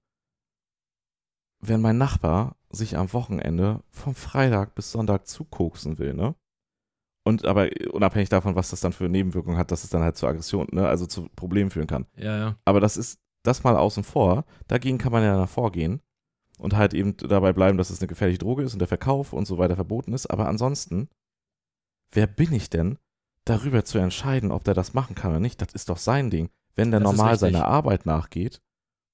wenn 1.59 1.81
mein 1.81 1.97
Nachbar 1.97 2.55
sich 2.69 2.97
am 2.97 3.11
Wochenende 3.13 3.83
vom 3.89 4.15
Freitag 4.15 4.75
bis 4.75 4.91
Sonntag 4.91 5.27
zukoksen 5.27 5.97
will, 5.97 6.13
ne? 6.13 6.35
Und 7.23 7.45
aber 7.45 7.69
unabhängig 7.91 8.29
davon, 8.29 8.55
was 8.55 8.71
das 8.71 8.81
dann 8.81 8.93
für 8.93 9.07
Nebenwirkungen 9.07 9.57
hat, 9.57 9.71
dass 9.71 9.83
es 9.83 9.91
dann 9.91 10.01
halt 10.01 10.17
zu 10.17 10.25
Aggression, 10.25 10.67
ne, 10.71 10.87
also 10.87 11.05
zu 11.05 11.29
Problemen 11.35 11.69
führen 11.69 11.85
kann. 11.85 12.07
Ja, 12.15 12.37
ja. 12.37 12.55
Aber 12.65 12.79
das 12.79 12.97
ist 12.97 13.19
das 13.43 13.63
mal 13.63 13.77
außen 13.77 14.03
vor. 14.03 14.45
Dagegen 14.67 14.97
kann 14.97 15.11
man 15.11 15.23
ja 15.23 15.37
dann 15.37 15.47
vorgehen 15.47 16.01
und 16.57 16.75
halt 16.75 16.95
eben 16.95 17.17
dabei 17.17 17.53
bleiben, 17.53 17.77
dass 17.77 17.91
es 17.91 18.01
eine 18.01 18.07
gefährliche 18.07 18.39
Droge 18.39 18.63
ist 18.63 18.73
und 18.73 18.79
der 18.79 18.87
Verkauf 18.87 19.33
und 19.33 19.45
so 19.45 19.59
weiter 19.59 19.75
verboten 19.75 20.13
ist. 20.13 20.27
Aber 20.27 20.47
ansonsten, 20.47 21.09
wer 22.11 22.27
bin 22.27 22.53
ich 22.53 22.69
denn, 22.69 22.97
darüber 23.45 23.83
zu 23.85 23.97
entscheiden, 23.97 24.51
ob 24.51 24.63
der 24.63 24.73
das 24.73 24.93
machen 24.93 25.15
kann 25.15 25.31
oder 25.31 25.39
nicht? 25.39 25.61
Das 25.61 25.73
ist 25.73 25.89
doch 25.89 25.97
sein 25.97 26.29
Ding. 26.29 26.49
Wenn 26.75 26.91
der 26.91 26.99
Das 26.99 27.11
normal 27.11 27.37
seiner 27.37 27.65
Arbeit 27.65 28.05
nachgeht, 28.05 28.61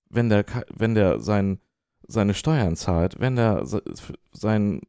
wenn 0.10 0.30
der, 0.30 0.46
wenn 0.74 0.96
der 0.96 1.20
sein, 1.20 1.60
seine 2.08 2.34
Steuern 2.34 2.76
zahlt, 2.76 3.20
wenn 3.20 3.36
der 3.36 3.66
se- 3.66 3.84
sein, 4.32 4.82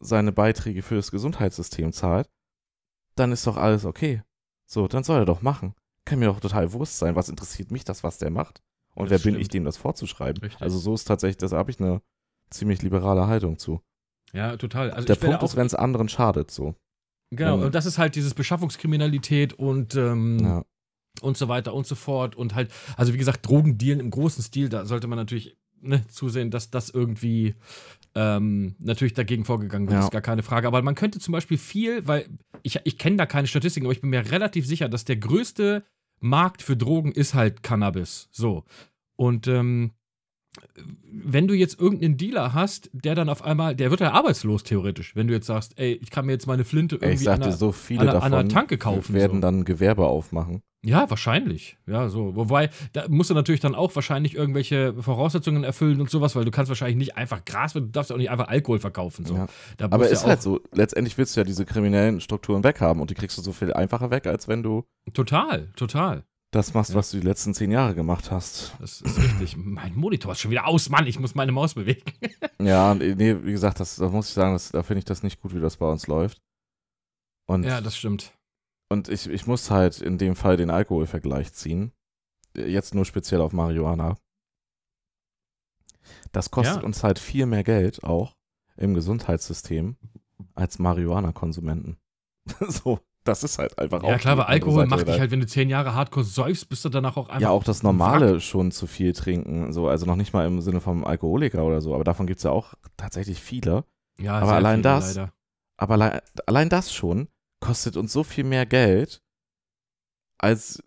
seine 0.00 0.32
Beiträge 0.32 0.82
für 0.82 0.96
das 0.96 1.10
Gesundheitssystem 1.10 1.92
zahlt, 1.92 2.28
dann 3.14 3.32
ist 3.32 3.46
doch 3.46 3.56
alles 3.56 3.84
okay. 3.84 4.22
So, 4.66 4.88
dann 4.88 5.04
soll 5.04 5.20
er 5.20 5.26
doch 5.26 5.42
machen. 5.42 5.74
Kann 6.04 6.18
mir 6.20 6.26
doch 6.26 6.40
total 6.40 6.72
Wurst 6.72 6.98
sein. 6.98 7.16
Was 7.16 7.28
interessiert 7.28 7.70
mich 7.70 7.84
das, 7.84 8.02
was 8.04 8.18
der 8.18 8.30
macht? 8.30 8.62
Und 8.94 9.10
Das 9.10 9.20
wer 9.24 9.30
bin 9.30 9.34
ich, 9.38 9.46
stimmt. 9.46 9.54
dem 9.54 9.64
das 9.64 9.76
vorzuschreiben? 9.76 10.42
Richtig. 10.42 10.60
Also 10.62 10.78
so 10.78 10.94
ist 10.94 11.04
tatsächlich, 11.04 11.36
da 11.50 11.56
habe 11.56 11.70
ich 11.70 11.80
eine 11.80 12.00
ziemlich 12.50 12.82
liberale 12.82 13.26
Haltung 13.26 13.58
zu. 13.58 13.80
Ja, 14.32 14.56
total. 14.56 14.90
Also 14.90 15.06
der 15.06 15.16
Punkt 15.16 15.42
ist, 15.42 15.56
wenn 15.56 15.66
es 15.66 15.74
anderen 15.74 16.08
schadet, 16.08 16.50
so. 16.50 16.74
Genau, 17.30 17.58
ähm, 17.58 17.64
und 17.64 17.74
das 17.74 17.86
ist 17.86 17.98
halt 17.98 18.14
dieses 18.16 18.34
Beschaffungskriminalität 18.34 19.52
und, 19.52 19.94
ähm, 19.96 20.38
Ja. 20.40 20.64
und 21.20 21.36
so 21.36 21.48
weiter 21.48 21.74
und 21.74 21.86
so 21.86 21.94
fort. 21.94 22.36
Und 22.36 22.54
halt, 22.54 22.70
also 22.96 23.12
wie 23.12 23.18
gesagt, 23.18 23.46
Drogendealen 23.46 24.00
im 24.00 24.10
großen 24.10 24.42
Stil, 24.42 24.68
da 24.68 24.86
sollte 24.86 25.06
man 25.08 25.18
natürlich 25.18 25.56
ne, 25.80 26.06
zusehen, 26.08 26.50
dass 26.50 26.70
das 26.70 26.90
irgendwie 26.90 27.54
ähm, 28.14 28.74
natürlich 28.80 29.14
dagegen 29.14 29.44
vorgegangen 29.44 29.86
wird, 29.88 29.98
Ja. 30.00 30.04
ist 30.04 30.10
gar 30.10 30.22
keine 30.22 30.42
Frage. 30.42 30.66
Aber 30.66 30.82
man 30.82 30.94
könnte 30.94 31.20
zum 31.20 31.32
Beispiel 31.32 31.58
viel, 31.58 32.06
weil 32.08 32.28
ich, 32.62 32.80
ich 32.84 32.98
kenne 32.98 33.16
da 33.16 33.26
keine 33.26 33.46
Statistiken, 33.46 33.86
aber 33.86 33.92
ich 33.92 34.00
bin 34.00 34.10
mir 34.10 34.30
relativ 34.32 34.66
sicher, 34.66 34.88
dass 34.88 35.04
der 35.04 35.16
größte 35.16 35.84
Markt 36.20 36.62
für 36.62 36.76
Drogen 36.76 37.12
ist 37.12 37.34
halt 37.34 37.62
Cannabis. 37.62 38.28
So. 38.32 38.64
Und 39.16 39.46
ähm, 39.46 39.92
wenn 41.10 41.48
du 41.48 41.54
jetzt 41.54 41.80
irgendeinen 41.80 42.16
Dealer 42.16 42.54
hast, 42.54 42.90
der 42.92 43.14
dann 43.14 43.28
auf 43.28 43.42
einmal, 43.42 43.74
der 43.74 43.90
wird 43.90 44.00
ja 44.00 44.12
arbeitslos 44.12 44.62
theoretisch, 44.62 45.16
wenn 45.16 45.26
du 45.26 45.34
jetzt 45.34 45.46
sagst, 45.46 45.78
ey, 45.78 45.92
ich 46.02 46.10
kann 46.10 46.26
mir 46.26 46.32
jetzt 46.32 46.46
meine 46.46 46.64
Flinte 46.64 46.96
irgendwie 46.96 47.14
ich 47.14 47.20
sagte, 47.20 47.44
an 47.44 47.50
der, 47.50 47.58
so 47.58 47.72
viele 47.72 48.00
an 48.00 48.08
einer- 48.08 48.12
davon 48.14 48.32
an 48.34 48.38
einer 48.40 48.48
Tanke 48.48 48.78
kaufen, 48.78 49.14
werden 49.14 49.36
so. 49.38 49.40
dann 49.40 49.64
Gewerbe 49.64 50.06
aufmachen. 50.06 50.62
Ja, 50.84 51.10
wahrscheinlich. 51.10 51.76
Ja, 51.88 52.08
so. 52.08 52.36
Wobei, 52.36 52.70
da 52.92 53.06
musst 53.08 53.30
du 53.30 53.34
natürlich 53.34 53.60
dann 53.60 53.74
auch 53.74 53.92
wahrscheinlich 53.96 54.36
irgendwelche 54.36 54.94
Voraussetzungen 55.02 55.64
erfüllen 55.64 56.00
und 56.00 56.08
sowas, 56.08 56.36
weil 56.36 56.44
du 56.44 56.52
kannst 56.52 56.68
wahrscheinlich 56.68 56.96
nicht 56.96 57.16
einfach 57.16 57.44
Gras, 57.44 57.72
du 57.72 57.80
darfst 57.80 58.12
auch 58.12 58.16
nicht 58.16 58.30
einfach 58.30 58.46
Alkohol 58.46 58.78
verkaufen. 58.78 59.24
So. 59.24 59.34
Ja. 59.34 59.48
Da 59.76 59.86
Aber 59.86 60.08
ist 60.08 60.22
ja 60.22 60.28
halt 60.28 60.40
so, 60.40 60.60
letztendlich 60.72 61.18
willst 61.18 61.34
du 61.36 61.40
ja 61.40 61.44
diese 61.44 61.64
kriminellen 61.64 62.20
Strukturen 62.20 62.62
weghaben 62.62 63.02
und 63.02 63.10
die 63.10 63.14
kriegst 63.14 63.36
du 63.36 63.42
so 63.42 63.52
viel 63.52 63.72
einfacher 63.72 64.12
weg, 64.12 64.28
als 64.28 64.46
wenn 64.46 64.62
du 64.62 64.84
Total, 65.14 65.68
total. 65.74 66.22
Das 66.50 66.72
machst, 66.74 66.90
Ja. 66.90 66.96
was 66.96 67.10
du 67.10 67.18
die 67.20 67.26
letzten 67.26 67.52
zehn 67.54 67.70
Jahre 67.70 67.94
gemacht 67.94 68.30
hast. 68.30 68.74
Das 68.80 69.00
ist 69.02 69.18
richtig. 69.18 69.56
mein 69.56 69.94
Monitor 69.94 70.32
ist 70.32 70.40
schon 70.40 70.50
wieder 70.50 70.66
aus, 70.66 70.88
Mann. 70.88 71.06
Ich 71.06 71.18
muss 71.18 71.34
meine 71.34 71.52
Maus 71.52 71.74
bewegen. 71.74 72.02
Ja, 72.60 72.92
nee, 72.94 73.14
wie 73.44 73.52
gesagt, 73.52 73.78
das, 73.78 73.94
da 73.96 74.08
muss 74.08 74.28
ich 74.28 74.34
sagen, 74.34 74.52
das, 74.54 74.70
da 74.72 74.82
finde 74.82 74.98
ich 74.98 75.04
das 75.04 75.22
nicht 75.22 75.40
gut, 75.40 75.54
wie 75.54 75.60
das 75.60 75.76
bei 75.76 75.86
uns 75.88 76.08
läuft. 76.08 76.42
Und, 77.46 77.62
ja, 77.62 77.80
das 77.80 77.96
stimmt. 77.96 78.32
und 78.90 79.08
ich, 79.08 79.28
ich 79.28 79.46
muss 79.46 79.70
halt 79.70 80.00
in 80.00 80.18
dem 80.18 80.34
Fall 80.34 80.56
den 80.56 80.70
Alkoholvergleich 80.70 81.52
ziehen. 81.52 81.92
Jetzt 82.56 82.94
nur 82.96 83.04
speziell 83.04 83.40
auf 83.42 83.52
Marihuana. 83.52 84.18
Das 86.32 86.50
kostet 86.50 86.78
Ja. 86.78 86.82
uns 86.82 87.04
halt 87.04 87.18
viel 87.18 87.46
mehr 87.46 87.62
Geld 87.64 88.02
auch 88.02 88.34
im 88.76 88.94
Gesundheitssystem 88.94 89.96
als 90.54 90.78
Marihuana-Konsumenten. 90.78 91.98
so, 92.68 92.98
das 93.28 93.44
ist 93.44 93.58
halt 93.58 93.78
einfach 93.78 94.02
Ja, 94.02 94.14
auch 94.14 94.18
klar, 94.18 94.34
die 94.34 94.40
aber 94.40 94.48
andere 94.48 94.52
Alkohol 94.52 94.86
macht 94.86 95.06
dich 95.08 95.20
halt, 95.20 95.30
wenn 95.30 95.40
du 95.40 95.46
zehn 95.46 95.68
Jahre 95.70 95.94
hardcore 95.94 96.24
säufst, 96.24 96.68
bist 96.68 96.84
du 96.84 96.88
danach 96.88 97.16
auch 97.16 97.28
einfach. 97.28 97.40
Ja, 97.40 97.50
auch 97.50 97.62
das 97.64 97.82
Normale 97.82 98.40
schon 98.40 98.72
zu 98.72 98.86
viel 98.86 99.12
trinken. 99.12 99.72
So, 99.72 99.88
also 99.88 100.06
noch 100.06 100.16
nicht 100.16 100.32
mal 100.32 100.46
im 100.46 100.60
Sinne 100.60 100.80
vom 100.80 101.04
Alkoholiker 101.04 101.64
oder 101.64 101.80
so, 101.80 101.94
aber 101.94 102.04
davon 102.04 102.26
gibt 102.26 102.38
es 102.38 102.44
ja 102.44 102.50
auch 102.50 102.74
tatsächlich 102.96 103.40
viele. 103.40 103.84
Ja, 104.18 104.38
aber 104.38 104.54
allein 104.54 104.78
viele, 104.78 104.82
das- 104.82 105.14
Leider. 105.16 105.32
Aber 105.76 105.94
allein, 105.94 106.20
allein 106.46 106.68
das 106.68 106.92
schon 106.92 107.28
kostet 107.60 107.96
uns 107.96 108.12
so 108.12 108.24
viel 108.24 108.42
mehr 108.44 108.66
Geld, 108.66 109.22
als 110.38 110.82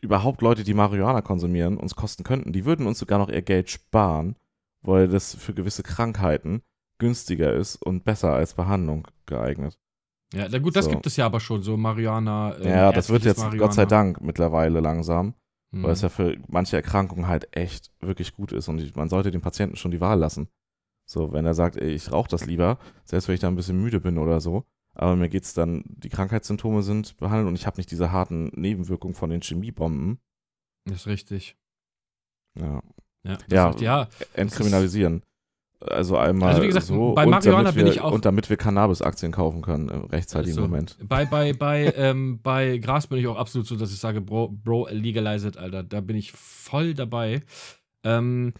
überhaupt 0.00 0.42
Leute, 0.42 0.64
die 0.64 0.74
Marihuana 0.74 1.22
konsumieren, 1.22 1.76
uns 1.76 1.94
kosten 1.96 2.24
könnten. 2.24 2.52
Die 2.52 2.64
würden 2.64 2.86
uns 2.86 2.98
sogar 2.98 3.18
noch 3.18 3.28
ihr 3.28 3.42
Geld 3.42 3.70
sparen, 3.70 4.36
weil 4.82 5.08
das 5.08 5.34
für 5.34 5.54
gewisse 5.54 5.82
Krankheiten 5.82 6.62
günstiger 6.98 7.52
ist 7.52 7.76
und 7.76 8.04
besser 8.04 8.32
als 8.32 8.54
Behandlung 8.54 9.06
geeignet. 9.26 9.78
Ja, 10.34 10.46
na 10.50 10.58
gut, 10.58 10.76
das 10.76 10.84
So. 10.84 10.90
gibt 10.90 11.06
es 11.06 11.16
ja 11.16 11.26
aber 11.26 11.40
schon, 11.40 11.62
so 11.62 11.76
Marihuana. 11.76 12.56
ähm, 12.58 12.68
ja, 12.68 12.92
das 12.92 13.08
wird 13.08 13.24
jetzt 13.24 13.42
Gott 13.56 13.72
sei. 13.74 13.86
Dank 13.86 14.20
mittlerweile 14.20 14.80
langsam, 14.80 15.34
Mhm. 15.70 15.82
weil 15.84 15.92
es 15.92 16.02
ja 16.02 16.08
für 16.10 16.36
manche 16.48 16.76
Erkrankungen 16.76 17.26
halt 17.28 17.48
echt 17.56 17.90
wirklich 18.00 18.34
gut 18.34 18.52
ist 18.52 18.68
und 18.68 18.78
ich, 18.80 18.94
man 18.94 19.08
sollte 19.08 19.30
dem 19.30 19.40
Patienten 19.40 19.76
schon 19.76 19.90
die 19.90 20.00
Wahl 20.00 20.18
lassen. 20.18 20.48
So, 21.06 21.32
wenn 21.32 21.46
er 21.46 21.54
sagt, 21.54 21.76
ey, 21.76 21.90
ich 21.90 22.12
rauche 22.12 22.28
das 22.28 22.44
lieber, 22.44 22.78
selbst 23.04 23.28
wenn 23.28 23.34
ich 23.34 23.40
da 23.40 23.48
ein 23.48 23.56
bisschen 23.56 23.80
müde 23.80 24.00
bin 24.00 24.18
oder 24.18 24.40
so, 24.40 24.64
aber 24.94 25.16
mir 25.16 25.30
geht's 25.30 25.54
dann, 25.54 25.82
die 25.86 26.10
Krankheitssymptome 26.10 26.82
sind 26.82 27.16
behandelt 27.16 27.48
und 27.48 27.54
ich 27.54 27.66
habe 27.66 27.78
nicht 27.78 27.90
diese 27.90 28.12
harten 28.12 28.48
Nebenwirkungen 28.54 29.14
von 29.14 29.30
den 29.30 29.40
Chemiebomben. 29.40 30.18
Das 30.84 30.96
ist 30.96 31.06
richtig. 31.06 31.56
Ja. 32.54 32.82
Ja, 33.24 33.38
Ja. 33.50 33.70
Ist, 33.70 33.80
ja 33.80 34.08
Entkriminalisieren. 34.34 35.22
Also 35.80 36.16
einmal 36.16 36.48
Also 36.50 36.62
wie 36.62 36.66
gesagt, 36.66 36.86
so 36.86 37.14
bei 37.14 37.24
Marihuana 37.24 37.70
bin 37.70 37.86
ich 37.86 38.00
auch- 38.00 38.10
und 38.12 38.24
damit 38.24 38.50
wir 38.50 38.56
Cannabis-Aktien 38.56 39.30
kaufen 39.30 39.62
können 39.62 39.88
im 39.88 40.04
rechtzeitigen 40.06 40.56
Also, 40.58 40.62
Moment. 40.62 40.96
Bei, 41.02 41.24
bei, 41.24 41.52
bei, 41.58 41.92
ähm, 41.96 42.40
bei 42.42 42.78
Gras 42.78 43.06
bin 43.06 43.18
ich 43.18 43.26
auch 43.28 43.36
absolut 43.36 43.66
so, 43.66 43.76
dass 43.76 43.92
ich 43.92 43.98
sage, 44.00 44.20
Bro, 44.20 44.48
Bro 44.64 44.88
legalize 44.90 45.46
it, 45.46 45.56
Alter. 45.56 45.84
Da 45.84 46.00
bin 46.00 46.16
ich 46.16 46.32
voll 46.32 46.94
dabei. 46.94 47.42
Ähm, 48.02 48.54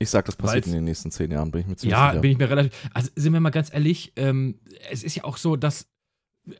Ich 0.00 0.10
sag, 0.10 0.24
das 0.24 0.34
passiert 0.36 0.66
in 0.66 0.72
den 0.72 0.84
nächsten 0.84 1.12
zehn 1.12 1.30
Jahren, 1.30 1.52
bin 1.52 1.60
ich 1.60 1.66
mir 1.68 1.76
ziemlich 1.76 1.92
Ja, 1.96 2.10
sicher. 2.10 2.20
bin 2.20 2.32
ich 2.32 2.38
mir 2.38 2.50
relativ. 2.50 2.72
Also 2.92 3.10
sind 3.14 3.32
wir 3.32 3.40
mal 3.40 3.50
ganz 3.50 3.72
ehrlich, 3.72 4.12
ähm, 4.16 4.58
es 4.90 5.04
ist 5.04 5.14
ja 5.14 5.24
auch 5.24 5.36
so, 5.36 5.54
dass. 5.56 5.86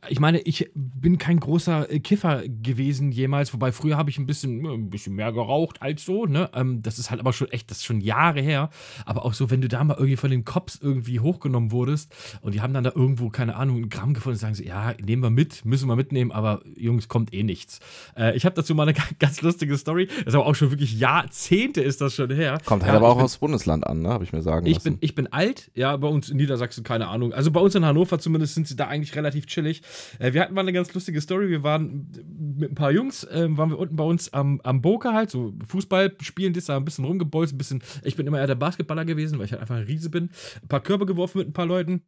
Ich 0.09 0.19
meine, 0.19 0.41
ich 0.41 0.71
bin 0.75 1.19
kein 1.19 1.39
großer 1.39 1.91
äh, 1.93 2.01
Kiffer 2.01 2.43
gewesen 2.49 3.13
jemals, 3.13 3.53
wobei 3.53 3.71
früher 3.71 3.99
habe 3.99 4.09
ich 4.09 4.17
ein 4.19 4.25
bisschen, 4.25 4.65
ein 4.65 4.89
bisschen 4.89 5.15
mehr 5.15 5.31
geraucht 5.31 5.83
als 5.83 6.07
so, 6.07 6.25
ne? 6.25 6.49
Ähm, 6.55 6.81
das 6.81 6.99
ist 6.99 7.11
halt 7.11 7.21
aber 7.21 7.35
schon 7.35 7.49
echt, 7.51 7.71
das 7.71 7.79
ist 7.79 7.85
schon 7.85 8.01
Jahre 8.01 8.41
her. 8.41 8.71
Aber 9.05 9.27
auch 9.27 9.35
so, 9.35 9.51
wenn 9.51 9.61
du 9.61 9.69
da 9.69 9.85
mal 9.85 9.93
irgendwie 9.95 10.17
von 10.17 10.31
den 10.31 10.47
Cops 10.47 10.79
irgendwie 10.81 11.21
hochgenommen 11.21 11.71
wurdest 11.71 12.15
und 12.41 12.55
die 12.55 12.63
haben 12.63 12.73
dann 12.73 12.83
da 12.85 12.93
irgendwo, 12.95 13.29
keine 13.29 13.57
Ahnung, 13.57 13.77
ein 13.83 13.89
Gramm 13.91 14.15
gefunden 14.15 14.37
und 14.37 14.41
sagen 14.41 14.55
sie, 14.55 14.67
ja, 14.67 14.95
nehmen 15.05 15.23
wir 15.23 15.29
mit, 15.29 15.67
müssen 15.67 15.87
wir 15.87 15.97
mitnehmen, 15.97 16.33
aber 16.33 16.63
Jungs, 16.79 17.09
kommt 17.09 17.35
eh 17.35 17.43
nichts. 17.43 17.81
Äh, 18.17 18.35
ich 18.37 18.47
habe 18.47 18.55
dazu 18.55 18.75
mal 18.75 18.85
eine 18.89 18.95
ganz 19.19 19.43
lustige 19.43 19.77
Story, 19.77 20.07
das 20.07 20.29
ist 20.29 20.35
aber 20.35 20.47
auch 20.47 20.55
schon 20.55 20.71
wirklich 20.71 20.99
Jahrzehnte 20.99 21.83
ist 21.83 22.01
das 22.01 22.15
schon 22.15 22.31
her. 22.31 22.57
Kommt 22.65 22.85
halt 22.85 22.93
Ja, 22.93 22.97
aber 22.97 23.11
auch 23.11 23.17
bin- 23.17 23.25
aus 23.27 23.37
Bundesland 23.37 23.87
an, 23.87 24.01
ne? 24.01 24.09
Habe 24.09 24.25
ich 24.25 24.33
mir 24.33 24.41
sagen 24.41 24.65
ich 24.65 24.77
lassen. 24.77 24.93
bin, 24.93 24.99
ich 25.03 25.15
bin 25.15 25.31
alt, 25.31 25.71
ja, 25.75 25.95
bei 25.99 26.09
uns 26.09 26.31
in 26.31 26.39
Niedersachsen, 26.39 26.85
keine 26.85 27.09
Ahnung. 27.09 27.35
Also 27.35 27.51
bei 27.51 27.61
uns 27.61 27.75
in 27.75 27.85
Hannover 27.85 28.19
zumindest 28.19 28.55
sind 28.55 28.67
sie 28.67 28.77
da 28.77 28.87
eigentlich 28.87 29.15
relativ 29.15 29.45
chillig. 29.45 29.74
Äh, 30.19 30.33
wir 30.33 30.43
hatten 30.43 30.55
mal 30.55 30.61
eine 30.61 30.73
ganz 30.73 30.93
lustige 30.95 31.21
Story. 31.21 31.49
Wir 31.49 31.63
waren 31.63 32.11
mit 32.57 32.73
ein 32.73 32.75
paar 32.75 32.93
Jungs, 32.93 33.27
ähm, 33.31 33.57
waren 33.57 33.71
wir 33.71 33.79
unten 33.79 33.97
bei 33.97 34.05
uns 34.05 34.33
am, 34.33 34.61
am 34.63 34.83
Boker 34.83 35.15
halt, 35.15 35.31
so 35.31 35.55
Fußball 35.69 36.15
spielen, 36.21 36.53
das 36.53 36.67
da 36.67 36.77
ein 36.77 36.85
bisschen 36.85 37.05
rumgebolzt, 37.05 37.55
ein 37.55 37.59
bisschen. 37.59 37.83
Ich 38.03 38.17
bin 38.17 38.27
immer 38.27 38.39
eher 38.39 38.47
der 38.47 38.55
Basketballer 38.55 39.05
gewesen, 39.05 39.39
weil 39.39 39.47
ich 39.47 39.53
halt 39.53 39.63
einfach 39.63 39.77
ein 39.77 39.85
Riese 39.85 40.11
bin. 40.11 40.31
Ein 40.63 40.69
paar 40.69 40.81
Körbe 40.81 41.07
geworfen 41.07 41.39
mit 41.39 41.49
ein 41.49 41.53
paar 41.53 41.67
Leuten. 41.67 42.03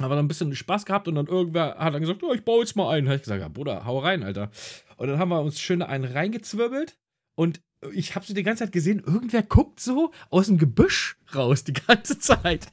Haben 0.00 0.10
wir 0.10 0.16
dann 0.16 0.26
ein 0.26 0.28
bisschen 0.28 0.54
Spaß 0.54 0.84
gehabt 0.84 1.08
und 1.08 1.14
dann 1.14 1.26
irgendwer 1.26 1.76
hat 1.78 1.94
dann 1.94 2.02
gesagt, 2.02 2.22
oh, 2.22 2.34
ich 2.34 2.44
baue 2.44 2.60
jetzt 2.60 2.76
mal 2.76 2.90
einen. 2.90 3.06
Habe 3.06 3.16
ich 3.16 3.22
gesagt, 3.22 3.40
ja, 3.40 3.48
Bruder, 3.48 3.86
hau 3.86 3.98
rein, 3.98 4.22
Alter. 4.22 4.50
Und 4.98 5.08
dann 5.08 5.18
haben 5.18 5.30
wir 5.30 5.40
uns 5.40 5.58
schön 5.58 5.80
einen 5.80 6.04
reingezwirbelt 6.04 6.98
und 7.34 7.62
ich 7.92 8.14
habe 8.14 8.24
so 8.24 8.34
die 8.34 8.42
ganze 8.42 8.64
Zeit 8.64 8.72
gesehen, 8.72 9.02
irgendwer 9.04 9.42
guckt 9.42 9.80
so 9.80 10.12
aus 10.30 10.46
dem 10.46 10.58
Gebüsch 10.58 11.16
raus 11.34 11.64
die 11.64 11.72
ganze 11.72 12.18
Zeit. 12.18 12.66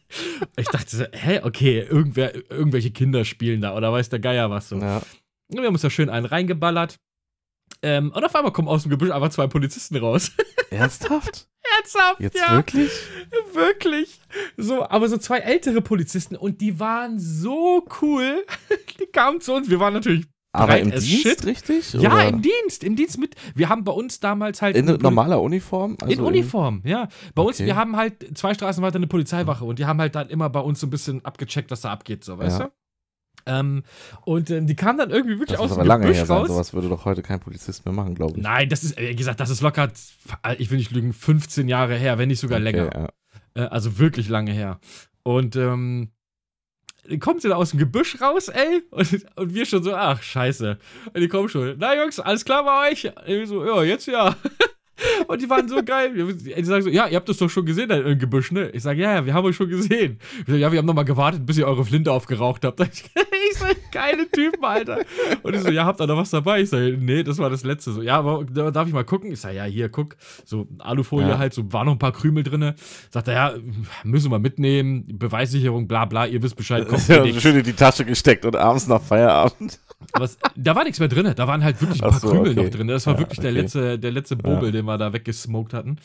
Ich 0.57 0.67
dachte 0.67 0.95
so, 0.95 1.05
hä, 1.11 1.41
okay, 1.43 1.79
irgendwer, 1.79 2.33
irgendwelche 2.51 2.91
Kinder 2.91 3.25
spielen 3.25 3.61
da 3.61 3.75
oder 3.75 3.91
weiß 3.91 4.09
der 4.09 4.19
Geier 4.19 4.49
was 4.49 4.69
so. 4.69 4.77
ja. 4.77 5.01
Und 5.49 5.59
wir 5.59 5.65
haben 5.65 5.73
uns 5.75 5.81
da 5.81 5.89
schön 5.89 6.09
einen 6.09 6.25
reingeballert. 6.25 6.97
Ähm, 7.81 8.11
und 8.11 8.23
auf 8.23 8.35
einmal 8.35 8.53
kommen 8.53 8.67
aus 8.67 8.83
dem 8.83 8.89
Gebüsch 8.89 9.11
einfach 9.11 9.29
zwei 9.29 9.47
Polizisten 9.47 9.97
raus. 9.97 10.31
Ernsthaft? 10.69 11.47
Ernsthaft, 11.77 12.19
Jetzt 12.19 12.37
ja. 12.37 12.51
wirklich? 12.53 12.91
Wirklich. 13.53 14.19
So, 14.57 14.87
aber 14.87 15.09
so 15.09 15.17
zwei 15.17 15.39
ältere 15.39 15.81
Polizisten 15.81 16.35
und 16.35 16.61
die 16.61 16.79
waren 16.79 17.19
so 17.19 17.85
cool. 18.01 18.45
Die 18.99 19.05
kamen 19.07 19.41
zu 19.41 19.53
uns. 19.53 19.69
Wir 19.69 19.79
waren 19.79 19.93
natürlich. 19.93 20.25
Aber 20.55 20.79
im 20.79 20.91
Dienst, 20.91 21.07
shit. 21.07 21.45
richtig? 21.45 21.93
Ja, 21.93 22.13
Oder 22.13 22.27
im 22.27 22.41
Dienst, 22.43 22.83
im 22.83 22.95
Dienst 22.95 23.17
mit. 23.17 23.35
Wir 23.55 23.69
haben 23.69 23.83
bei 23.83 23.91
uns 23.91 24.19
damals 24.19 24.61
halt. 24.61 24.75
in 24.77 24.85
normaler 24.85 25.41
Uniform? 25.41 25.97
Also 25.99 26.13
in 26.13 26.19
Uniform, 26.21 26.81
ja. 26.85 27.07
Bei 27.33 27.41
uns, 27.41 27.57
Okay. 27.57 27.65
wir 27.65 27.75
haben 27.75 27.95
halt 27.97 28.37
zwei 28.37 28.53
Straßen 28.53 28.83
weiter 28.83 28.97
eine 28.97 29.07
Polizeiwache 29.07 29.65
und 29.65 29.79
die 29.79 29.85
haben 29.85 29.99
halt 29.99 30.13
dann 30.15 30.29
immer 30.29 30.49
bei 30.49 30.59
uns 30.59 30.79
so 30.79 30.85
ein 30.87 30.91
bisschen 30.91 31.25
abgecheckt, 31.25 31.71
was 31.71 31.81
da 31.81 31.91
abgeht, 31.91 32.23
so, 32.23 32.37
weißt 32.37 32.59
Ja. 32.59 32.65
du? 32.67 32.71
Ähm, 33.45 33.83
und 34.25 34.51
ähm, 34.51 34.67
die 34.67 34.75
kamen 34.75 34.97
dann 34.99 35.09
irgendwie 35.09 35.33
wirklich 35.39 35.57
Das 35.57 35.59
aus 35.59 35.69
muss 35.69 35.77
dem 35.77 35.79
aber 35.81 35.87
lange 35.87 36.03
Gebüsch 36.03 36.17
her 36.19 36.25
sein. 36.27 36.37
raus. 36.37 36.47
Sowas 36.47 36.73
würde 36.73 36.87
doch 36.87 37.03
heute 37.03 37.23
kein 37.23 37.39
Polizist 37.39 37.83
mehr 37.85 37.93
machen, 37.93 38.15
glaube 38.15 38.37
ich. 38.37 38.43
Nein, 38.43 38.69
das 38.69 38.83
ist, 38.85 38.97
wie 38.97 39.15
gesagt, 39.15 39.39
das 39.39 39.49
ist 39.49 39.59
locker, 39.61 39.91
ich 40.59 40.69
will 40.71 40.77
nicht 40.77 40.91
lügen, 40.91 41.11
15 41.13 41.67
Jahre 41.67 41.95
her, 41.97 42.17
wenn 42.17 42.29
nicht 42.29 42.39
sogar 42.39 42.59
Okay, 42.59 42.63
länger. 42.71 43.09
Ja. 43.55 43.63
Äh, 43.63 43.67
also 43.67 43.97
wirklich 43.97 44.29
lange 44.29 44.51
her. 44.53 44.79
Und 45.23 45.55
ähm, 45.55 46.11
kommt 47.19 47.41
sie 47.41 47.49
da 47.49 47.55
aus 47.55 47.71
dem 47.71 47.79
Gebüsch 47.79 48.21
raus, 48.21 48.47
ey, 48.47 48.83
und, 48.91 49.25
und 49.35 49.53
wir 49.53 49.65
schon 49.65 49.83
so, 49.83 49.93
ach, 49.93 50.21
scheiße. 50.21 50.77
Und 51.13 51.19
die 51.19 51.27
kommen 51.27 51.49
schon, 51.49 51.75
na 51.77 51.95
Jungs, 51.95 52.19
alles 52.19 52.45
klar 52.45 52.63
bei 52.63 52.91
euch? 52.91 53.05
Und 53.05 53.45
so, 53.47 53.65
ja, 53.65 53.83
jetzt 53.83 54.07
ja. 54.07 54.35
Und 55.27 55.41
die 55.41 55.49
waren 55.49 55.67
so 55.67 55.83
geil. 55.83 56.13
Die 56.13 56.63
sagen 56.63 56.83
so, 56.83 56.89
ja, 56.89 57.07
ihr 57.07 57.15
habt 57.17 57.27
das 57.27 57.37
doch 57.37 57.49
schon 57.49 57.65
gesehen 57.65 57.89
da 57.89 57.97
im 57.97 58.19
Gebüsch, 58.19 58.51
ne? 58.51 58.69
Ich 58.69 58.83
sage, 58.83 59.01
ja, 59.01 59.15
ja, 59.15 59.25
wir 59.25 59.33
haben 59.33 59.45
euch 59.45 59.55
schon 59.55 59.67
gesehen. 59.67 60.19
Ich 60.41 60.45
sag, 60.47 60.57
ja, 60.57 60.71
wir 60.71 60.79
haben 60.79 60.85
noch 60.85 60.93
mal 60.93 61.03
gewartet, 61.03 61.45
bis 61.45 61.57
ihr 61.57 61.67
eure 61.67 61.83
Flinte 61.83 62.11
aufgeraucht 62.11 62.63
habt. 62.63 62.79
Ich 63.53 63.59
so, 63.59 63.65
geile 63.91 64.29
Typen, 64.29 64.63
Alter. 64.63 64.99
Und 65.43 65.55
ich 65.55 65.61
so, 65.61 65.69
ja, 65.69 65.85
habt 65.85 66.01
ihr 66.01 66.07
noch 66.07 66.17
was 66.17 66.29
dabei? 66.31 66.61
Ich 66.61 66.69
sage, 66.69 66.97
nee, 66.99 67.23
das 67.23 67.37
war 67.37 67.49
das 67.49 67.63
letzte. 67.63 67.91
So, 67.91 68.01
ja, 68.01 68.17
aber 68.17 68.43
da- 68.45 68.71
darf 68.71 68.87
ich 68.87 68.93
mal 68.93 69.03
gucken? 69.05 69.31
Ich 69.31 69.39
sage, 69.41 69.55
ja, 69.55 69.63
hier, 69.65 69.89
guck. 69.89 70.15
So 70.45 70.67
Alufolie 70.79 71.29
Ja. 71.29 71.37
halt, 71.37 71.53
so 71.53 71.71
waren 71.71 71.85
noch 71.85 71.93
ein 71.93 71.99
paar 71.99 72.11
Krümel 72.11 72.43
drin. 72.43 72.73
Sagt 73.09 73.27
er, 73.27 73.33
ja, 73.33 73.53
müssen 74.03 74.31
wir 74.31 74.39
mitnehmen. 74.39 75.05
Beweissicherung, 75.17 75.87
bla 75.87 76.05
bla, 76.05 76.25
ihr 76.25 76.41
wisst 76.41 76.55
Bescheid, 76.55 76.87
kommt 76.87 77.07
Ja, 77.07 77.25
schön 77.39 77.55
in 77.57 77.63
die 77.63 77.73
Tasche 77.73 78.05
gesteckt 78.05 78.45
und 78.45 78.55
abends 78.55 78.87
nach 78.87 79.01
Feierabend. 79.01 79.79
Aber 80.11 80.25
es, 80.25 80.37
da 80.55 80.75
war 80.75 80.83
nichts 80.83 80.99
mehr 80.99 81.07
drin. 81.07 81.31
Da 81.35 81.47
waren 81.47 81.63
halt 81.63 81.81
wirklich 81.81 82.03
ein 82.03 82.09
paar 82.09 82.19
so, 82.19 82.29
Krümel 82.29 82.51
okay. 82.51 82.63
noch 82.63 82.69
drin. 82.69 82.87
Das 82.87 83.05
war 83.07 83.13
Ja, 83.13 83.19
wirklich 83.19 83.39
der 83.39 83.51
okay. 83.51 83.61
letzte, 83.61 83.99
der 83.99 84.11
letzte 84.11 84.35
Bobel, 84.35 84.71
den 84.71 84.85
wir 84.85 84.97
da 84.97 85.13
weggesmoked 85.13 85.73
hatten. 85.73 85.97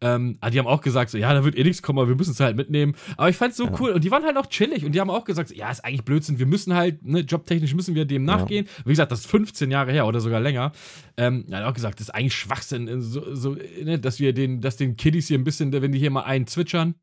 Ähm, 0.00 0.36
aber 0.40 0.50
die 0.50 0.58
haben 0.58 0.66
auch 0.66 0.80
gesagt, 0.82 1.10
so, 1.10 1.18
ja, 1.18 1.32
da 1.32 1.44
wird 1.44 1.56
eh 1.56 1.64
nichts 1.64 1.82
kommen, 1.82 1.98
aber 1.98 2.08
wir 2.08 2.16
müssen 2.16 2.32
es 2.32 2.40
halt 2.40 2.56
mitnehmen. 2.56 2.94
Aber 3.16 3.28
ich 3.28 3.36
fand 3.36 3.52
es 3.52 3.56
so 3.56 3.68
cool. 3.80 3.90
Und 3.90 4.04
die 4.04 4.10
waren 4.10 4.24
halt 4.24 4.36
auch 4.36 4.46
chillig. 4.46 4.84
Und 4.84 4.92
die 4.92 5.00
haben 5.00 5.10
auch 5.10 5.24
gesagt, 5.24 5.48
so, 5.48 5.54
ja, 5.54 5.70
ist 5.70 5.84
eigentlich 5.84 6.04
Blödsinn. 6.04 6.38
Wir 6.38 6.46
müssen 6.46 6.74
halt, 6.74 7.04
ne, 7.04 7.20
jobtechnisch 7.20 7.74
müssen 7.74 7.94
wir 7.94 8.04
dem 8.04 8.24
nachgehen. 8.24 8.66
Wie 8.84 8.90
gesagt, 8.90 9.12
das 9.12 9.20
ist 9.20 9.26
15 9.26 9.70
Jahre 9.70 9.92
her 9.92 10.06
oder 10.06 10.20
sogar 10.20 10.40
länger. 10.40 10.72
Ähm, 11.16 11.46
hat 11.50 11.64
auch 11.64 11.74
gesagt, 11.74 12.00
das 12.00 12.08
ist 12.08 12.14
eigentlich 12.14 12.34
Schwachsinn, 12.34 13.00
so, 13.00 13.34
so, 13.34 13.56
ne, 13.82 13.98
dass 13.98 14.20
wir 14.20 14.32
den, 14.32 14.60
dass 14.60 14.76
den 14.76 14.96
Kiddies 14.96 15.28
hier 15.28 15.38
ein 15.38 15.44
bisschen, 15.44 15.72
wenn 15.72 15.92
die 15.92 15.98
hier 15.98 16.10
mal 16.10 16.22
einen 16.22 16.46
zwitschern, 16.46 16.94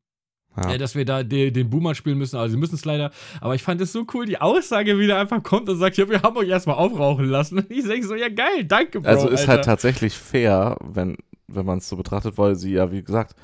Ja. 0.56 0.78
dass 0.78 0.94
wir 0.94 1.04
da 1.04 1.22
de, 1.22 1.50
den 1.50 1.68
Boomer 1.70 1.94
spielen 1.94 2.18
müssen. 2.18 2.36
Also, 2.36 2.52
sie 2.52 2.58
müssen 2.58 2.76
es 2.76 2.84
leider. 2.84 3.10
Aber 3.40 3.54
ich 3.54 3.62
fand 3.62 3.80
es 3.80 3.92
so 3.92 4.06
cool, 4.14 4.26
die 4.26 4.40
Aussage, 4.40 4.98
wie 4.98 5.06
der 5.06 5.18
einfach 5.18 5.42
kommt 5.42 5.68
und 5.68 5.78
sagt: 5.78 5.96
Ja, 5.96 6.08
wir 6.08 6.22
haben 6.22 6.36
euch 6.36 6.48
erstmal 6.48 6.76
aufrauchen 6.76 7.26
lassen. 7.26 7.58
Und 7.58 7.70
ich 7.70 7.84
denke 7.86 8.06
so: 8.06 8.14
Ja, 8.14 8.28
geil, 8.28 8.64
danke, 8.64 9.00
Bro. 9.00 9.08
Also 9.08 9.28
ist 9.28 9.40
Alter. 9.40 9.52
halt 9.52 9.64
tatsächlich 9.64 10.14
fair, 10.14 10.76
wenn, 10.80 11.16
wenn 11.48 11.66
man 11.66 11.78
es 11.78 11.88
so 11.88 11.96
betrachtet, 11.96 12.38
weil 12.38 12.54
sie 12.54 12.72
ja, 12.72 12.90
wie 12.92 13.02
gesagt, 13.02 13.34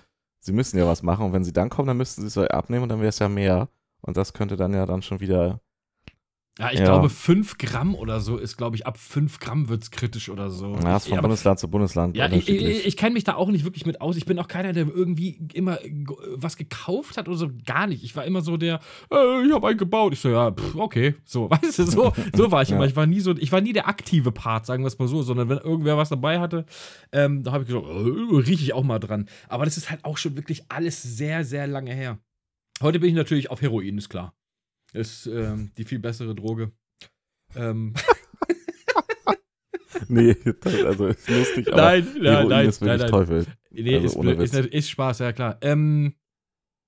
sie 0.41 0.53
müssen 0.53 0.79
ja 0.79 0.87
was 0.87 1.03
machen 1.03 1.27
und 1.27 1.33
wenn 1.33 1.45
sie 1.45 1.53
dann 1.53 1.69
kommen, 1.69 1.89
dann 1.89 1.97
müssten 1.97 2.23
sie 2.23 2.41
es 2.41 2.51
abnehmen 2.51 2.85
und 2.85 2.89
dann 2.89 3.01
wäre 3.01 3.09
es 3.09 3.19
ja 3.19 3.29
mehr. 3.29 3.69
Und 4.03 4.17
das 4.17 4.33
könnte 4.33 4.57
dann 4.57 4.73
ja 4.73 4.87
dann 4.87 5.03
schon 5.03 5.21
wieder. 5.21 5.61
Ja, 6.61 6.71
ich 6.71 6.79
Ja. 6.79 6.85
glaube, 6.85 7.09
5 7.09 7.57
Gramm 7.57 7.95
oder 7.95 8.21
so 8.21 8.37
ist, 8.37 8.59
glaube 8.59 8.77
ich, 8.77 8.87
ab 8.87 8.99
5 8.99 9.41
Gramm 9.41 9.71
wird 9.71 9.83
es 9.83 9.91
kritisch 9.91 10.29
oder 10.29 10.51
so. 10.51 10.75
Ja, 10.85 10.99
ist 10.99 11.09
von 11.09 11.17
aber, 11.17 11.29
Bundesland 11.29 11.59
zu 11.59 11.69
Bundesland 11.69 12.15
ja 12.19 12.31
ich, 12.31 12.51
ich, 12.51 12.87
ich 12.87 12.97
kenne 12.99 13.15
mich 13.15 13.25
da 13.25 13.35
auch 13.37 13.49
nicht 13.49 13.65
wirklich 13.65 13.87
mit 13.87 14.03
aus. 14.03 14.17
Ich 14.17 14.27
bin 14.27 14.39
auch 14.39 14.47
keiner, 14.47 14.75
der 14.75 14.87
irgendwie 14.87 15.39
immer 15.55 15.79
was 16.35 16.59
gekauft 16.59 17.17
hat 17.17 17.29
oder 17.29 17.39
so. 17.39 17.49
Gar 17.65 17.87
nicht. 17.87 18.05
Ich 18.05 18.15
war 18.15 18.27
immer 18.27 18.43
so 18.43 18.59
der, 18.59 18.81
äh, 19.11 19.47
ich 19.47 19.53
habe 19.55 19.69
einen 19.69 19.79
gebaut. 19.79 20.13
Ich 20.13 20.21
so, 20.21 20.29
ja, 20.29 20.51
pff, 20.51 20.75
okay. 20.77 21.15
So, 21.25 21.49
weißt 21.51 21.79
du, 21.79 21.87
so, 21.87 22.13
so 22.35 22.53
war 22.53 22.61
ich 22.61 22.71
immer. 22.71 22.83
Ja. 22.83 22.89
Ich 22.89 22.97
war 22.97 23.07
nie 23.07 23.21
so, 23.21 23.35
ich 23.35 23.51
war 23.53 23.63
nie 23.63 23.73
der 23.73 23.89
aktive 23.89 24.31
Part, 24.31 24.67
sagen 24.67 24.83
wir 24.83 24.89
es 24.89 24.99
mal 24.99 25.09
so, 25.09 25.23
sondern 25.23 25.49
wenn 25.49 25.59
irgendwer 25.59 25.97
was 25.97 26.11
dabei 26.11 26.41
hatte, 26.41 26.67
ähm, 27.13 27.43
da 27.43 27.53
habe 27.53 27.65
ich 27.65 27.69
gesagt, 27.71 27.87
äh, 27.87 28.37
rieche 28.37 28.65
ich 28.65 28.75
auch 28.75 28.85
mal 28.85 28.99
dran. 28.99 29.29
Aber 29.49 29.65
das 29.65 29.79
ist 29.79 29.91
halt 29.91 30.05
auch 30.05 30.19
schon 30.19 30.37
wirklich 30.37 30.65
alles 30.69 31.03
sehr, 31.03 31.43
sehr 31.45 31.67
lange 31.67 31.95
her. 31.95 32.19
Heute 32.83 32.99
bin 33.01 33.09
ich 33.09 33.15
natürlich 33.15 33.51
auf 33.51 33.63
Heroin, 33.63 33.97
ist 33.97 34.11
klar. 34.11 34.35
Ist 34.93 35.27
ähm, 35.27 35.71
die 35.77 35.85
viel 35.85 35.99
bessere 36.01 36.35
Droge. 36.35 36.73
Ähm, 37.55 37.95
nee, 40.09 40.37
also 40.85 41.07
ist 41.09 41.29
lustig, 41.29 41.73
aber 41.73 41.83
nein, 41.83 42.09
nein, 42.15 42.23
Heroin 42.25 42.49
nein, 42.49 42.69
ist 42.69 42.81
nein, 42.81 42.91
wirklich 42.91 43.03
nein. 43.03 43.11
Teufel. 43.11 43.47
Nee, 43.71 43.95
Also 43.97 44.07
ist, 44.07 44.17
ohne 44.17 44.33
ist, 44.35 44.55
ist 44.55 44.91
Spaß, 44.91 45.19
ja 45.21 45.33
klar. 45.33 45.59
Ähm, 45.63 46.15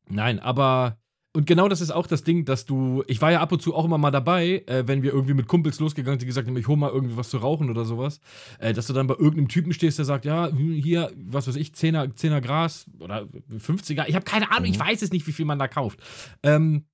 nein, 0.09 0.38
aber. 0.38 0.98
Und 1.34 1.46
genau 1.46 1.66
das 1.66 1.80
ist 1.80 1.90
auch 1.90 2.07
das 2.07 2.24
Ding, 2.24 2.44
dass 2.44 2.66
du. 2.66 3.05
Ich 3.07 3.22
war 3.22 3.32
ja 3.32 3.40
ab 3.40 3.50
und 3.53 3.62
zu 3.62 3.74
auch 3.74 3.86
immer 3.86 3.96
mal 3.96 4.11
dabei, 4.11 4.64
äh, 4.66 4.86
wenn 4.86 5.03
wir 5.03 5.14
irgendwie 5.14 5.32
mit 5.32 5.48
Kumpels 5.48 5.80
losgegangen 5.80 6.18
sind, 6.18 6.22
die 6.22 6.26
gesagt 6.26 6.46
haben, 6.46 6.59
ich 6.59 6.68
hol 6.68 6.76
mal 6.76 6.90
irgendwie 6.90 7.16
was 7.16 7.30
zu 7.30 7.38
rauchen 7.38 7.70
oder 7.70 7.86
sowas. 7.86 8.20
Äh, 8.59 8.74
dass 8.74 8.86
du 8.86 8.92
dann 8.92 9.07
bei 9.07 9.14
irgendeinem 9.14 9.48
Typen 9.48 9.72
stehst, 9.72 9.96
der 9.96 10.05
sagt, 10.05 10.26
ja, 10.26 10.50
hm, 10.50 10.74
hier, 10.74 11.11
was 11.16 11.48
weiß 11.48 11.57
ich, 11.57 11.70
10er, 11.70 12.12
10er 12.14 12.42
Gras 12.42 12.84
oder 12.98 13.26
50er. 13.50 14.05
Ich 14.09 14.14
habe 14.14 14.26
keine 14.26 14.50
Ahnung, 14.50 14.66
ich 14.70 14.76
Mhm. 14.78 14.82
weiß 14.82 15.00
es 15.00 15.11
nicht, 15.11 15.26
wie 15.26 15.32
viel 15.32 15.46
man 15.46 15.59
da 15.59 15.68
kauft. 15.68 16.00
Ähm, 16.42 16.84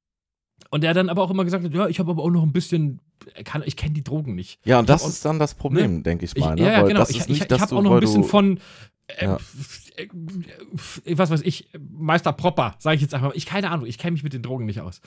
und 0.71 0.83
der 0.83 0.95
dann 0.95 1.09
aber 1.09 1.23
auch 1.23 1.31
immer 1.31 1.45
gesagt 1.45 1.65
hat, 1.65 1.73
ja, 1.75 1.87
ich 1.89 1.99
habe 1.99 2.11
aber 2.11 2.23
auch 2.23 2.31
noch 2.31 2.43
ein 2.43 2.53
bisschen. 2.53 3.01
Kann, 3.45 3.63
ich 3.67 3.77
kenne 3.77 3.93
die 3.93 4.05
Drogen 4.05 4.35
nicht. 4.35 4.59
Ja, 4.65 4.79
und 4.79 4.85
Ich 4.85 4.89
das 4.89 5.03
auch- 5.05 5.09
ist 5.09 5.25
dann 5.25 5.39
das 5.39 5.55
Problem, 5.55 6.03
denke 6.03 6.25
ich 6.25 6.33
Ich, 6.37 6.43
mal. 6.43 6.55
Ne? 6.55 6.63
ja, 6.63 6.73
ja, 6.73 6.81
Weil 6.83 6.89
genau. 6.89 7.01
Das 7.01 7.11
Ich, 7.11 7.19
ich, 7.21 7.29
nicht, 7.29 7.53
ich 7.53 7.61
habe 7.61 7.75
auch 7.77 7.83
noch 7.83 7.91
ein 7.91 7.95
weil 7.95 8.01
bisschen 8.01 8.25
von, 8.25 8.59
äh, 9.09 9.25
Ja. 9.25 9.39
äh, 9.97 10.09
f- 10.75 11.03
was 11.15 11.29
weiß 11.31 11.43
ich, 11.43 11.69
Meister 11.91 12.33
Propper, 12.33 12.77
sage 12.79 12.97
ich 12.97 13.03
jetzt 13.03 13.15
einfach. 13.15 13.33
Ich 13.35 13.45
keine 13.45 13.71
Ahnung, 13.71 13.87
ich 13.87 13.99
kenne 13.99 14.13
mich 14.13 14.23
mit 14.23 14.33
den 14.33 14.43
Drogen 14.43 14.67
nicht 14.67 14.81
aus. 14.81 15.01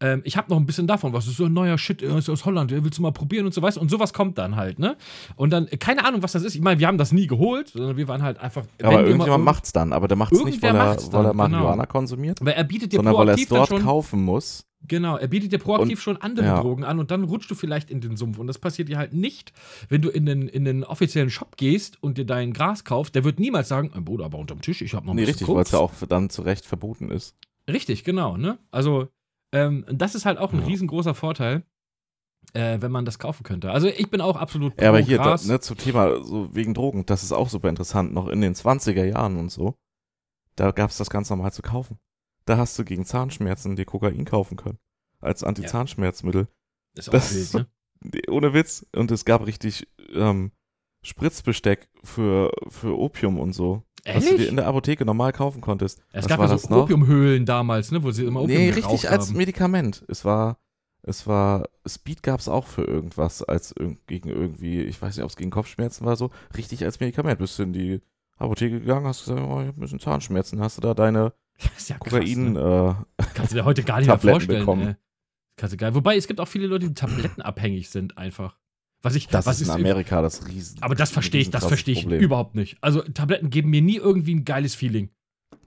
Ähm, 0.00 0.22
ich 0.24 0.36
habe 0.36 0.50
noch 0.50 0.56
ein 0.56 0.66
bisschen 0.66 0.86
davon, 0.86 1.12
was 1.12 1.26
ist 1.26 1.36
so 1.36 1.44
ein 1.44 1.52
neuer 1.52 1.76
Shit 1.78 2.02
äh, 2.02 2.16
ist 2.18 2.28
aus 2.30 2.44
Holland, 2.46 2.72
äh, 2.72 2.82
willst 2.82 2.98
du 2.98 3.02
mal 3.02 3.12
probieren 3.12 3.46
und 3.46 3.52
so 3.54 3.60
du? 3.60 3.76
Und 3.76 3.90
sowas 3.90 4.12
kommt 4.12 4.38
dann 4.38 4.56
halt, 4.56 4.78
ne? 4.78 4.96
Und 5.36 5.50
dann, 5.50 5.68
äh, 5.68 5.76
keine 5.76 6.04
Ahnung, 6.04 6.22
was 6.22 6.32
das 6.32 6.42
ist. 6.42 6.54
Ich 6.54 6.60
meine, 6.62 6.80
wir 6.80 6.86
haben 6.86 6.98
das 6.98 7.12
nie 7.12 7.26
geholt, 7.26 7.68
sondern 7.68 7.96
wir 7.96 8.08
waren 8.08 8.22
halt 8.22 8.38
einfach. 8.38 8.64
wenn 8.78 8.86
aber 8.86 9.00
irgendjemand 9.00 9.28
irgend- 9.28 9.44
macht's 9.44 9.72
dann. 9.72 9.92
Aber 9.92 10.08
der 10.08 10.16
macht's 10.16 10.32
nicht, 10.32 10.62
Irgendwer 10.62 10.72
weil 10.74 10.96
er, 10.96 11.12
weil 11.12 11.24
er 11.26 11.30
genau. 11.32 11.34
Marihuana 11.34 11.86
konsumiert, 11.86 12.40
Aber 12.40 12.54
er 12.54 12.64
bietet 12.64 12.92
dir 12.92 12.96
sondern 12.96 13.14
weil 13.14 13.28
er 13.28 13.34
es 13.34 13.46
dort 13.46 13.82
kaufen 13.82 14.22
muss. 14.24 14.64
Genau, 14.86 15.16
er 15.16 15.26
bietet 15.26 15.52
dir 15.52 15.58
proaktiv 15.58 15.98
Und- 15.98 16.02
schon 16.02 16.16
andere 16.18 16.46
ja. 16.46 16.60
Drogen 16.60 16.84
an 16.84 16.98
und 17.00 17.10
dann 17.10 17.24
rutschst 17.24 17.50
du 17.50 17.54
vielleicht 17.56 17.90
in 17.90 18.00
den 18.00 18.16
Sumpf. 18.16 18.38
Und 18.38 18.46
das 18.46 18.58
passiert 18.58 18.88
dir 18.88 18.96
halt 18.96 19.12
nicht, 19.12 19.52
wenn 19.88 20.02
du 20.02 20.08
in 20.08 20.24
den, 20.24 20.46
in 20.48 20.64
den 20.64 20.84
offiziellen 20.84 21.30
Shop 21.30 21.56
gehst 21.56 22.00
und 22.02 22.16
dir 22.16 22.24
dein 22.24 22.52
Gras 22.52 22.84
kaufst. 22.84 23.14
Der 23.16 23.24
wird 23.24 23.40
niemals 23.40 23.68
sagen, 23.68 23.90
"Äh, 23.96 24.00
Bruder, 24.00 24.26
aber 24.26 24.38
unterm 24.38 24.60
Tisch, 24.60 24.80
ich 24.80 24.94
habe 24.94 25.04
noch 25.06 25.12
ein 25.12 25.16
Nee, 25.16 25.22
bisschen 25.26 25.46
richtig, 25.46 25.48
weil 25.48 25.62
es 25.62 25.70
Koks." 25.70 26.00
ja 26.00 26.04
auch 26.04 26.08
dann 26.08 26.30
zu 26.30 26.42
Recht 26.42 26.64
verboten 26.64 27.10
ist. 27.10 27.36
Richtig, 27.68 28.04
genau, 28.04 28.36
ne? 28.36 28.58
Also, 28.70 29.08
ähm, 29.52 29.84
das 29.90 30.14
ist 30.14 30.24
halt 30.26 30.38
auch 30.38 30.52
ein 30.52 30.60
Ja. 30.60 30.66
riesengroßer 30.66 31.14
Vorteil, 31.14 31.64
äh, 32.54 32.80
wenn 32.80 32.92
man 32.92 33.04
das 33.04 33.18
kaufen 33.18 33.42
könnte. 33.42 33.72
Also, 33.72 33.88
ich 33.88 34.08
bin 34.10 34.20
auch 34.20 34.36
absolut 34.36 34.80
Ja, 34.80 34.90
aber 34.90 35.00
hier, 35.00 35.18
da, 35.18 35.36
ne, 35.44 35.60
zum 35.60 35.76
Thema, 35.76 36.22
so 36.24 36.54
wegen 36.54 36.72
Drogen, 36.72 37.04
das 37.04 37.22
ist 37.24 37.32
auch 37.32 37.48
super 37.50 37.68
interessant, 37.68 38.14
noch 38.14 38.28
in 38.28 38.40
den 38.40 38.54
20er 38.54 39.04
Jahren 39.04 39.36
und 39.38 39.50
so. 39.50 39.74
da 40.56 40.70
gab 40.72 40.90
es 40.90 40.96
das 40.96 41.08
ganz 41.10 41.30
normal 41.30 41.52
zu 41.52 41.62
kaufen. 41.62 41.98
Da 42.48 42.56
hast 42.56 42.78
du 42.78 42.84
gegen 42.84 43.04
Zahnschmerzen 43.04 43.76
dir 43.76 43.84
Kokain 43.84 44.24
kaufen 44.24 44.56
können. 44.56 44.78
Als 45.20 45.44
Antizahnschmerzmittel. 45.44 46.48
Ist 46.94 47.10
auch 47.10 47.12
Das 47.12 47.34
wild, 47.34 47.68
ne? 48.02 48.22
Ohne 48.30 48.54
Witz. 48.54 48.86
Und 48.96 49.10
es 49.10 49.26
gab 49.26 49.46
richtig 49.46 49.86
ähm, 50.14 50.52
Spritzbesteck 51.02 51.90
für, 52.02 52.50
für 52.68 52.98
Opium 52.98 53.38
und 53.38 53.52
so. 53.52 53.82
Was 54.06 54.14
du 54.14 54.20
dir 54.20 54.30
Ehrlich? 54.30 54.48
in 54.48 54.56
der 54.56 54.66
Apotheke 54.66 55.04
normal 55.04 55.32
kaufen 55.32 55.60
konntest. 55.60 56.00
Es 56.10 56.24
Was 56.24 56.28
gab 56.28 56.40
ja 56.40 56.56
so? 56.56 56.84
Opiumhöhlen 56.84 57.44
damals, 57.44 57.90
ne, 57.90 58.02
wo 58.02 58.12
sie 58.12 58.24
immer 58.24 58.40
Opium 58.40 58.58
nee, 58.58 58.70
richtig 58.70 59.10
als 59.10 59.28
haben. 59.28 59.36
Medikament. 59.36 60.06
Es 60.08 60.24
war, 60.24 60.58
es 61.02 61.26
war, 61.26 61.68
Speed 61.86 62.22
gab 62.22 62.40
es 62.40 62.48
auch 62.48 62.66
für 62.66 62.84
irgendwas, 62.84 63.42
als 63.42 63.74
gegen 64.06 64.30
irgendwie, 64.30 64.80
ich 64.80 65.02
weiß 65.02 65.16
nicht, 65.16 65.24
ob 65.24 65.30
es 65.30 65.36
gegen 65.36 65.50
Kopfschmerzen 65.50 66.06
war, 66.06 66.16
so, 66.16 66.30
richtig 66.56 66.82
als 66.82 66.98
Medikament. 66.98 67.40
Bist 67.40 67.58
du 67.58 67.64
in 67.64 67.74
die 67.74 68.00
Apotheke 68.38 68.80
gegangen, 68.80 69.06
hast 69.06 69.26
gesagt, 69.26 69.38
oh, 69.38 69.60
ich 69.60 69.68
hab 69.68 69.76
ein 69.76 69.80
bisschen 69.80 70.00
Zahnschmerzen, 70.00 70.60
hast 70.60 70.78
du 70.78 70.80
da 70.80 70.94
deine 70.94 71.34
Das 71.62 71.76
ist 71.78 71.88
ja 71.90 71.98
krass, 71.98 72.12
Kokain, 72.12 72.52
ne? 72.52 73.04
äh, 73.18 73.22
Kannst 73.34 73.52
du 73.52 73.56
dir 73.56 73.64
heute 73.64 73.82
gar 73.82 73.98
nicht 73.98 74.06
mehr 74.06 74.16
Tabletten 74.16 74.34
vorstellen. 74.40 74.60
bekommen. 74.60 74.88
Ey. 74.88 74.94
Kannst 75.56 75.72
du 75.72 75.76
geil. 75.76 75.94
Wobei 75.94 76.16
es 76.16 76.26
gibt 76.28 76.38
auch 76.40 76.46
viele 76.48 76.66
Leute, 76.68 76.86
die 76.88 76.94
tablettenabhängig 76.94 77.90
sind 77.90 78.16
einfach. 78.16 78.56
Was 79.02 79.14
ich, 79.14 79.26
das 79.28 79.46
was 79.46 79.60
ist 79.60 79.68
in 79.68 79.74
Amerika 79.74 80.22
das 80.22 80.46
Riesen. 80.46 80.82
Aber 80.82 80.94
das 80.94 81.10
verstehe 81.10 81.40
ich, 81.40 81.50
das 81.50 81.66
verstehe 81.66 81.94
ich 81.94 82.02
Problem. 82.02 82.20
überhaupt 82.20 82.54
nicht. 82.54 82.78
Also 82.80 83.02
Tabletten 83.02 83.50
geben 83.50 83.70
mir 83.70 83.80
nie 83.82 83.96
irgendwie 83.96 84.34
ein 84.34 84.44
geiles 84.44 84.74
Feeling. 84.74 85.10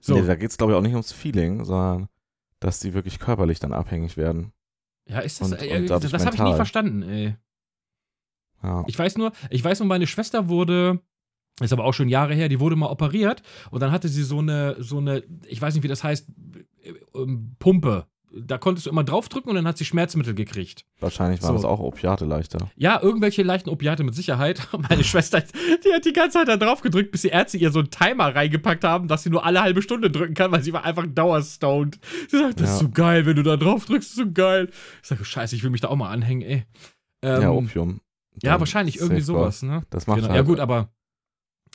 So, 0.00 0.14
Nee, 0.18 0.26
da 0.26 0.34
geht 0.34 0.50
es, 0.50 0.56
glaube 0.58 0.72
ich, 0.72 0.78
auch 0.78 0.82
nicht 0.82 0.92
ums 0.94 1.12
Feeling, 1.12 1.64
sondern 1.64 2.08
dass 2.60 2.80
die 2.80 2.94
wirklich 2.94 3.18
körperlich 3.18 3.58
dann 3.60 3.72
abhängig 3.72 4.16
werden. 4.16 4.52
ja, 5.08 5.18
ist 5.20 5.40
das, 5.40 5.52
und- 5.52 5.62
äh, 5.62 5.78
und 5.78 5.90
das, 5.90 6.02
dadurch 6.10 6.24
habe 6.26 6.36
ich 6.36 6.42
nie 6.42 6.54
verstanden, 6.56 7.02
ey. 7.02 7.36
Ja. 8.62 8.84
Ich 8.86 8.98
weiß 8.98 9.16
nur, 9.18 9.32
ich 9.50 9.62
weiß 9.64 9.80
nur, 9.80 9.88
meine 9.88 10.06
Schwester 10.06 10.48
wurde, 10.48 11.00
ist 11.60 11.72
aber 11.72 11.84
auch 11.84 11.94
schon 11.94 12.08
Jahre 12.08 12.34
her, 12.34 12.48
die 12.48 12.60
wurde 12.60 12.76
mal 12.76 12.88
operiert 12.90 13.42
und 13.70 13.80
dann 13.80 13.92
hatte 13.92 14.08
sie 14.08 14.22
so 14.22 14.38
eine, 14.38 14.76
so 14.78 14.98
eine, 14.98 15.22
ich 15.46 15.60
weiß 15.60 15.74
nicht, 15.74 15.82
wie 15.84 15.88
das 15.88 16.02
heißt, 16.02 16.28
äh, 16.84 16.92
ähm, 17.18 17.56
Pumpe. 17.58 18.06
Da 18.34 18.56
konntest 18.56 18.86
du 18.86 18.90
immer 18.90 19.04
draufdrücken 19.04 19.50
und 19.50 19.56
dann 19.56 19.66
hat 19.66 19.76
sie 19.76 19.84
Schmerzmittel 19.84 20.34
gekriegt. 20.34 20.86
Wahrscheinlich 21.00 21.42
waren 21.42 21.48
So. 21.48 21.54
das 21.54 21.64
auch 21.66 21.80
Opiate 21.80 22.24
leichter. 22.24 22.70
Ja, 22.76 22.98
irgendwelche 23.02 23.42
leichten 23.42 23.68
Opiate 23.68 24.04
mit 24.04 24.14
Sicherheit. 24.14 24.68
Meine 24.88 25.04
Schwester, 25.04 25.42
die 25.84 25.92
hat 25.92 26.06
die 26.06 26.14
ganze 26.14 26.38
Zeit 26.38 26.48
da 26.48 26.56
drauf 26.56 26.80
gedrückt, 26.80 27.12
bis 27.12 27.20
die 27.20 27.28
Ärzte 27.28 27.58
ihr 27.58 27.70
so 27.70 27.80
einen 27.80 27.90
Timer 27.90 28.34
reingepackt 28.34 28.84
haben, 28.84 29.06
dass 29.06 29.22
sie 29.22 29.28
nur 29.28 29.44
alle 29.44 29.60
halbe 29.60 29.82
Stunde 29.82 30.10
drücken 30.10 30.32
kann, 30.32 30.50
weil 30.50 30.62
sie 30.62 30.72
war 30.72 30.82
einfach 30.86 31.04
dauerstoned. 31.06 31.98
Sie 32.30 32.38
sagt, 32.38 32.58
das 32.58 32.70
ist 32.70 32.80
Ja. 32.80 32.86
so 32.86 32.90
geil, 32.90 33.26
wenn 33.26 33.36
du 33.36 33.42
da 33.42 33.58
drauf 33.58 33.84
drückst, 33.84 34.08
ist 34.08 34.16
so 34.16 34.32
geil. 34.32 34.70
Ich 35.02 35.08
sage, 35.08 35.26
scheiße, 35.26 35.54
ich 35.54 35.62
will 35.62 35.70
mich 35.70 35.82
da 35.82 35.88
auch 35.88 35.96
mal 35.96 36.08
anhängen, 36.08 36.40
ey. 36.40 36.64
Ähm, 37.20 37.42
ja, 37.42 37.50
Opium. 37.50 38.00
ja, 38.42 38.58
wahrscheinlich 38.58 38.98
irgendwie 38.98 39.20
sowas, 39.20 39.62
ne? 39.62 39.82
Das 39.90 40.06
macht 40.06 40.16
Genau. 40.20 40.28
halt. 40.30 40.36
Ja, 40.38 40.42
gut, 40.42 40.58
aber 40.58 40.88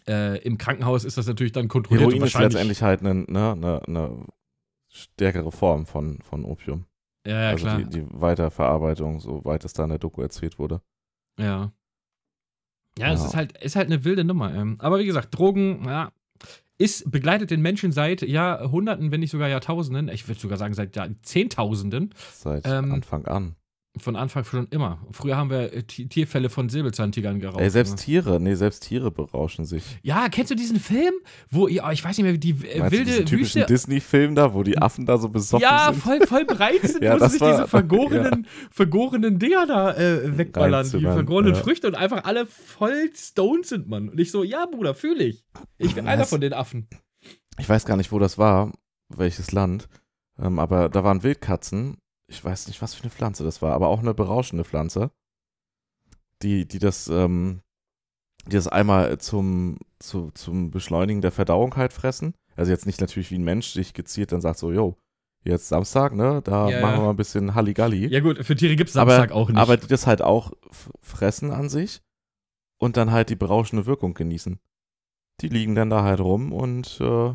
äh, 0.08 0.38
im 0.40 0.58
Krankenhaus 0.58 1.04
ist 1.06 1.18
das 1.18 1.28
natürlich 1.28 1.52
dann 1.54 1.68
kontrolliert. 1.68 2.10
Heroin 2.12 2.24
ist 2.28 2.38
letztendlich 2.38 2.82
halt 2.82 3.02
eine 3.02 3.14
ne, 3.16 3.56
ne, 3.56 3.82
ne 3.88 4.26
stärkere 4.90 5.52
Form 5.52 5.86
von, 5.86 6.20
von 6.22 6.46
Opium. 6.46 6.86
Ja, 7.26 7.42
ja, 7.42 7.50
also 7.50 7.66
klar. 7.66 7.78
Die, 7.80 7.90
die 7.90 8.06
Weiterverarbeitung, 8.10 9.20
soweit 9.20 9.66
es 9.66 9.74
da 9.74 9.84
in 9.84 9.90
der 9.90 10.00
Doku 10.00 10.22
erzählt 10.22 10.60
wurde. 10.60 10.82
Ja. 11.40 11.72
Ja, 12.98 13.14
es 13.14 13.20
Ja. 13.22 13.26
ist 13.28 13.36
halt, 13.36 13.58
ist 13.64 13.76
halt 13.76 13.88
eine 13.88 14.04
wilde 14.06 14.24
Nummer. 14.24 14.54
Ähm. 14.56 14.78
Aber 14.80 15.00
wie 15.00 15.06
gesagt, 15.06 15.38
Drogen, 15.38 15.84
ja, 15.86 16.12
ist, 16.78 17.10
begleitet 17.12 17.52
den 17.52 17.62
Menschen 17.62 17.92
seit 17.92 18.22
Jahrhunderten, 18.22 19.12
wenn 19.12 19.20
nicht 19.20 19.32
sogar 19.32 19.50
Jahrtausenden. 19.50 20.10
Ich 20.10 20.28
würde 20.28 20.40
sogar 20.40 20.58
sagen, 20.58 20.74
seit 20.74 20.96
Jahr, 20.96 21.10
Zehntausenden. 21.22 22.14
Seit 22.34 22.66
Ähm, 22.68 22.92
Anfang 22.92 23.26
an. 23.26 23.56
Von 24.00 24.16
Anfang 24.16 24.44
schon 24.44 24.68
immer. 24.70 25.00
Früher 25.12 25.38
haben 25.38 25.50
wir 25.50 25.74
äh, 25.74 25.84
Ti- 25.84 26.08
Tierfälle 26.08 26.50
von 26.50 26.70
Säbelzahntigern 26.70 27.40
geraucht. 27.40 27.60
Ey, 27.62 27.70
selbst 27.70 27.92
ne? 27.92 27.98
Tiere, 27.98 28.40
nee, 28.40 28.56
selbst 28.56 28.82
Tiere 28.88 29.12
berauschen 29.12 29.66
sich. 29.66 29.84
Ja, 30.04 30.30
kennst 30.30 30.52
du 30.52 30.56
diesen 30.56 30.80
Film, 30.80 31.14
wo, 31.50 31.68
ja, 31.68 31.92
ich 31.92 32.04
weiß 32.04 32.18
nicht 32.18 32.24
mehr, 32.24 32.34
wie 32.34 32.40
die 32.40 32.52
äh, 32.52 32.80
Meinst 32.80 32.94
du 32.94 32.98
wilde 32.98 33.12
diesen 33.12 33.26
typischen. 33.26 33.66
Disney-Film 33.66 34.36
da, 34.36 34.54
wo 34.54 34.64
die 34.64 34.78
Affen 34.78 35.06
da 35.06 35.18
so 35.18 35.30
besoffen 35.30 35.62
Ja, 35.64 35.90
sind? 35.92 36.02
voll, 36.02 36.28
voll 36.28 36.46
breit 36.46 36.82
sind, 36.84 37.04
Ja, 37.04 37.16
wo 37.20 37.24
sie 37.26 37.32
sich 37.32 37.42
war- 37.42 37.52
diese 37.52 37.68
vergorenen, 37.68 38.48
vergorenen 38.72 39.40
Dinger 39.40 39.66
da 39.66 39.94
äh, 39.96 40.38
wegballern, 40.38 40.90
die 40.92 41.02
vergorenen 41.02 41.54
ja. 41.56 41.60
Früchte 41.62 41.88
und 41.88 41.96
einfach 41.96 42.24
alle 42.26 42.46
voll 42.46 43.10
stoned 43.16 43.66
sind, 43.66 43.88
Mann. 43.88 44.10
Und 44.10 44.20
ich 44.20 44.32
so, 44.32 44.44
ja, 44.44 44.66
Bruder, 44.66 44.94
fühle 44.96 45.24
ich. 45.24 45.46
Ich 45.78 45.96
bin 45.96 46.06
Ja, 46.06 46.12
einer 46.12 46.26
von 46.26 46.42
den 46.42 46.54
Affen. 46.54 46.88
Ich 47.60 47.68
weiß 47.68 47.86
gar 47.86 47.98
nicht, 47.98 48.12
wo 48.12 48.20
das 48.20 48.38
war, 48.38 48.72
welches 49.10 49.52
Land. 49.52 49.88
Ähm, 50.40 50.60
aber 50.60 50.90
da 50.90 51.04
waren 51.04 51.24
Wildkatzen. 51.24 51.98
Ich 52.30 52.44
weiß 52.44 52.68
nicht, 52.68 52.82
was 52.82 52.94
für 52.94 53.04
eine 53.04 53.12
Pflanze 53.12 53.44
das 53.44 53.62
war, 53.62 53.74
aber 53.74 53.88
auch 53.88 54.00
eine 54.00 54.14
berauschende 54.14 54.66
Pflanze. 54.66 55.12
Die, 56.44 56.68
die 56.68 56.80
das, 56.80 57.08
ähm, 57.08 57.62
die 58.46 58.56
das 58.56 58.68
einmal 58.68 59.18
zum, 59.18 59.78
zu, 60.00 60.32
zum 60.32 60.70
Beschleunigen 60.72 61.22
der 61.22 61.32
Verdauung 61.32 61.76
halt 61.76 61.94
fressen. 61.94 62.36
Also 62.56 62.72
jetzt 62.72 62.86
nicht 62.86 63.02
natürlich 63.02 63.32
wie 63.32 63.38
ein 63.40 63.44
Mensch 63.44 63.68
sich 63.74 63.94
gezielt 63.94 64.32
dann 64.32 64.42
sagt 64.42 64.60
so, 64.60 64.72
yo, 64.72 64.98
jetzt 65.44 65.68
Samstag, 65.70 66.14
ne, 66.14 66.42
da 66.44 66.70
Ja, 66.70 66.82
machen 66.82 66.98
wir 66.98 67.04
mal 67.04 67.10
ein 67.12 67.16
bisschen 67.16 67.56
Halligalli. 67.56 68.08
Ja, 68.08 68.20
gut, 68.20 68.44
für 68.46 68.56
Tiere 68.56 68.76
gibt 68.76 68.90
es 68.90 68.98
aber, 68.98 69.16
Samstag 69.16 69.32
auch 69.32 69.50
nicht. 69.50 69.58
aber 69.58 69.78
die 69.78 69.88
das 69.88 70.06
halt 70.06 70.22
auch 70.22 70.52
fressen 71.02 71.52
an 71.52 71.70
sich 71.70 72.02
und 72.78 72.98
dann 72.98 73.12
halt 73.12 73.30
die 73.30 73.36
berauschende 73.36 73.86
Wirkung 73.86 74.14
genießen. 74.14 74.60
Die 75.42 75.50
liegen 75.50 75.76
dann 75.76 75.90
da 75.90 76.04
halt 76.04 76.20
rum 76.20 76.52
und 76.52 77.00
äh, 77.00 77.34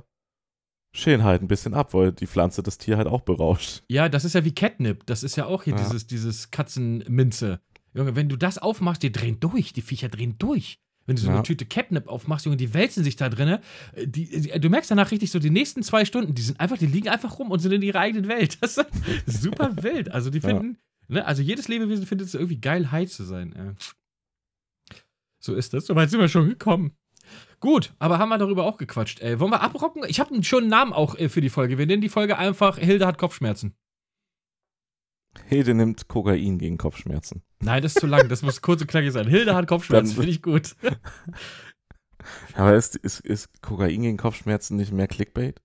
schälen 0.92 1.24
halt 1.24 1.42
ein 1.42 1.48
bisschen 1.48 1.74
ab, 1.74 1.94
weil 1.94 2.12
die 2.12 2.26
Pflanze 2.26 2.62
das 2.62 2.78
Tier 2.78 2.96
halt 2.98 3.06
auch 3.08 3.22
berauscht. 3.22 3.82
ja, 3.88 4.08
das 4.08 4.24
ist 4.24 4.34
ja 4.34 4.44
wie 4.44 4.54
Catnip. 4.54 5.06
Das 5.06 5.22
ist 5.22 5.36
ja 5.36 5.46
auch 5.46 5.62
hier 5.64 5.74
Ja. 5.74 5.82
dieses, 5.82 6.06
dieses 6.06 6.50
Katzenminze. 6.50 7.60
Junge, 7.94 8.14
wenn 8.16 8.28
du 8.28 8.36
das 8.36 8.58
aufmachst, 8.58 9.02
die 9.02 9.12
drehen 9.12 9.38
durch. 9.40 9.72
Die 9.72 9.82
Viecher 9.82 10.08
drehen 10.08 10.36
durch. 10.38 10.78
Wenn 11.04 11.16
du 11.16 11.22
so 11.22 11.28
Ja. 11.28 11.34
eine 11.34 11.42
Tüte 11.42 11.66
Catnip 11.66 12.06
aufmachst, 12.08 12.46
Junge, 12.46 12.56
die 12.56 12.72
wälzen 12.74 13.02
sich 13.04 13.16
da 13.16 13.28
drinne. 13.28 13.60
Äh, 13.94 14.06
Die, 14.06 14.40
die, 14.42 14.60
du 14.60 14.68
merkst 14.70 14.90
danach 14.90 15.10
richtig 15.10 15.30
so, 15.30 15.38
die 15.38 15.50
nächsten 15.50 15.82
zwei 15.82 16.04
Stunden, 16.04 16.34
die 16.34 16.42
sind 16.42 16.60
einfach, 16.60 16.78
die 16.78 16.86
liegen 16.86 17.08
einfach 17.08 17.38
rum 17.38 17.50
und 17.50 17.58
sind 17.58 17.72
in 17.72 17.82
ihrer 17.82 17.98
eigenen 18.00 18.28
Welt. 18.28 18.58
Das 18.60 18.76
ist 19.26 19.42
super 19.42 19.82
wild. 19.82 20.10
Also 20.10 20.30
die 20.30 20.38
Ja. 20.38 20.48
finden, 20.50 20.78
ne, 21.08 21.24
also 21.26 21.42
jedes 21.42 21.68
Lebewesen 21.68 22.06
findet 22.06 22.28
es 22.28 22.34
irgendwie 22.34 22.60
geil, 22.60 22.92
high 22.92 23.10
zu 23.10 23.24
sein. 23.24 23.52
Äh. 23.54 23.74
So 25.40 25.54
ist 25.54 25.74
das. 25.74 25.86
Soweit 25.86 26.10
sind 26.10 26.20
wir 26.20 26.28
schon 26.28 26.48
gekommen. 26.48 26.92
Gut, 27.60 27.94
aber 27.98 28.18
haben 28.18 28.30
wir 28.30 28.38
darüber 28.38 28.64
auch 28.64 28.76
gequatscht. 28.76 29.20
Ey, 29.20 29.38
wollen 29.38 29.52
wir 29.52 29.60
abrocken? 29.60 30.02
Ich 30.08 30.20
habe 30.20 30.42
schon 30.42 30.64
einen 30.64 30.70
Namen 30.70 30.92
auch 30.92 31.14
äh, 31.16 31.28
für 31.28 31.40
die 31.40 31.50
Folge. 31.50 31.78
Wir 31.78 31.86
nennen 31.86 32.02
die 32.02 32.08
Folge 32.08 32.38
einfach 32.38 32.78
Hilde 32.78 33.06
hat 33.06 33.18
Kopfschmerzen. 33.18 33.76
Hilde 35.46 35.74
nimmt 35.74 36.08
Kokain 36.08 36.58
gegen 36.58 36.78
Kopfschmerzen. 36.78 37.42
Nein, 37.60 37.82
das 37.82 37.94
ist 37.94 38.00
zu 38.00 38.06
lang. 38.06 38.28
Das 38.28 38.42
muss 38.42 38.60
kurz 38.60 38.80
und 38.80 38.88
knackig 38.88 39.12
sein. 39.12 39.26
Hilde 39.26 39.54
hat 39.54 39.66
Kopfschmerzen, 39.66 40.14
finde 40.14 40.30
ich 40.30 40.42
gut. 40.42 40.76
Aber 42.54 42.74
ist, 42.74 42.96
ist, 42.96 43.20
ist 43.20 43.62
Kokain 43.62 44.02
gegen 44.02 44.16
Kopfschmerzen 44.16 44.76
nicht 44.76 44.92
mehr 44.92 45.08
Clickbait? 45.08 45.60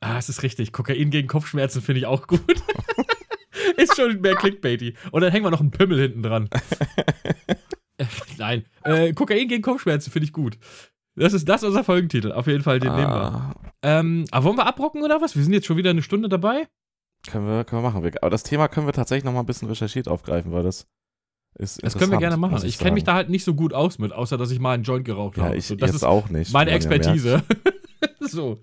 Ah, 0.00 0.18
es 0.18 0.28
ist 0.28 0.42
richtig. 0.42 0.72
Kokain 0.72 1.10
gegen 1.10 1.28
Kopfschmerzen 1.28 1.82
finde 1.82 2.00
ich 2.00 2.06
auch 2.06 2.26
gut. 2.26 2.40
ist 3.76 3.96
schon 3.96 4.20
mehr 4.20 4.34
Clickbaity. 4.36 4.96
Und 5.10 5.20
dann 5.20 5.30
hängen 5.30 5.44
wir 5.44 5.50
noch 5.50 5.60
einen 5.60 5.70
Pimmel 5.70 6.00
hinten 6.00 6.22
dran. 6.22 6.48
Nein. 8.38 8.64
Äh, 8.84 9.12
Kokain 9.12 9.48
gegen 9.48 9.62
Kopfschmerzen 9.62 10.10
finde 10.10 10.26
ich 10.26 10.32
gut. 10.32 10.58
Das 11.14 11.32
ist, 11.34 11.48
das 11.48 11.62
ist 11.62 11.68
unser 11.68 11.84
Folgentitel. 11.84 12.32
Auf 12.32 12.46
jeden 12.46 12.62
Fall, 12.62 12.80
den 12.80 12.90
nehmen 12.94 13.10
wir. 13.10 13.14
Ah, 13.22 13.54
Ähm, 13.82 14.24
aber 14.30 14.44
wollen 14.46 14.56
wir 14.56 14.66
abrocken 14.66 15.02
oder 15.02 15.20
was? 15.20 15.36
Wir 15.36 15.42
sind 15.42 15.52
jetzt 15.52 15.66
schon 15.66 15.76
wieder 15.76 15.90
eine 15.90 16.02
Stunde 16.02 16.28
dabei. 16.28 16.68
können, 17.28 17.46
wir, 17.46 17.64
können 17.64 17.82
wir 17.82 17.90
machen. 17.90 18.02
Aber 18.20 18.30
das 18.30 18.42
Thema 18.44 18.68
können 18.68 18.86
wir 18.86 18.92
tatsächlich 18.94 19.24
noch 19.24 19.32
mal 19.32 19.40
ein 19.40 19.46
bisschen 19.46 19.68
recherchiert 19.68 20.08
aufgreifen, 20.08 20.52
weil 20.52 20.62
das 20.62 20.86
ist 21.58 21.82
Das 21.84 21.98
können 21.98 22.10
wir 22.12 22.18
gerne 22.18 22.38
machen. 22.38 22.52
muss 22.52 22.64
Ich 22.64 22.78
kenne 22.78 22.92
mich 22.92 23.04
da 23.04 23.12
halt 23.12 23.28
nicht 23.28 23.44
so 23.44 23.52
gut 23.54 23.74
aus 23.74 23.98
mit, 23.98 24.12
außer 24.12 24.38
dass 24.38 24.50
ich 24.50 24.58
mal 24.58 24.72
einen 24.72 24.84
Joint 24.84 25.04
geraucht 25.04 25.36
Ja, 25.36 25.44
habe. 25.44 25.56
ich 25.56 25.66
so, 25.66 25.74
das 25.74 25.94
ist 25.94 26.02
auch 26.04 26.30
nicht. 26.30 26.50
meine. 26.52 26.70
Expertise. 26.70 27.42
so. 28.20 28.62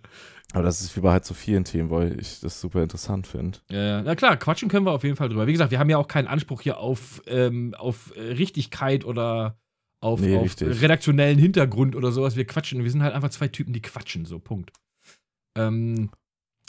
Aber 0.54 0.64
das 0.64 0.82
ist 0.82 0.96
wie 0.96 1.02
bei 1.02 1.12
halt 1.12 1.26
so 1.26 1.36
vielen 1.36 1.64
Themen, 1.64 1.92
weil 1.92 2.20
ich 2.20 2.40
das 2.40 2.60
super 2.60 2.82
interessant 2.82 3.28
finde. 3.28 3.60
Ja, 3.70 3.82
ja. 3.82 4.02
na 4.02 4.16
klar, 4.16 4.36
quatschen 4.36 4.68
können 4.68 4.86
wir 4.86 4.92
auf 4.92 5.04
jeden 5.04 5.16
Fall 5.16 5.30
drüber. 5.30 5.46
Wie 5.46 5.52
gesagt, 5.52 5.70
wir 5.72 5.80
haben 5.80 5.90
ja 5.90 5.98
auch 5.98 6.08
keinen 6.08 6.28
Anspruch 6.28 6.62
hier 6.62 6.80
auf, 6.80 7.22
ähm, 7.28 7.76
auf 7.78 8.16
äh, 8.16 8.22
Richtigkeit 8.22 9.06
oder 9.06 9.60
auf, 10.02 10.22
Nee, 10.22 10.38
auf 10.38 10.60
redaktionellen 10.60 11.38
Hintergrund 11.38 11.96
oder 11.96 12.12
sowas. 12.12 12.36
Wir 12.36 12.46
quatschen. 12.46 12.84
Wir 12.84 12.90
sind 12.90 13.04
halt 13.04 13.14
einfach 13.14 13.30
zwei 13.30 13.48
Typen, 13.50 13.74
die 13.74 13.82
quatschen. 13.82 14.26
So, 14.26 14.40
Punkt. 14.40 14.72
Ähm, 15.56 16.10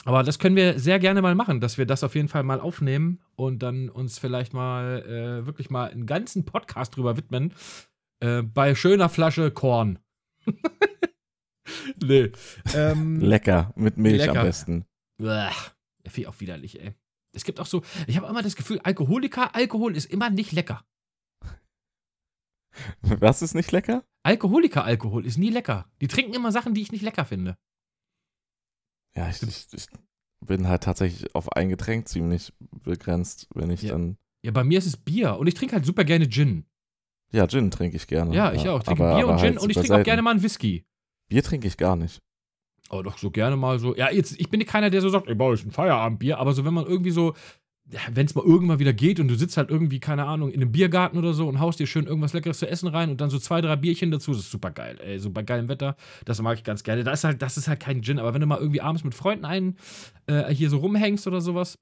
aber 0.03 0.23
das 0.23 0.37
können 0.37 0.55
wir 0.55 0.79
sehr 0.79 0.99
gerne 0.99 1.21
mal 1.21 1.35
machen, 1.35 1.59
dass 1.59 1.77
wir 1.77 1.85
das 1.85 2.03
auf 2.03 2.15
jeden 2.15 2.27
Fall 2.27 2.43
mal 2.43 2.59
aufnehmen 2.59 3.19
und 3.35 3.63
dann 3.63 3.89
uns 3.89 4.19
vielleicht 4.19 4.53
mal 4.53 5.03
äh, 5.03 5.45
wirklich 5.45 5.69
mal 5.69 5.89
einen 5.89 6.05
ganzen 6.05 6.43
Podcast 6.45 6.95
drüber 6.95 7.17
widmen. 7.17 7.53
Äh, 8.19 8.41
bei 8.41 8.75
schöner 8.75 9.09
Flasche 9.09 9.49
Korn. 9.51 9.99
nee. 12.03 12.31
Ähm, 12.73 13.19
Lecker, 13.19 13.71
mit 13.75 13.97
Milch 13.97 14.17
Lecker. 14.19 14.39
am 14.39 14.45
besten. 14.45 14.85
Uah, 15.19 15.51
Finde 16.05 16.21
ich 16.21 16.27
auch 16.27 16.39
widerlich, 16.39 16.79
ey. 16.81 16.93
Es 17.33 17.43
gibt 17.43 17.59
auch 17.59 17.65
so, 17.65 17.81
ich 18.07 18.17
habe 18.17 18.27
immer 18.27 18.41
das 18.41 18.55
Gefühl, 18.55 18.79
Alkoholiker, 18.83 19.55
Alkohol 19.55 19.95
ist 19.95 20.11
immer 20.11 20.29
nicht 20.29 20.51
lecker. 20.51 20.83
Was 23.01 23.41
ist 23.41 23.53
nicht 23.55 23.71
lecker? 23.71 24.03
Alkoholiker, 24.23 24.83
Alkohol 24.83 25.25
ist 25.25 25.37
nie 25.37 25.49
lecker. 25.49 25.89
Die 26.01 26.07
trinken 26.07 26.33
immer 26.33 26.51
Sachen, 26.51 26.73
die 26.73 26.81
ich 26.81 26.91
nicht 26.91 27.01
lecker 27.03 27.25
finde. 27.25 27.57
Ja, 29.15 29.29
ich, 29.29 29.41
ich, 29.43 29.67
ich 29.73 29.87
bin 30.45 30.67
halt 30.67 30.83
tatsächlich 30.83 31.33
auf 31.35 31.51
ein 31.53 31.69
Getränk 31.69 32.07
ziemlich 32.07 32.53
begrenzt, 32.83 33.47
wenn 33.53 33.69
ich 33.69 33.81
Ja. 33.83 33.91
dann. 33.93 34.17
Ja, 34.43 34.51
bei 34.51 34.63
mir 34.63 34.77
ist 34.79 34.85
es 34.87 34.97
Bier 34.97 35.37
und 35.37 35.47
ich 35.47 35.53
trinke 35.53 35.75
halt 35.75 35.85
super 35.85 36.03
gerne 36.03 36.27
Gin. 36.29 36.65
Ja, 37.31 37.47
Gin 37.47 37.71
trinke 37.71 37.95
ich 37.97 38.07
gerne. 38.07 38.35
Ja, 38.35 38.51
ich 38.53 38.67
auch. 38.67 38.79
Ich 38.79 38.85
trinke 38.85 39.03
aber- 39.05 39.15
Bier 39.17 39.27
und 39.27 39.33
aber 39.33 39.41
Gin 39.41 39.53
halt 39.55 39.59
und 39.63 39.69
ich 39.69 39.77
trinke 39.77 39.95
auch 39.99 40.03
gerne 40.03 40.21
mal 40.21 40.31
einen 40.31 40.43
Whisky. 40.43 40.85
Bier 41.31 41.43
trinke 41.43 41.65
ich 41.65 41.77
gar 41.77 41.95
nicht. 41.95 42.19
Aber 42.89 43.03
doch 43.03 43.17
so 43.17 43.31
gerne 43.31 43.55
mal 43.55 43.79
so. 43.79 43.95
Ja, 43.95 44.11
jetzt, 44.11 44.37
ich 44.37 44.49
bin 44.49 44.65
keiner, 44.65 44.89
der 44.89 44.99
so 44.99 45.07
sagt, 45.07 45.29
ey, 45.29 45.35
baue 45.35 45.55
ich 45.55 45.63
ein 45.63 45.71
Feierabendbier, 45.71 46.37
aber 46.37 46.51
so, 46.51 46.65
wenn 46.65 46.73
man 46.73 46.85
irgendwie 46.85 47.11
so, 47.11 47.35
wenn 48.11 48.25
es 48.25 48.35
mal 48.35 48.43
irgendwann 48.43 48.79
wieder 48.79 48.91
geht 48.91 49.17
und 49.21 49.29
du 49.29 49.35
sitzt 49.35 49.55
halt 49.55 49.69
irgendwie, 49.69 50.01
keine 50.01 50.25
Ahnung, 50.25 50.51
in 50.51 50.61
einem 50.61 50.73
Biergarten 50.73 51.17
oder 51.17 51.33
so 51.33 51.47
und 51.47 51.61
haust 51.61 51.79
dir 51.79 51.87
schön 51.87 52.05
irgendwas 52.05 52.33
Leckeres 52.33 52.59
zu 52.59 52.67
essen 52.67 52.89
rein 52.89 53.09
und 53.09 53.21
dann 53.21 53.29
so 53.29 53.39
zwei, 53.39 53.61
drei 53.61 53.77
Bierchen 53.77 54.11
dazu, 54.11 54.31
das 54.31 54.41
ist 54.41 54.51
super 54.51 54.71
geil, 54.71 54.97
ey, 55.01 55.19
so 55.19 55.29
bei 55.29 55.41
geilem 55.41 55.69
Wetter, 55.69 55.95
das 56.25 56.41
mag 56.41 56.57
ich 56.57 56.65
ganz 56.65 56.83
gerne. 56.83 57.05
Das 57.05 57.19
ist 57.19 57.23
halt, 57.23 57.41
das 57.41 57.55
ist 57.55 57.69
halt 57.69 57.79
kein 57.79 58.01
Gin, 58.01 58.19
aber 58.19 58.33
wenn 58.33 58.41
du 58.41 58.47
mal 58.47 58.59
irgendwie 58.59 58.81
abends 58.81 59.05
mit 59.05 59.15
Freunden 59.15 59.45
einen 59.45 59.77
äh, 60.27 60.53
hier 60.53 60.69
so 60.69 60.79
rumhängst 60.79 61.27
oder 61.27 61.39
sowas, 61.39 61.75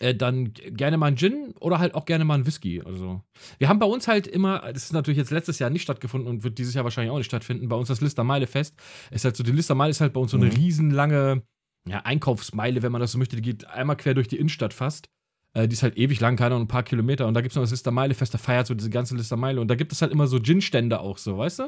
äh, 0.00 0.14
dann 0.14 0.52
gerne 0.52 0.96
mal 0.96 1.06
ein 1.06 1.16
Gin 1.16 1.54
oder 1.60 1.78
halt 1.78 1.94
auch 1.94 2.04
gerne 2.04 2.24
mal 2.24 2.34
ein 2.34 2.46
Whisky. 2.46 2.82
Also, 2.84 3.22
wir 3.58 3.68
haben 3.68 3.78
bei 3.78 3.86
uns 3.86 4.08
halt 4.08 4.26
immer, 4.26 4.60
das 4.72 4.84
ist 4.84 4.92
natürlich 4.92 5.18
jetzt 5.18 5.30
letztes 5.30 5.58
Jahr 5.58 5.70
nicht 5.70 5.82
stattgefunden 5.82 6.28
und 6.28 6.44
wird 6.44 6.58
dieses 6.58 6.74
Jahr 6.74 6.84
wahrscheinlich 6.84 7.10
auch 7.12 7.18
nicht 7.18 7.26
stattfinden, 7.26 7.68
bei 7.68 7.76
uns 7.76 7.88
das 7.88 8.00
Listermeile 8.00 8.46
Fest. 8.46 8.74
Ist 9.10 9.24
halt 9.24 9.36
so, 9.36 9.42
die 9.44 9.52
Listermeile 9.52 9.90
ist 9.90 10.00
halt 10.00 10.12
bei 10.12 10.20
uns 10.20 10.30
so 10.32 10.36
eine 10.36 10.46
Mhm. 10.46 10.52
riesenlange 10.52 11.42
ja, 11.88 11.98
Einkaufsmeile, 12.00 12.82
wenn 12.82 12.92
man 12.92 13.00
das 13.00 13.12
so 13.12 13.18
möchte. 13.18 13.36
Die 13.36 13.42
geht 13.42 13.66
einmal 13.66 13.96
quer 13.96 14.14
durch 14.14 14.28
die 14.28 14.38
Innenstadt 14.38 14.72
fast. 14.72 15.08
Äh, 15.54 15.68
die 15.68 15.74
ist 15.74 15.82
halt 15.82 15.96
ewig 15.96 16.20
lang, 16.20 16.36
keine 16.36 16.54
Ahnung, 16.54 16.64
ein 16.64 16.68
paar 16.68 16.82
Kilometer. 16.82 17.26
Und 17.26 17.34
da 17.34 17.40
gibt 17.40 17.52
es 17.52 17.56
noch 17.56 17.62
das 17.62 17.70
Listermeile-Fest, 17.70 18.34
da 18.34 18.38
feiert 18.38 18.66
so 18.66 18.74
diese 18.74 18.90
ganze 18.90 19.16
Listermeile. 19.16 19.60
Und 19.60 19.68
da 19.68 19.76
gibt 19.76 19.92
es 19.92 20.02
halt 20.02 20.12
immer 20.12 20.26
so 20.26 20.40
Gin-Stände 20.40 21.00
auch 21.00 21.16
so, 21.16 21.38
weißt 21.38 21.60
du? 21.60 21.62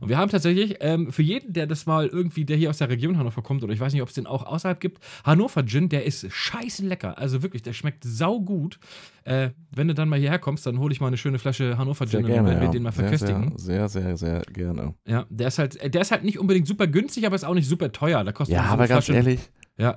Und 0.00 0.08
wir 0.08 0.18
haben 0.18 0.30
tatsächlich 0.30 0.76
ähm, 0.80 1.12
für 1.12 1.22
jeden, 1.22 1.52
der 1.52 1.66
das 1.66 1.86
mal 1.86 2.08
irgendwie, 2.08 2.44
der 2.44 2.56
hier 2.56 2.68
aus 2.70 2.78
der 2.78 2.88
Region 2.88 3.16
Hannover 3.16 3.42
kommt, 3.42 3.62
oder 3.62 3.72
ich 3.72 3.80
weiß 3.80 3.92
nicht, 3.92 4.02
ob 4.02 4.08
es 4.08 4.14
den 4.14 4.26
auch 4.26 4.44
außerhalb 4.44 4.80
gibt, 4.80 5.02
Hannover 5.24 5.64
Gin, 5.64 5.88
der 5.88 6.04
ist 6.04 6.26
scheiße 6.30 6.84
lecker. 6.84 7.16
Also 7.16 7.42
wirklich, 7.42 7.62
der 7.62 7.72
schmeckt 7.72 8.02
saugut. 8.04 8.80
Äh, 9.24 9.50
wenn 9.70 9.86
du 9.86 9.94
dann 9.94 10.08
mal 10.08 10.18
hierher 10.18 10.38
kommst, 10.38 10.66
dann 10.66 10.78
hole 10.78 10.92
ich 10.92 11.00
mal 11.00 11.06
eine 11.08 11.18
schöne 11.18 11.38
Flasche 11.38 11.78
Hannover 11.78 12.06
Gin 12.06 12.18
und 12.18 12.22
dann 12.24 12.32
gerne, 12.32 12.48
werden 12.48 12.60
wir 12.60 12.66
ja. 12.66 12.72
den 12.72 12.82
mal 12.82 12.92
verköstigen. 12.92 13.56
sehr, 13.56 13.88
sehr, 13.88 14.16
sehr, 14.16 14.16
sehr 14.16 14.42
gerne. 14.52 14.94
Ja, 15.06 15.26
der 15.30 15.48
ist 15.48 15.58
halt, 15.58 15.76
äh, 15.76 15.90
der 15.90 16.00
ist 16.00 16.10
halt 16.10 16.24
nicht 16.24 16.38
unbedingt 16.38 16.66
super 16.66 16.86
günstig, 16.86 17.26
aber 17.26 17.36
ist 17.36 17.44
auch 17.44 17.54
nicht 17.54 17.68
super 17.68 17.92
teuer. 17.92 18.24
Da 18.24 18.32
kostet 18.32 18.56
Ja, 18.56 18.64
aber 18.64 18.88
ganz 18.88 19.08
ehrlich, 19.08 19.40
Ja, 19.76 19.94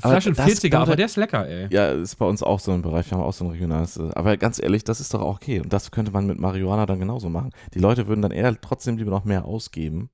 Aber 0.00 0.20
Flasche 0.20 0.32
das 0.32 0.46
40er, 0.46 0.76
aber 0.76 0.86
dauert- 0.86 0.98
der 0.98 1.06
ist 1.06 1.16
lecker, 1.16 1.46
ey. 1.48 1.68
ja, 1.70 1.92
ist 1.92 2.16
bei 2.16 2.24
uns 2.26 2.42
auch 2.42 2.58
so 2.60 2.72
ein 2.72 2.80
Bereich, 2.82 3.10
wir 3.10 3.18
haben 3.18 3.24
auch 3.24 3.32
so 3.34 3.44
ein 3.44 3.50
regionales. 3.50 3.96
äh, 3.98 4.08
Aber 4.14 4.36
ganz 4.36 4.58
ehrlich, 4.62 4.82
das 4.84 5.00
ist 5.00 5.12
doch 5.12 5.20
auch 5.20 5.36
okay. 5.36 5.60
Und 5.60 5.72
das 5.72 5.90
könnte 5.90 6.10
man 6.10 6.26
mit 6.26 6.38
Marihuana 6.38 6.86
dann 6.86 6.98
genauso 7.00 7.28
machen. 7.28 7.50
Die 7.74 7.78
Leute 7.78 8.06
würden 8.06 8.22
dann 8.22 8.30
eher 8.30 8.58
trotzdem 8.60 8.96
lieber 8.96 9.10
noch 9.10 9.24
mehr 9.24 9.44
ausgeben 9.44 10.08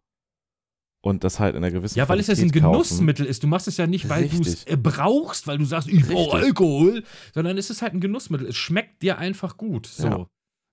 und 1.04 1.22
das 1.22 1.38
halt 1.38 1.54
in 1.54 1.62
einer 1.62 1.70
gewissen 1.72 1.98
Ja, 1.98 2.08
weil 2.08 2.18
es 2.18 2.26
ja 2.26 2.34
so 2.34 2.42
ein 2.42 2.50
Qualität 2.50 2.62
kaufen. 2.62 2.72
Genussmittel 2.88 3.26
ist. 3.26 3.42
Du 3.42 3.46
machst 3.46 3.68
es 3.68 3.76
ja 3.76 3.86
nicht, 3.86 4.08
weil 4.08 4.28
du 4.28 4.40
es 4.40 4.64
äh, 4.64 4.76
brauchst, 4.76 5.46
weil 5.46 5.58
du 5.58 5.64
sagst, 5.66 5.88
ich 5.88 6.04
brauche. 6.06 6.36
Alkohol, 6.38 7.04
sondern 7.34 7.56
es 7.58 7.70
ist 7.70 7.82
halt 7.82 7.94
ein 7.94 8.00
Genussmittel. 8.00 8.48
Es 8.48 8.56
schmeckt 8.56 9.02
dir 9.02 9.18
einfach 9.18 9.56
gut. 9.56 9.86
So. 9.86 10.06
Ja. 10.06 10.26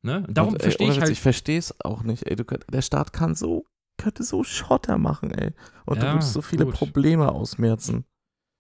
Ne? 0.04 0.24
Und 0.28 0.36
darum 0.36 0.56
verstehe 0.58 0.90
ich 0.90 1.00
halt. 1.00 1.12
Ich 1.12 1.22
verstehe 1.22 1.60
es 1.60 1.76
auch 1.84 2.02
nicht, 2.04 2.26
ey. 2.28 2.36
Du, 2.36 2.44
der 2.46 2.82
Staat 2.82 3.14
kann 3.14 3.36
so, 3.36 3.66
könnte 3.98 4.24
so 4.24 4.44
Schotter 4.44 4.98
machen, 4.98 5.30
ey. 5.32 5.52
Und 5.86 5.98
Ja, 5.98 6.04
du 6.08 6.14
würdest 6.16 6.34
so 6.34 6.42
viele 6.42 6.66
gut. 6.66 6.74
Probleme 6.74 7.32
ausmerzen. 7.32 8.06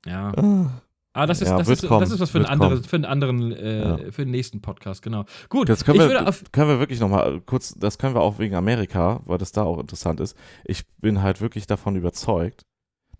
Ja. 0.05 0.31
Ah. 0.37 0.81
Ah, 1.13 1.25
das 1.25 1.41
ist, 1.41 1.49
Ja, 1.49 1.57
das 1.57 1.67
ist, 1.67 1.85
kommen, 1.85 1.99
das 1.99 2.09
ist 2.11 2.21
was 2.21 2.29
für 2.29 2.47
anderen, 2.47 2.71
kommen. 2.75 2.83
für 2.85 2.95
einen 2.95 3.03
anderen, 3.05 3.51
äh, 3.51 3.81
Ja. 4.05 4.11
für 4.11 4.23
den 4.23 4.31
nächsten 4.31 4.61
Podcast, 4.61 5.01
genau. 5.01 5.25
Gut, 5.49 5.67
Jetzt 5.67 5.83
können 5.83 5.97
ich 5.97 6.03
wir, 6.03 6.09
würde 6.09 6.25
auf. 6.27 6.41
können 6.53 6.69
wir 6.69 6.79
wirklich 6.79 7.01
nochmal 7.01 7.41
kurz, 7.41 7.73
das 7.77 7.97
können 7.97 8.15
wir 8.15 8.21
auch 8.21 8.39
wegen 8.39 8.55
Amerika, 8.55 9.19
weil 9.25 9.37
das 9.37 9.51
da 9.51 9.63
auch 9.63 9.77
interessant 9.79 10.21
ist. 10.21 10.37
Ich 10.63 10.87
bin 10.99 11.21
halt 11.21 11.41
wirklich 11.41 11.67
davon 11.67 11.97
überzeugt, 11.97 12.63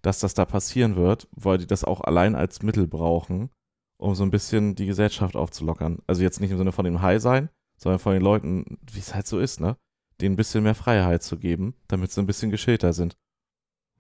dass 0.04 0.20
das 0.20 0.34
da 0.34 0.46
passieren 0.46 0.96
wird, 0.96 1.28
weil 1.34 1.58
die 1.58 1.68
das 1.68 1.84
auch 1.84 2.00
allein 2.00 2.34
als 2.36 2.64
Mittel 2.64 2.88
brauchen, 2.88 3.50
um 3.98 4.16
so 4.16 4.24
ein 4.24 4.32
bisschen 4.32 4.74
die 4.76 4.86
Gesellschaft 4.86 5.36
aufzulockern. 5.36 6.00
Also 6.08 6.22
jetzt 6.24 6.40
nicht 6.40 6.52
im 6.52 6.58
Sinne 6.58 6.72
von 6.72 6.86
dem 6.86 7.02
High 7.02 7.22
sein, 7.22 7.50
sondern 7.78 8.00
von 8.00 8.14
den 8.14 8.22
Leuten, 8.24 8.78
wie 8.90 9.00
es 9.00 9.14
halt 9.14 9.28
so 9.28 9.38
ist, 9.38 9.60
ne? 9.60 9.76
Denen 10.22 10.34
ein 10.34 10.38
bisschen 10.38 10.64
mehr 10.64 10.76
Freiheit 10.76 11.24
zu 11.24 11.38
geben, 11.38 11.76
damit 11.90 12.12
sie 12.14 12.22
ein 12.22 12.26
bisschen 12.28 12.52
geschälter 12.52 12.94
sind. 12.94 13.18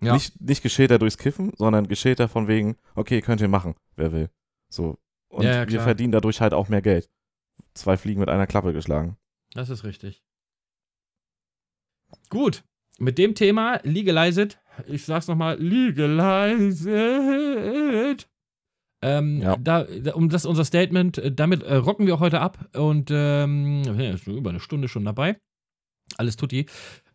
Ja. 0.04 0.14
Nicht, 0.14 0.40
nicht 0.42 0.64
geschälter 0.64 0.98
durchs 1.00 1.18
Kiffen, 1.18 1.54
sondern 1.56 1.88
geschälter 1.88 2.28
von 2.28 2.48
wegen, 2.48 2.76
okay, 2.96 3.22
könnt 3.22 3.40
ihr 3.42 3.48
machen, 3.48 3.76
wer 3.96 4.12
will. 4.12 4.30
So. 4.70 4.98
Und 5.30 5.44
Ja, 5.44 5.64
ja, 5.64 5.70
wir 5.70 5.80
verdienen 5.82 6.12
dadurch 6.12 6.42
halt 6.42 6.54
auch 6.54 6.70
mehr 6.70 6.82
Geld. 6.82 7.10
Zwei 7.74 7.98
Fliegen 7.98 8.20
mit 8.20 8.30
einer 8.30 8.48
Klappe 8.48 8.74
geschlagen. 8.74 9.18
Das 9.54 9.70
ist 9.70 9.84
richtig. 9.84 10.24
Gut, 12.30 12.64
mit 12.98 13.18
dem 13.18 13.36
Thema 13.36 13.80
Legalize 13.84 14.42
it. 14.42 14.60
Ich 14.88 15.06
sag's 15.06 15.28
nochmal, 15.28 15.58
Legalize 15.60 16.90
it. 18.12 18.28
Ähm, 19.04 19.42
Ja. 19.42 19.58
da, 19.58 19.88
um 20.14 20.30
das 20.30 20.46
unser 20.46 20.64
Statement, 20.66 21.18
äh, 21.18 21.32
damit 21.32 21.64
äh, 21.64 21.76
rocken 21.76 22.06
wir 22.08 22.16
auch 22.16 22.20
heute 22.20 22.40
ab 22.40 22.70
und 22.76 23.10
ähm, 23.12 23.84
ja, 23.84 24.16
über 24.28 24.52
eine 24.52 24.60
Stunde 24.60 24.88
schon 24.88 25.06
dabei. 25.06 25.38
Alles 26.18 26.36
tutti. 26.36 26.66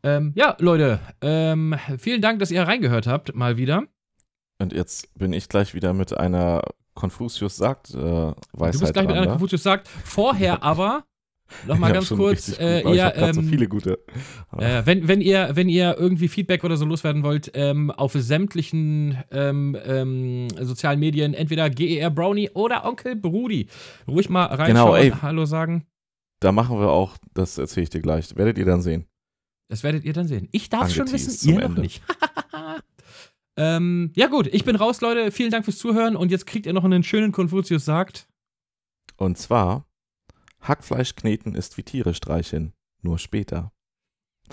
Ähm, 0.07 0.33
ja, 0.37 0.57
Leute, 0.61 1.01
ähm, 1.21 1.75
vielen 1.99 2.23
Dank, 2.23 2.39
dass 2.39 2.53
ihr 2.53 2.63
reingehört 2.63 3.09
habt, 3.09 3.35
mal 3.35 3.57
wieder. 3.57 3.83
Und 4.59 4.73
jetzt 4.73 5.13
bin 5.19 5.33
ich 5.33 5.49
gleich 5.49 5.75
wieder 5.75 5.93
mit 5.93 6.17
einer 6.17 6.63
Konfuzius 6.95 7.57
sagt 7.57 7.91
äh, 7.91 7.99
Weisheit 7.99 8.75
du 8.75 8.79
bist 8.81 8.93
gleich 8.93 9.07
mit 9.07 9.11
dran, 9.11 9.19
einer 9.19 9.27
ne? 9.27 9.33
Konfuzius 9.33 9.65
sagt. 9.65 9.89
Vorher 9.89 10.63
aber 10.63 11.05
nochmal 11.67 11.93
ganz 11.93 12.09
kurz, 12.09 12.59
äh, 12.59 12.83
gut, 12.83 12.95
ihr, 12.95 13.11
grad 13.11 13.35
so 13.35 13.41
ähm, 13.41 13.49
viele 13.49 13.69
gute. 13.69 13.99
Äh, 14.57 14.83
wenn, 14.85 15.09
wenn, 15.09 15.21
ihr, 15.21 15.51
wenn 15.55 15.69
ihr 15.69 15.97
irgendwie 15.99 16.29
Feedback 16.29 16.63
oder 16.63 16.77
so 16.77 16.85
loswerden 16.85 17.25
wollt, 17.25 17.51
ähm, 17.55 17.91
auf 17.91 18.13
sämtlichen 18.13 19.19
ähm, 19.33 19.77
ähm, 19.85 20.49
sozialen 20.61 21.01
Medien, 21.01 21.35
entweder 21.35 21.69
GER 21.69 22.11
Brownie 22.11 22.51
oder 22.51 22.85
Onkel 22.85 23.17
Brudi, 23.17 23.67
ruhig 24.07 24.31
mal 24.31 24.47
reinschauen, 24.47 24.69
Genau, 24.69 24.95
ey. 24.95 25.11
Hallo 25.21 25.45
sagen. 25.47 25.85
Da 26.41 26.53
machen 26.53 26.79
wir 26.79 26.91
auch, 26.91 27.17
das 27.35 27.59
erzähle 27.59 27.85
ich 27.85 27.91
dir 27.91 28.01
gleich. 28.01 28.37
Werdet 28.37 28.57
ihr 28.57 28.65
dann 28.65 28.83
sehen. 28.83 29.07
Das 29.69 29.83
werdet 29.83 30.05
ihr 30.05 30.13
dann 30.13 30.29
sehen. 30.29 30.49
Ich 30.53 30.69
darf 30.69 30.93
schon 30.93 31.11
wissen, 31.11 31.49
ihr 31.49 31.57
noch 31.57 31.63
Ende. 31.71 31.81
nicht. 31.81 32.03
ähm, 33.57 34.13
ja 34.15 34.27
gut, 34.29 34.47
ich 34.49 34.65
bin 34.65 34.77
raus, 34.77 35.01
Leute. 35.01 35.31
Vielen 35.33 35.51
Dank 35.51 35.65
fürs 35.65 35.79
Zuhören 35.79 36.17
und 36.17 36.31
jetzt 36.31 36.47
kriegt 36.47 36.67
ihr 36.67 36.73
noch 36.73 36.85
einen 36.85 37.03
schönen 37.03 37.33
Konfuzius 37.33 37.85
sagt. 37.85 38.29
Und 39.17 39.39
zwar, 39.39 39.87
Hackfleisch 40.61 41.15
kneten 41.17 41.55
ist 41.55 41.77
wie 41.79 41.83
Tiere 41.83 42.15
streicheln, 42.15 42.73
nur 43.03 43.19
später. 43.19 43.73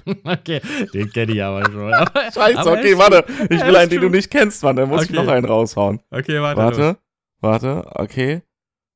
okay, 0.24 0.60
den 0.94 1.12
kenne 1.12 1.34
ich 1.34 1.44
aber 1.44 1.66
schon. 1.72 1.94
Aber- 1.94 2.32
Scheiße, 2.32 2.58
aber 2.60 2.72
okay, 2.72 2.98
warte. 2.98 3.26
Ich 3.52 3.64
will 3.64 3.76
einen, 3.76 3.90
den 3.92 4.02
du 4.02 4.10
nicht 4.10 4.32
kennst, 4.32 4.64
Mann. 4.64 4.76
Dann 4.76 4.90
muss 4.90 5.04
ich 5.04 5.10
Okay. 5.12 5.24
noch 5.24 5.32
einen 5.32 5.46
raushauen. 5.46 6.00
Okay, 6.10 6.42
warte. 6.42 6.62
los. 6.62 6.78
Warte, 6.78 6.98
warte, 7.42 7.92
okay. 8.00 8.42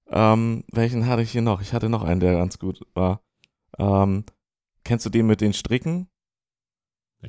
Ähm, 0.09 0.63
welchen 0.71 1.05
hatte 1.05 1.21
ich 1.21 1.31
hier 1.31 1.43
noch? 1.43 1.61
Ich 1.61 1.73
hatte 1.73 1.89
noch 1.89 2.03
einen, 2.03 2.19
der 2.19 2.33
ganz 2.33 2.57
gut 2.57 2.81
war. 2.95 3.21
Ähm, 3.77 4.23
kennst 4.87 5.05
du 5.05 5.09
den 5.09 5.27
mit 5.27 5.41
den 5.41 5.53
Stricken? 5.53 6.07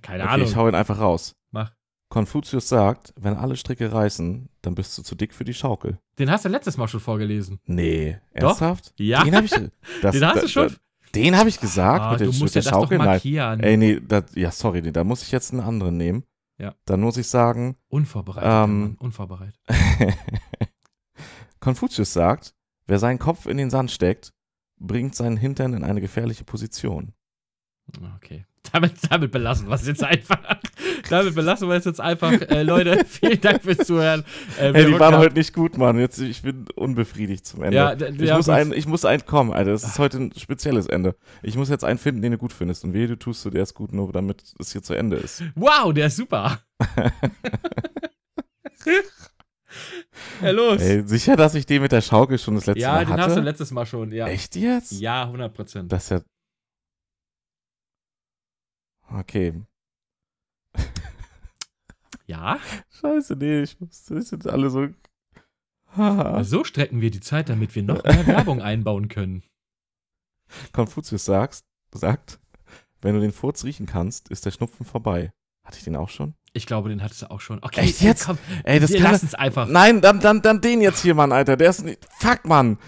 Keine 0.02 0.22
okay, 0.24 0.32
Ahnung. 0.32 0.46
ich 0.46 0.56
hau 0.56 0.68
ihn 0.68 0.74
einfach 0.74 0.98
raus. 1.00 1.34
Mach. 1.50 1.72
Konfuzius 2.10 2.68
sagt, 2.68 3.12
wenn 3.18 3.34
alle 3.36 3.56
Stricke 3.56 3.92
reißen, 3.92 4.48
dann 4.62 4.74
bist 4.74 4.96
du 4.96 5.02
zu 5.02 5.14
dick 5.14 5.34
für 5.34 5.44
die 5.44 5.52
Schaukel. 5.54 5.98
Den 6.18 6.30
hast 6.30 6.44
du 6.44 6.48
letztes 6.48 6.76
Mal 6.78 6.88
schon 6.88 7.00
vorgelesen. 7.00 7.60
Nee, 7.66 8.18
Doch? 8.34 8.48
ernsthaft? 8.60 8.94
Ja. 8.98 9.24
Den 9.24 9.34
habe 9.36 9.44
ich, 9.46 9.50
das, 10.02 10.12
Den 10.14 10.24
hast 10.26 10.36
da- 10.36 10.40
du 10.40 10.48
schon? 10.48 10.68
Da, 10.68 10.74
den 11.14 11.36
habe 11.36 11.48
ich 11.48 11.58
gesagt 11.60 12.00
Ah, 12.02 12.10
mit, 12.12 12.20
du 12.20 12.24
den, 12.24 12.30
mit 12.32 12.40
musst 12.40 12.54
ja 12.54 12.60
der 12.62 12.70
das 12.70 12.80
doch 12.80 12.90
Schaukel. 12.90 12.98
Nein. 12.98 13.60
Ey, 13.60 13.76
nee, 13.76 14.00
das, 14.00 14.24
ja, 14.34 14.50
sorry, 14.50 14.80
nee, 14.82 14.90
da 14.92 15.04
muss 15.04 15.22
ich 15.22 15.30
jetzt 15.32 15.52
einen 15.52 15.60
anderen 15.62 15.96
nehmen. 15.96 16.24
Ja. 16.58 16.74
Dann 16.86 17.00
muss 17.00 17.16
ich 17.16 17.28
sagen, 17.28 17.76
Unvorbereitet, 17.88 18.50
Ähm, 18.50 18.80
Mann. 18.80 18.94
Unvorbereitet. 18.98 19.58
Konfuzius 21.60 22.12
sagt, 22.12 22.54
wer 22.86 22.98
seinen 22.98 23.18
Kopf 23.18 23.46
in 23.46 23.56
den 23.56 23.70
Sand 23.70 23.90
steckt, 23.90 24.32
bringt 24.78 25.14
seinen 25.14 25.36
Hintern 25.36 25.74
in 25.74 25.84
eine 25.84 26.00
gefährliche 26.00 26.44
Position. 26.44 27.12
Okay. 28.16 28.44
Damit, 28.72 28.92
damit 29.08 29.30
belassen 29.30 29.66
wir 29.68 29.76
es 29.76 29.86
jetzt 29.86 30.04
einfach. 30.04 30.38
damit 31.08 31.34
belassen 31.34 31.70
wir 31.70 31.76
es 31.76 31.86
jetzt 31.86 32.02
einfach. 32.02 32.32
Äh, 32.32 32.64
Leute, 32.64 33.02
vielen 33.08 33.40
Dank 33.40 33.62
fürs 33.62 33.78
Zuhören. 33.86 34.24
Äh, 34.58 34.74
Hey, 34.74 34.84
die 34.84 34.92
waren 34.92 34.98
gehabt- 34.98 35.16
heute 35.16 35.34
nicht 35.36 35.54
gut, 35.54 35.78
Mann. 35.78 35.98
Jetzt, 35.98 36.18
ich 36.18 36.42
bin 36.42 36.66
unbefriedigt 36.74 37.46
zum 37.46 37.62
Ende. 37.62 37.76
Ja, 37.78 37.94
ich, 37.94 38.20
ja, 38.20 38.36
muss 38.36 38.50
ein, 38.50 38.72
ich 38.72 38.86
muss 38.86 39.06
einen 39.06 39.24
kommen, 39.24 39.54
Alter. 39.54 39.70
Das 39.72 39.84
ist 39.84 39.98
heute 39.98 40.18
ein 40.18 40.32
spezielles 40.36 40.86
Ende. 40.86 41.16
Ich 41.42 41.56
muss 41.56 41.70
jetzt 41.70 41.82
einen 41.82 41.98
finden, 41.98 42.20
den 42.20 42.32
du 42.32 42.38
gut 42.38 42.52
findest. 42.52 42.84
Und 42.84 42.92
wehe, 42.92 43.06
du 43.06 43.16
tust 43.16 43.42
du, 43.46 43.48
der 43.48 43.62
ist 43.62 43.72
gut, 43.72 43.94
nur 43.94 44.12
damit 44.12 44.42
es 44.58 44.72
hier 44.72 44.82
zu 44.82 44.92
Ende 44.92 45.16
ist. 45.16 45.42
Wow, 45.54 45.94
der 45.94 46.08
ist 46.08 46.16
super. 46.16 46.58
ja, 50.42 50.50
los. 50.50 50.82
Ey, 50.82 51.06
sicher, 51.06 51.36
dass 51.36 51.54
ich 51.54 51.64
den 51.64 51.80
mit 51.82 51.92
der 51.92 52.02
Schaukel 52.02 52.38
schon 52.38 52.54
das 52.54 52.66
letzte 52.66 52.80
ja, 52.82 52.92
Mal 52.92 53.04
den 53.06 53.12
hatte? 53.14 53.22
hast 53.22 53.36
du 53.36 53.40
letztes 53.40 53.70
Mal 53.70 53.86
schon. 53.86 54.12
Ja, 54.12 54.26
Echt 54.26 54.56
jetzt? 54.56 54.92
ja 54.92 55.22
100 55.22 55.54
Prozent. 55.54 55.90
Das 55.92 56.04
ist 56.04 56.10
ja. 56.10 56.20
Okay. 59.12 59.54
Ja, 62.26 62.58
Scheiße, 62.90 63.36
nee, 63.36 63.62
ich 63.62 63.80
muss. 63.80 64.04
Die 64.04 64.20
sind 64.20 64.46
alle 64.46 64.68
so. 64.68 64.88
So 66.42 66.62
strecken 66.62 67.00
wir 67.00 67.10
die 67.10 67.20
Zeit, 67.20 67.48
damit 67.48 67.74
wir 67.74 67.82
noch 67.82 68.04
mehr 68.04 68.26
Werbung 68.26 68.60
einbauen 68.60 69.08
können. 69.08 69.42
Konfuzius 70.72 71.24
sagt, 71.24 71.64
sagt, 71.94 72.38
wenn 73.00 73.14
du 73.14 73.20
den 73.22 73.32
Furz 73.32 73.64
riechen 73.64 73.86
kannst, 73.86 74.28
ist 74.28 74.44
der 74.44 74.50
Schnupfen 74.50 74.84
vorbei. 74.84 75.32
Hatte 75.64 75.78
ich 75.78 75.84
den 75.84 75.96
auch 75.96 76.10
schon? 76.10 76.34
Ich 76.52 76.66
glaube, 76.66 76.90
den 76.90 77.02
hattest 77.02 77.22
du 77.22 77.30
auch 77.30 77.40
schon. 77.40 77.62
Okay, 77.62 77.80
Echt 77.80 78.02
jetzt? 78.02 78.26
Komm, 78.26 78.38
Ey, 78.64 78.78
das 78.78 78.90
wir 78.90 79.00
lassen 79.00 79.26
es 79.26 79.34
einfach. 79.34 79.66
Nein, 79.66 80.02
dann, 80.02 80.20
dann, 80.20 80.42
dann 80.42 80.60
den 80.60 80.82
jetzt 80.82 81.00
hier, 81.00 81.14
Mann, 81.14 81.32
Alter. 81.32 81.56
Der 81.56 81.70
ist 81.70 81.82
nicht. 81.82 82.06
Fuck, 82.18 82.44
Mann. 82.44 82.78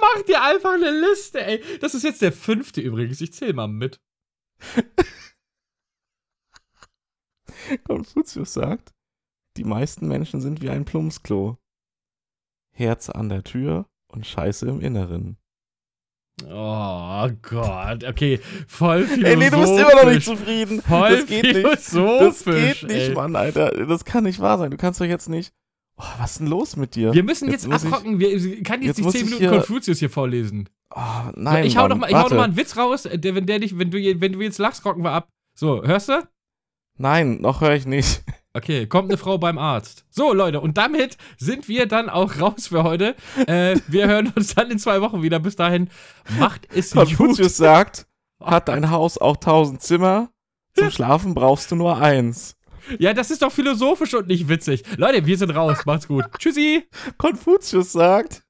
Mach 0.00 0.22
dir 0.22 0.42
einfach 0.42 0.74
eine 0.74 0.90
Liste, 0.90 1.44
ey. 1.44 1.62
Das 1.80 1.94
ist 1.94 2.04
jetzt 2.04 2.22
der 2.22 2.32
fünfte 2.32 2.80
übrigens. 2.80 3.20
Ich 3.20 3.32
zähle 3.32 3.54
mal 3.54 3.68
mit. 3.68 4.00
Konfuzius 7.84 8.54
sagt, 8.54 8.92
die 9.56 9.64
meisten 9.64 10.08
Menschen 10.08 10.40
sind 10.40 10.62
wie 10.62 10.70
ein 10.70 10.84
Plumpsklo. 10.84 11.58
Herz 12.74 13.10
an 13.10 13.28
der 13.28 13.44
Tür 13.44 13.86
und 14.08 14.26
Scheiße 14.26 14.66
im 14.66 14.80
Inneren. 14.80 15.36
Oh 16.48 17.28
Gott, 17.42 18.04
okay, 18.04 18.40
voll 18.66 19.04
philosophisch. 19.04 19.24
Ey, 19.24 19.36
nee, 19.36 19.50
du 19.50 19.60
bist 19.60 19.72
immer 19.72 19.94
noch 19.94 20.10
nicht 20.10 20.24
zufrieden. 20.24 20.82
Voll 20.82 21.18
das 21.18 21.26
geht 21.26 21.44
nicht. 21.44 21.64
Das 21.64 22.44
geht 22.44 22.82
nicht, 22.82 23.08
ey. 23.08 23.14
Mann, 23.14 23.36
Alter. 23.36 23.70
Das 23.86 24.04
kann 24.04 24.24
nicht 24.24 24.40
wahr 24.40 24.58
sein. 24.58 24.70
Du 24.70 24.76
kannst 24.76 25.00
doch 25.00 25.04
jetzt 25.04 25.28
nicht. 25.28 25.52
Oh, 26.04 26.18
was 26.18 26.32
ist 26.32 26.40
denn 26.40 26.48
los 26.48 26.74
mit 26.76 26.96
dir? 26.96 27.12
Wir 27.12 27.22
müssen 27.22 27.48
jetzt, 27.50 27.68
muss 27.68 27.84
ich- 27.84 27.92
abrocken. 27.92 28.18
Wir, 28.18 28.62
kann 28.64 28.82
jetzt, 28.82 28.98
jetzt 28.98 29.04
muss 29.04 29.12
10 29.12 29.20
ich 29.20 29.24
Minuten 29.26 29.42
hier- 29.44 29.50
Konfuzius 29.58 29.98
hier 30.00 30.10
vorlesen. 30.10 30.68
Oh, 30.94 30.98
nein, 31.36 31.64
ich 31.64 31.76
hau 31.76 31.82
Mann, 31.82 31.90
noch 31.90 31.96
mal, 31.98 32.10
ich 32.10 32.16
hau 32.16 32.22
noch 32.24 32.30
mal 32.36 32.42
einen 32.44 32.56
Witz 32.56 32.76
raus. 32.76 33.04
äh, 33.06 33.18
Der, 33.18 33.34
wenn, 33.36 33.46
der 33.46 33.60
dich, 33.60 33.78
wenn, 33.78 33.90
du, 33.90 33.98
wenn 33.98 34.32
du 34.32 34.40
jetzt 34.40 34.58
lachst, 34.58 34.84
rocken 34.84 35.04
wir 35.04 35.12
ab. 35.12 35.28
So, 35.56 35.82
hörst 35.84 36.08
du? 36.08 36.26
Nein, 36.98 37.40
noch 37.40 37.60
höre 37.60 37.74
ich 37.74 37.86
nicht. 37.86 38.22
Okay, 38.54 38.86
kommt 38.86 39.08
eine 39.10 39.16
Frau 39.16 39.38
beim 39.38 39.56
Arzt. 39.56 40.04
So, 40.10 40.34
Leute, 40.34 40.60
und 40.60 40.76
damit 40.76 41.16
sind 41.38 41.68
wir 41.68 41.86
dann 41.86 42.10
auch 42.10 42.38
raus 42.40 42.66
für 42.66 42.82
heute. 42.82 43.14
Äh, 43.46 43.76
wir 43.88 44.06
hören 44.08 44.30
uns 44.36 44.54
dann 44.54 44.70
in 44.70 44.78
zwei 44.78 45.00
Wochen 45.00 45.22
wieder. 45.22 45.38
Bis 45.40 45.56
dahin, 45.56 45.88
macht 46.38 46.68
es 46.74 46.90
gut. 46.94 47.16
Konfuzius 47.16 47.56
sagt, 47.56 48.06
hat 48.42 48.68
dein 48.68 48.90
Haus 48.90 49.16
auch 49.18 49.38
tausend 49.38 49.80
Zimmer? 49.82 50.30
Zum 50.74 50.90
Schlafen 50.90 51.34
brauchst 51.34 51.70
du 51.70 51.76
nur 51.76 51.96
eins. 51.96 52.56
Ja, 52.98 53.14
das 53.14 53.30
ist 53.30 53.42
doch 53.42 53.52
philosophisch 53.52 54.14
und 54.14 54.28
nicht 54.28 54.48
witzig. 54.48 54.82
Leute, 54.96 55.24
wir 55.26 55.36
sind 55.36 55.50
raus. 55.50 55.78
Macht's 55.86 56.08
gut. 56.08 56.24
Tschüssi. 56.38 56.84
Konfuzius 57.18 57.92
sagt, 57.92 58.42